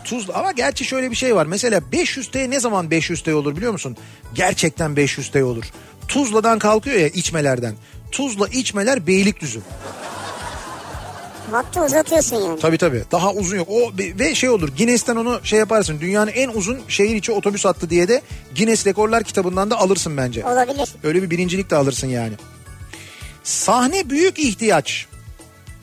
Tuzla 0.03 0.33
ama 0.33 0.51
gerçi 0.51 0.85
şöyle 0.85 1.11
bir 1.11 1.15
şey 1.15 1.35
var. 1.35 1.45
Mesela 1.45 1.79
500T 1.91 2.49
ne 2.49 2.59
zaman 2.59 2.89
500T 2.89 3.33
olur 3.33 3.57
biliyor 3.57 3.71
musun? 3.71 3.97
Gerçekten 4.33 4.91
500T 4.91 5.43
olur. 5.43 5.63
Tuzla'dan 6.07 6.59
kalkıyor 6.59 6.97
ya 6.97 7.07
içmelerden. 7.07 7.75
Tuzla 8.11 8.47
içmeler 8.47 9.07
Beylikdüzü. 9.07 9.59
Hattı 11.51 11.83
uzatıyorsun 11.85 12.35
yani. 12.35 12.59
Tabii 12.59 12.77
tabii. 12.77 13.03
Daha 13.11 13.33
uzun 13.33 13.57
yok. 13.57 13.67
O 13.69 13.91
ve 13.99 14.35
şey 14.35 14.49
olur. 14.49 14.69
Guinness'ten 14.77 15.15
onu 15.15 15.39
şey 15.43 15.59
yaparsın. 15.59 15.99
Dünyanın 16.01 16.31
en 16.31 16.49
uzun 16.49 16.79
şehir 16.87 17.15
içi 17.15 17.31
otobüs 17.31 17.65
hattı 17.65 17.89
diye 17.89 18.07
de 18.07 18.21
Guinness 18.57 18.87
Rekorlar 18.87 19.23
kitabından 19.23 19.71
da 19.71 19.77
alırsın 19.79 20.17
bence. 20.17 20.45
Olabilir. 20.45 20.89
Öyle 21.03 21.23
bir 21.23 21.29
birincilik 21.29 21.69
de 21.69 21.75
alırsın 21.75 22.07
yani. 22.07 22.33
Sahne 23.43 24.09
büyük 24.09 24.39
ihtiyaç. 24.39 25.07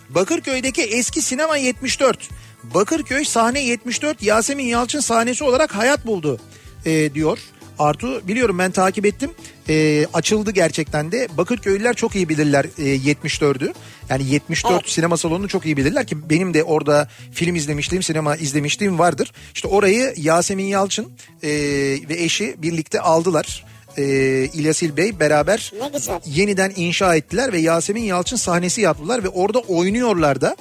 Bakırköy'deki 0.09 0.83
eski 0.83 1.23
sinema 1.23 1.57
74. 1.57 2.29
Bakırköy 2.63 3.25
sahne 3.25 3.61
74 3.61 4.23
Yasemin 4.23 4.65
Yalçın 4.65 5.01
sahnesi 5.01 5.45
olarak 5.45 5.75
hayat 5.75 6.07
buldu 6.07 6.39
e, 6.87 7.15
diyor. 7.15 7.39
Artu 7.79 8.29
biliyorum 8.29 8.59
ben 8.59 8.71
takip 8.71 9.07
ettim. 9.07 9.31
E, 9.69 10.07
açıldı 10.15 10.51
gerçekten 10.51 11.13
de. 11.13 11.29
Bakırköylüler 11.37 11.95
çok 11.95 12.17
iyi 12.17 12.29
bilirler 12.29 12.65
e, 12.79 12.83
74'ü. 12.83 13.75
Yani 14.09 14.31
74 14.31 14.73
Evet. 14.73 14.91
sinema 14.91 15.17
salonunu 15.17 15.49
çok 15.49 15.67
iyi 15.67 15.77
bilirler 15.77 16.07
ki 16.07 16.31
benim 16.31 16.55
de 16.55 16.65
orada 16.65 17.09
film 17.33 17.55
izlemişliğim, 17.55 18.03
sinema 18.03 18.37
izlemişliğim 18.37 18.99
vardır. 18.99 19.33
İşte 19.55 19.69
orayı 19.69 20.15
Yasemin 20.17 20.65
Yalçın 20.65 21.13
e, 21.43 21.49
ve 22.09 22.23
eşi 22.23 22.55
birlikte 22.59 23.01
aldılar. 23.01 23.65
E, 23.99 24.03
İlyas 24.53 24.83
İlbey 24.83 25.21
beraber 25.21 25.73
yeniden 26.27 26.73
inşa 26.77 27.17
ettiler 27.17 27.53
ve 27.53 27.59
Yasemin 27.59 28.03
Yalçın 28.03 28.37
sahnesi 28.37 28.81
yaptılar 28.81 29.25
ve 29.25 29.29
orada 29.29 29.59
oynuyorlar 29.59 30.41
da. 30.41 30.57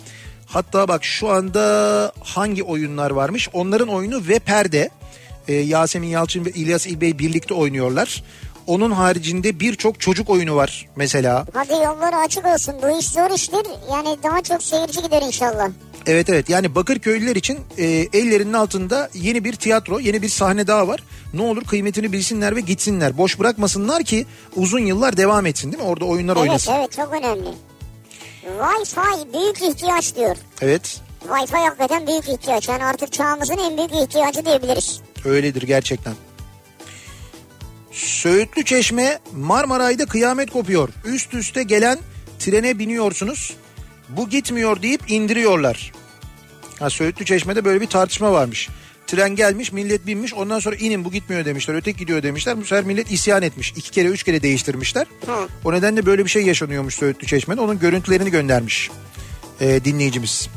Hatta 0.46 0.88
bak 0.88 1.04
şu 1.04 1.30
anda 1.30 2.12
hangi 2.24 2.64
oyunlar 2.64 3.12
varmış? 3.12 3.50
Onların 3.54 3.88
oyunu 3.88 4.28
ve 4.28 4.40
perde. 4.40 4.90
Ee, 5.48 5.54
Yasemin 5.54 6.08
Yalçın 6.08 6.46
ve 6.46 6.50
İlyas 6.50 6.88
İlbey 6.88 7.20
birlikte 7.20 7.54
oynuyorlar. 7.54 8.24
Onun 8.68 8.92
haricinde 8.92 9.60
birçok 9.60 10.00
çocuk 10.00 10.30
oyunu 10.30 10.56
var 10.56 10.90
mesela. 10.96 11.46
Hadi 11.54 11.74
yolları 11.74 12.16
açık 12.16 12.46
olsun. 12.46 12.76
Bu 12.84 13.00
iş 13.00 13.08
zor 13.10 13.32
iştir. 13.36 13.66
Yani 13.92 14.18
daha 14.24 14.42
çok 14.42 14.64
seyirci 14.64 15.02
gider 15.02 15.22
inşallah. 15.22 15.70
Evet 16.08 16.30
evet 16.30 16.50
yani 16.50 16.76
Bakırköylüler 16.76 17.36
için 17.36 17.60
e, 17.78 17.84
ellerinin 18.14 18.54
altında 18.54 19.10
yeni 19.14 19.44
bir 19.44 19.54
tiyatro, 19.54 20.00
yeni 20.00 20.22
bir 20.22 20.30
sahne 20.30 20.68
daha 20.68 20.88
var. 20.88 21.04
Ne 21.34 21.42
olur 21.42 21.64
kıymetini 21.64 22.12
bilsinler 22.12 22.56
ve 22.56 22.62
gitsinler. 22.62 23.18
Boş 23.18 23.40
bırakmasınlar 23.40 24.04
ki 24.04 24.26
uzun 24.56 24.80
yıllar 24.80 25.18
devam 25.18 25.46
etsin 25.46 25.72
değil 25.72 25.84
mi? 25.84 25.90
Orada 25.90 26.06
oyunlar 26.06 26.34
Evet 26.38 26.42
oynasın. 26.50 26.74
evet 26.74 26.92
çok 26.92 27.14
önemli. 27.14 27.48
Wi-Fi 28.60 29.34
büyük 29.34 29.62
ihtiyaç 29.62 30.16
diyor. 30.16 30.36
Evet. 30.62 31.02
Wi-Fi 31.28 31.68
hakikaten 31.68 32.08
büyük 32.08 32.30
ihtiyaç. 32.30 32.70
Yani 32.70 32.86
artık 32.86 33.14
çağımızın 33.14 33.58
en 33.58 33.78
büyük 33.78 33.92
ihtiyacı 33.92 34.46
diyebiliriz. 34.46 35.02
Öyledir 35.26 35.62
gerçekten. 35.62 36.14
Söğütlü 37.92 38.66
Çeşme 38.66 39.20
Marmaray'da 39.36 40.06
kıyamet 40.06 40.52
kopuyor. 40.52 40.90
Üst 41.06 41.34
üste 41.34 41.64
gelen 41.64 42.00
trene 42.40 42.80
biniyorsunuz. 42.80 43.56
Bu 44.10 44.30
gitmiyor 44.30 44.82
deyip 44.82 45.12
indiriyorlar. 45.12 45.92
Ha, 46.80 46.90
Söğütlü 46.90 47.26
Çeşme'de 47.26 47.66
böyle 47.66 47.82
bir 47.82 47.88
tartışma 47.88 48.32
varmış. 48.32 48.70
Tren 49.08 49.36
gelmiş 49.36 49.72
millet 49.72 50.08
binmiş 50.08 50.34
ondan 50.34 50.60
sonra 50.60 50.76
inin 50.76 51.06
bu 51.06 51.12
gitmiyor 51.12 51.46
demişler 51.46 51.76
öteki 51.76 51.98
gidiyor 52.00 52.24
demişler. 52.24 52.58
Bu 52.58 52.66
sefer 52.66 52.84
millet 52.84 53.12
isyan 53.12 53.42
etmiş. 53.42 53.74
iki 53.76 53.92
kere 53.92 54.08
üç 54.08 54.24
kere 54.24 54.42
değiştirmişler. 54.42 55.08
Hı. 55.26 55.48
O 55.66 55.74
nedenle 55.74 56.06
böyle 56.06 56.26
bir 56.26 56.30
şey 56.30 56.44
yaşanıyormuş 56.46 56.96
Söğütlü 56.96 57.28
Çeşme'de. 57.28 57.62
Onun 57.62 57.80
görüntülerini 57.80 58.32
göndermiş 58.32 58.92
e, 59.62 59.86
dinleyicimiz. 59.86 60.50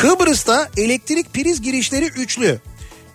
Kıbrıs'ta 0.00 0.68
elektrik 0.76 1.34
priz 1.34 1.62
girişleri 1.62 2.04
üçlü. 2.04 2.58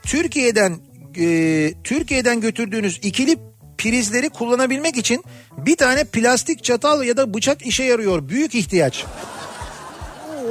Türkiye'den 0.04 0.78
e, 1.18 1.74
Türkiye'den 1.84 2.42
götürdüğünüz 2.42 3.00
ikili 3.04 3.38
prizleri 3.78 4.30
kullanabilmek 4.30 4.98
için 4.98 5.24
bir 5.58 5.76
tane 5.76 6.04
plastik 6.04 6.64
çatal 6.64 7.04
ya 7.04 7.18
da 7.18 7.34
bıçak 7.34 7.66
işe 7.66 7.84
yarıyor. 7.84 8.30
Büyük 8.30 8.56
ihtiyaç. 8.56 9.06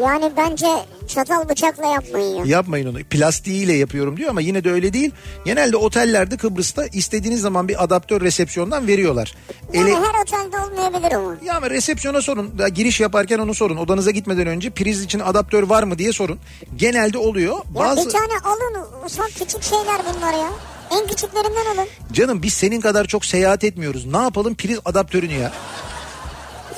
Yani 0.02 0.32
bence 0.36 0.66
çatal 1.08 1.48
bıçakla 1.48 1.86
yapmayın 1.86 2.34
ya. 2.36 2.44
Yapmayın 2.46 2.86
onu. 2.86 2.98
Plastiğiyle 3.04 3.72
yapıyorum 3.72 4.16
diyor 4.16 4.30
ama 4.30 4.40
yine 4.40 4.64
de 4.64 4.70
öyle 4.70 4.92
değil. 4.92 5.10
Genelde 5.44 5.76
otellerde 5.76 6.36
Kıbrıs'ta 6.36 6.86
istediğiniz 6.86 7.40
zaman 7.40 7.68
bir 7.68 7.84
adaptör 7.84 8.20
resepsiyondan 8.20 8.86
veriyorlar. 8.86 9.34
Yani 9.72 9.90
Ele- 9.90 9.96
her 9.96 10.22
otelde 10.22 10.58
olmayabilir 10.58 11.12
ama. 11.12 11.36
Ya 11.44 11.56
ama 11.56 11.70
resepsiyona 11.70 12.22
sorun. 12.22 12.50
Daha 12.58 12.68
giriş 12.68 13.00
yaparken 13.00 13.38
onu 13.38 13.54
sorun. 13.54 13.76
Odanıza 13.76 14.10
gitmeden 14.10 14.46
önce 14.46 14.70
priz 14.70 15.02
için 15.02 15.20
adaptör 15.20 15.62
var 15.62 15.82
mı 15.82 15.98
diye 15.98 16.12
sorun. 16.12 16.38
Genelde 16.76 17.18
oluyor. 17.18 17.54
Ya 17.56 17.62
Bazı 17.74 18.06
bir 18.06 18.10
tane 18.12 18.32
alın 18.44 18.86
ufak 19.06 19.28
küçük 19.28 19.62
şeyler 19.62 20.00
bunlar 20.14 20.32
ya. 20.32 20.50
En 21.00 21.06
küçüklerinden 21.06 21.74
alın. 21.74 21.88
canım 22.12 22.42
biz 22.42 22.54
senin 22.54 22.80
kadar 22.80 23.04
çok 23.04 23.24
seyahat 23.24 23.64
etmiyoruz. 23.64 24.06
Ne 24.06 24.16
yapalım 24.16 24.54
priz 24.54 24.78
adaptörünü 24.84 25.32
ya? 25.32 25.52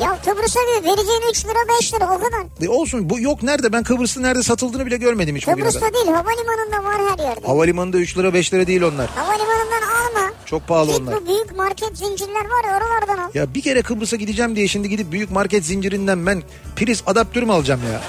Ya 0.02 0.18
Kıbrıs'a 0.24 0.60
bir 0.60 0.84
vereceğin 0.88 1.22
3 1.30 1.44
lira 1.44 1.58
5 1.80 1.94
lira 1.94 2.04
o 2.04 2.18
kadar. 2.18 2.42
E 2.62 2.68
olsun 2.68 3.10
bu 3.10 3.20
yok 3.20 3.42
nerede 3.42 3.72
ben 3.72 3.82
Kıbrıs'ta 3.82 4.20
nerede 4.20 4.42
satıldığını 4.42 4.86
bile 4.86 4.96
görmedim 4.96 5.36
hiç 5.36 5.44
kadar. 5.44 5.58
Kıbrıs'ta 5.58 5.92
değil 5.94 6.06
havalimanında 6.06 6.84
var 6.84 7.00
her 7.10 7.24
yerde. 7.24 7.46
Havalimanında 7.46 7.98
3 7.98 8.18
lira 8.18 8.34
5 8.34 8.54
lira 8.54 8.66
değil 8.66 8.82
onlar. 8.82 9.10
Havalimanından 9.10 9.82
alma. 9.82 10.32
Çok 10.46 10.68
pahalı 10.68 10.90
Git 10.92 11.00
onlar. 11.00 11.14
bu 11.22 11.26
büyük 11.26 11.56
market 11.56 11.98
zincirler 11.98 12.44
var 12.44 12.64
ya 12.70 12.76
oralardan 12.76 13.18
al. 13.24 13.30
Ya 13.34 13.54
bir 13.54 13.62
kere 13.62 13.82
Kıbrıs'a 13.82 14.16
gideceğim 14.16 14.56
diye 14.56 14.68
şimdi 14.68 14.88
gidip 14.88 15.12
büyük 15.12 15.30
market 15.30 15.64
zincirinden 15.64 16.26
ben 16.26 16.42
priz 16.76 17.02
adaptör 17.06 17.42
mü 17.42 17.52
alacağım 17.52 17.80
ya? 17.92 18.00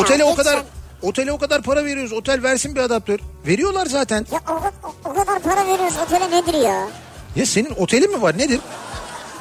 Otele 0.00 0.24
o 0.24 0.28
git 0.28 0.36
kadar 0.36 0.54
sen. 0.54 1.08
otele 1.08 1.32
o 1.32 1.38
kadar 1.38 1.62
para 1.62 1.84
veriyoruz. 1.84 2.12
Otel 2.12 2.42
versin 2.42 2.74
bir 2.74 2.80
adaptör. 2.80 3.18
Veriyorlar 3.46 3.86
zaten. 3.86 4.26
Ya 4.32 4.40
o, 4.48 4.52
o, 4.88 5.10
o 5.10 5.14
kadar 5.14 5.38
para 5.42 5.66
veriyoruz 5.66 5.94
otele 6.06 6.30
nedir 6.30 6.54
ya? 6.54 6.88
Ya 7.36 7.46
senin 7.46 7.70
otelin 7.78 8.10
mi 8.16 8.22
var 8.22 8.38
nedir? 8.38 8.60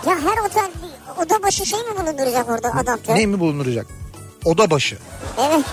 Ya 0.05 0.15
her 0.19 0.37
otel 0.49 0.71
oda 1.17 1.43
başı 1.43 1.65
şey 1.65 1.79
mi 1.79 1.99
bulunduracak 1.99 2.49
orada 2.49 2.71
adaptör? 2.73 3.15
Ne 3.15 3.25
mi 3.25 3.39
bulunacak? 3.39 3.87
Oda 4.45 4.69
başı. 4.69 4.97
Evet. 5.39 5.65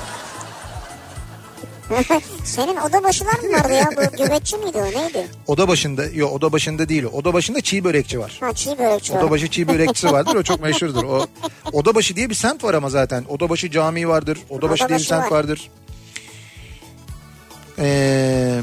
Senin 2.44 2.76
oda 2.76 3.02
başılar 3.02 3.32
mı 3.38 3.52
vardı 3.52 3.72
ya? 3.72 3.88
Bu 3.96 4.16
göbekçi 4.16 4.56
miydi 4.56 4.78
o 4.78 5.00
neydi? 5.00 5.28
Oda 5.46 5.68
başında, 5.68 6.04
yok 6.04 6.32
oda 6.32 6.52
başında 6.52 6.88
değil 6.88 7.02
o. 7.02 7.09
Oda 7.09 7.32
başında 7.34 7.60
çiğ 7.60 7.84
börekçi 7.84 8.18
var. 8.18 8.36
Ha 8.40 8.52
çiğ 8.52 8.78
börekçi 8.78 9.14
var. 9.14 9.22
Odabaşı 9.22 9.48
çiğ 9.50 9.68
börekçisi 9.68 10.12
vardır 10.12 10.34
o 10.34 10.42
çok 10.42 10.60
meşhurdur. 10.60 11.04
O 11.04 11.26
Odabaşı 11.72 12.16
diye 12.16 12.30
bir 12.30 12.34
semt 12.34 12.64
var 12.64 12.74
ama 12.74 12.90
zaten. 12.90 13.24
Odabaşı 13.28 13.70
Camii 13.70 14.09
vardır. 14.09 14.38
Odabaşı 14.50 14.88
diye 14.88 14.98
bir 14.98 15.04
semt 15.04 15.24
var. 15.24 15.30
vardır. 15.30 15.70
Ee, 17.78 18.60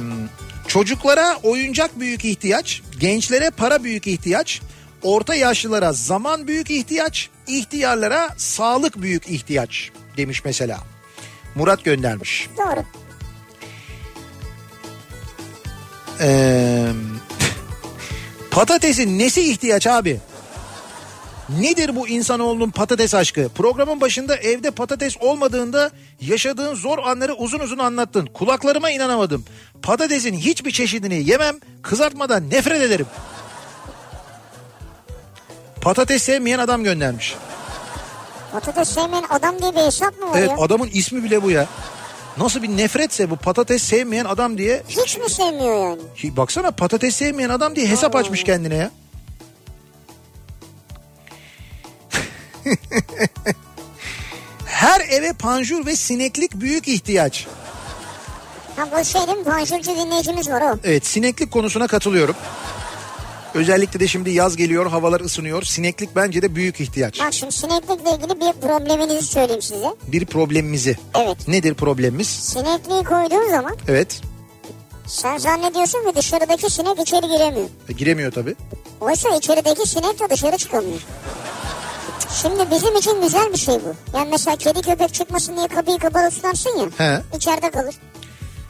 çocuklara 0.68 1.38
oyuncak 1.44 2.00
büyük 2.00 2.26
ihtiyaç, 2.26 2.82
gençlere 3.00 3.50
para 3.50 3.84
büyük 3.84 4.08
ihtiyaç, 4.08 4.62
orta 5.04 5.36
yaşlılara 5.36 5.94
zaman 5.94 6.48
büyük 6.48 6.72
ihtiyaç, 6.72 7.30
ihtiyarlara 7.48 8.30
sağlık 8.38 9.02
büyük 9.02 9.30
ihtiyaç 9.30 9.92
demiş 10.18 10.46
mesela. 10.46 10.80
Murat 11.56 11.84
göndermiş. 11.84 12.50
Doğru. 12.58 12.84
Ee, 16.22 16.88
patatesin 18.52 19.20
nesi 19.20 19.52
ihtiyaç 19.52 19.88
abi? 19.88 20.20
Nedir 21.60 21.96
bu 21.96 22.08
insanoğlunun 22.08 22.70
patates 22.70 23.16
aşkı? 23.16 23.50
Programın 23.56 24.02
başında 24.02 24.36
evde 24.36 24.72
patates 24.72 25.18
olmadığında 25.20 25.92
yaşadığın 26.22 26.76
zor 26.76 26.98
anları 26.98 27.34
uzun 27.34 27.60
uzun 27.60 27.78
anlattın. 27.78 28.26
Kulaklarıma 28.26 28.92
inanamadım. 28.92 29.46
Patatesin 29.82 30.34
hiçbir 30.34 30.72
çeşidini 30.72 31.30
yemem, 31.30 31.56
kızartmadan 31.82 32.50
nefret 32.50 32.82
ederim. 32.82 33.06
Patates 35.82 36.24
sevmeyen 36.24 36.60
adam 36.60 36.84
göndermiş. 36.84 37.36
Patates 38.52 38.90
sevmeyen 38.90 39.26
adam 39.30 39.60
diye 39.62 39.72
bir 39.76 39.80
hesap 39.82 40.20
mı 40.20 40.30
var 40.32 40.38
Evet 40.40 40.50
ya? 40.50 40.58
adamın 40.58 40.90
ismi 40.94 41.24
bile 41.24 41.44
bu 41.44 41.52
ya. 41.52 41.66
Nasıl 42.38 42.64
bir 42.64 42.70
nefretse 42.78 43.30
bu 43.30 43.36
patates 43.36 43.84
sevmeyen 43.84 44.26
adam 44.26 44.58
diye. 44.58 44.84
Hiç 44.90 45.18
mi 45.18 45.30
sevmiyor 45.30 45.90
yani? 45.90 46.02
Hi- 46.24 46.38
Baksana 46.38 46.72
patates 46.72 47.16
sevmeyen 47.16 47.50
adam 47.50 47.76
diye 47.76 47.88
hesap 47.88 48.16
açmış 48.16 48.44
kendine 48.44 48.76
ya. 48.76 48.92
Her 54.66 55.02
eve 55.10 55.34
panjur 55.34 55.86
ve 55.86 55.96
sineklik 55.96 56.54
büyük 56.56 56.88
ihtiyaç. 56.88 57.48
Ha 58.76 58.88
bu 59.00 59.06
şey 59.06 59.28
değil 59.28 59.38
mi? 59.38 59.44
Panjurcu 59.44 59.92
dinleyicimiz 59.96 60.50
var 60.50 60.62
o. 60.62 60.78
Evet 60.84 61.06
sineklik 61.08 61.52
konusuna 61.52 61.88
katılıyorum. 61.88 62.36
Özellikle 63.60 64.00
de 64.00 64.08
şimdi 64.08 64.30
yaz 64.30 64.56
geliyor, 64.56 64.86
havalar 64.86 65.22
ısınıyor. 65.22 65.64
Sineklik 65.64 66.16
bence 66.16 66.42
de 66.42 66.56
büyük 66.56 66.82
ihtiyaç. 66.82 67.20
Bak 67.20 67.34
şimdi 67.34 67.52
sineklikle 67.52 68.12
ilgili 68.12 68.40
bir 68.42 68.62
probleminizi 68.68 69.28
söyleyeyim 69.28 69.62
size. 69.62 69.96
Bir 70.08 70.26
problemimizi. 70.26 70.98
Evet. 71.16 71.48
Nedir 71.48 71.74
problemimiz? 71.74 72.28
Sinekliği 72.28 73.04
koyduğun 73.04 73.50
zaman 73.50 73.76
Evet. 73.88 74.22
sen 75.08 75.38
zannediyorsun 75.38 76.00
ki 76.10 76.16
dışarıdaki 76.16 76.70
sinek 76.70 77.00
içeri 77.00 77.22
giremiyor. 77.28 77.68
E, 77.90 77.94
giremiyor 77.94 78.32
tabii. 78.32 78.56
Oysa 79.02 79.30
içerideki 79.36 79.90
sinek 79.90 80.20
de 80.20 80.30
dışarı 80.30 80.58
çıkamıyor. 80.58 81.00
Şimdi 82.42 82.72
bizim 82.72 82.96
için 82.96 83.22
güzel 83.22 83.54
bir 83.54 83.58
şey 83.58 83.76
bu. 83.76 84.18
Yani 84.18 84.28
mesela 84.32 84.58
kedi 84.58 84.82
köpek 84.82 85.14
çıkmasın 85.14 85.58
diye 85.58 85.68
kapıyı 85.68 85.98
kapalı 85.98 86.30
tutarsın 86.30 86.78
ya. 86.78 86.86
He. 86.98 87.22
içeride 87.38 87.70
kalır. 87.72 87.96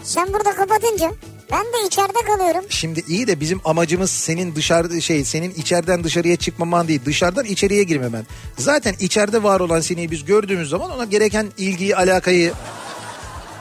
Sen 0.04 0.34
burada 0.34 0.56
kapatınca 0.56 1.12
ben 1.52 1.64
de 1.66 1.88
içeride 1.88 2.20
kalıyorum. 2.28 2.64
Şimdi 2.70 3.04
iyi 3.08 3.28
de 3.28 3.40
bizim 3.40 3.62
amacımız 3.66 4.12
senin 4.12 4.56
dışarıda 4.56 5.02
şey 5.02 5.26
senin 5.26 5.52
içeriden 5.54 6.04
dışarıya 6.04 6.36
çıkmaman 6.36 6.88
değil 6.88 7.02
dışarıdan 7.06 7.46
içeriye 7.46 7.84
girmemen. 7.84 8.26
Zaten 8.58 8.96
içeride 9.00 9.44
var 9.44 9.60
olan 9.60 9.80
sineği 9.80 10.12
biz 10.12 10.26
gördüğümüz 10.26 10.70
zaman 10.70 10.92
ona 10.92 11.06
gereken 11.06 11.48
ilgiyi 11.58 11.96
alakayı 11.96 12.54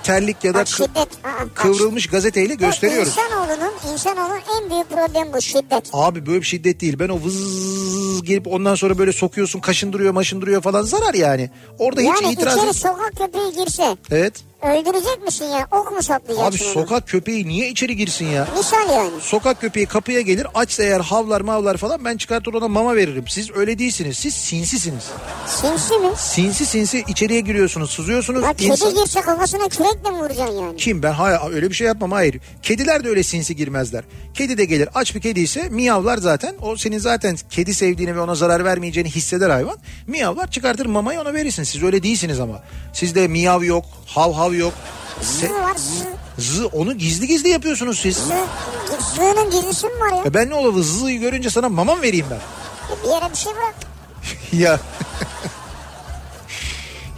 terlik 0.03 0.45
ya 0.45 0.55
da 0.55 0.63
kı- 0.63 0.77
şiddet. 0.77 1.09
Aa, 1.25 1.45
kıvrılmış 1.55 2.07
gazeteyle 2.07 2.55
Bu 2.55 2.59
gösteriyoruz. 2.59 3.09
İnsanoğlunun, 3.09 3.93
insanoğlunun 3.93 4.41
en 4.63 4.71
büyük 4.71 4.91
problemi 4.91 5.33
bu 5.33 5.41
şiddet. 5.41 5.89
Abi 5.93 6.27
böyle 6.27 6.41
bir 6.41 6.47
şiddet 6.47 6.81
değil. 6.81 6.99
Ben 6.99 7.09
o 7.09 7.21
vız 7.25 8.23
gelip 8.23 8.47
ondan 8.47 8.75
sonra 8.75 8.99
böyle 8.99 9.13
sokuyorsun 9.13 9.61
kaşındırıyor 9.61 10.13
maşındırıyor 10.13 10.63
falan 10.63 10.83
zarar 10.83 11.15
yani. 11.15 11.51
Orada 11.79 12.01
hiç 12.01 12.23
yani 12.23 12.33
itiraz 12.33 12.55
içeri 12.55 12.67
yok. 12.67 12.77
sokak 12.77 13.13
köpeği 13.19 13.53
girse 13.65 13.97
Evet. 14.11 14.33
Öldürecek 14.63 15.23
misin 15.25 15.45
ya? 15.45 15.67
Ok 15.71 15.93
mu 15.93 16.03
saplayacaksın 16.03 16.65
Abi 16.65 16.65
ona? 16.65 16.73
sokak 16.87 17.09
köpeği 17.09 17.49
niye 17.49 17.69
içeri 17.69 17.97
girsin 17.97 18.27
ya? 18.27 18.49
Misal 18.57 18.91
yani. 18.95 19.11
Sokak 19.21 19.61
köpeği 19.61 19.87
kapıya 19.87 20.21
gelir 20.21 20.47
açsa 20.55 20.83
eğer 20.83 21.01
havlar 21.01 21.41
mavlar 21.41 21.77
falan 21.77 22.05
ben 22.05 22.17
çıkartır 22.17 22.55
ona 22.55 22.69
mama 22.69 22.97
veririm. 22.97 23.25
Siz 23.29 23.51
öyle 23.57 23.79
değilsiniz. 23.79 24.19
Siz 24.19 24.35
sinsisiniz. 24.35 25.05
Sinsi 25.47 25.95
mi? 25.99 26.09
Sinsi 26.17 26.67
sinsi 26.67 27.05
içeriye 27.09 27.41
giriyorsunuz 27.41 27.91
sızıyorsunuz. 27.91 28.43
Ya 28.43 28.53
kedi 28.53 28.65
İnsan- 28.73 28.95
girse 28.95 29.21
kafasına 29.21 29.69
kürekle 29.69 30.11
mi 30.11 30.17
vuracaksın 30.19 30.57
yani? 30.63 30.77
Kim 30.77 31.03
ben 31.03 31.13
hayır 31.13 31.39
öyle 31.53 31.71
bir 31.71 31.75
şey 31.75 31.87
yapmam 31.87 32.13
hayır. 32.13 32.37
Kediler 32.63 33.05
de 33.05 33.09
öyle 33.09 33.23
sinsi 33.23 33.57
girmezler. 33.57 34.05
Kedi 34.35 34.59
de 34.59 34.65
gelir 34.65 34.89
aç 34.95 35.15
bir 35.15 35.21
kedi 35.21 35.41
ise 35.41 35.69
miyavlar 35.69 36.19
zaten. 36.19 36.55
O 36.63 36.77
senin 36.77 36.99
zaten 36.99 37.37
kedi 37.51 37.75
sevdiğini 37.75 38.17
ve 38.17 38.21
ona 38.21 38.35
zarar 38.35 38.65
vermeyeceğini 38.65 39.11
hisseder 39.11 39.51
hayvan. 39.51 39.77
Miyavlar 40.07 40.51
çıkartır 40.51 40.87
mamayı 40.87 41.21
ona 41.21 41.35
verirsin. 41.35 41.63
Siz 41.63 41.83
öyle 41.83 42.03
değilsiniz 42.03 42.41
ama. 42.41 42.63
Sizde 42.93 43.29
miyav 43.29 43.63
yok, 43.63 43.85
hav 44.07 44.33
hav 44.33 44.48
yok. 44.55 44.73
Zı 45.23 45.47
Se- 45.47 45.53
var 45.53 45.77
zı 46.39 46.67
onu 46.67 46.99
gizli 46.99 47.27
gizli 47.27 47.49
yapıyorsunuz 47.49 47.99
siz. 47.99 48.17
Zığının 49.17 49.51
gizlisi 49.51 49.87
mi 49.87 50.01
var 50.01 50.17
ya? 50.17 50.23
E 50.27 50.35
ben 50.35 50.51
ne 50.51 50.55
olur 50.55 50.83
zıyı 50.83 51.21
görünce 51.21 51.51
sana 51.51 51.69
mama 51.69 51.95
mı 51.95 52.03
vereyim 52.03 52.27
ben? 52.31 52.41
Bir 53.05 53.09
yere 53.09 53.31
bir 53.33 53.37
şey 53.37 53.53
bırak. 53.53 53.75
ya. 54.53 54.81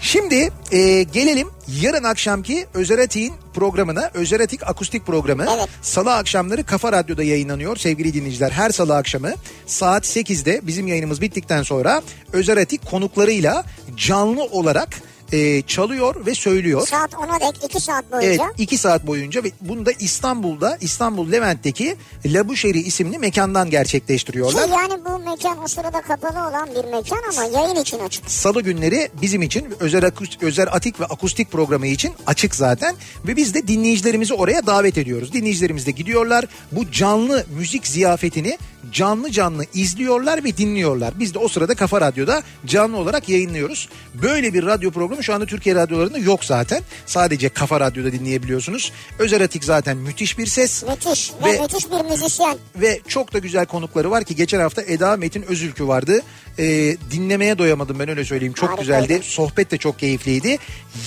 Şimdi 0.01 0.52
e, 0.73 1.02
gelelim 1.02 1.48
yarın 1.82 2.05
akşamki 2.05 2.66
Özeratik'in 2.74 3.35
programına. 3.55 4.11
Özeratik 4.15 4.69
akustik 4.69 5.07
programı. 5.07 5.47
Evet. 5.57 5.69
Salı 5.82 6.15
akşamları 6.15 6.65
Kafa 6.65 6.93
Radyo'da 6.93 7.23
yayınlanıyor 7.23 7.77
sevgili 7.77 8.15
dinleyiciler. 8.15 8.51
Her 8.51 8.70
salı 8.70 8.97
akşamı 8.97 9.32
saat 9.66 10.05
8'de 10.07 10.61
bizim 10.62 10.86
yayınımız 10.86 11.20
bittikten 11.20 11.62
sonra 11.62 12.02
Özeratik 12.32 12.86
konuklarıyla 12.90 13.65
canlı 13.97 14.43
olarak 14.44 14.89
e, 15.32 15.62
çalıyor 15.62 16.27
ve 16.27 16.35
söylüyor. 16.35 16.86
Saat 16.86 17.12
10'a 17.12 17.40
dek 17.40 17.65
2 17.65 17.81
saat 17.81 18.05
Evet 18.12 18.23
boyunca. 18.39 18.44
iki 18.59 18.78
saat 18.78 19.07
boyunca 19.07 19.44
ve 19.44 19.51
bunu 19.61 19.86
da 19.86 19.90
İstanbul'da 20.01 20.78
İstanbul 20.81 21.32
Levent'teki 21.32 21.97
Labuşeri 22.27 22.78
isimli 22.81 23.19
mekandan 23.19 23.70
gerçekleştiriyorlar. 23.70 24.65
Ki 24.65 24.70
yani 24.70 25.05
bu 25.05 25.19
mekan 25.19 25.62
o 25.65 25.69
sırada 25.69 26.01
kapalı 26.01 26.48
olan 26.48 26.69
bir 26.70 26.85
mekan 26.90 27.19
ama 27.32 27.44
yayın 27.61 27.77
için 27.77 27.98
açık. 27.98 28.31
Salı 28.31 28.62
günleri 28.62 29.09
bizim 29.23 29.43
için 29.43 29.66
özel, 29.81 30.05
akus- 30.05 30.44
özel 30.44 30.66
atik 30.73 31.01
ve 31.01 31.05
akustik 31.05 31.52
programı 31.52 31.86
için 31.86 32.12
açık 32.27 32.55
zaten. 32.55 32.94
Ve 33.27 33.36
biz 33.36 33.55
de 33.55 33.69
dinleyicilerimizi 33.69 34.35
oraya 34.35 34.66
davet 34.66 34.98
ediyoruz. 34.98 35.32
Dinleyicilerimiz 35.32 35.86
de 35.86 35.90
gidiyorlar. 35.90 36.44
Bu 36.73 36.90
canlı 36.90 37.44
müzik 37.59 37.86
ziyafetini 37.86 38.59
canlı 38.93 39.31
canlı 39.31 39.65
izliyorlar 39.74 40.44
ve 40.44 40.57
dinliyorlar. 40.57 41.15
Biz 41.19 41.35
de 41.35 41.39
o 41.39 41.48
sırada 41.48 41.74
Kafa 41.74 42.01
Radyo'da 42.01 42.43
canlı 42.66 42.97
olarak 42.97 43.28
yayınlıyoruz. 43.28 43.89
Böyle 44.23 44.55
bir 44.55 44.66
radyo 44.66 44.90
programı 44.90 45.19
şu 45.22 45.34
anda 45.34 45.47
Türkiye 45.47 45.74
radyolarında 45.74 46.18
yok 46.18 46.44
zaten. 46.44 46.82
Sadece 47.06 47.48
Kafa 47.48 47.80
Radyo'da 47.80 48.12
dinleyebiliyorsunuz. 48.12 48.92
Özel 49.18 49.44
Atik 49.44 49.64
zaten 49.64 49.97
müthiş 49.97 50.38
bir 50.38 50.47
ses. 50.47 50.82
Müthiş 50.82 51.32
ve, 51.44 51.52
Ve- 51.52 51.60
müthiş 51.60 51.86
bir 51.90 52.10
müzisyen. 52.10 52.59
Ve 52.76 53.01
çok 53.09 53.32
da 53.32 53.38
güzel 53.38 53.66
konukları 53.66 54.10
var 54.10 54.24
ki 54.24 54.36
geçen 54.36 54.60
hafta 54.60 54.82
Eda 54.82 55.16
Metin 55.16 55.42
Özülkü 55.42 55.86
vardı. 55.88 56.22
Ee, 56.59 56.97
dinlemeye 57.10 57.59
doyamadım 57.59 57.98
ben 57.98 58.09
öyle 58.09 58.24
söyleyeyim. 58.24 58.52
Çok 58.55 58.70
Harikaydı. 58.70 59.06
güzeldi. 59.06 59.20
Sohbet 59.26 59.70
de 59.70 59.76
çok 59.78 59.98
keyifliydi. 59.98 60.59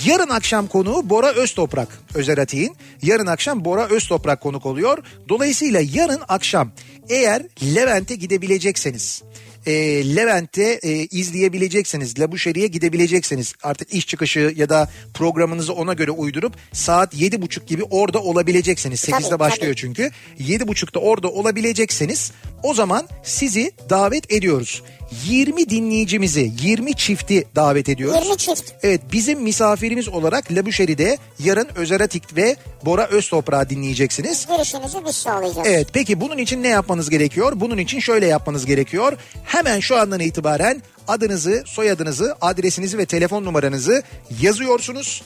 Yarın 0.04 0.28
akşam 0.28 0.66
konuğu 0.66 1.10
Bora 1.10 1.32
Öztoprak. 1.32 1.88
Özer 2.14 2.38
Atik'in. 2.38 2.76
Yarın 3.02 3.26
akşam 3.26 3.64
Bora 3.64 3.86
Öztoprak 3.88 4.40
konuk 4.40 4.66
oluyor. 4.66 4.98
Dolayısıyla 5.28 5.80
yarın 5.92 6.20
akşam 6.28 6.72
eğer 7.08 7.42
Levent'e 7.74 8.14
gidebilecekseniz 8.14 9.22
e, 9.66 9.72
Levent'te 10.16 10.80
e, 10.82 10.90
izleyebilecekseniz, 10.90 12.20
Labuşeri'ye 12.20 12.66
gidebilecekseniz 12.66 13.54
artık 13.62 13.94
iş 13.94 14.06
çıkışı 14.06 14.52
ya 14.56 14.68
da 14.68 14.90
programınızı 15.14 15.72
ona 15.72 15.92
göre 15.92 16.10
uydurup 16.10 16.54
saat 16.72 17.14
yedi 17.14 17.42
buçuk 17.42 17.68
gibi 17.68 17.82
orada 17.82 18.22
olabileceksiniz. 18.22 19.02
Tabii, 19.02 19.12
Sekizde 19.12 19.38
başlıyor 19.38 19.72
tabii. 19.72 19.80
çünkü. 19.80 20.10
Yedi 20.38 20.68
buçukta 20.68 21.00
orada 21.00 21.28
olabilecekseniz 21.28 22.32
o 22.62 22.74
zaman 22.74 23.08
sizi 23.22 23.72
davet 23.90 24.32
ediyoruz. 24.32 24.82
20 25.26 25.70
dinleyicimizi, 25.70 26.52
20 26.60 26.94
çifti 26.94 27.44
davet 27.56 27.88
ediyoruz. 27.88 28.24
20 28.24 28.36
çift. 28.36 28.72
Evet 28.82 29.00
bizim 29.12 29.42
misafirimiz 29.42 30.08
olarak 30.08 30.52
Labuşeri'de 30.52 31.18
yarın 31.38 31.68
Özer 31.76 32.00
Atik 32.00 32.36
ve 32.36 32.56
Bora 32.84 33.06
Öztoprak'ı 33.06 33.70
dinleyeceksiniz. 33.70 34.46
Girişinizi 34.46 34.98
biz 35.06 35.16
sağlayacağız. 35.16 35.66
Evet 35.70 35.88
peki 35.92 36.20
bunun 36.20 36.38
için 36.38 36.62
ne 36.62 36.68
yapmanız 36.68 37.10
gerekiyor? 37.10 37.52
Bunun 37.56 37.78
için 37.78 38.00
şöyle 38.00 38.26
yapmanız 38.26 38.66
gerekiyor. 38.66 39.18
Hemen 39.44 39.80
şu 39.80 39.96
andan 39.96 40.20
itibaren 40.20 40.82
adınızı, 41.08 41.62
soyadınızı, 41.66 42.36
adresinizi 42.40 42.98
ve 42.98 43.06
telefon 43.06 43.44
numaranızı 43.44 44.02
yazıyorsunuz. 44.40 45.22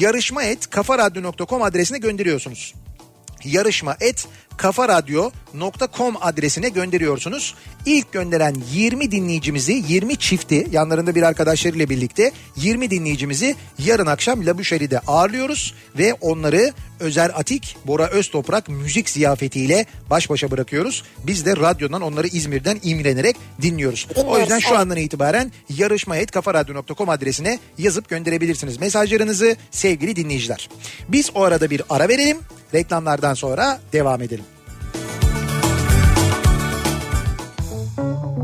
Yarışma 0.00 0.42
et 0.42 0.70
kafaradyo.com 0.70 1.62
adresine 1.62 1.98
gönderiyorsunuz 1.98 2.74
yarışma 3.44 3.96
et 4.00 4.26
kafaradyo.com 4.60 6.14
adresine 6.20 6.68
gönderiyorsunuz. 6.68 7.54
İlk 7.86 8.12
gönderen 8.12 8.56
20 8.72 9.10
dinleyicimizi 9.10 9.84
20 9.88 10.16
çifti 10.16 10.66
yanlarında 10.72 11.14
bir 11.14 11.22
arkadaşlarıyla 11.22 11.88
birlikte 11.88 12.32
20 12.56 12.90
dinleyicimizi 12.90 13.56
yarın 13.78 14.06
akşam 14.06 14.46
La 14.46 14.58
Boucheries 14.58 14.90
ağırlıyoruz 15.06 15.74
ve 15.98 16.14
onları 16.14 16.72
Özer 17.00 17.30
Atik, 17.34 17.76
Bora 17.86 18.06
Öztoprak 18.06 18.68
müzik 18.68 19.10
ziyafetiyle 19.10 19.86
baş 20.10 20.30
başa 20.30 20.50
bırakıyoruz. 20.50 21.02
Biz 21.26 21.46
de 21.46 21.56
radyodan 21.56 22.02
onları 22.02 22.26
İzmir'den 22.26 22.80
imrenerek 22.82 23.36
dinliyoruz. 23.62 24.06
O 24.10 24.14
Dinliyoruz, 24.14 24.40
yüzden 24.40 24.58
şu 24.58 24.78
andan 24.78 24.96
itibaren 24.96 25.52
yarışma.kafaradyo.com 25.68 27.08
adresine 27.08 27.58
yazıp 27.78 28.08
gönderebilirsiniz 28.08 28.80
mesajlarınızı 28.80 29.56
sevgili 29.70 30.16
dinleyiciler. 30.16 30.68
Biz 31.08 31.30
o 31.34 31.42
arada 31.42 31.70
bir 31.70 31.82
ara 31.90 32.08
verelim. 32.08 32.38
Reklamlardan 32.74 33.34
sonra 33.34 33.80
devam 33.92 34.22
edelim. 34.22 34.44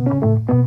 Diyor. 0.06 0.66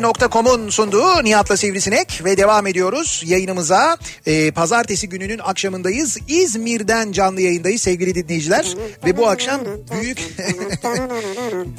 Nokta.com'un 0.00 0.70
sunduğu 0.70 1.24
Nihat'la 1.24 1.56
Sivrisinek 1.56 2.20
ve 2.24 2.36
devam 2.36 2.66
ediyoruz 2.66 3.22
yayınımıza. 3.26 3.96
Ee, 4.26 4.50
pazartesi 4.50 5.08
gününün 5.08 5.38
akşamındayız. 5.38 6.18
İzmir'den 6.28 7.12
canlı 7.12 7.40
yayındayız 7.40 7.82
sevgili 7.82 8.14
dinleyiciler. 8.14 8.66
Ve 9.06 9.16
bu 9.16 9.28
akşam 9.28 9.60
büyük 10.00 10.18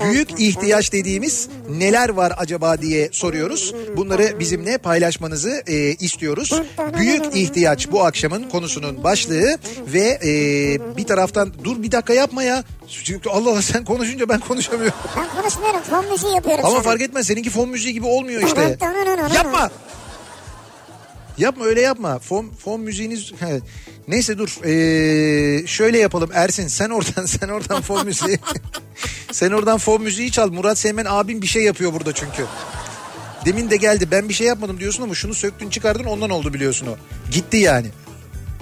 büyük 0.03 0.39
ihtiyaç 0.39 0.93
dediğimiz 0.93 1.49
neler 1.69 2.09
var 2.09 2.33
acaba 2.37 2.81
diye 2.81 3.09
soruyoruz. 3.11 3.73
Bunları 3.97 4.39
bizimle 4.39 4.77
paylaşmanızı 4.77 5.63
e, 5.67 5.75
istiyoruz. 5.93 6.61
Büyük 6.97 7.35
ihtiyaç 7.35 7.91
bu 7.91 8.05
akşamın 8.05 8.49
konusunun 8.49 9.03
başlığı 9.03 9.57
ve 9.93 10.19
e, 10.23 10.97
bir 10.97 11.03
taraftan 11.03 11.53
dur 11.63 11.83
bir 11.83 11.91
dakika 11.91 12.13
yapma 12.13 12.43
ya. 12.43 12.63
Çünkü 13.03 13.29
Allah 13.29 13.49
Allah 13.49 13.61
sen 13.61 13.85
konuşunca 13.85 14.29
ben 14.29 14.39
konuşamıyorum. 14.39 14.97
Ben 15.17 15.41
konuşmuyorum 15.41 15.79
fon 15.89 16.05
müziği 16.11 16.33
yapıyorum 16.35 16.65
Ama 16.65 16.73
sana. 16.73 16.83
fark 16.83 17.01
etmez 17.01 17.27
seninki 17.27 17.49
fon 17.49 17.69
müziği 17.69 17.93
gibi 17.93 18.02
olmuyor 18.07 18.43
işte. 18.43 18.77
yapma. 19.35 19.71
Yapma 21.37 21.65
öyle 21.65 21.81
yapma. 21.81 22.19
Fon, 22.19 22.49
fon 22.49 22.81
müziğiniz... 22.81 23.31
Neyse 24.07 24.37
dur. 24.37 24.65
Ee, 24.65 25.67
şöyle 25.67 25.97
yapalım 25.97 26.29
Ersin 26.33 26.67
sen 26.67 26.89
oradan 26.89 27.25
sen 27.25 27.47
oradan 27.47 27.81
fon 27.81 28.05
müziği. 28.05 28.39
sen 29.31 29.51
oradan 29.51 29.77
fon 29.77 30.01
müziği 30.01 30.31
çal. 30.31 30.51
Murat 30.51 30.77
Seymen 30.77 31.05
abim 31.09 31.41
bir 31.41 31.47
şey 31.47 31.63
yapıyor 31.63 31.93
burada 31.93 32.13
çünkü. 32.13 32.45
Demin 33.45 33.69
de 33.69 33.75
geldi 33.75 34.11
ben 34.11 34.29
bir 34.29 34.33
şey 34.33 34.47
yapmadım 34.47 34.79
diyorsun 34.79 35.03
ama 35.03 35.15
şunu 35.15 35.33
söktün 35.33 35.69
çıkardın 35.69 36.03
ondan 36.03 36.29
oldu 36.29 36.53
biliyorsun 36.53 36.87
o. 36.87 36.95
Gitti 37.31 37.57
yani. 37.57 37.87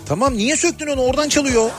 Tamam 0.06 0.38
niye 0.38 0.56
söktün 0.56 0.88
onu 0.88 1.02
oradan 1.02 1.30
çalıyor. 1.30 1.70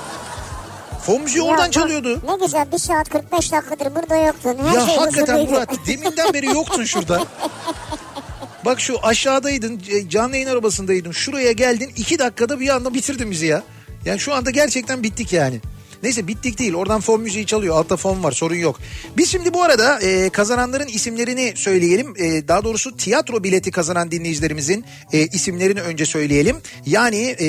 Fon 1.03 1.23
müziği 1.23 1.43
oradan 1.43 1.66
bak, 1.66 1.73
çalıyordu. 1.73 2.20
Ne 2.27 2.45
güzel 2.47 2.73
bir 2.73 2.79
saat 2.79 3.09
45 3.09 3.53
dakikadır 3.53 3.95
burada 3.95 4.16
yoktun. 4.16 4.59
Her 4.66 4.74
Ya 4.74 4.87
şey 4.87 4.97
hakikaten 4.97 5.35
huzurluydu. 5.35 5.53
Murat 5.53 5.87
deminden 5.87 6.33
beri 6.33 6.47
yoktun 6.47 6.85
şurada. 6.85 7.23
Bak 8.65 8.81
şu 8.81 8.99
aşağıdaydın 9.03 9.79
c- 9.79 10.09
canlı 10.09 10.37
yayın 10.37 10.49
arabasındaydın 10.49 11.11
şuraya 11.12 11.53
geldin 11.53 11.93
iki 11.97 12.19
dakikada 12.19 12.61
bir 12.61 12.69
anda 12.69 12.95
bitirdin 12.95 13.31
bizi 13.31 13.47
ya. 13.47 13.62
Yani 14.05 14.19
şu 14.19 14.35
anda 14.35 14.51
gerçekten 14.51 15.03
bittik 15.03 15.33
yani. 15.33 15.61
Neyse 16.03 16.29
bittik 16.29 16.59
değil 16.59 16.74
oradan 16.74 17.01
fon 17.01 17.20
müziği 17.20 17.47
çalıyor 17.47 17.77
altta 17.77 17.97
fon 17.97 18.23
var 18.23 18.33
sorun 18.33 18.55
yok. 18.55 18.81
Biz 19.16 19.31
şimdi 19.31 19.55
bu 19.55 19.62
arada 19.62 20.01
e, 20.01 20.31
kazananların 20.31 20.87
isimlerini 20.87 21.53
söyleyelim. 21.57 22.15
E, 22.19 22.49
daha 22.49 22.65
doğrusu 22.65 22.97
tiyatro 22.97 23.45
bileti 23.45 23.70
kazanan 23.70 24.11
dinleyicilerimizin 24.11 24.85
e, 25.12 25.27
isimlerini 25.27 25.81
önce 25.81 26.07
söyleyelim. 26.07 26.57
Yani 26.87 27.37
e, 27.41 27.47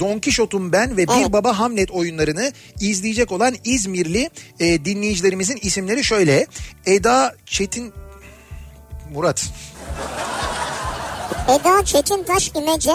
Don 0.00 0.18
Kişot'um 0.18 0.72
ben 0.72 0.96
ve 0.96 1.08
Bir 1.08 1.32
Baba 1.32 1.58
Hamlet 1.58 1.90
oyunlarını 1.90 2.52
izleyecek 2.80 3.32
olan 3.32 3.54
İzmirli 3.64 4.30
e, 4.60 4.84
dinleyicilerimizin 4.84 5.58
isimleri 5.62 6.04
şöyle. 6.04 6.46
Eda 6.86 7.34
Çetin 7.46 7.92
Murat. 9.14 9.50
Eda 11.48 11.84
Çetintaş 11.84 12.52
İmece, 12.56 12.92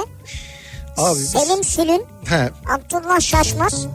Abi 0.98 1.20
Selim 1.20 1.64
Sülün, 1.64 2.04
He, 2.26 2.50
Abdullah 2.70 3.20
Şaşmaz, 3.20 3.88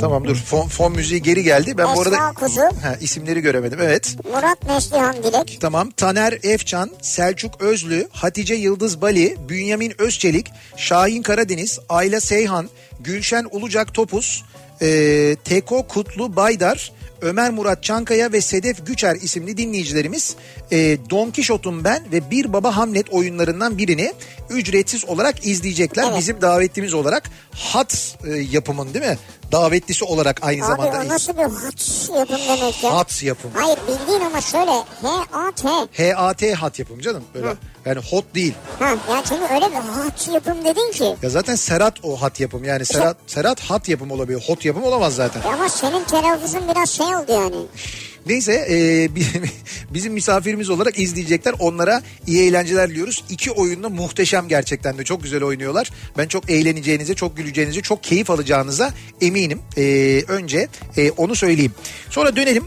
tamam 0.00 0.24
dur 0.24 0.36
fon, 0.36 0.68
fon 0.68 0.92
müziği 0.92 1.22
geri 1.22 1.42
geldi. 1.42 1.78
Ben 1.78 1.96
bu 1.96 2.00
arada 2.00 2.16
Esra 2.16 2.32
Kuzu, 2.32 2.60
He, 2.60 2.98
isimleri 3.00 3.40
göremedim 3.40 3.78
evet. 3.82 4.16
Murat 4.32 4.66
Neslihan 4.66 5.16
Dilek, 5.22 5.58
Tamam 5.60 5.90
Taner 5.90 6.38
Efçan, 6.42 6.90
Selçuk 7.02 7.60
Özlü, 7.60 8.08
Hatice 8.12 8.54
Yıldız 8.54 9.00
Bali, 9.00 9.36
Bünyamin 9.48 9.94
Özçelik, 9.98 10.50
Şahin 10.76 11.22
Karadeniz, 11.22 11.78
Ayla 11.88 12.20
Seyhan, 12.20 12.68
Gülşen 13.00 13.46
Ulucak 13.50 13.94
Topuz, 13.94 14.44
e, 14.82 15.36
Teko 15.44 15.86
Kutlu 15.86 16.36
Baydar, 16.36 16.92
Ömer 17.22 17.50
Murat 17.50 17.82
Çankaya 17.82 18.32
ve 18.32 18.40
Sedef 18.40 18.86
Güçer 18.86 19.16
isimli 19.16 19.56
dinleyicilerimiz 19.56 20.36
e, 20.72 20.98
Don 21.10 21.30
Kişot'un 21.30 21.84
ben 21.84 22.12
ve 22.12 22.30
Bir 22.30 22.52
Baba 22.52 22.76
Hamlet 22.76 23.10
oyunlarından 23.10 23.78
birini 23.78 24.12
ücretsiz 24.50 25.04
olarak 25.04 25.46
izleyecekler. 25.46 26.04
Evet. 26.08 26.18
Bizim 26.18 26.40
davetlimiz 26.40 26.94
olarak 26.94 27.30
hat 27.50 28.16
e, 28.26 28.30
yapımın 28.30 28.94
değil 28.94 29.04
mi? 29.04 29.18
Davetlisi 29.52 30.04
olarak 30.04 30.38
aynı 30.42 30.64
Abi 30.66 30.70
zamanda. 30.70 31.00
o 31.06 31.08
nasıl 31.08 31.32
bir 31.32 31.42
hat 31.42 32.08
yapım 32.18 32.38
demek 32.48 32.84
ya? 32.84 32.94
Hat 32.96 33.22
yapım. 33.22 33.50
Hayır 33.54 33.78
bildiğin 33.88 34.20
ama 34.20 34.40
şöyle 34.40 34.70
H-A-T. 35.02 36.12
HAT 36.14 36.42
hat 36.62 36.78
yapım 36.78 37.00
canım 37.00 37.24
böyle. 37.34 37.46
Yani 37.86 38.00
hot 38.10 38.34
değil. 38.34 38.54
Ha, 38.78 38.88
yani 39.10 39.22
çünkü 39.28 39.54
öyle 39.54 39.70
bir 39.70 39.74
hat 39.76 40.28
yapım 40.34 40.64
dedin 40.64 40.92
ki. 40.92 41.16
Ya 41.22 41.30
zaten 41.30 41.54
Serhat 41.54 41.94
o 42.02 42.22
hat 42.22 42.40
yapım 42.40 42.64
yani 42.64 42.84
Serhat 42.84 43.16
Serhat 43.26 43.60
hat 43.60 43.88
yapım 43.88 44.10
olabiliyor. 44.10 44.42
Hot 44.46 44.64
yapım 44.64 44.84
olamaz 44.84 45.14
zaten. 45.14 45.42
Ama 45.52 45.68
senin 45.68 46.04
telaffuzun 46.04 46.62
biraz 46.74 46.90
şey 46.90 47.06
oldu 47.06 47.32
yani. 47.32 47.56
Neyse 48.26 48.66
e, 48.70 49.08
bi- 49.14 49.26
bizim 49.94 50.12
misafirimiz 50.12 50.70
olarak 50.70 50.98
izleyecekler. 50.98 51.54
Onlara 51.58 52.02
iyi 52.26 52.48
eğlenceler 52.48 52.90
diliyoruz. 52.90 53.24
İki 53.30 53.50
oyunda 53.50 53.88
muhteşem 53.88 54.48
gerçekten 54.48 54.98
de 54.98 55.04
çok 55.04 55.22
güzel 55.22 55.42
oynuyorlar. 55.42 55.90
Ben 56.18 56.28
çok 56.28 56.50
eğleneceğinize, 56.50 57.14
çok 57.14 57.36
güleceğinize, 57.36 57.80
çok 57.82 58.02
keyif 58.02 58.30
alacağınıza 58.30 58.94
eminim. 59.20 59.60
E, 59.76 59.82
önce 60.28 60.68
e, 60.96 61.10
onu 61.10 61.34
söyleyeyim. 61.36 61.74
Sonra 62.10 62.36
dönelim 62.36 62.64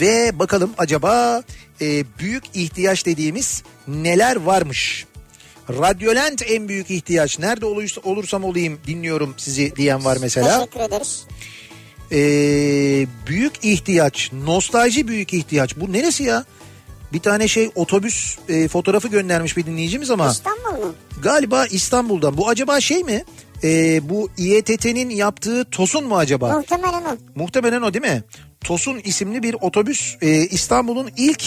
ve 0.00 0.38
bakalım 0.38 0.70
acaba 0.78 1.42
e, 1.80 2.04
büyük 2.18 2.44
ihtiyaç 2.54 3.06
dediğimiz 3.06 3.62
neler 3.88 4.36
varmış? 4.36 5.06
Radyolent 5.70 6.42
en 6.50 6.68
büyük 6.68 6.90
ihtiyaç. 6.90 7.38
Nerede 7.38 7.66
olursa, 7.66 8.00
olursam 8.04 8.44
olayım 8.44 8.78
dinliyorum 8.86 9.34
sizi 9.36 9.76
diyen 9.76 10.04
var 10.04 10.18
mesela. 10.20 10.58
Teşekkür 10.58 10.80
ederiz. 10.80 11.24
Ee, 12.12 13.06
büyük 13.26 13.64
ihtiyaç, 13.64 14.30
nostalji 14.44 15.08
büyük 15.08 15.34
ihtiyaç. 15.34 15.76
Bu 15.76 15.92
neresi 15.92 16.22
ya? 16.24 16.44
Bir 17.12 17.20
tane 17.20 17.48
şey 17.48 17.70
otobüs 17.74 18.38
e, 18.48 18.68
fotoğrafı 18.68 19.08
göndermiş 19.08 19.56
bir 19.56 19.66
dinleyicimiz 19.66 20.10
ama 20.10 20.30
İstanbul 20.30 20.86
mu? 20.86 20.94
galiba 21.22 21.66
İstanbul'dan. 21.66 22.36
Bu 22.36 22.48
acaba 22.48 22.80
şey 22.80 23.04
mi? 23.04 23.24
Ee, 23.64 24.00
bu 24.08 24.30
İETT'nin 24.38 25.10
yaptığı 25.10 25.64
TOS'un 25.70 26.04
mu 26.04 26.16
acaba? 26.16 26.56
Muhtemelen 26.56 27.02
o. 27.04 27.16
Muhtemelen 27.34 27.82
o 27.82 27.94
değil 27.94 28.14
mi? 28.14 28.24
TOS'un 28.64 28.98
isimli 28.98 29.42
bir 29.42 29.56
otobüs 29.60 30.16
e, 30.22 30.28
İstanbul'un 30.30 31.10
ilk 31.16 31.42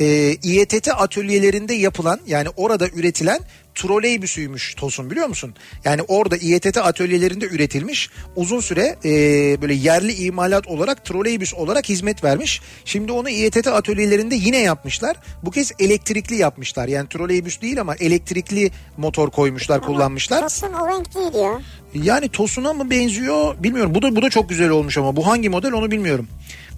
e, 0.00 0.36
İETT 0.42 0.88
atölyelerinde 0.88 1.74
yapılan 1.74 2.20
yani 2.26 2.48
orada 2.56 2.88
üretilen 2.88 3.40
troleybüsüymüş 3.74 4.74
TOS'un 4.74 5.10
biliyor 5.10 5.26
musun? 5.26 5.54
Yani 5.84 6.02
orada 6.02 6.36
İETT 6.36 6.76
atölyelerinde 6.76 7.46
üretilmiş 7.46 8.10
uzun 8.36 8.60
süre 8.60 8.96
e, 9.04 9.10
böyle 9.62 9.74
yerli 9.74 10.12
imalat 10.12 10.66
olarak 10.66 11.04
troleybüs 11.04 11.54
olarak 11.54 11.88
hizmet 11.88 12.24
vermiş. 12.24 12.60
Şimdi 12.84 13.12
onu 13.12 13.30
İETT 13.30 13.66
atölyelerinde 13.66 14.34
yine 14.34 14.58
yapmışlar. 14.58 15.16
Bu 15.42 15.50
kez 15.50 15.72
elektrikli 15.78 16.36
yapmışlar. 16.36 16.88
Yani 16.88 17.08
troleybüs 17.08 17.62
değil 17.62 17.80
ama 17.80 17.94
elektrikli 17.94 18.70
motor 18.96 19.30
koymuşlar 19.30 19.80
kullanmışlar. 19.80 20.40
Tosun 20.40 20.72
o 20.72 20.88
renk 20.88 21.14
değil 21.14 21.44
ya. 21.44 21.60
Yani 21.94 22.28
Tosun'a 22.28 22.72
mı 22.72 22.90
benziyor 22.90 23.62
bilmiyorum. 23.62 23.94
Bu 23.94 24.02
da 24.02 24.16
bu 24.16 24.22
da 24.22 24.30
çok 24.30 24.48
güzel 24.48 24.70
olmuş 24.70 24.98
ama 24.98 25.16
bu 25.16 25.26
hangi 25.26 25.48
model 25.48 25.72
onu 25.72 25.90
bilmiyorum. 25.90 26.28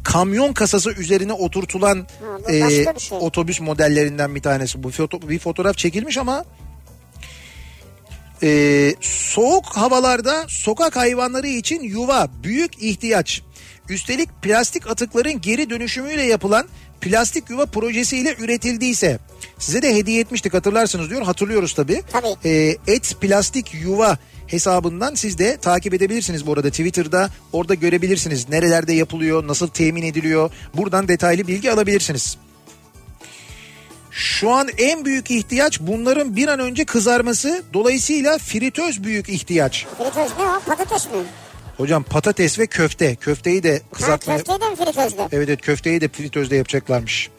Kamyon 0.06 0.52
kasası 0.52 0.90
üzerine 0.90 1.32
oturtulan 1.32 2.06
bu 2.48 2.52
e, 2.52 2.70
şey. 2.70 3.18
otobüs 3.20 3.60
modellerinden 3.60 4.34
bir 4.34 4.42
tanesi. 4.42 4.82
Bu 4.82 4.90
foto, 4.90 5.28
bir 5.28 5.38
fotoğraf 5.38 5.76
çekilmiş 5.76 6.18
ama 6.18 6.44
e, 8.42 8.94
soğuk 9.00 9.64
havalarda 9.66 10.44
sokak 10.48 10.96
hayvanları 10.96 11.48
için 11.48 11.82
yuva 11.82 12.28
büyük 12.42 12.82
ihtiyaç. 12.82 13.42
Üstelik 13.88 14.28
plastik 14.42 14.90
atıkların 14.90 15.40
geri 15.40 15.70
dönüşümüyle 15.70 16.22
yapılan 16.22 16.66
plastik 17.00 17.50
yuva 17.50 17.66
projesiyle 17.66 18.34
üretildiyse 18.38 19.18
size 19.58 19.82
de 19.82 19.94
hediye 19.94 20.20
etmiştik 20.20 20.54
hatırlarsınız 20.54 21.10
diyor 21.10 21.22
hatırlıyoruz 21.22 21.74
tabii. 21.74 22.02
Tabii. 22.12 22.48
E, 22.48 22.76
et 22.86 23.16
plastik 23.20 23.74
yuva 23.74 24.18
hesabından 24.46 25.14
siz 25.14 25.38
de 25.38 25.56
takip 25.56 25.94
edebilirsiniz 25.94 26.46
bu 26.46 26.52
arada 26.52 26.70
Twitter'da 26.70 27.30
orada 27.52 27.74
görebilirsiniz 27.74 28.48
nerelerde 28.48 28.92
yapılıyor 28.92 29.46
nasıl 29.46 29.68
temin 29.68 30.02
ediliyor 30.02 30.50
buradan 30.74 31.08
detaylı 31.08 31.46
bilgi 31.46 31.70
alabilirsiniz. 31.72 32.36
Şu 34.10 34.50
an 34.50 34.68
en 34.78 35.04
büyük 35.04 35.30
ihtiyaç 35.30 35.80
bunların 35.80 36.36
bir 36.36 36.48
an 36.48 36.60
önce 36.60 36.84
kızarması. 36.84 37.62
Dolayısıyla 37.74 38.38
fritöz 38.38 39.04
büyük 39.04 39.28
ihtiyaç. 39.28 39.86
Fritöz 39.98 40.30
ne 40.38 40.44
o? 40.44 40.60
Patates 40.66 41.04
mi? 41.06 41.12
Hocam 41.76 42.02
patates 42.02 42.58
ve 42.58 42.66
köfte. 42.66 43.14
Köfteyi 43.14 43.62
de 43.62 43.72
Ha, 43.74 43.80
kızartmaya... 43.96 44.36
köfteyi 44.36 44.60
de 44.60 44.70
mi 44.70 44.76
fritözde? 44.76 45.22
Evet 45.32 45.48
evet 45.48 45.60
köfteyi 45.62 46.00
de 46.00 46.08
fritözde 46.08 46.56
yapacaklarmış. 46.56 47.30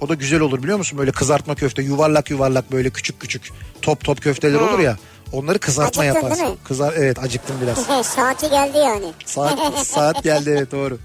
O 0.00 0.08
da 0.08 0.14
güzel 0.14 0.40
olur 0.40 0.62
biliyor 0.62 0.78
musun? 0.78 0.98
Böyle 0.98 1.12
kızartma 1.12 1.54
köfte 1.54 1.82
yuvarlak 1.82 2.30
yuvarlak 2.30 2.72
böyle 2.72 2.90
küçük 2.90 3.20
küçük 3.20 3.42
top 3.82 4.04
top 4.04 4.22
köfteler 4.22 4.60
olur 4.60 4.78
ya. 4.78 4.96
Onları 5.32 5.58
kızartma 5.58 6.02
Acıktın 6.02 6.20
yaparsın. 6.22 6.44
değil 6.44 6.54
mi? 6.54 6.58
Kızar 6.64 6.94
evet 6.96 7.18
acıktım 7.18 7.56
biraz. 7.62 8.06
Saati 8.06 8.50
geldi 8.50 8.78
yani. 8.78 9.12
Saat 9.24 9.86
saat 9.86 10.22
geldi 10.22 10.54
evet 10.56 10.72
doğru. 10.72 10.98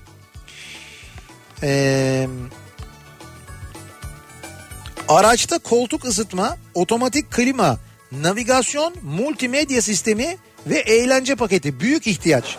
Ee, 1.64 2.28
araçta 5.08 5.60
koltuk 5.60 6.06
ısıtma, 6.06 6.58
otomatik 6.74 7.32
klima, 7.32 7.78
navigasyon, 8.12 8.96
multimedya 9.04 9.82
sistemi 9.82 10.38
ve 10.68 10.78
eğlence 10.78 11.36
paketi 11.36 11.80
büyük 11.80 12.08
ihtiyaç. 12.08 12.58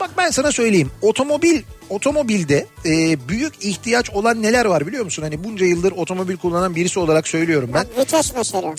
Bak 0.00 0.10
ben 0.16 0.30
sana 0.30 0.52
söyleyeyim. 0.52 0.90
Otomobil 1.02 1.62
otomobilde 1.90 2.66
e, 2.84 3.28
büyük 3.28 3.64
ihtiyaç 3.64 4.10
olan 4.10 4.42
neler 4.42 4.64
var 4.64 4.86
biliyor 4.86 5.04
musun? 5.04 5.22
Hani 5.22 5.44
bunca 5.44 5.66
yıldır 5.66 5.92
otomobil 5.92 6.36
kullanan 6.36 6.76
birisi 6.76 6.98
olarak 6.98 7.28
söylüyorum 7.28 7.70
ben. 7.74 7.84
Bak 7.84 7.98
vites 7.98 8.32
mesela. 8.36 8.74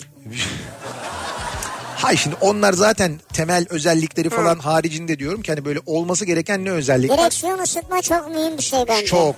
Hay 1.96 2.16
şimdi 2.16 2.36
onlar 2.40 2.72
zaten 2.72 3.20
temel 3.32 3.66
özellikleri 3.70 4.30
falan 4.30 4.58
haricinde 4.58 5.18
diyorum 5.18 5.42
ki 5.42 5.52
hani 5.52 5.64
böyle 5.64 5.80
olması 5.86 6.24
gereken 6.24 6.64
ne 6.64 6.70
özellikler? 6.70 7.18
Direksiyon 7.18 7.58
ısıtma 7.58 8.02
çok 8.02 8.30
mühim 8.30 8.58
bir 8.58 8.62
şey 8.62 8.80
bence. 8.88 9.06
Çok. 9.06 9.36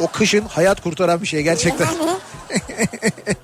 O 0.00 0.06
kışın 0.06 0.40
hayat 0.40 0.80
kurtaran 0.80 1.22
bir 1.22 1.26
şey 1.26 1.42
gerçekten. 1.42 1.86
Yani 1.86 2.10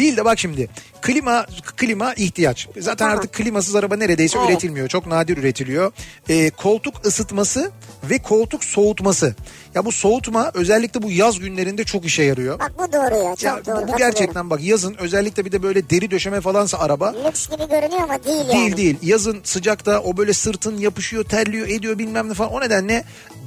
Değil 0.00 0.16
de 0.16 0.24
bak 0.24 0.38
şimdi 0.38 0.68
klima 1.02 1.46
klima 1.76 2.14
ihtiyaç. 2.14 2.68
Zaten 2.78 2.96
Tamam. 2.96 3.18
artık 3.18 3.32
klimasız 3.32 3.74
araba 3.74 3.96
neredeyse 3.96 4.38
Evet. 4.38 4.50
üretilmiyor. 4.50 4.88
Çok 4.88 5.06
nadir 5.06 5.36
üretiliyor. 5.36 5.92
Ee, 6.28 6.50
koltuk 6.50 7.06
ısıtması 7.06 7.70
ve 8.10 8.18
koltuk 8.18 8.64
soğutması. 8.64 9.34
Ya 9.74 9.84
bu 9.84 9.92
soğutma 9.92 10.50
özellikle 10.54 11.02
bu 11.02 11.10
yaz 11.10 11.38
günlerinde 11.38 11.84
çok 11.84 12.04
işe 12.04 12.22
yarıyor. 12.22 12.58
bak 12.58 12.72
bu 12.78 12.92
doğru 12.92 13.24
ya. 13.24 13.36
Çok 13.36 13.42
Ya 13.42 13.66
doğru. 13.66 13.88
bu, 13.88 13.92
bu 13.92 13.96
gerçekten 13.96 14.50
bak 14.50 14.62
yazın 14.62 14.94
özellikle 14.98 15.44
bir 15.44 15.52
de 15.52 15.62
böyle 15.62 15.90
deri 15.90 16.10
döşeme 16.10 16.40
falansa 16.40 16.78
araba 16.78 17.14
Lüks 17.26 17.48
gibi 17.48 17.68
görünüyor 17.68 18.00
ama 18.02 18.24
değil 18.24 18.36
yani. 18.48 18.52
Değil 18.52 18.76
değil. 18.76 18.96
Yazın 19.02 19.40
sıcakta 19.44 20.00
o 20.00 20.16
böyle 20.16 20.32
sırtın 20.32 20.78
yapışıyor, 20.78 21.24
terliyor, 21.24 21.68
ediyor 21.68 21.98
bilmem 21.98 22.28
ne 22.28 22.34
falan. 22.34 22.52
O 22.52 22.60
nedenle 22.60 23.04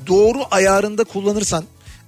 doğru 0.08 0.40
ayarında 0.52 1.04
kullanırsan 1.04 1.64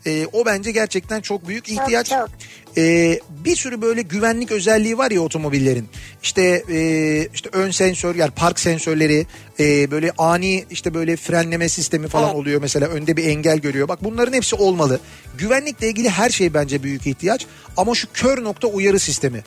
e, 0.06 0.28
o 0.34 0.46
bence 0.46 0.72
gerçekten 0.72 1.22
çok 1.22 1.48
büyük 1.48 1.70
ihtiyaç. 1.70 2.10
çok. 2.10 2.30
E, 2.78 3.20
bir 3.30 3.56
sürü 3.56 3.82
böyle 3.82 4.02
güvenlik 4.02 4.52
özelliği 4.52 4.98
var 4.98 5.12
ya 5.12 5.22
otomobillerin. 5.22 5.88
İşte 6.24 6.64
e, 6.70 6.80
işte 7.34 7.50
ön 7.54 7.72
sensör 7.72 8.16
yani 8.16 8.32
park 8.32 8.60
sensörleri, 8.60 9.28
e, 9.60 9.92
böyle 9.92 10.12
ani 10.18 10.66
işte 10.70 10.94
böyle 10.94 11.16
frenleme 11.16 11.70
sistemi 11.70 12.08
falan 12.08 12.26
Evet. 12.26 12.36
oluyor 12.36 12.62
mesela 12.62 12.88
önde 12.88 13.18
bir 13.18 13.26
engel 13.26 13.58
görüyor. 13.58 13.88
Bak 13.88 14.04
bunların 14.04 14.34
hepsi 14.34 14.56
olmalı. 14.56 15.00
Güvenlikle 15.38 15.88
ilgili 15.88 16.10
her 16.10 16.30
şey 16.30 16.54
bence 16.54 16.84
büyük 16.84 17.08
ihtiyaç 17.08 17.46
ama 17.78 17.96
şu 17.96 18.08
kör 18.14 18.44
nokta 18.44 18.68
uyarı 18.68 19.00
sistemi. 19.00 19.44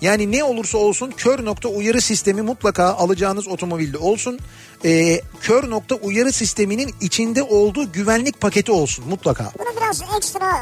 Yani 0.00 0.32
ne 0.32 0.44
olursa 0.44 0.78
olsun 0.78 1.10
kör 1.16 1.44
nokta 1.44 1.68
uyarı 1.68 2.00
sistemi 2.00 2.42
mutlaka 2.42 2.84
alacağınız 2.84 3.48
otomobilde 3.48 3.98
olsun. 3.98 4.38
Ee, 4.84 5.20
kör 5.40 5.70
nokta 5.70 5.94
uyarı 5.94 6.32
sisteminin 6.32 6.94
içinde 7.00 7.42
olduğu 7.42 7.92
güvenlik 7.92 8.40
paketi 8.40 8.72
olsun 8.72 9.04
mutlaka. 9.08 9.52
Bunu 9.58 9.76
biraz 9.76 10.02
ekstra 10.16 10.52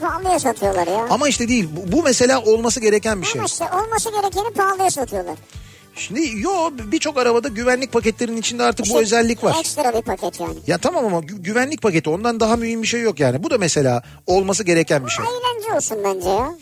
pahalıya 0.00 0.38
satıyorlar 0.38 0.86
ya. 0.86 1.06
Ama 1.10 1.28
işte 1.28 1.48
değil 1.48 1.68
bu, 1.76 1.92
bu 1.92 2.02
mesela 2.02 2.40
olması 2.42 2.80
gereken 2.80 3.22
bir 3.22 3.26
şey. 3.26 3.40
Ama 3.40 3.46
işte 3.46 3.64
olması 3.64 4.10
gerekeni 4.10 4.50
pahalıya 4.54 4.90
satıyorlar. 4.90 5.36
Şimdi 5.94 6.40
yo 6.40 6.70
birçok 6.92 7.18
arabada 7.18 7.48
güvenlik 7.48 7.92
paketlerinin 7.92 8.36
içinde 8.36 8.62
artık 8.62 8.86
bu 8.86 8.88
İşte 8.88 8.98
özellik 8.98 9.44
var. 9.44 9.56
Ekstra 9.60 9.94
bir 9.94 10.02
paket 10.02 10.40
yani. 10.40 10.54
Ya 10.66 10.78
tamam 10.78 11.06
ama 11.06 11.18
gü- 11.18 11.42
güvenlik 11.42 11.82
paketi 11.82 12.10
ondan 12.10 12.40
daha 12.40 12.56
mühim 12.56 12.82
bir 12.82 12.86
şey 12.86 13.00
yok 13.00 13.20
yani. 13.20 13.42
Bu 13.42 13.50
da 13.50 13.58
mesela 13.58 14.02
olması 14.26 14.64
gereken 14.64 15.06
bir 15.06 15.10
şey. 15.10 15.24
Eğlence 15.24 15.72
olsun 15.76 15.98
bence 16.04 16.28
ya. 16.28 16.54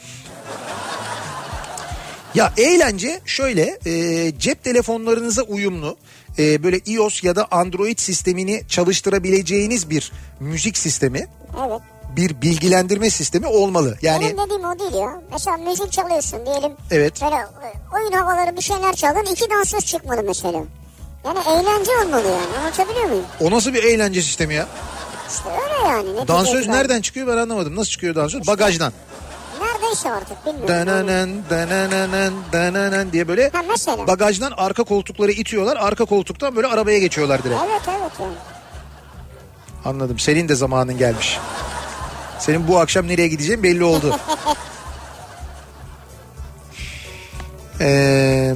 Ya 2.34 2.52
eğlence 2.56 3.20
şöyle 3.24 3.78
e, 3.86 4.32
cep 4.38 4.64
telefonlarınıza 4.64 5.42
uyumlu 5.42 5.96
e, 6.38 6.62
böyle 6.62 6.78
iOS 6.86 7.24
ya 7.24 7.36
da 7.36 7.46
Android 7.50 7.98
sistemini 7.98 8.62
çalıştırabileceğiniz 8.68 9.90
bir 9.90 10.12
müzik 10.40 10.78
sistemi 10.78 11.26
Evet. 11.68 11.80
Bir 12.16 12.40
bilgilendirme 12.42 13.10
sistemi 13.10 13.46
olmalı. 13.46 13.98
Yani 14.02 14.24
Benim 14.24 14.38
dediğim 14.38 14.64
o 14.64 14.78
değil 14.78 14.94
ya. 14.94 15.20
Mesela 15.32 15.56
müzik 15.56 15.92
çalıyorsun 15.92 16.46
diyelim. 16.46 16.72
Evet. 16.90 17.22
Böyle 17.22 17.36
e, 17.36 17.46
oyun 17.94 18.12
havaları 18.12 18.56
bir 18.56 18.62
şeyler 18.62 18.94
çaldın. 18.96 19.32
iki 19.32 19.50
dansöz 19.50 19.84
çıkmadı 19.86 20.22
mesela. 20.26 20.62
Yani 21.24 21.38
eğlence 21.48 21.90
olmalı 22.04 22.22
yani. 22.26 22.58
Anlatabiliyor 22.60 23.04
muyum? 23.06 23.24
o 23.40 23.50
nasıl 23.50 23.74
bir 23.74 23.84
eğlence 23.84 24.22
sistemi 24.22 24.54
ya? 24.54 24.66
İşte 25.30 25.48
öyle 25.50 25.88
yani. 25.88 26.14
Netice 26.14 26.28
Dansöz 26.28 26.68
nereden 26.68 27.00
çıkıyor 27.00 27.26
ben 27.26 27.36
anlamadım. 27.36 27.76
Nasıl 27.76 27.90
çıkıyor 27.90 28.14
dansöz? 28.14 28.46
Bagajdan. 28.46 28.92
Neredeyse 29.60 30.12
artık 30.12 30.46
bilmiyorum. 30.46 30.74
Yani. 30.74 30.86
Dananan, 30.86 31.30
dananan, 31.50 32.32
dananan 32.52 33.12
diye 33.12 33.28
böyle 33.28 33.48
Ha 33.50 33.62
mesela. 33.68 34.06
bagajdan 34.06 34.52
arka 34.56 34.84
koltukları 34.84 35.32
itiyorlar. 35.32 35.76
Arka 35.76 36.04
koltuktan 36.04 36.56
böyle 36.56 36.66
arabaya 36.66 36.98
geçiyorlar 36.98 37.44
direkt. 37.44 37.60
Evet 37.70 37.80
evet 38.00 38.12
yani. 38.20 38.32
Anladım. 39.84 40.18
Senin 40.18 40.48
de 40.48 40.54
zamanın 40.54 40.98
gelmiş. 40.98 41.38
Senin 42.38 42.68
bu 42.68 42.78
akşam 42.78 43.08
nereye 43.08 43.28
gideceğin 43.28 43.62
belli 43.62 43.84
oldu. 43.84 44.16
Ee, 47.80 48.54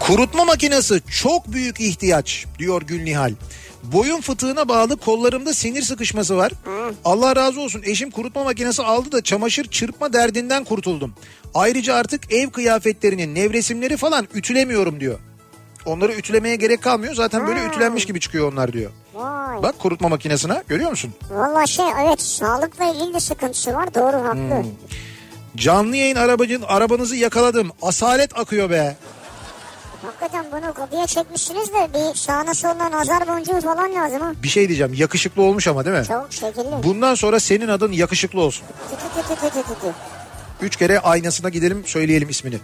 kurutma 0.00 0.44
makinesi 0.44 1.02
çok 1.10 1.52
büyük 1.52 1.80
ihtiyaç 1.80 2.46
diyor 2.58 2.82
Gülnihal. 2.82 3.34
Boyun 3.82 4.20
fıtığına 4.20 4.68
bağlı 4.68 4.96
kollarımda 4.96 5.54
sinir 5.54 5.82
sıkışması 5.82 6.36
var. 6.36 6.52
Allah 7.04 7.36
razı 7.36 7.60
olsun 7.60 7.82
eşim 7.84 8.10
kurutma 8.10 8.44
makinesi 8.44 8.82
aldı 8.82 9.12
da 9.12 9.22
çamaşır 9.22 9.64
çırpma 9.64 10.12
derdinden 10.12 10.64
kurtuldum. 10.64 11.14
Ayrıca 11.54 11.94
artık 11.94 12.32
ev 12.32 12.50
kıyafetlerinin 12.50 13.34
nevresimleri 13.34 13.96
falan 13.96 14.28
ütülemiyorum 14.34 15.00
diyor. 15.00 15.18
Onları 15.86 16.12
ütülemeye 16.12 16.56
gerek 16.56 16.82
kalmıyor. 16.82 17.14
Zaten 17.14 17.46
böyle 17.46 17.64
ütülenmiş 17.66 18.04
gibi 18.06 18.20
çıkıyor 18.20 18.52
onlar 18.52 18.72
diyor. 18.72 18.90
Vay. 19.14 19.62
Bak 19.62 19.78
kurutma 19.78 20.08
makinesine 20.08 20.62
görüyor 20.68 20.90
musun? 20.90 21.14
Valla 21.30 21.66
şey 21.66 21.84
evet 22.02 22.22
sağlıkla 22.22 22.84
ilgili 22.84 23.14
de 23.14 23.20
sıkıntısı 23.20 23.74
var. 23.74 23.94
Doğru 23.94 24.16
haklı. 24.28 24.62
Hmm. 24.62 24.70
Canlı 25.56 25.96
yayın 25.96 26.16
arabacın 26.16 26.62
arabanızı 26.62 27.16
yakaladım. 27.16 27.70
Asalet 27.82 28.38
akıyor 28.38 28.70
be. 28.70 28.96
Hakikaten 30.02 30.44
bunu 30.52 30.74
kapıya 30.74 31.06
çekmişsiniz 31.06 31.68
de 31.68 31.88
bir 31.94 32.14
sağına 32.18 32.54
soluna 32.54 32.90
nazar 32.90 33.28
boncuğu 33.28 33.60
falan 33.60 33.94
lazım 33.94 34.20
ha. 34.20 34.32
Bir 34.42 34.48
şey 34.48 34.68
diyeceğim 34.68 34.94
yakışıklı 34.94 35.42
olmuş 35.42 35.68
ama 35.68 35.84
değil 35.84 35.96
mi? 35.98 36.04
Çok 36.06 36.32
şekilli. 36.32 36.82
Bundan 36.82 37.14
sonra 37.14 37.40
senin 37.40 37.68
adın 37.68 37.92
yakışıklı 37.92 38.40
olsun. 38.40 38.64
Tü 39.16 39.34
tü 39.36 39.50
tü 39.50 39.62
tü. 39.62 39.92
Üç 40.62 40.76
kere 40.76 41.00
aynasına 41.00 41.48
gidelim 41.48 41.82
söyleyelim 41.86 42.28
ismini. 42.28 42.58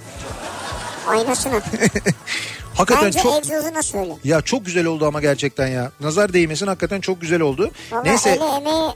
Aynasına. 1.09 1.55
Hakikaten 2.79 3.07
Bence 3.07 3.19
çok 3.23 3.37
egzozuna 3.37 3.83
söyle. 3.83 4.13
ya 4.25 4.41
çok 4.41 4.67
güzel 4.67 4.87
oldu 4.87 5.07
ama 5.07 5.21
gerçekten 5.21 5.67
ya. 5.69 5.93
Nazar 6.01 6.33
değmesin 6.33 6.67
hakikaten 6.67 7.01
çok 7.01 7.21
güzel 7.21 7.41
oldu. 7.41 7.71
Valla 7.91 8.03
Neyse 8.03 8.31
eli 8.31 8.45
emeği 8.61 8.91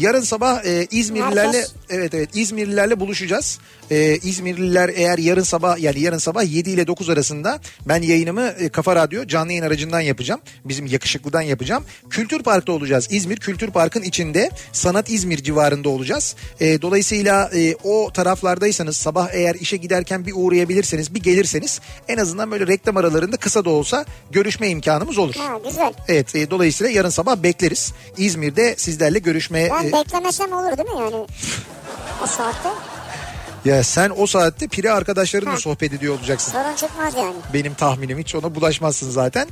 yarın 0.00 0.20
sabah 0.20 0.64
e, 0.64 0.86
İzmirlilerle 0.90 1.40
Herkes- 1.58 1.72
evet 1.90 2.14
evet 2.14 2.30
İzmirlilerle 2.36 3.00
buluşacağız. 3.00 3.58
E, 3.90 4.16
İzmirliler 4.16 4.90
eğer 4.94 5.18
yarın 5.18 5.42
sabah 5.42 5.78
yani 5.78 6.00
yarın 6.00 6.18
sabah 6.18 6.44
7 6.52 6.70
ile 6.70 6.86
9 6.86 7.08
arasında 7.10 7.60
ben 7.88 8.02
yayınımı 8.02 8.42
e, 8.58 8.68
Kafa 8.68 8.96
Radyo 8.96 9.26
canlı 9.26 9.52
yayın 9.52 9.64
aracından 9.64 10.00
yapacağım. 10.00 10.40
Bizim 10.64 10.86
yakışıklıdan 10.86 11.40
yapacağım. 11.42 11.84
Kültür 12.10 12.42
Park'ta 12.42 12.72
olacağız. 12.72 13.08
İzmir 13.10 13.36
Kültür 13.36 13.70
Park'ın 13.70 14.02
içinde 14.02 14.50
Sanat 14.72 15.10
İzmir 15.10 15.42
civarında 15.42 15.88
olacağız. 15.88 16.36
E, 16.60 16.82
dolayısıyla 16.82 17.50
e, 17.54 17.74
o 17.84 18.10
taraflardaysanız 18.12 18.96
sabah 18.96 19.28
eğer 19.32 19.54
işe 19.54 19.76
giderken 19.76 20.26
bir 20.26 20.32
uğrayabilirseniz 20.36 21.14
bir 21.14 21.22
gelirseniz 21.22 21.80
en 22.08 22.18
azından 22.18 22.50
böyle 22.50 22.66
reklam 22.66 22.96
aralarında 22.96 23.36
kısa 23.36 23.64
da 23.64 23.70
olsa 23.70 24.04
görüşme 24.30 24.68
imkanımız 24.68 25.18
olur. 25.18 25.34
ha 25.34 25.58
güzel. 25.64 25.92
Evet 26.08 26.34
e, 26.34 26.50
dolayısıyla 26.50 26.92
yarın 26.92 27.08
sabah 27.10 27.36
bekleriz. 27.36 27.92
İzmir'de 28.16 28.74
sizlerle 28.76 29.18
görüşmeye 29.18 29.70
Ben 29.70 29.88
e, 29.88 29.92
beklemesem 29.92 30.52
olur 30.52 30.78
değil 30.78 30.88
mi 30.88 31.00
yani? 31.00 31.26
O 32.22 32.26
saatte. 32.26 32.68
Ya 33.64 33.82
sen 33.84 34.12
o 34.16 34.26
saatte 34.26 34.68
pire 34.68 34.90
arkadaşlarınla 34.90 35.56
sohbet 35.56 35.92
ediyor 35.92 36.18
olacaksın. 36.18 36.52
Sorun 36.52 36.76
çıkmaz 36.76 37.14
yani. 37.16 37.34
Benim 37.54 37.74
tahminim 37.74 38.18
hiç 38.18 38.34
ona 38.34 38.54
bulaşmazsın 38.54 39.10
zaten. 39.10 39.48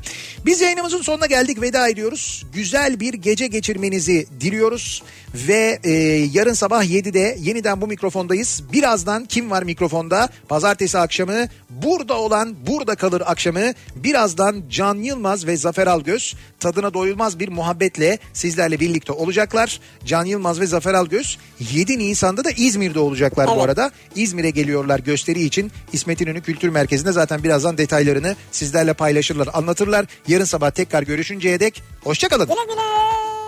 Biz 0.47 0.61
yayınımızın 0.61 1.03
sonuna 1.03 1.27
geldik 1.27 1.61
veda 1.62 1.89
ediyoruz. 1.89 2.47
Güzel 2.53 3.01
bir 3.01 3.15
gece 3.15 3.47
geçirmenizi 3.47 4.27
diliyoruz. 4.41 5.03
Ve 5.35 5.78
e, 5.85 5.90
yarın 6.32 6.52
sabah 6.52 6.85
7'de 6.85 7.36
yeniden 7.40 7.81
bu 7.81 7.86
mikrofondayız. 7.86 8.62
Birazdan 8.73 9.24
kim 9.24 9.51
var 9.51 9.62
mikrofonda? 9.62 10.28
Pazartesi 10.48 10.98
akşamı 10.98 11.47
burada 11.70 12.15
olan 12.19 12.57
burada 12.66 12.94
kalır 12.94 13.23
akşamı. 13.27 13.73
Birazdan 13.97 14.62
Can 14.70 14.94
Yılmaz 14.94 15.47
ve 15.47 15.57
Zafer 15.57 15.86
Algöz 15.86 16.36
tadına 16.61 16.94
doyulmaz 16.94 17.39
bir 17.39 17.48
muhabbetle 17.48 18.19
sizlerle 18.32 18.81
birlikte 18.81 19.12
olacaklar. 19.12 19.81
Can 20.05 20.24
Yılmaz 20.24 20.61
ve 20.61 20.66
Zafer 20.66 20.94
Algöz 20.94 21.39
7 21.73 21.98
Nisan'da 21.98 22.44
da 22.44 22.51
İzmir'de 22.51 22.98
olacaklar 22.98 23.47
bu 23.47 23.52
Evet. 23.52 23.62
arada. 23.65 23.90
İzmir'e 24.15 24.51
geliyorlar 24.51 24.98
gösteri 24.98 25.43
için. 25.43 25.73
İsmet 25.93 26.20
İnönü 26.20 26.43
Kültür 26.43 26.69
Merkezi'nde 26.69 27.12
zaten 27.12 27.43
birazdan 27.43 27.78
detaylarını 27.78 28.36
sizlerle 28.52 28.93
paylaşırlar, 28.93 29.48
anlatırlar. 29.52 30.07
Yarın 30.28 30.44
sabah 30.44 30.70
tekrar 30.70 31.02
görüşünceye 31.02 31.61
dek 31.61 31.82
hoşçakalın. 32.05 32.47
Güle 32.47 32.65
güle. 32.69 33.40